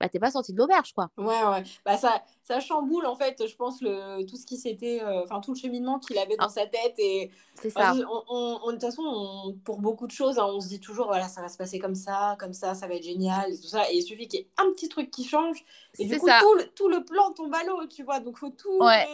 bah, 0.00 0.08
t'es 0.08 0.18
pas 0.18 0.30
sorti 0.30 0.52
de 0.52 0.58
l'auberge, 0.58 0.92
quoi. 0.92 1.10
Ouais, 1.16 1.42
ouais. 1.44 1.62
Bah, 1.84 1.96
ça, 1.96 2.22
ça 2.42 2.60
chamboule, 2.60 3.06
en 3.06 3.14
fait, 3.14 3.46
je 3.46 3.56
pense, 3.56 3.80
le, 3.80 4.24
tout 4.24 4.36
ce 4.36 4.46
qui 4.46 4.56
s'était. 4.56 5.02
Euh, 5.02 5.22
enfin, 5.24 5.40
tout 5.40 5.54
le 5.54 5.58
cheminement 5.58 5.98
qu'il 5.98 6.18
avait 6.18 6.36
dans 6.36 6.46
ah. 6.46 6.50
sa 6.50 6.66
tête. 6.66 6.94
Et. 6.98 7.30
C'est 7.60 7.70
ça. 7.70 7.92
De 7.94 8.70
toute 8.70 8.80
façon, 8.80 9.56
pour 9.64 9.80
beaucoup 9.80 10.06
de 10.06 10.12
choses, 10.12 10.38
hein, 10.38 10.46
on 10.46 10.60
se 10.60 10.68
dit 10.68 10.80
toujours, 10.80 11.06
voilà, 11.06 11.28
ça 11.28 11.42
va 11.42 11.48
se 11.48 11.56
passer 11.56 11.78
comme 11.78 11.94
ça, 11.94 12.36
comme 12.38 12.52
ça, 12.52 12.74
ça 12.74 12.86
va 12.86 12.94
être 12.94 13.04
génial, 13.04 13.52
et 13.52 13.58
tout 13.58 13.68
ça. 13.68 13.90
Et 13.90 13.96
il 13.96 14.02
suffit 14.02 14.26
qu'il 14.28 14.40
y 14.40 14.42
ait 14.42 14.48
un 14.58 14.70
petit 14.72 14.88
truc 14.88 15.10
qui 15.10 15.24
change. 15.24 15.64
Et 15.98 16.06
du 16.06 16.18
coup, 16.18 16.26
tout 16.26 16.54
le, 16.54 16.64
tout 16.74 16.88
le, 16.88 17.04
plan 17.04 17.32
tombe 17.32 17.54
à 17.54 17.64
l'eau, 17.64 17.86
tu 17.86 18.02
vois. 18.02 18.20
Donc, 18.20 18.38
faut 18.38 18.50
tout, 18.50 18.78
ouais. 18.80 19.06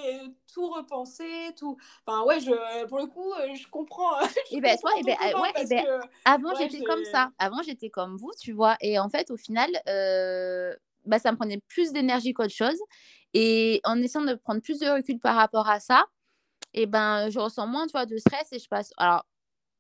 Tout 0.53 0.69
repenser, 0.69 1.55
tout. 1.57 1.77
Enfin, 2.07 2.25
ouais, 2.25 2.41
je, 2.41 2.87
pour 2.87 2.99
le 2.99 3.07
coup, 3.07 3.33
euh, 3.33 3.55
je 3.55 3.69
comprends. 3.69 4.21
je 4.51 4.57
et 4.57 4.61
ben, 4.61 4.77
toi, 4.79 4.91
et 4.99 5.03
ben, 5.03 5.17
ouais, 5.41 5.63
et 5.63 5.67
ben, 5.67 6.01
avant, 6.25 6.51
ouais, 6.51 6.57
j'étais 6.59 6.85
comme 6.85 7.05
ça. 7.05 7.31
Avant, 7.39 7.63
j'étais 7.63 7.91
comme 7.91 8.17
vous, 8.17 8.33
tu 8.41 8.53
vois. 8.53 8.77
Et 8.81 8.99
en 8.99 9.09
fait, 9.09 9.31
au 9.31 9.37
final, 9.37 9.71
euh, 9.89 10.75
bah, 11.07 11.19
ça 11.19 11.33
me 11.33 11.37
prenait 11.37 11.61
plus 11.69 11.93
d'énergie 11.93 12.33
qu'autre 12.33 12.55
chose. 12.55 12.79
Et 13.35 13.81
en 13.85 14.01
essayant 14.01 14.25
de 14.25 14.35
prendre 14.35 14.61
plus 14.61 14.79
de 14.79 14.87
recul 14.87 15.19
par 15.19 15.37
rapport 15.37 15.69
à 15.69 15.81
ça, 15.81 16.07
et 16.75 16.87
ben, 16.87 17.31
je 17.31 17.39
ressens 17.39 17.67
moins 17.67 17.87
tu 17.87 17.93
vois, 17.93 18.07
de 18.07 18.17
stress 18.19 18.53
et 18.53 18.59
je 18.59 18.69
passe. 18.69 18.93
Alors, 18.97 19.25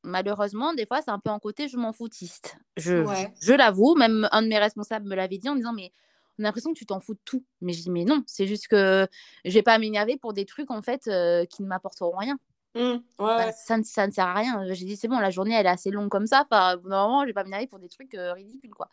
malheureusement, 0.02 0.74
des 0.74 0.86
fois, 0.86 1.02
c'est 1.02 1.10
un 1.10 1.18
peu 1.18 1.30
en 1.30 1.38
côté 1.38 1.68
je 1.68 1.76
m'en 1.76 1.92
foutiste. 1.92 2.56
Je, 2.76 3.04
je, 3.40 3.52
l'avoue, 3.52 3.94
même 3.94 4.28
un 4.32 4.42
de 4.42 4.48
mes 4.48 4.58
responsables 4.58 5.06
me 5.06 5.14
l'avait 5.14 5.38
dit 5.38 5.48
en 5.48 5.56
disant 5.56 5.72
Mais 5.72 5.92
on 6.38 6.42
a 6.42 6.46
l'impression 6.46 6.72
que 6.72 6.78
tu 6.78 6.86
t'en 6.86 7.00
fous 7.00 7.14
de 7.14 7.20
tout. 7.24 7.44
Mais 7.60 7.72
je 7.72 7.82
dis 7.82 7.90
Mais 7.90 8.04
non, 8.04 8.22
c'est 8.26 8.46
juste 8.46 8.68
que 8.68 9.06
je 9.44 9.50
vais 9.52 9.62
pas 9.62 9.78
m'énerver 9.78 10.16
pour 10.16 10.32
des 10.32 10.44
trucs 10.44 10.70
en 10.70 10.82
fait 10.82 11.08
euh, 11.08 11.44
qui 11.44 11.62
ne 11.62 11.68
m'apporteront 11.68 12.16
rien. 12.16 12.38
Mmh, 12.74 12.98
bah, 13.18 13.50
ça, 13.52 13.82
ça, 13.82 14.06
ne 14.06 14.12
sert 14.12 14.26
à 14.26 14.34
rien. 14.34 14.72
J'ai 14.72 14.84
dit 14.84 14.96
C'est 14.96 15.08
bon, 15.08 15.18
la 15.18 15.30
journée 15.30 15.54
elle 15.54 15.66
est 15.66 15.70
assez 15.70 15.90
longue 15.90 16.08
comme 16.08 16.26
ça. 16.26 16.44
Enfin, 16.44 16.76
normalement, 16.84 17.22
je 17.22 17.26
vais 17.26 17.32
pas 17.32 17.44
m'énerver 17.44 17.66
pour 17.66 17.78
des 17.78 17.88
trucs 17.88 18.14
euh, 18.14 18.32
ridicules. 18.32 18.74
quoi. 18.74 18.88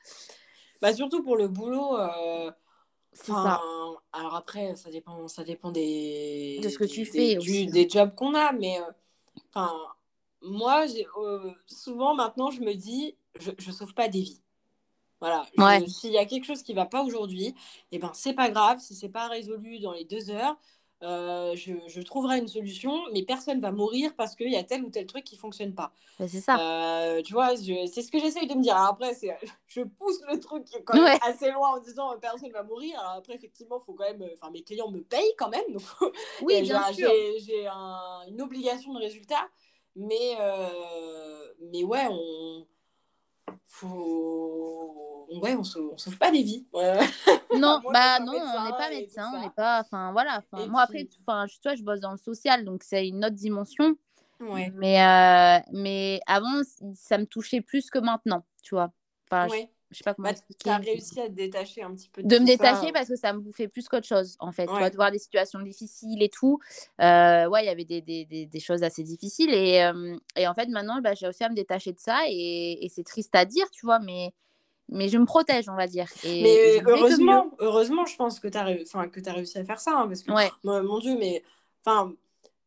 Bah, 0.82 0.94
surtout 0.94 1.24
pour 1.24 1.38
le 1.38 1.48
boulot. 1.48 1.98
Euh, 1.98 2.52
c'est 3.14 3.32
ça. 3.32 3.62
Alors 4.12 4.36
après, 4.36 4.76
ça 4.76 4.90
dépend, 4.90 5.28
ça 5.28 5.44
dépend 5.44 5.72
des. 5.72 6.60
De 6.62 6.70
ce 6.70 6.78
que 6.78 6.84
tu 6.84 7.06
fais 7.06 7.38
aussi. 7.38 7.68
Des 7.68 7.88
jobs 7.88 8.14
qu'on 8.16 8.34
a, 8.34 8.52
mais. 8.52 8.80
Enfin, 9.50 9.74
moi, 10.42 10.86
souvent 11.66 12.16
maintenant, 12.16 12.52
je 12.52 12.62
me 12.62 12.74
dis, 12.74 13.18
je, 13.40 13.52
je 13.58 13.72
sauve 13.72 13.94
pas 13.94 14.08
des 14.08 14.22
vies. 14.22 14.42
Voilà. 15.56 15.86
S'il 15.88 16.12
y 16.12 16.18
a 16.18 16.26
quelque 16.26 16.46
chose 16.46 16.62
qui 16.62 16.74
va 16.74 16.86
pas 16.86 17.04
aujourd'hui, 17.04 17.48
et 17.48 17.54
eh 17.94 18.00
ben 18.00 18.12
c'est 18.14 18.34
pas 18.34 18.50
grave. 18.50 18.80
Si 18.80 18.96
c'est 18.96 19.10
pas 19.10 19.28
résolu 19.28 19.80
dans 19.80 19.94
les 19.94 20.06
deux 20.06 20.30
heures, 20.30 20.58
euh, 21.04 21.56
je, 21.56 21.74
je, 21.88 22.02
trouverai 22.02 22.40
une 22.40 22.48
solution, 22.48 22.94
mais 23.14 23.24
personne 23.24 23.60
va 23.60 23.72
mourir 23.72 24.16
parce 24.16 24.36
qu'il 24.36 24.50
y 24.50 24.56
a 24.56 24.64
tel 24.64 24.84
ou 24.84 24.90
tel 24.90 25.06
truc 25.06 25.26
qui 25.26 25.36
fonctionne 25.36 25.76
pas. 25.76 25.92
Bah, 26.18 26.28
c'est 26.28 26.40
ça. 26.40 26.58
Euh, 26.58 27.22
tu 27.22 27.34
vois, 27.34 27.56
c'est 27.58 28.02
ce 28.02 28.12
que 28.12 28.18
j'essaye 28.18 28.48
de 28.48 28.56
me 28.56 28.62
dire. 28.62 28.78
après, 28.78 29.12
je 29.68 29.82
pousse 29.82 30.22
le 30.32 30.40
truc 30.40 30.66
quand 30.86 31.00
même 31.00 31.20
assez 31.22 31.52
loin 31.52 31.76
en 31.76 31.80
disant 31.80 32.14
euh, 32.14 32.18
personne 32.18 32.52
va 32.52 32.64
mourir. 32.64 32.98
Alors 33.00 33.12
après, 33.18 33.36
effectivement, 33.36 33.78
faut 33.80 33.94
quand 33.94 34.06
même, 34.06 34.26
enfin, 34.34 34.50
mes 34.52 34.64
clients 34.64 34.90
me 34.90 35.02
payent 35.02 35.36
quand 35.38 35.50
même. 35.50 35.66
Donc, 35.74 35.84
oui, 36.42 36.62
bien 36.62 36.82
sûr. 36.94 37.12
J'ai 37.40 37.68
un, 37.68 38.22
une 38.30 38.42
obligation 38.42 38.94
de 38.94 39.00
résultat, 39.00 39.50
mais, 39.96 40.38
mais 41.72 41.84
ouais, 41.84 42.08
on 42.10 42.66
faut 43.66 45.28
ouais 45.42 45.56
on 45.56 45.64
sauve, 45.64 45.98
sauve 45.98 46.18
pas 46.18 46.32
des 46.32 46.44
vies. 46.44 46.66
Non 47.58 47.82
bah 47.94 48.20
non 48.20 48.34
on 48.34 48.64
n'est 48.66 48.72
pas 48.72 48.90
médecin 48.90 49.32
on 49.36 49.42
n'est 49.42 49.50
pas 49.50 49.82
enfin 49.82 50.12
voilà 50.12 50.42
moi 50.68 50.82
après 50.84 51.08
enfin 51.22 51.46
tu 51.48 51.60
vois 51.64 51.76
je 51.76 51.84
bosse 51.84 52.00
dans 52.00 52.12
le 52.12 52.18
social 52.18 52.64
donc 52.66 52.84
c'est 52.84 53.08
une 53.08 53.24
autre 53.26 53.36
dimension. 53.36 53.96
Ouais. 54.42 54.70
mais 54.76 55.02
euh, 55.02 55.60
mais 55.72 56.20
avant 56.28 56.62
ça 56.94 57.18
me 57.18 57.26
touchait 57.26 57.62
plus 57.62 57.90
que 57.90 58.00
maintenant 58.00 58.46
tu 58.62 58.76
vois. 58.76 58.92
Enfin 59.32 59.48
je 59.96 60.00
sais 60.00 60.04
pas 60.04 60.14
comment 60.14 60.30
bah, 60.30 60.36
tu 60.60 60.70
as 60.70 60.78
réussi 60.78 61.22
à 61.22 61.28
te 61.28 61.32
détacher 61.32 61.82
un 61.82 61.96
petit 61.96 62.10
peu 62.10 62.22
de, 62.22 62.38
me 62.38 62.46
détacher 62.46 62.92
parce 62.92 63.08
que 63.08 63.16
ça 63.16 63.32
me 63.32 63.40
bouffait 63.40 63.70
plus 63.70 63.88
qu'autre 63.88 64.08
chose 64.08 64.36
en 64.40 64.52
fait 64.52 64.66
tu 64.66 64.74
vois 64.74 64.90
de 64.90 64.96
voir 64.96 65.10
des 65.10 65.20
situations 65.20 65.60
difficiles 65.62 66.22
et 66.22 66.30
tout 66.30 66.60
euh, 67.02 67.48
ouais 67.48 67.64
il 67.64 67.68
y 67.68 67.70
avait 67.70 67.86
des, 67.86 68.02
des, 68.02 68.26
des, 68.26 68.60
choses 68.60 68.84
assez 68.84 69.04
difficiles 69.04 69.54
et, 69.54 69.82
euh, 69.82 70.18
et 70.36 70.48
en 70.48 70.54
fait 70.54 70.68
maintenant 70.68 71.00
bah, 71.02 71.14
j'ai 71.14 71.26
réussi 71.26 71.46
à 71.46 71.50
me 71.50 71.56
détacher 71.56 71.94
de 71.94 72.00
ça 72.00 72.24
et, 72.28 72.86
et 72.86 72.90
c'est 72.90 73.04
triste 73.04 73.34
à 73.36 73.46
dire 73.46 73.70
tu 73.72 73.86
vois 73.86 74.00
mais 74.00 74.34
mais 74.88 75.10
je 75.10 75.18
me 75.18 75.26
protège, 75.26 75.68
on 75.68 75.76
va 75.76 75.88
dire. 75.88 76.08
Et, 76.24 76.44
mais 76.44 76.84
heureusement, 76.86 77.50
heureusement, 77.58 78.06
je 78.06 78.16
pense 78.16 78.40
que 78.40 78.48
tu 78.48 78.56
as, 78.56 78.64
réussi, 78.64 78.96
as 78.96 79.34
réussi 79.34 79.58
à 79.58 79.66
faire 79.66 79.80
ça. 79.80 79.98
Hein, 79.98 80.08
parce 80.08 80.22
que, 80.22 80.32
ouais. 80.32 80.52
mon 80.64 81.00
Dieu, 81.00 81.18
mais 81.18 81.44
enfin, 81.84 82.14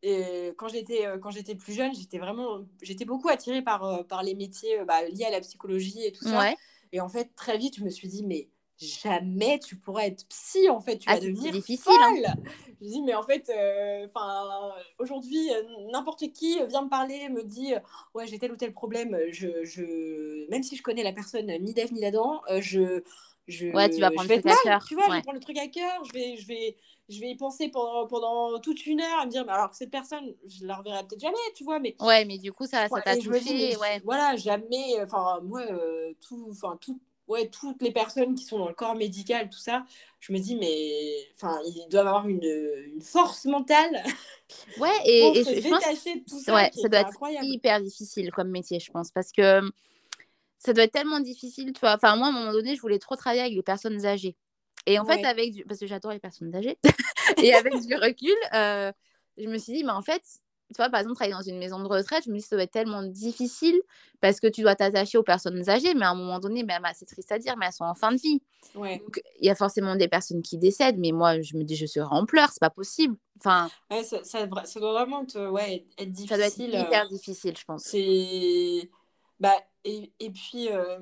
et 0.02 0.52
quand 0.56 0.68
j'étais 0.68 1.06
quand 1.20 1.30
j'étais 1.30 1.54
plus 1.54 1.72
jeune, 1.72 1.92
j'étais 1.94 2.18
vraiment 2.18 2.60
j'étais 2.82 3.04
beaucoup 3.04 3.28
attirée 3.28 3.62
par 3.62 4.06
par 4.06 4.22
les 4.22 4.34
métiers 4.34 4.84
bah, 4.84 5.02
liés 5.08 5.24
à 5.24 5.30
la 5.30 5.40
psychologie 5.40 6.04
et 6.04 6.12
tout 6.12 6.24
ça. 6.24 6.52
Et 6.92 7.00
en 7.00 7.08
fait, 7.08 7.34
très 7.34 7.58
vite, 7.58 7.76
je 7.78 7.84
me 7.84 7.90
suis 7.90 8.08
dit 8.08 8.24
mais 8.24 8.48
jamais 8.78 9.58
tu 9.58 9.76
pourras 9.76 10.04
être 10.04 10.24
psy 10.28 10.70
en 10.70 10.80
fait 10.80 10.98
tu 10.98 11.08
ah, 11.08 11.14
vas 11.14 11.20
devenir 11.20 11.50
difficile 11.50 11.92
hein. 12.00 12.34
je 12.80 12.86
dis 12.86 13.02
mais 13.02 13.12
en 13.16 13.24
fait 13.24 13.50
enfin 14.06 14.72
aujourd'hui 15.00 15.50
n'importe 15.90 16.32
qui 16.32 16.64
vient 16.68 16.82
me 16.82 16.88
parler 16.88 17.28
me 17.28 17.42
dit 17.42 17.74
ouais 18.14 18.28
j'ai 18.28 18.38
tel 18.38 18.52
ou 18.52 18.56
tel 18.56 18.72
problème 18.72 19.18
je, 19.32 19.64
je 19.64 20.48
même 20.48 20.62
si 20.62 20.76
je 20.76 20.82
connais 20.84 21.02
la 21.02 21.12
personne 21.12 21.48
ni 21.60 21.74
d'Ève 21.74 21.92
ni 21.92 22.00
d'Adam 22.00 22.40
je 22.60 23.02
je, 23.48 23.68
ouais, 23.68 23.88
tu 23.88 24.00
vas 24.00 24.10
prendre 24.10 24.28
le 24.28 24.40
truc 24.40 24.52
à 24.52 24.62
cœur. 24.62 24.84
Tu 24.86 24.94
vois, 24.94 25.06
je 25.06 25.12
vais 25.12 25.22
prendre 25.22 25.38
le 25.38 25.40
truc 25.40 25.58
à 25.58 25.68
cœur, 25.68 26.04
je 26.04 26.12
vais, 26.12 26.36
je 26.36 26.46
vais, 26.46 26.76
je 27.08 27.20
vais 27.20 27.30
y 27.30 27.36
penser 27.36 27.68
pendant, 27.68 28.06
pendant 28.06 28.58
toute 28.60 28.86
une 28.86 29.00
heure 29.00 29.20
à 29.20 29.26
me 29.26 29.30
dire, 29.30 29.44
mais 29.46 29.52
alors 29.52 29.74
cette 29.74 29.90
personne, 29.90 30.34
je 30.46 30.66
la 30.66 30.76
reverrai 30.76 31.06
peut-être 31.06 31.20
jamais, 31.20 31.36
tu 31.54 31.64
vois. 31.64 31.78
Mais, 31.78 31.96
ouais, 32.00 32.24
mais 32.24 32.38
du 32.38 32.52
coup, 32.52 32.66
ça 32.66 32.88
ça 32.88 33.00
t'a 33.00 33.16
touché. 33.16 33.76
ouais. 33.76 34.00
Voilà, 34.04 34.36
jamais, 34.36 35.00
enfin, 35.02 35.40
moi, 35.42 35.62
euh, 35.62 36.12
tout, 36.20 36.48
enfin, 36.50 36.78
tout, 36.80 37.00
ouais, 37.26 37.48
toutes 37.48 37.80
les 37.82 37.92
personnes 37.92 38.34
qui 38.34 38.44
sont 38.44 38.58
dans 38.58 38.68
le 38.68 38.74
corps 38.74 38.94
médical, 38.94 39.48
tout 39.48 39.58
ça, 39.58 39.84
je 40.20 40.32
me 40.32 40.38
dis, 40.38 40.56
mais 40.56 41.14
enfin, 41.36 41.58
ils 41.66 41.88
doivent 41.88 42.08
avoir 42.08 42.28
une, 42.28 42.44
une 42.94 43.02
force 43.02 43.46
mentale. 43.46 44.02
Ouais, 44.78 44.90
et, 45.06 45.38
et 45.38 45.44
je, 45.44 45.68
pense, 45.68 45.82
tout 46.28 46.38
ça, 46.38 46.54
ouais, 46.54 46.70
ça 46.74 46.88
doit 46.88 47.00
être 47.00 47.14
hyper 47.42 47.80
difficile 47.80 48.30
comme 48.32 48.50
métier, 48.50 48.80
je 48.80 48.90
pense, 48.90 49.10
parce 49.10 49.32
que 49.32 49.62
ça 50.58 50.72
doit 50.72 50.84
être 50.84 50.92
tellement 50.92 51.20
difficile, 51.20 51.72
tu 51.72 51.80
vois. 51.80 51.94
Enfin, 51.94 52.16
moi, 52.16 52.26
à 52.26 52.30
un 52.30 52.32
moment 52.32 52.52
donné, 52.52 52.74
je 52.76 52.80
voulais 52.80 52.98
trop 52.98 53.16
travailler 53.16 53.42
avec 53.42 53.54
les 53.54 53.62
personnes 53.62 54.04
âgées. 54.04 54.36
Et 54.88 54.98
en 54.98 55.04
fait, 55.04 55.22
avec 55.24 55.52
du... 55.52 55.64
parce 55.64 55.78
que 55.80 55.86
j'adore 55.86 56.12
les 56.12 56.18
personnes 56.18 56.54
âgées, 56.54 56.78
et 57.42 57.54
avec 57.54 57.74
du 57.86 57.94
recul, 57.94 58.34
euh, 58.54 58.90
je 59.36 59.46
me 59.46 59.58
suis 59.58 59.74
dit, 59.74 59.84
mais 59.84 59.92
en 59.92 60.02
fait, 60.02 60.22
tu 60.68 60.76
vois, 60.76 60.88
par 60.88 61.00
exemple, 61.00 61.16
travailler 61.16 61.34
dans 61.34 61.42
une 61.42 61.58
maison 61.58 61.78
de 61.78 61.86
retraite, 61.86 62.24
je 62.24 62.30
me 62.30 62.36
dis, 62.36 62.42
ça 62.42 62.56
doit 62.56 62.62
être 62.62 62.70
tellement 62.70 63.02
difficile 63.02 63.80
parce 64.20 64.40
que 64.40 64.46
tu 64.46 64.62
dois 64.62 64.74
t'attacher 64.74 65.18
aux 65.18 65.22
personnes 65.22 65.68
âgées, 65.68 65.94
mais 65.94 66.06
à 66.06 66.10
un 66.10 66.14
moment 66.14 66.38
donné, 66.40 66.64
ben, 66.64 66.80
c'est 66.94 67.06
triste 67.06 67.30
à 67.32 67.38
dire, 67.38 67.56
mais 67.58 67.66
elles 67.66 67.72
sont 67.72 67.84
en 67.84 67.94
fin 67.94 68.12
de 68.12 68.18
vie. 68.18 68.40
Ouais. 68.74 68.98
Donc, 68.98 69.22
il 69.40 69.46
y 69.46 69.50
a 69.50 69.54
forcément 69.54 69.94
des 69.94 70.08
personnes 70.08 70.42
qui 70.42 70.56
décèdent, 70.56 70.98
mais 70.98 71.12
moi, 71.12 71.40
je 71.42 71.56
me 71.56 71.64
dis, 71.64 71.76
je 71.76 71.86
serai 71.86 72.06
en 72.10 72.24
pleurs, 72.24 72.50
c'est 72.50 72.60
pas 72.60 72.70
possible. 72.70 73.16
Enfin, 73.38 73.70
ouais, 73.90 74.02
ça, 74.04 74.24
ça, 74.24 74.46
ça, 74.64 74.80
doit 74.80 74.92
vraiment 74.92 75.24
te, 75.24 75.38
ouais, 75.48 75.86
être 75.98 76.10
difficile. 76.10 76.28
Ça 76.28 76.36
doit 76.36 76.46
être 76.46 76.58
hyper 76.86 77.04
euh, 77.04 77.08
difficile, 77.08 77.56
je 77.56 77.64
pense. 77.64 77.84
C'est. 77.84 78.90
Bah, 79.38 79.54
et, 79.84 80.12
et 80.18 80.30
puis, 80.30 80.70
euh, 80.70 80.98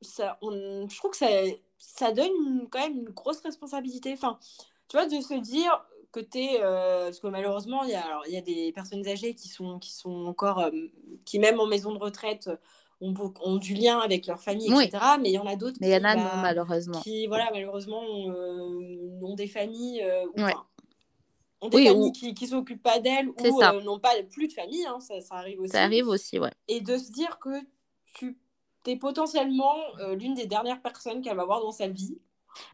ça, 0.00 0.38
on, 0.42 0.88
je 0.88 0.96
trouve 0.96 1.12
que 1.12 1.16
ça, 1.16 1.28
ça 1.78 2.12
donne 2.12 2.68
quand 2.70 2.80
même 2.80 2.98
une 2.98 3.10
grosse 3.10 3.40
responsabilité. 3.40 4.12
Enfin, 4.12 4.38
tu 4.88 4.96
vois, 4.96 5.06
de 5.06 5.20
se 5.20 5.34
dire 5.34 5.84
que 6.12 6.20
tu 6.20 6.38
es. 6.38 6.60
Euh, 6.62 7.06
parce 7.06 7.20
que 7.20 7.26
malheureusement, 7.28 7.84
il 7.84 7.90
y, 7.90 7.94
a, 7.94 8.04
alors, 8.04 8.26
y 8.26 8.36
a 8.36 8.40
des 8.40 8.72
personnes 8.72 9.06
âgées 9.06 9.34
qui 9.34 9.48
sont, 9.48 9.78
qui 9.78 9.92
sont 9.92 10.26
encore. 10.26 10.60
Euh, 10.60 10.70
qui, 11.24 11.38
même 11.38 11.60
en 11.60 11.66
maison 11.66 11.92
de 11.92 11.98
retraite, 11.98 12.50
ont, 13.00 13.14
ont, 13.42 13.56
du 13.56 13.74
lien 13.74 13.98
avec 13.98 14.26
leur 14.26 14.40
famille, 14.40 14.72
etc. 14.72 14.98
Mais 15.20 15.30
il 15.30 15.34
y 15.34 15.38
en 15.38 15.46
a 15.46 15.56
d'autres. 15.56 15.78
Mais 15.80 15.88
il 15.88 15.92
y 15.92 15.96
en 15.96 16.04
a, 16.04 16.16
non, 16.16 16.40
malheureusement. 16.40 17.00
Qui, 17.00 17.26
voilà, 17.26 17.48
malheureusement, 17.52 18.02
ont, 18.02 19.34
des 19.34 19.48
familles. 19.48 20.04
Ou, 20.36 20.42
ont 21.62 21.68
des 21.68 21.86
familles 21.86 22.12
qui 22.12 22.34
ne 22.40 22.46
s'occupent 22.46 22.82
pas 22.82 23.00
d'elles 23.00 23.28
ou 23.28 23.80
n'ont 23.82 23.98
pas 23.98 24.12
plus 24.30 24.48
de 24.48 24.52
famille, 24.52 24.84
hein, 24.86 25.00
ça, 25.00 25.20
ça, 25.20 25.36
arrive 25.36 25.60
aussi. 25.60 25.72
Ça 25.72 25.82
arrive 25.82 26.08
aussi, 26.08 26.38
ouais. 26.38 26.52
Et 26.68 26.80
de 26.80 26.96
se 26.96 27.10
dire 27.10 27.38
que 27.38 27.58
tu 28.14 28.38
es 28.90 28.96
potentiellement 28.96 29.76
euh, 30.00 30.14
l'une 30.14 30.34
des 30.34 30.46
dernières 30.46 30.80
personnes 30.80 31.22
qu'elle 31.22 31.36
va 31.36 31.44
voir 31.44 31.60
dans 31.60 31.72
sa 31.72 31.88
vie. 31.88 32.18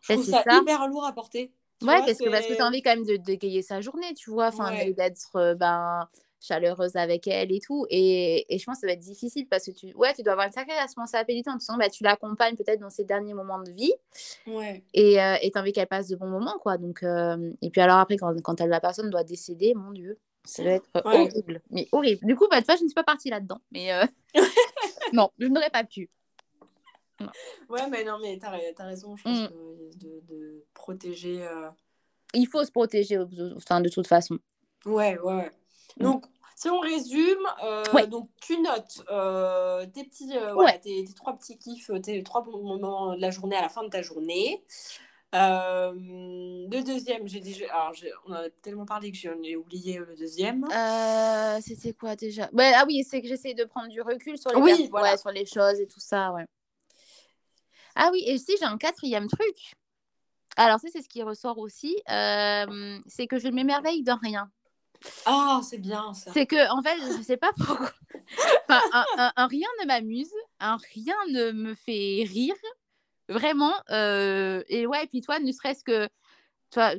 Je 0.02 0.12
ben, 0.12 0.20
trouve 0.20 0.30
ça, 0.30 0.44
hyper 0.46 0.86
lourd 0.88 1.04
à 1.04 1.12
porter. 1.12 1.52
ouais, 1.82 1.98
parce 1.98 2.18
que, 2.18 2.30
parce 2.30 2.46
que 2.46 2.54
tu 2.54 2.60
as 2.60 2.66
envie 2.66 2.82
quand 2.82 2.94
même 2.94 3.04
de, 3.04 3.16
de 3.16 3.60
sa 3.60 3.80
journée, 3.80 4.14
tu 4.14 4.30
vois, 4.30 4.48
enfin, 4.48 4.72
d'être 4.96 5.36
euh, 5.36 5.54
ben, 5.54 6.08
chaleureuse 6.40 6.96
avec 6.96 7.26
elle 7.26 7.52
et 7.52 7.60
tout. 7.60 7.86
Et, 7.90 8.54
et, 8.54 8.58
je 8.58 8.64
pense 8.64 8.76
que 8.76 8.80
ça 8.82 8.86
va 8.86 8.92
être 8.92 9.00
difficile 9.00 9.46
parce 9.48 9.66
que 9.66 9.72
tu, 9.72 9.92
ouais, 9.94 10.14
tu 10.14 10.22
dois 10.22 10.32
avoir 10.32 10.46
une 10.46 10.52
sacrée 10.52 10.78
responsabilité 10.78 11.50
en 11.50 11.54
te 11.54 11.60
disant, 11.60 11.76
bah, 11.76 11.90
tu 11.90 12.04
l'accompagnes 12.04 12.56
peut-être 12.56 12.80
dans 12.80 12.90
ses 12.90 13.04
derniers 13.04 13.34
moments 13.34 13.60
de 13.60 13.70
vie. 13.70 13.94
Ouais. 14.46 14.84
Et 14.94 15.20
euh, 15.20 15.36
tu 15.42 15.50
as 15.54 15.60
envie 15.60 15.72
qu'elle 15.72 15.88
passe 15.88 16.08
de 16.08 16.16
bons 16.16 16.28
moments, 16.28 16.58
quoi. 16.60 16.78
Donc, 16.78 17.02
et 17.02 17.70
puis 17.70 17.80
alors 17.80 17.98
après, 17.98 18.16
quand, 18.16 18.40
quand 18.42 18.60
elle, 18.60 18.70
la 18.70 18.80
personne 18.80 19.10
doit 19.10 19.24
décéder, 19.24 19.74
mon 19.74 19.90
Dieu. 19.90 20.18
Ça 20.44 20.64
va 20.64 20.70
être 20.70 20.88
horrible. 21.04 21.62
Mais 21.70 21.88
horrible. 21.92 22.26
Du 22.26 22.34
coup, 22.34 22.46
bah, 22.50 22.60
tu 22.62 22.66
je 22.68 22.82
ne 22.82 22.88
suis 22.88 22.94
pas 22.94 23.04
partie 23.04 23.30
là-dedans. 23.30 23.60
Mais 23.70 23.92
euh, 23.92 24.04
non, 25.12 25.30
je 25.38 25.46
n'aurais 25.46 25.70
pas 25.70 25.84
pu. 25.84 26.10
Ouais, 27.68 27.88
mais 27.88 28.02
non, 28.02 28.18
mais 28.20 28.38
tu 28.38 28.46
as, 28.46 28.84
raison. 28.84 29.16
Je 29.16 29.22
pense 29.22 29.38
mm. 29.42 29.48
que 29.48 29.98
de, 29.98 30.20
de 30.28 30.64
protéger. 30.74 31.46
Euh, 31.46 31.70
Il 32.34 32.48
faut 32.48 32.64
se 32.64 32.72
protéger 32.72 33.18
enfin, 33.56 33.80
de 33.80 33.88
toute 33.88 34.06
façon. 34.06 34.38
Ouais, 34.84 35.18
ouais. 35.20 35.50
Mm. 35.98 36.02
Donc, 36.02 36.26
si 36.56 36.68
on 36.68 36.80
résume, 36.80 37.46
euh, 37.64 38.06
donc 38.06 38.28
tu 38.40 38.60
notes 38.60 39.04
tes 39.92 40.04
petits, 40.04 40.36
ouais. 40.56 40.78
tes, 40.80 41.04
tes, 41.04 41.14
trois 41.14 41.36
petits 41.36 41.58
kiffs, 41.58 41.90
tes 42.02 42.22
trois 42.24 42.42
bons 42.42 42.62
moments 42.62 43.14
de 43.14 43.20
la 43.20 43.30
journée 43.30 43.56
à 43.56 43.62
la 43.62 43.68
fin 43.68 43.84
de 43.84 43.90
ta 43.90 44.02
journée. 44.02 44.64
Euh, 45.34 45.92
le 45.94 46.82
deuxième, 46.82 47.26
j'ai 47.26 47.40
déjà. 47.40 47.64
Alors, 47.72 47.94
on 48.26 48.32
a 48.32 48.50
tellement 48.62 48.84
parlé 48.84 49.10
que 49.10 49.16
j'ai 49.16 49.56
oublié 49.56 49.98
le 49.98 50.14
deuxième. 50.14 50.64
Euh, 50.64 51.58
C'était 51.62 51.94
quoi 51.94 52.16
déjà? 52.16 52.50
Bah, 52.52 52.70
Ah 52.76 52.84
oui, 52.86 53.02
c'est 53.08 53.22
que 53.22 53.28
j'essaie 53.28 53.54
de 53.54 53.64
prendre 53.64 53.88
du 53.88 54.02
recul 54.02 54.36
sur 54.36 54.50
les, 54.50 54.60
oui, 54.60 54.88
voilà. 54.90 55.16
sur 55.16 55.30
les 55.30 55.46
choses 55.46 55.80
et 55.80 55.86
tout 55.86 56.00
ça, 56.00 56.32
ouais. 56.32 56.44
Ah 57.94 58.10
oui, 58.12 58.24
et 58.26 58.38
si 58.38 58.56
j'ai 58.58 58.64
un 58.64 58.78
quatrième 58.78 59.28
truc. 59.28 59.74
Alors, 60.56 60.78
ça, 60.80 60.88
c'est 60.92 61.02
ce 61.02 61.08
qui 61.08 61.22
ressort 61.22 61.58
aussi. 61.58 61.96
Euh, 62.10 62.98
c'est 63.06 63.26
que 63.26 63.38
je 63.38 63.48
m'émerveille 63.48 64.02
de 64.02 64.12
rien. 64.12 64.50
Ah, 65.24 65.60
c'est 65.68 65.78
bien 65.78 66.12
ça. 66.14 66.30
C'est 66.32 66.46
que, 66.46 66.70
en 66.70 66.82
fait, 66.82 66.96
je 67.16 67.22
sais 67.22 67.36
pas 67.36 67.52
pourquoi. 67.56 67.90
enfin, 68.68 68.80
un, 69.36 69.46
rien 69.46 69.66
ne 69.80 69.86
m'amuse, 69.86 70.32
un 70.60 70.76
rien 70.94 71.16
ne 71.30 71.52
me 71.52 71.74
fait 71.74 72.24
rire. 72.28 72.54
Vraiment. 73.32 73.72
Euh, 73.90 74.62
et 74.68 74.86
ouais, 74.86 75.04
et 75.04 75.06
puis 75.06 75.20
toi, 75.20 75.38
ne 75.38 75.52
serait-ce 75.52 75.84
que. 75.84 76.08
Toi, 76.70 76.92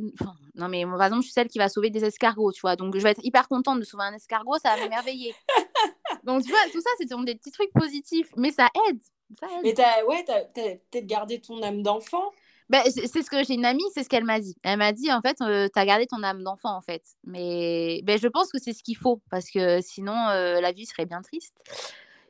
non, 0.55 0.67
mais 0.67 0.85
par 0.85 1.03
exemple, 1.03 1.21
je 1.21 1.27
suis 1.27 1.33
celle 1.33 1.47
qui 1.47 1.57
va 1.57 1.67
sauver 1.67 1.89
des 1.89 2.05
escargots, 2.05 2.51
tu 2.51 2.61
vois. 2.61 2.75
Donc, 2.75 2.95
je 2.95 3.01
vais 3.01 3.11
être 3.11 3.23
hyper 3.23 3.47
contente 3.47 3.79
de 3.79 3.85
sauver 3.85 4.03
un 4.03 4.13
escargot, 4.13 4.57
ça 4.61 4.75
va 4.75 4.83
m'émerveiller. 4.83 5.33
donc, 6.23 6.43
tu 6.43 6.49
vois, 6.49 6.59
tout 6.71 6.81
ça, 6.81 6.89
c'est 6.99 7.09
des 7.25 7.35
petits 7.35 7.51
trucs 7.51 7.73
positifs, 7.73 8.29
mais 8.37 8.51
ça 8.51 8.69
aide. 8.87 8.99
Ça 9.39 9.47
aide. 9.47 9.63
Mais 9.63 9.73
t'as, 9.73 10.03
ouais, 10.05 10.23
t'as, 10.25 10.41
peut-être 10.43 11.07
gardé 11.07 11.41
ton 11.41 11.61
âme 11.63 11.81
d'enfant. 11.81 12.31
Ben, 12.69 12.81
c'est 12.85 13.21
ce 13.21 13.29
que 13.29 13.43
j'ai 13.43 13.55
une 13.55 13.65
amie, 13.65 13.83
c'est 13.93 14.03
ce 14.03 14.09
qu'elle 14.09 14.23
m'a 14.23 14.39
dit. 14.39 14.55
Elle 14.63 14.77
m'a 14.77 14.93
dit, 14.93 15.11
en 15.11 15.21
fait, 15.21 15.37
euh, 15.41 15.67
tu 15.73 15.79
as 15.79 15.85
gardé 15.85 16.05
ton 16.05 16.23
âme 16.23 16.43
d'enfant, 16.43 16.75
en 16.75 16.81
fait. 16.81 17.03
Mais 17.23 18.01
ben, 18.03 18.19
je 18.19 18.27
pense 18.27 18.51
que 18.51 18.59
c'est 18.59 18.73
ce 18.73 18.83
qu'il 18.83 18.97
faut, 18.97 19.21
parce 19.29 19.49
que 19.49 19.81
sinon, 19.81 20.29
euh, 20.29 20.61
la 20.61 20.71
vie 20.71 20.85
serait 20.85 21.05
bien 21.05 21.21
triste. 21.21 21.55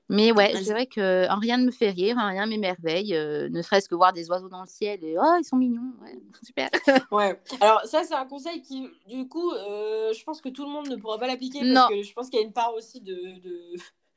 Mais 0.09 0.31
ouais, 0.31 0.53
c'est 0.61 0.73
vrai 0.73 0.85
que 0.85 1.25
rien 1.39 1.57
ne 1.57 1.65
me 1.65 1.71
fait 1.71 1.89
rire, 1.89 2.17
rien 2.17 2.45
m'émerveille, 2.45 3.15
euh, 3.15 3.47
ne 3.49 3.61
serait-ce 3.61 3.87
que 3.87 3.95
voir 3.95 4.11
des 4.11 4.29
oiseaux 4.29 4.49
dans 4.49 4.61
le 4.61 4.67
ciel 4.67 5.03
et 5.03 5.15
oh, 5.17 5.35
ils 5.39 5.45
sont 5.45 5.55
mignons, 5.55 5.93
ouais, 6.01 6.19
super. 6.43 6.69
ouais, 7.11 7.39
alors 7.61 7.81
ça, 7.85 8.03
c'est 8.03 8.13
un 8.13 8.25
conseil 8.25 8.61
qui, 8.61 8.89
du 9.07 9.27
coup, 9.27 9.51
euh, 9.51 10.13
je 10.13 10.23
pense 10.23 10.41
que 10.41 10.49
tout 10.49 10.65
le 10.65 10.71
monde 10.71 10.89
ne 10.89 10.97
pourra 10.97 11.17
pas 11.17 11.27
l'appliquer 11.27 11.59
parce 11.73 11.89
que 11.89 12.03
je 12.03 12.13
pense 12.13 12.29
qu'il 12.29 12.39
y 12.39 12.43
a 12.43 12.45
une 12.45 12.53
part 12.53 12.73
aussi 12.73 13.01
de. 13.01 13.15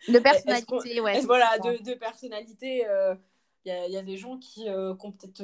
De, 0.08 0.18
personnalité, 0.18 1.00
ouais. 1.00 1.20
Voilà, 1.20 1.58
de, 1.58 1.82
de, 1.82 1.94
personnalité. 1.94 2.86
Euh, 2.86 3.14
il 3.64 3.86
y, 3.88 3.92
y, 3.92 3.96
a 3.96 4.02
des 4.02 4.16
gens 4.16 4.38
qui, 4.38 4.68
ont 4.68 5.12
peut-être. 5.12 5.42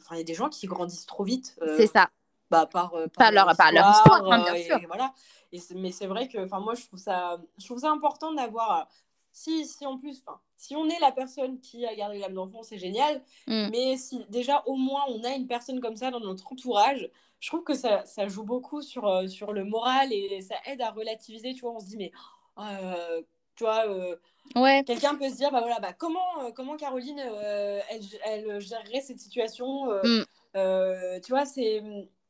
Enfin, 0.00 0.16
il 0.16 0.18
y 0.18 0.20
a 0.20 0.24
des 0.24 0.34
gens 0.34 0.48
qui 0.48 0.66
grandissent 0.66 1.06
trop 1.06 1.24
vite. 1.24 1.56
c'est 1.76 1.86
ça. 1.86 2.10
Bah, 2.48 2.68
par, 2.70 2.92
par, 3.16 3.32
leur, 3.32 3.50
histoire, 3.50 3.56
par 3.56 3.72
leur 3.72 3.90
histoire, 3.90 4.32
hein, 4.32 4.44
bien 4.44 4.62
sûr. 4.62 4.78
voilà. 4.86 5.12
Et 5.52 5.58
mais 5.74 5.90
c'est 5.90 6.06
vrai 6.06 6.28
que 6.28 6.38
moi, 6.60 6.74
je 6.74 6.86
trouve, 6.86 7.00
ça, 7.00 7.38
je 7.58 7.64
trouve 7.64 7.80
ça 7.80 7.90
important 7.90 8.32
d'avoir 8.32 8.88
si, 9.36 9.66
si 9.66 9.84
en 9.84 9.98
plus, 9.98 10.24
si 10.56 10.74
on 10.74 10.88
est 10.88 10.98
la 10.98 11.12
personne 11.12 11.60
qui 11.60 11.84
a 11.84 11.94
gardé 11.94 12.18
l'âme 12.18 12.32
d'enfant, 12.32 12.62
c'est 12.62 12.78
génial. 12.78 13.22
Mm. 13.46 13.68
Mais 13.70 13.96
si 13.98 14.24
déjà 14.30 14.62
au 14.64 14.76
moins 14.76 15.02
on 15.08 15.22
a 15.24 15.34
une 15.34 15.46
personne 15.46 15.78
comme 15.78 15.94
ça 15.94 16.10
dans 16.10 16.20
notre 16.20 16.50
entourage, 16.50 17.10
je 17.38 17.48
trouve 17.48 17.62
que 17.62 17.74
ça, 17.74 18.06
ça 18.06 18.28
joue 18.28 18.44
beaucoup 18.44 18.80
sur, 18.80 19.06
euh, 19.06 19.28
sur 19.28 19.52
le 19.52 19.64
moral 19.64 20.10
et 20.10 20.40
ça 20.40 20.54
aide 20.64 20.80
à 20.80 20.90
relativiser. 20.90 21.52
Tu 21.52 21.60
vois, 21.60 21.72
on 21.72 21.80
se 21.80 21.84
dit, 21.84 21.98
mais 21.98 22.12
euh, 22.58 23.20
tu 23.56 23.64
vois, 23.64 23.86
euh, 23.86 24.16
ouais. 24.56 24.82
quelqu'un 24.86 25.14
peut 25.16 25.28
se 25.28 25.36
dire, 25.36 25.50
bah 25.50 25.60
voilà, 25.60 25.80
bah, 25.80 25.92
comment, 25.92 26.50
comment 26.54 26.78
Caroline, 26.78 27.18
elle, 27.18 28.02
elle, 28.24 28.60
gérerait 28.62 29.02
cette 29.02 29.20
situation 29.20 29.84
mm. 30.02 31.20
Tu 31.22 31.30
vois, 31.30 31.44
c'est 31.44 31.82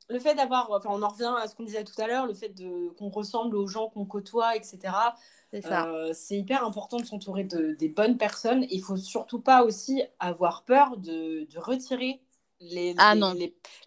le 0.08 0.18
fait 0.18 0.34
d'avoir, 0.34 0.72
enfin, 0.72 0.90
on 0.92 1.02
en 1.02 1.08
revient 1.08 1.34
à 1.40 1.46
ce 1.46 1.54
qu'on 1.54 1.62
disait 1.62 1.84
tout 1.84 2.00
à 2.00 2.08
l'heure, 2.08 2.26
le 2.26 2.34
fait 2.34 2.52
qu'on 2.98 3.10
ressemble 3.10 3.56
aux 3.56 3.68
gens 3.68 3.90
qu'on 3.90 4.06
côtoie, 4.06 4.56
etc. 4.56 4.92
Euh, 5.54 6.10
c'est 6.12 6.36
hyper 6.36 6.64
important 6.64 6.98
de 6.98 7.04
s'entourer 7.04 7.44
de, 7.44 7.72
des 7.74 7.88
bonnes 7.88 8.18
personnes. 8.18 8.66
Il 8.70 8.82
faut 8.82 8.96
surtout 8.96 9.40
pas 9.40 9.64
aussi 9.64 10.02
avoir 10.18 10.64
peur 10.64 10.96
de, 10.96 11.44
de 11.44 11.58
retirer 11.58 12.20
les, 12.60 12.94
ah, 12.98 13.14
les, 13.14 13.20
non. 13.20 13.34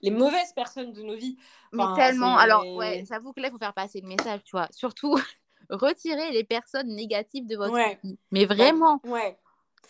les, 0.02 0.12
mauvaises 0.12 0.54
personnes 0.54 0.94
de 0.94 1.02
nos 1.02 1.16
vies. 1.16 1.38
mais 1.72 1.84
tellement. 1.96 2.38
Alors, 2.38 2.66
ouais, 2.76 3.04
j'avoue 3.08 3.34
que 3.34 3.42
là, 3.42 3.48
il 3.48 3.52
faut 3.52 3.58
faire 3.58 3.74
passer 3.74 4.02
le 4.02 4.08
message, 4.08 4.42
tu 4.44 4.52
vois. 4.52 4.68
Surtout, 4.72 5.20
retirer 5.70 6.32
les 6.32 6.44
personnes 6.44 6.88
négatives 6.88 7.48
de 7.48 7.58
votre 7.58 7.76
vie. 8.04 8.18
Mais 8.32 8.46
vraiment. 8.46 9.02
Ouais. 9.04 9.38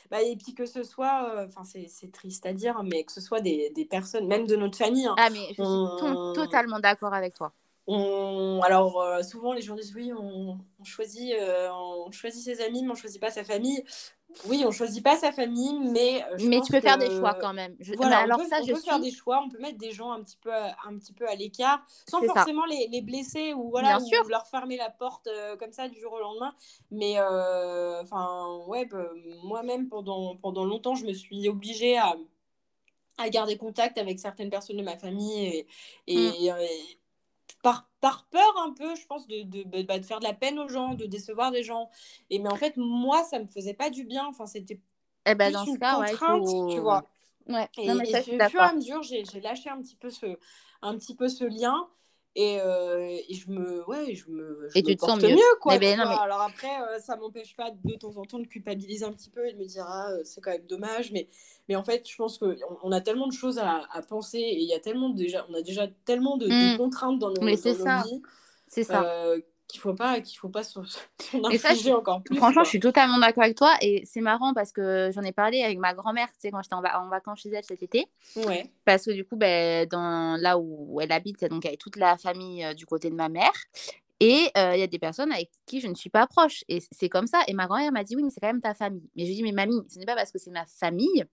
Bah, 0.10 0.24
et 0.24 0.36
puis 0.36 0.56
que 0.56 0.66
ce 0.66 0.82
soit, 0.82 1.30
euh, 1.36 1.48
enfin 1.48 1.64
c'est 1.64 2.12
triste 2.12 2.46
à 2.48 2.54
dire, 2.54 2.82
mais 2.84 3.04
que 3.04 3.12
ce 3.12 3.22
soit 3.22 3.42
des, 3.42 3.70
des, 3.76 3.86
personnes, 3.86 4.28
même 4.28 4.48
de 4.48 4.56
notre 4.56 4.76
famille. 4.76 5.06
Hein. 5.06 5.16
ah, 5.20 5.30
mais 5.30 5.46
je 5.50 5.54
suis 5.54 6.34
totalement 6.36 6.80
d'accord 6.80 7.14
avec 7.14 7.36
toi 7.36 7.54
on... 7.90 8.62
Alors, 8.62 9.02
euh, 9.02 9.24
souvent, 9.24 9.54
les 9.54 9.62
gens 9.62 9.76
disent 9.76 9.94
oui, 9.96 10.12
on, 10.14 10.60
choisit, 10.84 11.34
euh, 11.34 11.70
on 11.72 12.12
choisit 12.12 12.44
ses 12.44 12.62
amis, 12.62 12.84
mais 12.84 12.92
on 12.92 12.96
choisit 12.96 13.20
pas 13.20 13.32
sa 13.32 13.44
famille. 13.44 13.84
Oui, 14.46 14.64
on 14.64 14.70
choisit 14.70 15.04
pas 15.04 15.18
sa 15.18 15.32
famille, 15.32 15.74
mais 15.80 16.24
euh, 16.24 16.38
mais 16.48 16.62
tu 16.62 16.72
peux 16.72 16.82
faire 16.82 17.00
des 17.00 17.10
choix 17.10 17.34
quand 17.34 17.52
même. 17.52 17.76
Voilà, 17.98 18.20
alors 18.20 18.40
on 18.40 18.44
peut, 18.44 18.48
ça, 18.48 18.62
je 18.62 18.76
faire 18.76 19.00
des 19.00 19.10
choix. 19.10 19.42
On 19.44 19.50
peut 19.50 19.58
mettre 19.58 19.80
des 19.80 19.92
gens 19.92 20.12
un 20.12 20.22
petit 20.22 20.38
peu, 20.40 20.52
un 20.54 21.00
petit 21.00 21.14
peu 21.14 21.28
à 21.28 21.34
l'écart, 21.34 21.84
sans 22.08 22.22
forcément 22.22 22.66
les, 22.66 22.88
les, 22.92 23.02
blesser 23.02 23.54
ou 23.54 23.72
voilà, 23.72 23.98
ou 23.98 24.30
leur 24.30 24.46
fermer 24.46 24.78
la 24.78 24.92
porte 24.92 25.28
comme 25.58 25.72
ça 25.72 25.90
du 25.90 26.00
jour 26.00 26.14
au 26.14 26.20
lendemain. 26.20 26.54
Mais 26.92 27.20
enfin, 27.20 28.60
ouais, 28.68 28.86
bah, 28.86 29.10
moi-même 29.44 29.90
pendant 29.90 30.36
pendant 30.36 30.64
longtemps, 30.64 30.94
je 30.94 31.06
me 31.06 31.14
suis 31.14 31.50
obligée 31.50 31.98
à 31.98 32.16
à 33.18 33.30
garder 33.30 33.58
contact 33.58 33.98
avec 33.98 34.20
certaines 34.20 34.50
personnes 34.50 34.78
de 34.78 34.84
ma 34.84 34.96
famille 34.96 35.46
et, 35.46 35.68
et, 36.08 36.52
mm 36.52 36.99
par, 37.62 37.90
par 38.00 38.26
peur 38.30 38.58
un 38.64 38.74
peu, 38.74 38.96
je 38.96 39.06
pense, 39.06 39.28
de, 39.28 39.44
de, 39.44 39.84
bah, 39.84 40.00
de, 40.00 40.06
faire 40.06 40.20
de 40.20 40.26
la 40.26 40.34
peine 40.34 40.60
aux 40.60 40.70
gens, 40.70 40.94
de 40.94 41.06
décevoir 41.06 41.52
des 41.52 41.64
gens. 41.64 41.90
Et 42.30 42.40
mais 42.40 42.50
en 42.50 42.56
fait, 42.56 42.78
moi, 42.78 43.24
ça 43.24 43.40
me 43.40 43.48
faisait 43.48 43.74
pas 43.74 43.90
du 43.90 44.04
bien. 44.04 44.26
Enfin, 44.28 44.46
c'était 44.46 44.80
eh 45.26 45.36
ben, 45.36 45.52
dans 45.52 45.66
une 45.66 45.74
ce 45.74 45.80
cas, 45.80 45.96
contrainte, 45.96 46.48
tu 46.72 46.80
vois. 46.80 47.06
Ouais. 47.48 47.68
Et, 47.78 47.88
non, 47.88 47.96
mais 47.96 48.06
ça, 48.06 48.20
et 48.20 48.42
au 48.42 48.50
fur 48.50 48.62
et 48.62 48.64
à 48.64 48.74
mesure, 48.74 49.02
j'ai 49.04 49.24
lâché 49.42 49.70
un 49.70 49.82
petit 49.82 49.96
peu 49.96 50.10
ce, 50.10 50.38
un 50.82 50.96
petit 50.96 51.16
peu 51.16 51.28
ce 51.28 51.44
lien. 51.44 51.88
Et, 52.36 52.60
euh, 52.62 53.18
et, 53.28 53.34
je 53.34 53.50
me 53.50 53.84
ouais 53.90 54.14
je 54.14 54.30
me 54.30 54.70
je 54.72 54.78
et 54.78 54.84
tu 54.84 54.96
te 54.96 55.04
sens 55.04 55.20
mieux, 55.22 55.38
quoi 55.60 55.76
eh 55.76 55.80
ben, 55.80 56.00
alors 56.00 56.42
après 56.42 56.68
euh, 56.68 57.00
ça 57.00 57.18
m'empêche 57.18 57.56
pas 57.56 57.72
de 57.72 57.96
temps 57.96 58.16
en 58.18 58.24
temps 58.24 58.38
de 58.38 58.46
culpabiliser 58.46 59.04
un 59.04 59.12
petit 59.12 59.32
peu 59.32 59.48
et 59.48 59.54
de 59.54 59.58
me 59.58 59.66
dire 59.66 59.84
ah 59.88 60.12
euh, 60.12 60.22
c'est 60.24 60.40
quand 60.40 60.52
même 60.52 60.66
dommage 60.68 61.12
mais 61.12 61.28
mais 61.68 61.76
en 61.76 61.84
fait 61.84 62.08
je 62.08 62.16
pense 62.16 62.38
que 62.38 62.58
on, 62.84 62.92
a 62.92 63.02
tellement 63.02 63.28
de 63.28 63.34
choses 63.34 63.58
à, 63.58 63.82
à 63.92 64.02
penser 64.04 64.38
et 64.38 64.60
il 64.60 64.68
y 64.68 64.76
a 64.76 64.80
tellement 64.80 65.10
déjà 65.10 65.48
on 65.50 65.56
a 65.56 65.64
déjà 65.64 65.88
tellement 66.06 66.38
de, 66.38 66.46
de 66.48 66.76
mmh. 66.76 66.78
contraintes 66.78 67.18
dans 67.18 67.30
nos, 67.30 67.36
dans 67.36 67.42
nos 67.42 67.52
vies 67.52 68.22
c'est 68.68 68.84
ça 68.84 69.36
qu'il 69.70 69.80
faut 69.80 69.94
pas 69.94 70.20
qu'il 70.20 70.38
faut 70.38 70.50
pas 70.50 70.64
s'en 70.64 70.82
infliger 71.46 71.94
encore 71.94 72.24
plus. 72.24 72.36
Franchement, 72.36 72.64
je 72.64 72.70
suis 72.70 72.80
totalement 72.80 73.20
d'accord 73.20 73.44
avec 73.44 73.56
toi 73.56 73.74
et 73.82 74.04
c'est 74.04 74.20
marrant 74.20 74.54
parce 74.54 74.72
que 74.72 75.12
j'en 75.14 75.22
ai 75.22 75.32
parlé 75.32 75.62
avec 75.62 75.78
ma 75.78 75.94
grand-mère, 75.94 76.28
tu 76.28 76.40
sais, 76.40 76.52
quand 76.52 76.62
j'étais 76.64 76.74
en, 76.74 76.84
en, 76.84 77.08
vacances 77.08 77.42
chez 77.42 77.50
elle 77.50 77.64
cet 77.64 77.84
été. 77.84 78.08
Ouais. 78.36 78.70
Parce 78.84 79.06
que 79.06 79.12
du 79.12 79.24
coup, 79.24 79.38
ben, 79.38 79.88
dans 79.88 80.38
là 80.42 80.58
où 80.58 81.00
elle 81.00 81.12
habite, 81.12 81.46
donc 81.46 81.66
avec 81.66 81.80
toute 81.80 81.96
la 81.98 82.18
famille 82.18 82.66
euh, 82.66 82.74
du 82.74 82.86
côté 82.86 83.10
de 83.10 83.16
ma 83.16 83.30
mère. 83.30 83.54
Et 84.20 84.50
euh, 84.58 84.74
il 84.74 84.80
y 84.80 84.84
a 84.84 84.88
des 84.88 85.00
personnes 85.00 85.32
avec 85.32 85.50
qui 85.66 85.80
je 85.80 85.88
ne 85.88 85.94
suis 85.94 86.10
pas 86.10 86.28
proche. 86.28 86.64
Et 86.68 86.80
c'est 86.92 87.08
comme 87.08 87.28
ça. 87.28 87.42
Et 87.48 87.54
ma 87.54 87.68
grand-mère 87.68 87.92
m'a 87.92 88.04
dit, 88.04 88.16
oui, 88.16 88.24
mais 88.24 88.32
c'est 88.32 88.42
quand 88.42 88.48
même 88.48 88.62
ta 88.62 88.74
famille. 88.74 89.08
Mais 89.16 89.24
je 89.24 89.30
lui 89.30 89.36
dis, 89.36 89.44
mais 89.44 89.52
mamie, 89.52 89.82
ce 89.88 90.00
n'est 90.00 90.06
pas 90.06 90.16
parce 90.16 90.32
que 90.32 90.40
c'est 90.40 90.52
ma 90.52 90.66
famille 90.66 91.24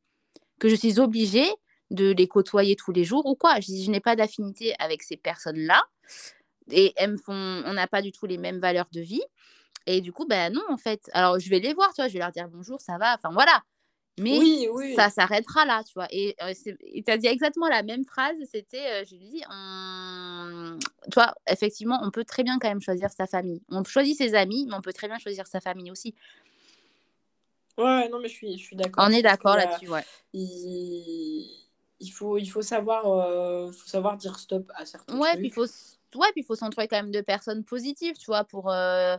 que 0.58 0.68
je 0.68 0.76
suis 0.76 1.00
obligée 1.00 1.48
de 1.90 2.12
les 2.12 2.28
côtoyer 2.28 2.76
tous 2.76 2.92
les 2.92 3.04
jours 3.04 3.26
ou 3.26 3.34
quoi. 3.34 3.56
Je 3.60 3.66
dis, 3.66 3.84
je 3.84 3.90
n'ai 3.90 4.00
pas 4.00 4.14
d'affinité 4.14 4.74
avec 4.78 5.02
ces 5.02 5.16
personnes-là 5.16 5.82
et 6.70 6.92
elles 6.96 7.12
me 7.12 7.16
font, 7.16 7.32
on 7.32 7.72
n'a 7.72 7.86
pas 7.86 8.02
du 8.02 8.12
tout 8.12 8.26
les 8.26 8.38
mêmes 8.38 8.60
valeurs 8.60 8.88
de 8.92 9.00
vie. 9.00 9.22
Et 9.86 10.00
du 10.00 10.12
coup, 10.12 10.26
ben 10.26 10.52
non, 10.52 10.62
en 10.68 10.76
fait. 10.76 11.08
Alors, 11.12 11.38
je 11.38 11.48
vais 11.48 11.60
les 11.60 11.72
voir, 11.72 11.92
tu 11.94 12.02
vois, 12.02 12.08
je 12.08 12.12
vais 12.12 12.18
leur 12.18 12.32
dire 12.32 12.48
bonjour, 12.48 12.80
ça 12.80 12.98
va, 12.98 13.14
enfin 13.14 13.32
voilà. 13.32 13.62
Mais 14.18 14.40
ça 14.96 15.10
s'arrêtera 15.10 15.66
là, 15.66 15.84
tu 15.84 15.92
vois. 15.94 16.06
Et 16.10 16.34
euh, 16.42 16.54
tu 16.64 17.10
as 17.10 17.18
dit 17.18 17.26
exactement 17.26 17.68
la 17.68 17.82
même 17.82 18.04
phrase, 18.04 18.36
c'était, 18.50 19.02
euh, 19.02 19.04
je 19.04 19.14
lui 19.14 19.28
dis, 19.28 19.42
on... 19.50 20.78
tu 21.04 21.14
vois, 21.14 21.34
effectivement, 21.46 22.00
on 22.02 22.10
peut 22.10 22.24
très 22.24 22.42
bien 22.42 22.58
quand 22.58 22.68
même 22.68 22.80
choisir 22.80 23.10
sa 23.10 23.26
famille. 23.26 23.62
On 23.68 23.84
choisit 23.84 24.16
ses 24.16 24.34
amis, 24.34 24.66
mais 24.68 24.74
on 24.74 24.80
peut 24.80 24.94
très 24.94 25.06
bien 25.06 25.18
choisir 25.18 25.46
sa 25.46 25.60
famille 25.60 25.90
aussi. 25.90 26.14
Ouais, 27.76 28.08
non, 28.08 28.18
mais 28.18 28.28
je 28.28 28.34
suis, 28.34 28.56
je 28.56 28.64
suis 28.64 28.76
d'accord. 28.76 29.04
On 29.06 29.12
est 29.12 29.20
d'accord 29.20 29.56
là-dessus, 29.56 29.90
ouais. 29.90 30.04
Il... 30.32 31.46
il... 32.00 32.10
faut, 32.10 32.38
il 32.38 32.46
faut, 32.46 32.62
savoir, 32.62 33.06
euh, 33.06 33.70
faut 33.70 33.88
savoir 33.88 34.16
dire 34.16 34.38
stop 34.38 34.72
à 34.76 34.86
certains 34.86 35.18
ouais, 35.18 35.28
trucs. 35.32 35.40
puis 35.40 35.48
il 35.48 35.52
faut 35.52 35.66
ouais, 36.14 36.30
puis 36.32 36.42
il 36.42 36.44
faut 36.44 36.54
s'entourer 36.54 36.88
quand 36.88 36.96
même 36.96 37.10
de 37.10 37.20
personnes 37.20 37.64
positives, 37.64 38.16
tu 38.16 38.26
vois, 38.26 38.44
pour, 38.44 38.70
euh, 38.70 39.16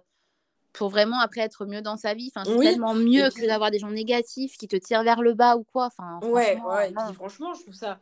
pour 0.73 0.89
vraiment 0.89 1.19
après 1.19 1.41
être 1.41 1.65
mieux 1.65 1.81
dans 1.81 1.97
sa 1.97 2.14
vie. 2.14 2.31
Enfin, 2.34 2.43
c'est 2.45 2.57
tellement 2.59 2.93
mieux 2.93 3.30
que 3.30 3.45
d'avoir 3.45 3.72
des 3.72 3.80
gens 3.80 3.91
négatifs 3.91 4.57
qui 4.57 4.68
te 4.68 4.76
tirent 4.76 5.03
vers 5.03 5.22
le 5.22 5.34
bas 5.34 5.57
ou 5.57 5.64
quoi. 5.64 5.85
Enfin, 5.88 6.19
ouais, 6.27 6.59
ouais. 6.61 6.89
Et 6.89 6.93
puis, 6.93 7.14
franchement, 7.14 7.53
je 7.53 7.61
trouve 7.61 7.73
ça. 7.73 7.99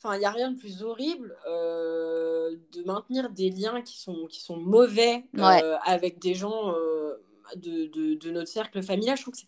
Enfin, 0.00 0.14
il 0.14 0.20
n'y 0.20 0.26
a 0.26 0.30
rien 0.30 0.52
de 0.52 0.58
plus 0.58 0.82
horrible 0.84 1.36
euh, 1.48 2.56
de 2.72 2.84
maintenir 2.84 3.30
des 3.30 3.50
liens 3.50 3.82
qui 3.82 3.98
sont, 3.98 4.26
qui 4.28 4.40
sont 4.40 4.56
mauvais 4.56 5.24
euh, 5.36 5.76
avec 5.84 6.20
des 6.20 6.34
gens 6.34 6.72
de, 7.56 7.86
de, 7.86 8.14
de, 8.14 8.30
notre 8.30 8.48
cercle 8.48 8.80
familial. 8.80 9.16
Je 9.16 9.22
trouve 9.22 9.34
que 9.34 9.40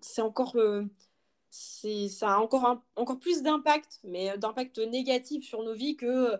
c'est 0.00 0.22
encore 0.22 0.56
ça 1.52 2.34
a 2.34 2.38
encore, 2.38 2.82
encore 2.96 3.18
plus 3.18 3.42
d'impact, 3.42 4.00
mais 4.04 4.36
d'impact 4.38 4.78
négatif 4.78 5.44
sur 5.44 5.62
nos 5.62 5.74
vies 5.74 5.96
que 5.96 6.38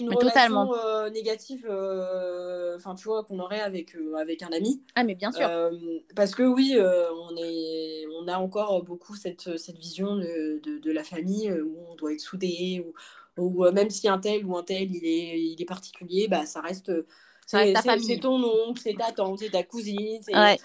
une 0.00 0.08
relation 0.08 0.28
totalement. 0.28 0.74
Euh, 0.74 1.10
négative 1.10 1.66
euh, 1.68 2.76
enfin 2.76 2.94
tu 2.94 3.04
vois 3.04 3.24
qu'on 3.24 3.38
aurait 3.38 3.60
avec 3.60 3.94
euh, 3.94 4.14
avec 4.14 4.42
un 4.42 4.48
ami 4.48 4.82
ah 4.94 5.04
mais 5.04 5.14
bien 5.14 5.32
sûr 5.32 5.48
parce 6.14 6.34
que 6.34 6.42
oui 6.42 6.76
on 6.78 7.36
est 7.36 8.04
on 8.20 8.28
a 8.28 8.38
encore 8.38 8.82
beaucoup 8.82 9.14
cette, 9.14 9.56
cette 9.58 9.78
vision 9.78 10.16
de, 10.16 10.60
de, 10.62 10.78
de, 10.78 10.92
la 10.92 11.04
famille 11.04 11.52
où 11.52 11.76
on 11.90 11.94
doit 11.94 12.12
être 12.12 12.20
soudé 12.20 12.84
ou, 13.36 13.42
ou 13.42 13.70
même 13.72 13.90
si 13.90 14.08
un 14.08 14.18
tel 14.18 14.44
ou 14.44 14.56
un 14.56 14.62
tel 14.62 14.90
il 14.94 15.04
est 15.04 15.40
il 15.40 15.60
est 15.60 15.66
particulier 15.66 16.28
bah 16.28 16.46
ça 16.46 16.60
reste 16.60 16.92
c'est 17.46 18.20
ton 18.20 18.42
oncle 18.42 18.80
c'est 18.82 18.94
ta 18.94 19.12
tante 19.12 19.38
c'est 19.38 19.50
ta 19.50 19.62
cousine 19.62 20.20
ouais. 20.32 20.58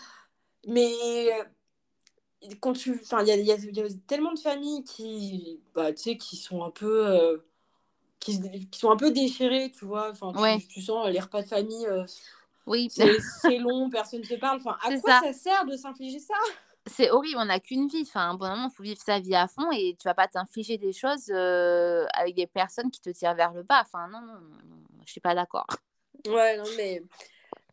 mais 0.68 0.91
quand 2.60 2.74
tu 2.74 2.99
enfin 3.02 3.24
il 3.24 3.28
y 3.28 3.32
a, 3.32 3.36
y 3.38 3.52
a, 3.52 3.88
tellement 4.07 4.34
de 4.34 4.40
familles 4.40 4.84
qui 4.84 5.60
bah, 5.74 5.94
tu 5.94 6.02
sais 6.02 6.18
qui 6.18 6.36
sont 6.36 6.64
un 6.64 6.72
peu 6.72 7.41
qui, 8.26 8.69
qui, 8.69 8.80
sont 8.80 8.89
un 8.89 8.97
peu 8.97 9.11
déchirés, 9.11 9.72
tu 9.72 9.85
vois. 9.85 10.10
Enfin, 10.10 10.34
tu, 10.69 10.81
sens 10.81 11.07
les 11.10 11.19
repas 11.19 11.43
de 11.43 11.47
famille. 11.47 11.85
Euh, 11.85 12.03
oui. 12.65 12.89
C'est 12.89 13.06
long, 13.60 13.89
personne 13.89 14.22
ne 14.22 14.26
se 14.26 14.34
parle. 14.35 14.57
Enfin, 14.57 14.77
à 14.84 14.97
quoi 14.97 15.22
ça. 15.22 15.34
sert 15.34 15.65
de 15.65 15.77
s'infliger 15.77 16.19
ça? 16.19 16.34
C'est 16.88 17.11
horrible, 17.11 17.38
on 17.39 17.45
n'a 17.45 17.60
qu'une 17.60 17.88
vie. 17.88 18.03
Enfin, 18.07 18.34
bon 18.34 18.47
moment, 18.47 18.69
il 18.72 18.76
faut 18.76 18.84
vivre 18.84 19.02
sa 19.02 19.19
vie 19.19 19.35
à 19.35 19.47
fond 19.47 19.72
et 19.72 19.95
tu 19.99 20.07
vas 20.07 20.14
pas 20.14 20.27
t'infliger 20.27 20.77
des 20.77 20.93
choses 20.93 21.30
euh, 21.30 22.06
avec 22.14 22.35
des 22.35 22.47
personnes 22.47 22.91
qui 22.91 23.02
te 23.02 23.10
tirent 23.11 23.35
vers 23.35 23.53
le 23.53 23.64
bas. 23.64 23.81
Enfin, 23.81 24.07
non, 24.07 24.22
non, 24.22 24.34
non 24.34 24.76
je 25.06 25.11
suis 25.11 25.22
pas 25.22 25.35
d'accord. 25.35 25.68
Ouais, 26.27 26.57
non, 26.57 26.64
mais 26.77 27.03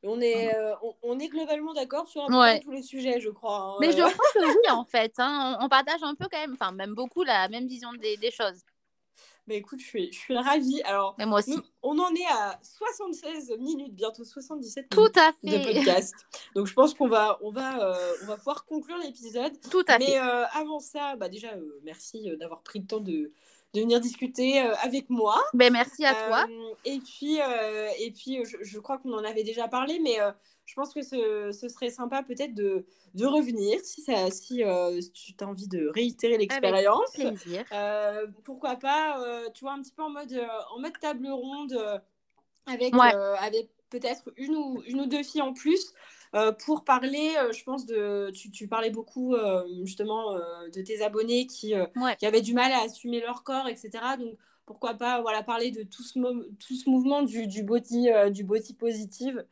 on 0.02 0.20
est, 0.20 0.54
euh, 0.54 0.74
on, 1.02 1.18
est 1.18 1.28
globalement 1.28 1.72
d'accord 1.72 2.06
sur 2.06 2.26
tous 2.26 2.70
les 2.70 2.82
sujets, 2.82 3.20
je 3.20 3.30
crois. 3.30 3.56
Hein, 3.56 3.76
mais 3.80 3.92
je 3.92 4.02
crois 4.02 4.10
que 4.34 4.44
oui, 4.44 4.70
en 4.70 4.84
fait. 4.84 5.14
Hein, 5.18 5.56
on, 5.60 5.68
partage 5.68 6.02
un 6.02 6.14
peu 6.14 6.26
quand 6.30 6.40
même, 6.40 6.56
enfin, 6.60 6.72
même 6.72 6.94
beaucoup 6.94 7.22
la 7.22 7.48
même 7.48 7.66
vision 7.66 7.92
des, 7.94 8.18
des 8.18 8.30
choses. 8.30 8.62
Mais 9.48 9.56
écoute, 9.56 9.80
je 9.80 9.86
suis, 9.86 10.12
je 10.12 10.18
suis 10.18 10.36
ravie. 10.36 10.80
Alors, 10.82 11.16
moi 11.18 11.40
aussi. 11.40 11.58
on 11.82 11.98
en 11.98 12.14
est 12.14 12.26
à 12.30 12.60
76 12.62 13.54
minutes, 13.58 13.94
bientôt 13.94 14.24
77 14.24 14.88
Tout 14.88 15.08
à 15.16 15.32
fait. 15.32 15.58
de 15.58 15.72
podcast. 15.72 16.14
Donc, 16.54 16.66
je 16.66 16.74
pense 16.74 16.94
qu'on 16.94 17.08
va, 17.08 17.38
on 17.42 17.50
va, 17.50 17.82
euh, 17.82 18.12
on 18.22 18.26
va 18.26 18.36
pouvoir 18.36 18.64
conclure 18.64 18.98
l'épisode. 18.98 19.52
Tout 19.68 19.82
à 19.88 19.98
Mais, 19.98 20.06
fait. 20.06 20.12
Mais 20.12 20.18
euh, 20.18 20.44
avant 20.54 20.78
ça, 20.78 21.16
bah, 21.16 21.28
déjà, 21.28 21.54
euh, 21.54 21.80
merci 21.82 22.30
d'avoir 22.38 22.62
pris 22.62 22.78
le 22.78 22.86
temps 22.86 23.00
de, 23.00 23.32
de 23.74 23.80
venir 23.80 24.00
discuter 24.00 24.60
avec 24.60 25.10
moi. 25.10 25.42
Ben, 25.54 25.72
merci 25.72 26.04
à 26.04 26.14
toi. 26.14 26.46
Et 26.84 27.00
puis, 27.00 27.38
et 27.98 28.10
puis 28.12 28.44
je, 28.44 28.58
je 28.60 28.78
crois 28.78 28.98
qu'on 28.98 29.12
en 29.12 29.24
avait 29.24 29.44
déjà 29.44 29.66
parlé, 29.66 29.98
mais 29.98 30.18
je 30.72 30.74
pense 30.74 30.94
que 30.94 31.02
ce, 31.02 31.50
ce 31.52 31.68
serait 31.68 31.90
sympa 31.90 32.22
peut-être 32.22 32.54
de, 32.54 32.86
de, 33.12 33.26
revenir 33.26 33.78
si, 33.84 34.00
ça, 34.00 34.30
si 34.30 34.64
euh, 34.64 34.98
tu 35.12 35.34
as 35.38 35.46
envie 35.46 35.68
de 35.68 35.86
réitérer 35.88 36.38
l'expérience. 36.38 37.14
Euh, 37.72 38.26
pourquoi 38.42 38.76
pas, 38.76 39.22
euh, 39.22 39.50
tu 39.52 39.64
vois, 39.64 39.74
un 39.74 39.82
petit 39.82 39.92
peu 39.92 40.02
en 40.02 40.08
mode, 40.08 40.32
en 40.74 40.80
mode 40.80 40.98
table 40.98 41.28
ronde 41.28 41.78
avec, 42.64 42.94
avec 42.94 43.68
peut-être 43.90 44.32
une 44.38 44.56
ou, 44.56 44.82
une 44.86 45.02
ou 45.02 45.06
deux 45.06 45.22
filles 45.22 45.42
en 45.42 45.52
plus. 45.52 45.92
pour 46.64 46.84
parler, 46.84 47.34
je 47.52 47.62
pense, 47.64 47.84
de. 47.84 48.30
Tu, 48.30 48.50
tu 48.50 48.66
parlais 48.66 48.88
beaucoup 48.88 49.36
justement 49.82 50.32
de 50.74 50.80
tes 50.80 51.02
abonnés 51.02 51.46
qui, 51.46 51.74
qui, 52.18 52.24
avaient 52.26 52.40
du 52.40 52.54
mal 52.54 52.72
à 52.72 52.84
assumer 52.84 53.20
leur 53.20 53.44
corps, 53.44 53.68
etc. 53.68 53.90
Donc, 54.18 54.38
pourquoi 54.64 54.94
pas 54.94 55.20
voilà, 55.20 55.42
parler 55.42 55.70
de 55.70 55.82
tout 55.82 56.02
ce, 56.02 56.18
tout 56.66 56.74
ce 56.74 56.88
mouvement 56.88 57.22
du, 57.22 57.46
du, 57.46 57.62
body, 57.62 58.08
du 58.30 58.42
body 58.42 58.72
positive 58.72 59.44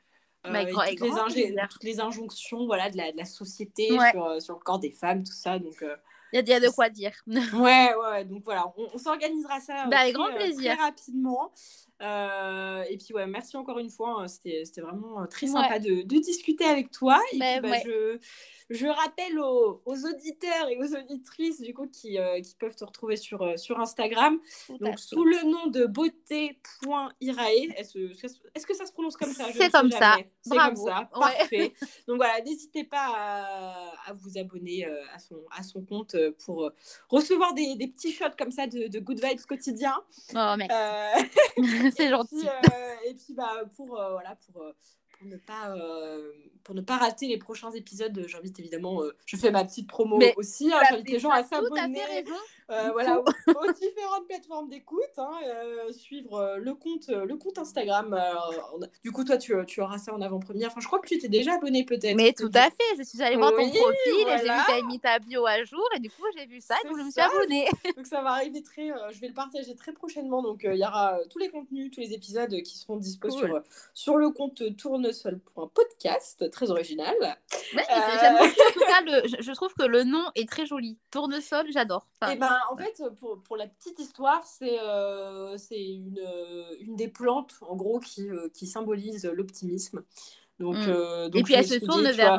euh, 0.46 1.66
toutes, 1.68 1.84
les 1.84 2.00
injonctions 2.00 2.66
voilà, 2.66 2.90
de, 2.90 2.96
la, 2.96 3.12
de 3.12 3.16
la 3.16 3.24
société 3.24 3.88
sur, 3.88 4.24
euh, 4.24 4.40
sur, 4.40 4.54
le 4.54 4.60
corps 4.60 4.78
des 4.78 4.90
femmes, 4.90 5.22
tout 5.22 5.32
ça. 5.32 5.58
Donc, 5.58 5.82
euh, 5.82 5.96
il 6.32 6.48
y, 6.48 6.52
a 6.52 6.60
de 6.60 6.68
quoi 6.68 6.88
dire. 6.88 7.12
ouais, 7.26 7.94
ouais, 7.94 8.24
donc 8.24 8.44
voilà, 8.44 8.72
on, 8.76 8.98
s'organisera 8.98 9.60
ça 9.60 9.86
bah, 9.88 9.98
avec 9.98 10.14
grand 10.14 10.32
plaisir. 10.32 10.76
très 10.76 10.82
rapidement. 10.82 11.52
et 12.00 12.96
puis, 12.96 13.12
ouais, 13.14 13.26
merci 13.26 13.56
encore 13.56 13.78
une 13.78 13.90
fois. 13.90 14.22
Hein, 14.22 14.28
c'était 14.28 14.80
vraiment 14.80 15.26
très 15.26 15.48
sympa 15.48 15.78
de, 15.78 16.02
de, 16.02 16.18
discuter 16.18 16.64
avec 16.64 16.90
toi. 16.90 17.20
Et 17.32 17.38
bah, 17.38 17.60
puis, 17.60 17.70
bah, 17.70 17.76
je 17.84 18.18
je 18.70 18.86
rappelle 18.86 19.38
aux, 19.40 19.82
auditeurs 19.84 20.68
et 20.68 20.78
aux 20.78 20.94
auditrices 20.96 21.60
du 21.60 21.74
coup 21.74 21.88
qui, 21.88 22.18
euh, 22.18 22.40
qui 22.40 22.54
peuvent 22.54 22.76
te 22.76 22.84
retrouver 22.84 23.16
sur, 23.16 23.42
euh, 23.42 23.56
sur 23.56 23.80
Instagram, 23.80 24.38
donc 24.80 24.98
sous 25.00 25.24
le 25.24 25.42
nom 25.44 25.66
de 25.66 25.86
beauté.irae. 25.86 27.74
Est-ce 27.76 28.66
que 28.66 28.74
ça 28.74 28.86
se 28.86 28.92
prononce 28.92 29.16
comme 29.16 29.32
ça? 29.32 29.46
C'est 29.52 29.70
comme 29.70 29.90
ça. 29.90 30.18
C'est 30.40 30.56
comme 30.56 30.76
ça. 30.76 31.10
Parfait. 31.12 31.72
donc 32.06 32.18
voilà, 32.18 32.40
n'hésitez 32.42 32.84
pas 32.84 33.12
à, 33.16 33.92
à, 34.06 34.12
vous 34.12 34.38
abonner 34.38 34.86
euh, 34.86 35.02
à, 35.12 35.18
son, 35.18 35.42
à 35.50 35.64
son 35.64 35.82
compte 35.84 36.16
pour 36.44 36.70
recevoir 37.08 37.52
des, 37.54 37.74
des, 37.74 37.88
petits 37.88 38.12
shots 38.12 38.36
comme 38.38 38.52
ça 38.52 38.68
de, 38.68 38.86
de 38.86 39.00
good 39.00 39.20
vibes 39.20 39.40
quotidiens. 39.48 40.00
Oh, 40.34 40.54
merci. 40.56 41.26
C'est 41.96 42.08
gentil. 42.08 42.46
et 43.04 43.14
puis, 43.14 43.34
bah, 43.34 43.64
pour, 43.76 43.88
voilà, 43.88 44.36
pour 44.46 44.62
pour 45.20 45.28
ne 45.28 45.36
pas 45.36 45.76
euh, 45.76 46.32
pour 46.64 46.74
ne 46.74 46.80
pas 46.80 46.96
rater 46.96 47.28
les 47.28 47.36
prochains 47.36 47.70
épisodes 47.72 48.24
j'invite 48.26 48.58
évidemment 48.58 49.02
euh, 49.02 49.14
je 49.26 49.36
fais 49.36 49.50
ma 49.50 49.64
petite 49.64 49.86
promo 49.86 50.18
aussi 50.36 50.72
hein, 50.72 50.80
j'invite 50.88 51.10
les 51.10 51.18
gens 51.18 51.30
à 51.30 51.44
s'abonner 51.44 52.24
euh, 52.70 52.90
voilà, 52.92 53.18
aux, 53.18 53.72
différentes 53.72 54.28
plateformes 54.28 54.68
d'écoute, 54.68 55.00
hein, 55.16 55.32
euh, 55.44 55.92
suivre 55.92 56.34
euh, 56.34 56.56
le 56.56 56.74
compte, 56.74 57.08
le 57.08 57.36
compte 57.36 57.58
Instagram. 57.58 58.16
du 59.02 59.10
coup, 59.10 59.24
toi, 59.24 59.38
tu, 59.38 59.54
tu, 59.66 59.80
auras 59.80 59.98
ça 59.98 60.14
en 60.14 60.20
avant-première. 60.20 60.68
Enfin, 60.68 60.80
je 60.80 60.86
crois 60.86 61.00
que 61.00 61.08
tu 61.08 61.18
t'es 61.18 61.28
déjà 61.28 61.54
abonné 61.54 61.84
peut-être. 61.84 62.16
Mais 62.16 62.32
tout 62.32 62.50
à 62.54 62.70
fait. 62.70 62.96
Je 62.96 63.02
suis 63.02 63.20
allée 63.22 63.36
voir 63.36 63.50
ton 63.50 63.68
profil 63.68 63.82
et 64.06 64.38
j'ai 64.38 64.44
vu 64.44 64.48
que 64.48 64.66
tu 64.66 64.70
avais 64.70 64.82
mis 64.82 65.00
ta 65.00 65.18
bio 65.18 65.46
à 65.46 65.64
jour 65.64 65.84
et 65.96 65.98
du 65.98 66.10
coup, 66.10 66.22
j'ai 66.36 66.46
vu 66.46 66.60
ça 66.60 66.76
et 66.84 66.86
donc 66.86 66.96
je 66.98 67.02
me 67.02 67.10
suis 67.10 67.20
abonnée. 67.20 67.66
donc 67.96 68.06
ça 68.06 68.22
va 68.22 68.30
arriver 68.30 68.62
très. 68.62 68.92
je 69.12 69.20
vais 69.20 69.28
le 69.28 69.34
partager 69.34 69.74
très 69.74 69.92
prochainement. 69.92 70.40
Donc 70.40 70.60
il 70.62 70.78
y 70.78 70.84
aura 70.86 71.18
tous 71.28 71.40
les 71.40 71.48
contenus, 71.48 71.90
tous 71.90 72.00
les 72.00 72.12
épisodes 72.12 72.62
qui 72.62 72.78
seront 72.78 72.98
disponibles 72.98 73.48
sur, 73.48 73.62
sur 73.94 74.16
le 74.16 74.30
compte 74.30 74.62
très 76.50 76.70
original. 76.70 77.14
Ouais, 77.20 77.82
beaucoup. 77.88 78.44
En 78.44 78.72
tout 78.72 78.80
cas, 78.80 79.00
le, 79.02 79.42
je, 79.42 79.52
trouve 79.52 79.72
que 79.74 79.84
le 79.84 80.04
nom 80.04 80.24
est 80.34 80.48
très 80.48 80.66
joli. 80.66 80.98
Tournesol, 81.10 81.66
j'adore. 81.70 82.06
et 82.22 82.32
eh 82.32 82.36
ben, 82.36 82.56
en 82.70 82.76
fait, 82.76 83.02
pour, 83.18 83.42
pour, 83.42 83.56
la 83.56 83.66
petite 83.66 83.98
histoire, 83.98 84.44
c'est 84.46 84.78
euh, 84.80 85.56
une, 85.70 86.20
une, 86.80 86.96
des 86.96 87.08
plantes, 87.08 87.54
en 87.62 87.76
gros, 87.76 88.00
qui, 88.00 88.28
euh, 88.28 88.48
qui 88.52 88.66
symbolise 88.66 89.24
l'optimisme. 89.26 90.02
Donc, 90.60 90.76
mm. 90.76 90.88
euh, 90.88 91.28
donc, 91.30 91.40
Et 91.40 91.42
puis 91.42 91.54
elle 91.54 91.66
se 91.66 91.76
tourne 91.76 92.02
vers, 92.02 92.38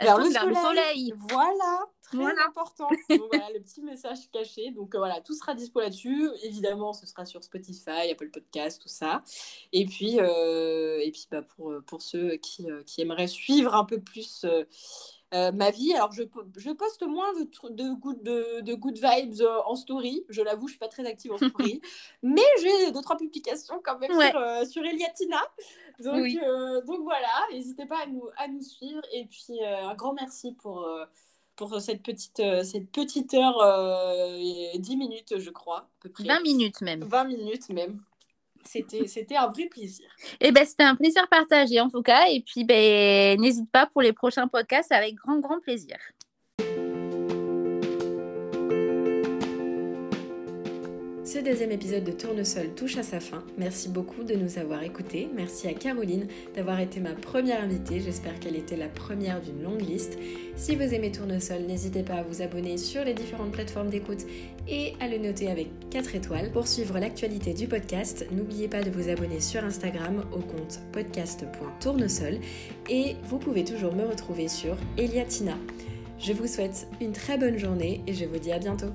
vers, 0.00 0.18
le, 0.18 0.54
soleil. 0.54 1.14
Voilà, 1.30 1.86
très 2.02 2.44
important. 2.46 2.88
donc, 3.10 3.22
voilà, 3.32 3.48
le 3.54 3.60
petit 3.60 3.82
message 3.82 4.18
caché. 4.30 4.70
Donc 4.72 4.94
voilà, 4.94 5.22
tout 5.22 5.34
sera 5.34 5.54
dispo 5.54 5.80
là-dessus. 5.80 6.28
Évidemment, 6.42 6.92
ce 6.92 7.06
sera 7.06 7.24
sur 7.24 7.42
Spotify, 7.42 8.10
Apple 8.12 8.30
Podcast, 8.30 8.80
tout 8.80 8.88
ça. 8.88 9.24
Et 9.72 9.86
puis, 9.86 10.18
et 10.18 11.10
puis 11.12 11.26
bah, 11.30 11.42
pour, 11.42 11.74
pour 11.86 12.02
ceux 12.02 12.36
qui, 12.36 12.66
qui 12.84 13.00
aimeraient 13.00 13.26
suivre 13.26 13.74
un 13.74 13.86
peu 13.86 13.98
plus 13.98 14.44
euh, 15.32 15.52
ma 15.52 15.70
vie. 15.70 15.94
Alors, 15.94 16.12
je, 16.12 16.22
je 16.56 16.70
poste 16.70 17.02
moins 17.06 17.32
de, 17.34 17.48
de, 17.70 17.94
good, 17.94 18.22
de, 18.22 18.60
de 18.60 18.74
good 18.74 18.98
vibes 18.98 19.40
euh, 19.40 19.60
en 19.64 19.76
story. 19.76 20.24
Je 20.28 20.42
l'avoue, 20.42 20.68
je 20.68 20.72
suis 20.72 20.78
pas 20.78 20.88
très 20.88 21.06
active 21.06 21.32
en 21.32 21.38
story. 21.48 21.80
mais 22.22 22.42
j'ai 22.60 22.92
deux, 22.92 23.00
trois 23.00 23.16
publications 23.16 23.80
quand 23.82 23.98
même 23.98 24.10
sur, 24.10 24.38
euh, 24.38 24.64
sur, 24.64 24.84
Eliatina. 24.84 25.40
Donc, 26.00 26.26
donc 26.86 27.02
voilà, 27.02 27.28
n'hésitez 27.52 27.86
pas 27.86 28.02
à 28.02 28.06
nous, 28.06 28.24
à 28.36 28.48
nous 28.48 28.62
suivre. 28.62 29.02
Et 29.12 29.26
puis, 29.26 29.62
un 29.64 29.94
grand 29.94 30.14
merci 30.14 30.52
pour 30.54 30.88
pour 31.54 31.80
cette 31.80 32.02
petite, 32.02 32.42
cette 32.64 32.90
petite 32.90 33.34
heure, 33.34 33.58
10 34.74 34.96
minutes, 34.96 35.38
je 35.38 35.50
crois, 35.50 35.78
à 35.78 35.88
peu 36.00 36.08
près. 36.08 36.24
20 36.24 36.40
minutes 36.40 36.80
même. 36.80 37.04
20 37.04 37.24
minutes 37.24 37.68
même. 37.68 38.00
C'était 38.64 39.36
un 39.36 39.48
vrai 39.48 39.66
plaisir. 39.66 40.06
Et 40.40 40.48
eh 40.48 40.52
ben, 40.52 40.64
c'était 40.64 40.84
un 40.84 40.94
plaisir 40.94 41.26
partagé 41.28 41.80
en 41.80 41.88
tout 41.88 42.02
cas. 42.02 42.26
Et 42.28 42.40
puis, 42.40 42.64
ben, 42.64 43.40
n'hésite 43.40 43.70
pas 43.70 43.86
pour 43.86 44.02
les 44.02 44.12
prochains 44.12 44.48
podcasts 44.48 44.92
avec 44.92 45.14
grand, 45.14 45.38
grand 45.40 45.60
plaisir. 45.60 45.96
Ce 51.32 51.38
deuxième 51.38 51.70
épisode 51.70 52.04
de 52.04 52.12
Tournesol 52.12 52.74
touche 52.74 52.98
à 52.98 53.02
sa 53.02 53.18
fin. 53.18 53.42
Merci 53.56 53.88
beaucoup 53.88 54.22
de 54.22 54.34
nous 54.34 54.58
avoir 54.58 54.82
écoutés. 54.82 55.30
Merci 55.34 55.66
à 55.66 55.72
Caroline 55.72 56.26
d'avoir 56.54 56.78
été 56.78 57.00
ma 57.00 57.14
première 57.14 57.62
invitée. 57.62 58.00
J'espère 58.00 58.38
qu'elle 58.38 58.54
était 58.54 58.76
la 58.76 58.88
première 58.88 59.40
d'une 59.40 59.62
longue 59.62 59.80
liste. 59.80 60.18
Si 60.56 60.76
vous 60.76 60.82
aimez 60.82 61.10
Tournesol, 61.10 61.62
n'hésitez 61.62 62.02
pas 62.02 62.16
à 62.16 62.22
vous 62.22 62.42
abonner 62.42 62.76
sur 62.76 63.02
les 63.02 63.14
différentes 63.14 63.52
plateformes 63.52 63.88
d'écoute 63.88 64.26
et 64.68 64.92
à 65.00 65.08
le 65.08 65.16
noter 65.16 65.50
avec 65.50 65.68
4 65.88 66.16
étoiles. 66.16 66.52
Pour 66.52 66.68
suivre 66.68 66.98
l'actualité 66.98 67.54
du 67.54 67.66
podcast, 67.66 68.26
n'oubliez 68.30 68.68
pas 68.68 68.82
de 68.82 68.90
vous 68.90 69.08
abonner 69.08 69.40
sur 69.40 69.64
Instagram 69.64 70.26
au 70.32 70.40
compte 70.40 70.80
podcast.tournesol 70.92 72.40
et 72.90 73.16
vous 73.24 73.38
pouvez 73.38 73.64
toujours 73.64 73.94
me 73.94 74.04
retrouver 74.04 74.48
sur 74.48 74.76
Eliatina. 74.98 75.56
Je 76.18 76.34
vous 76.34 76.46
souhaite 76.46 76.88
une 77.00 77.12
très 77.12 77.38
bonne 77.38 77.56
journée 77.56 78.02
et 78.06 78.12
je 78.12 78.26
vous 78.26 78.38
dis 78.38 78.52
à 78.52 78.58
bientôt. 78.58 78.92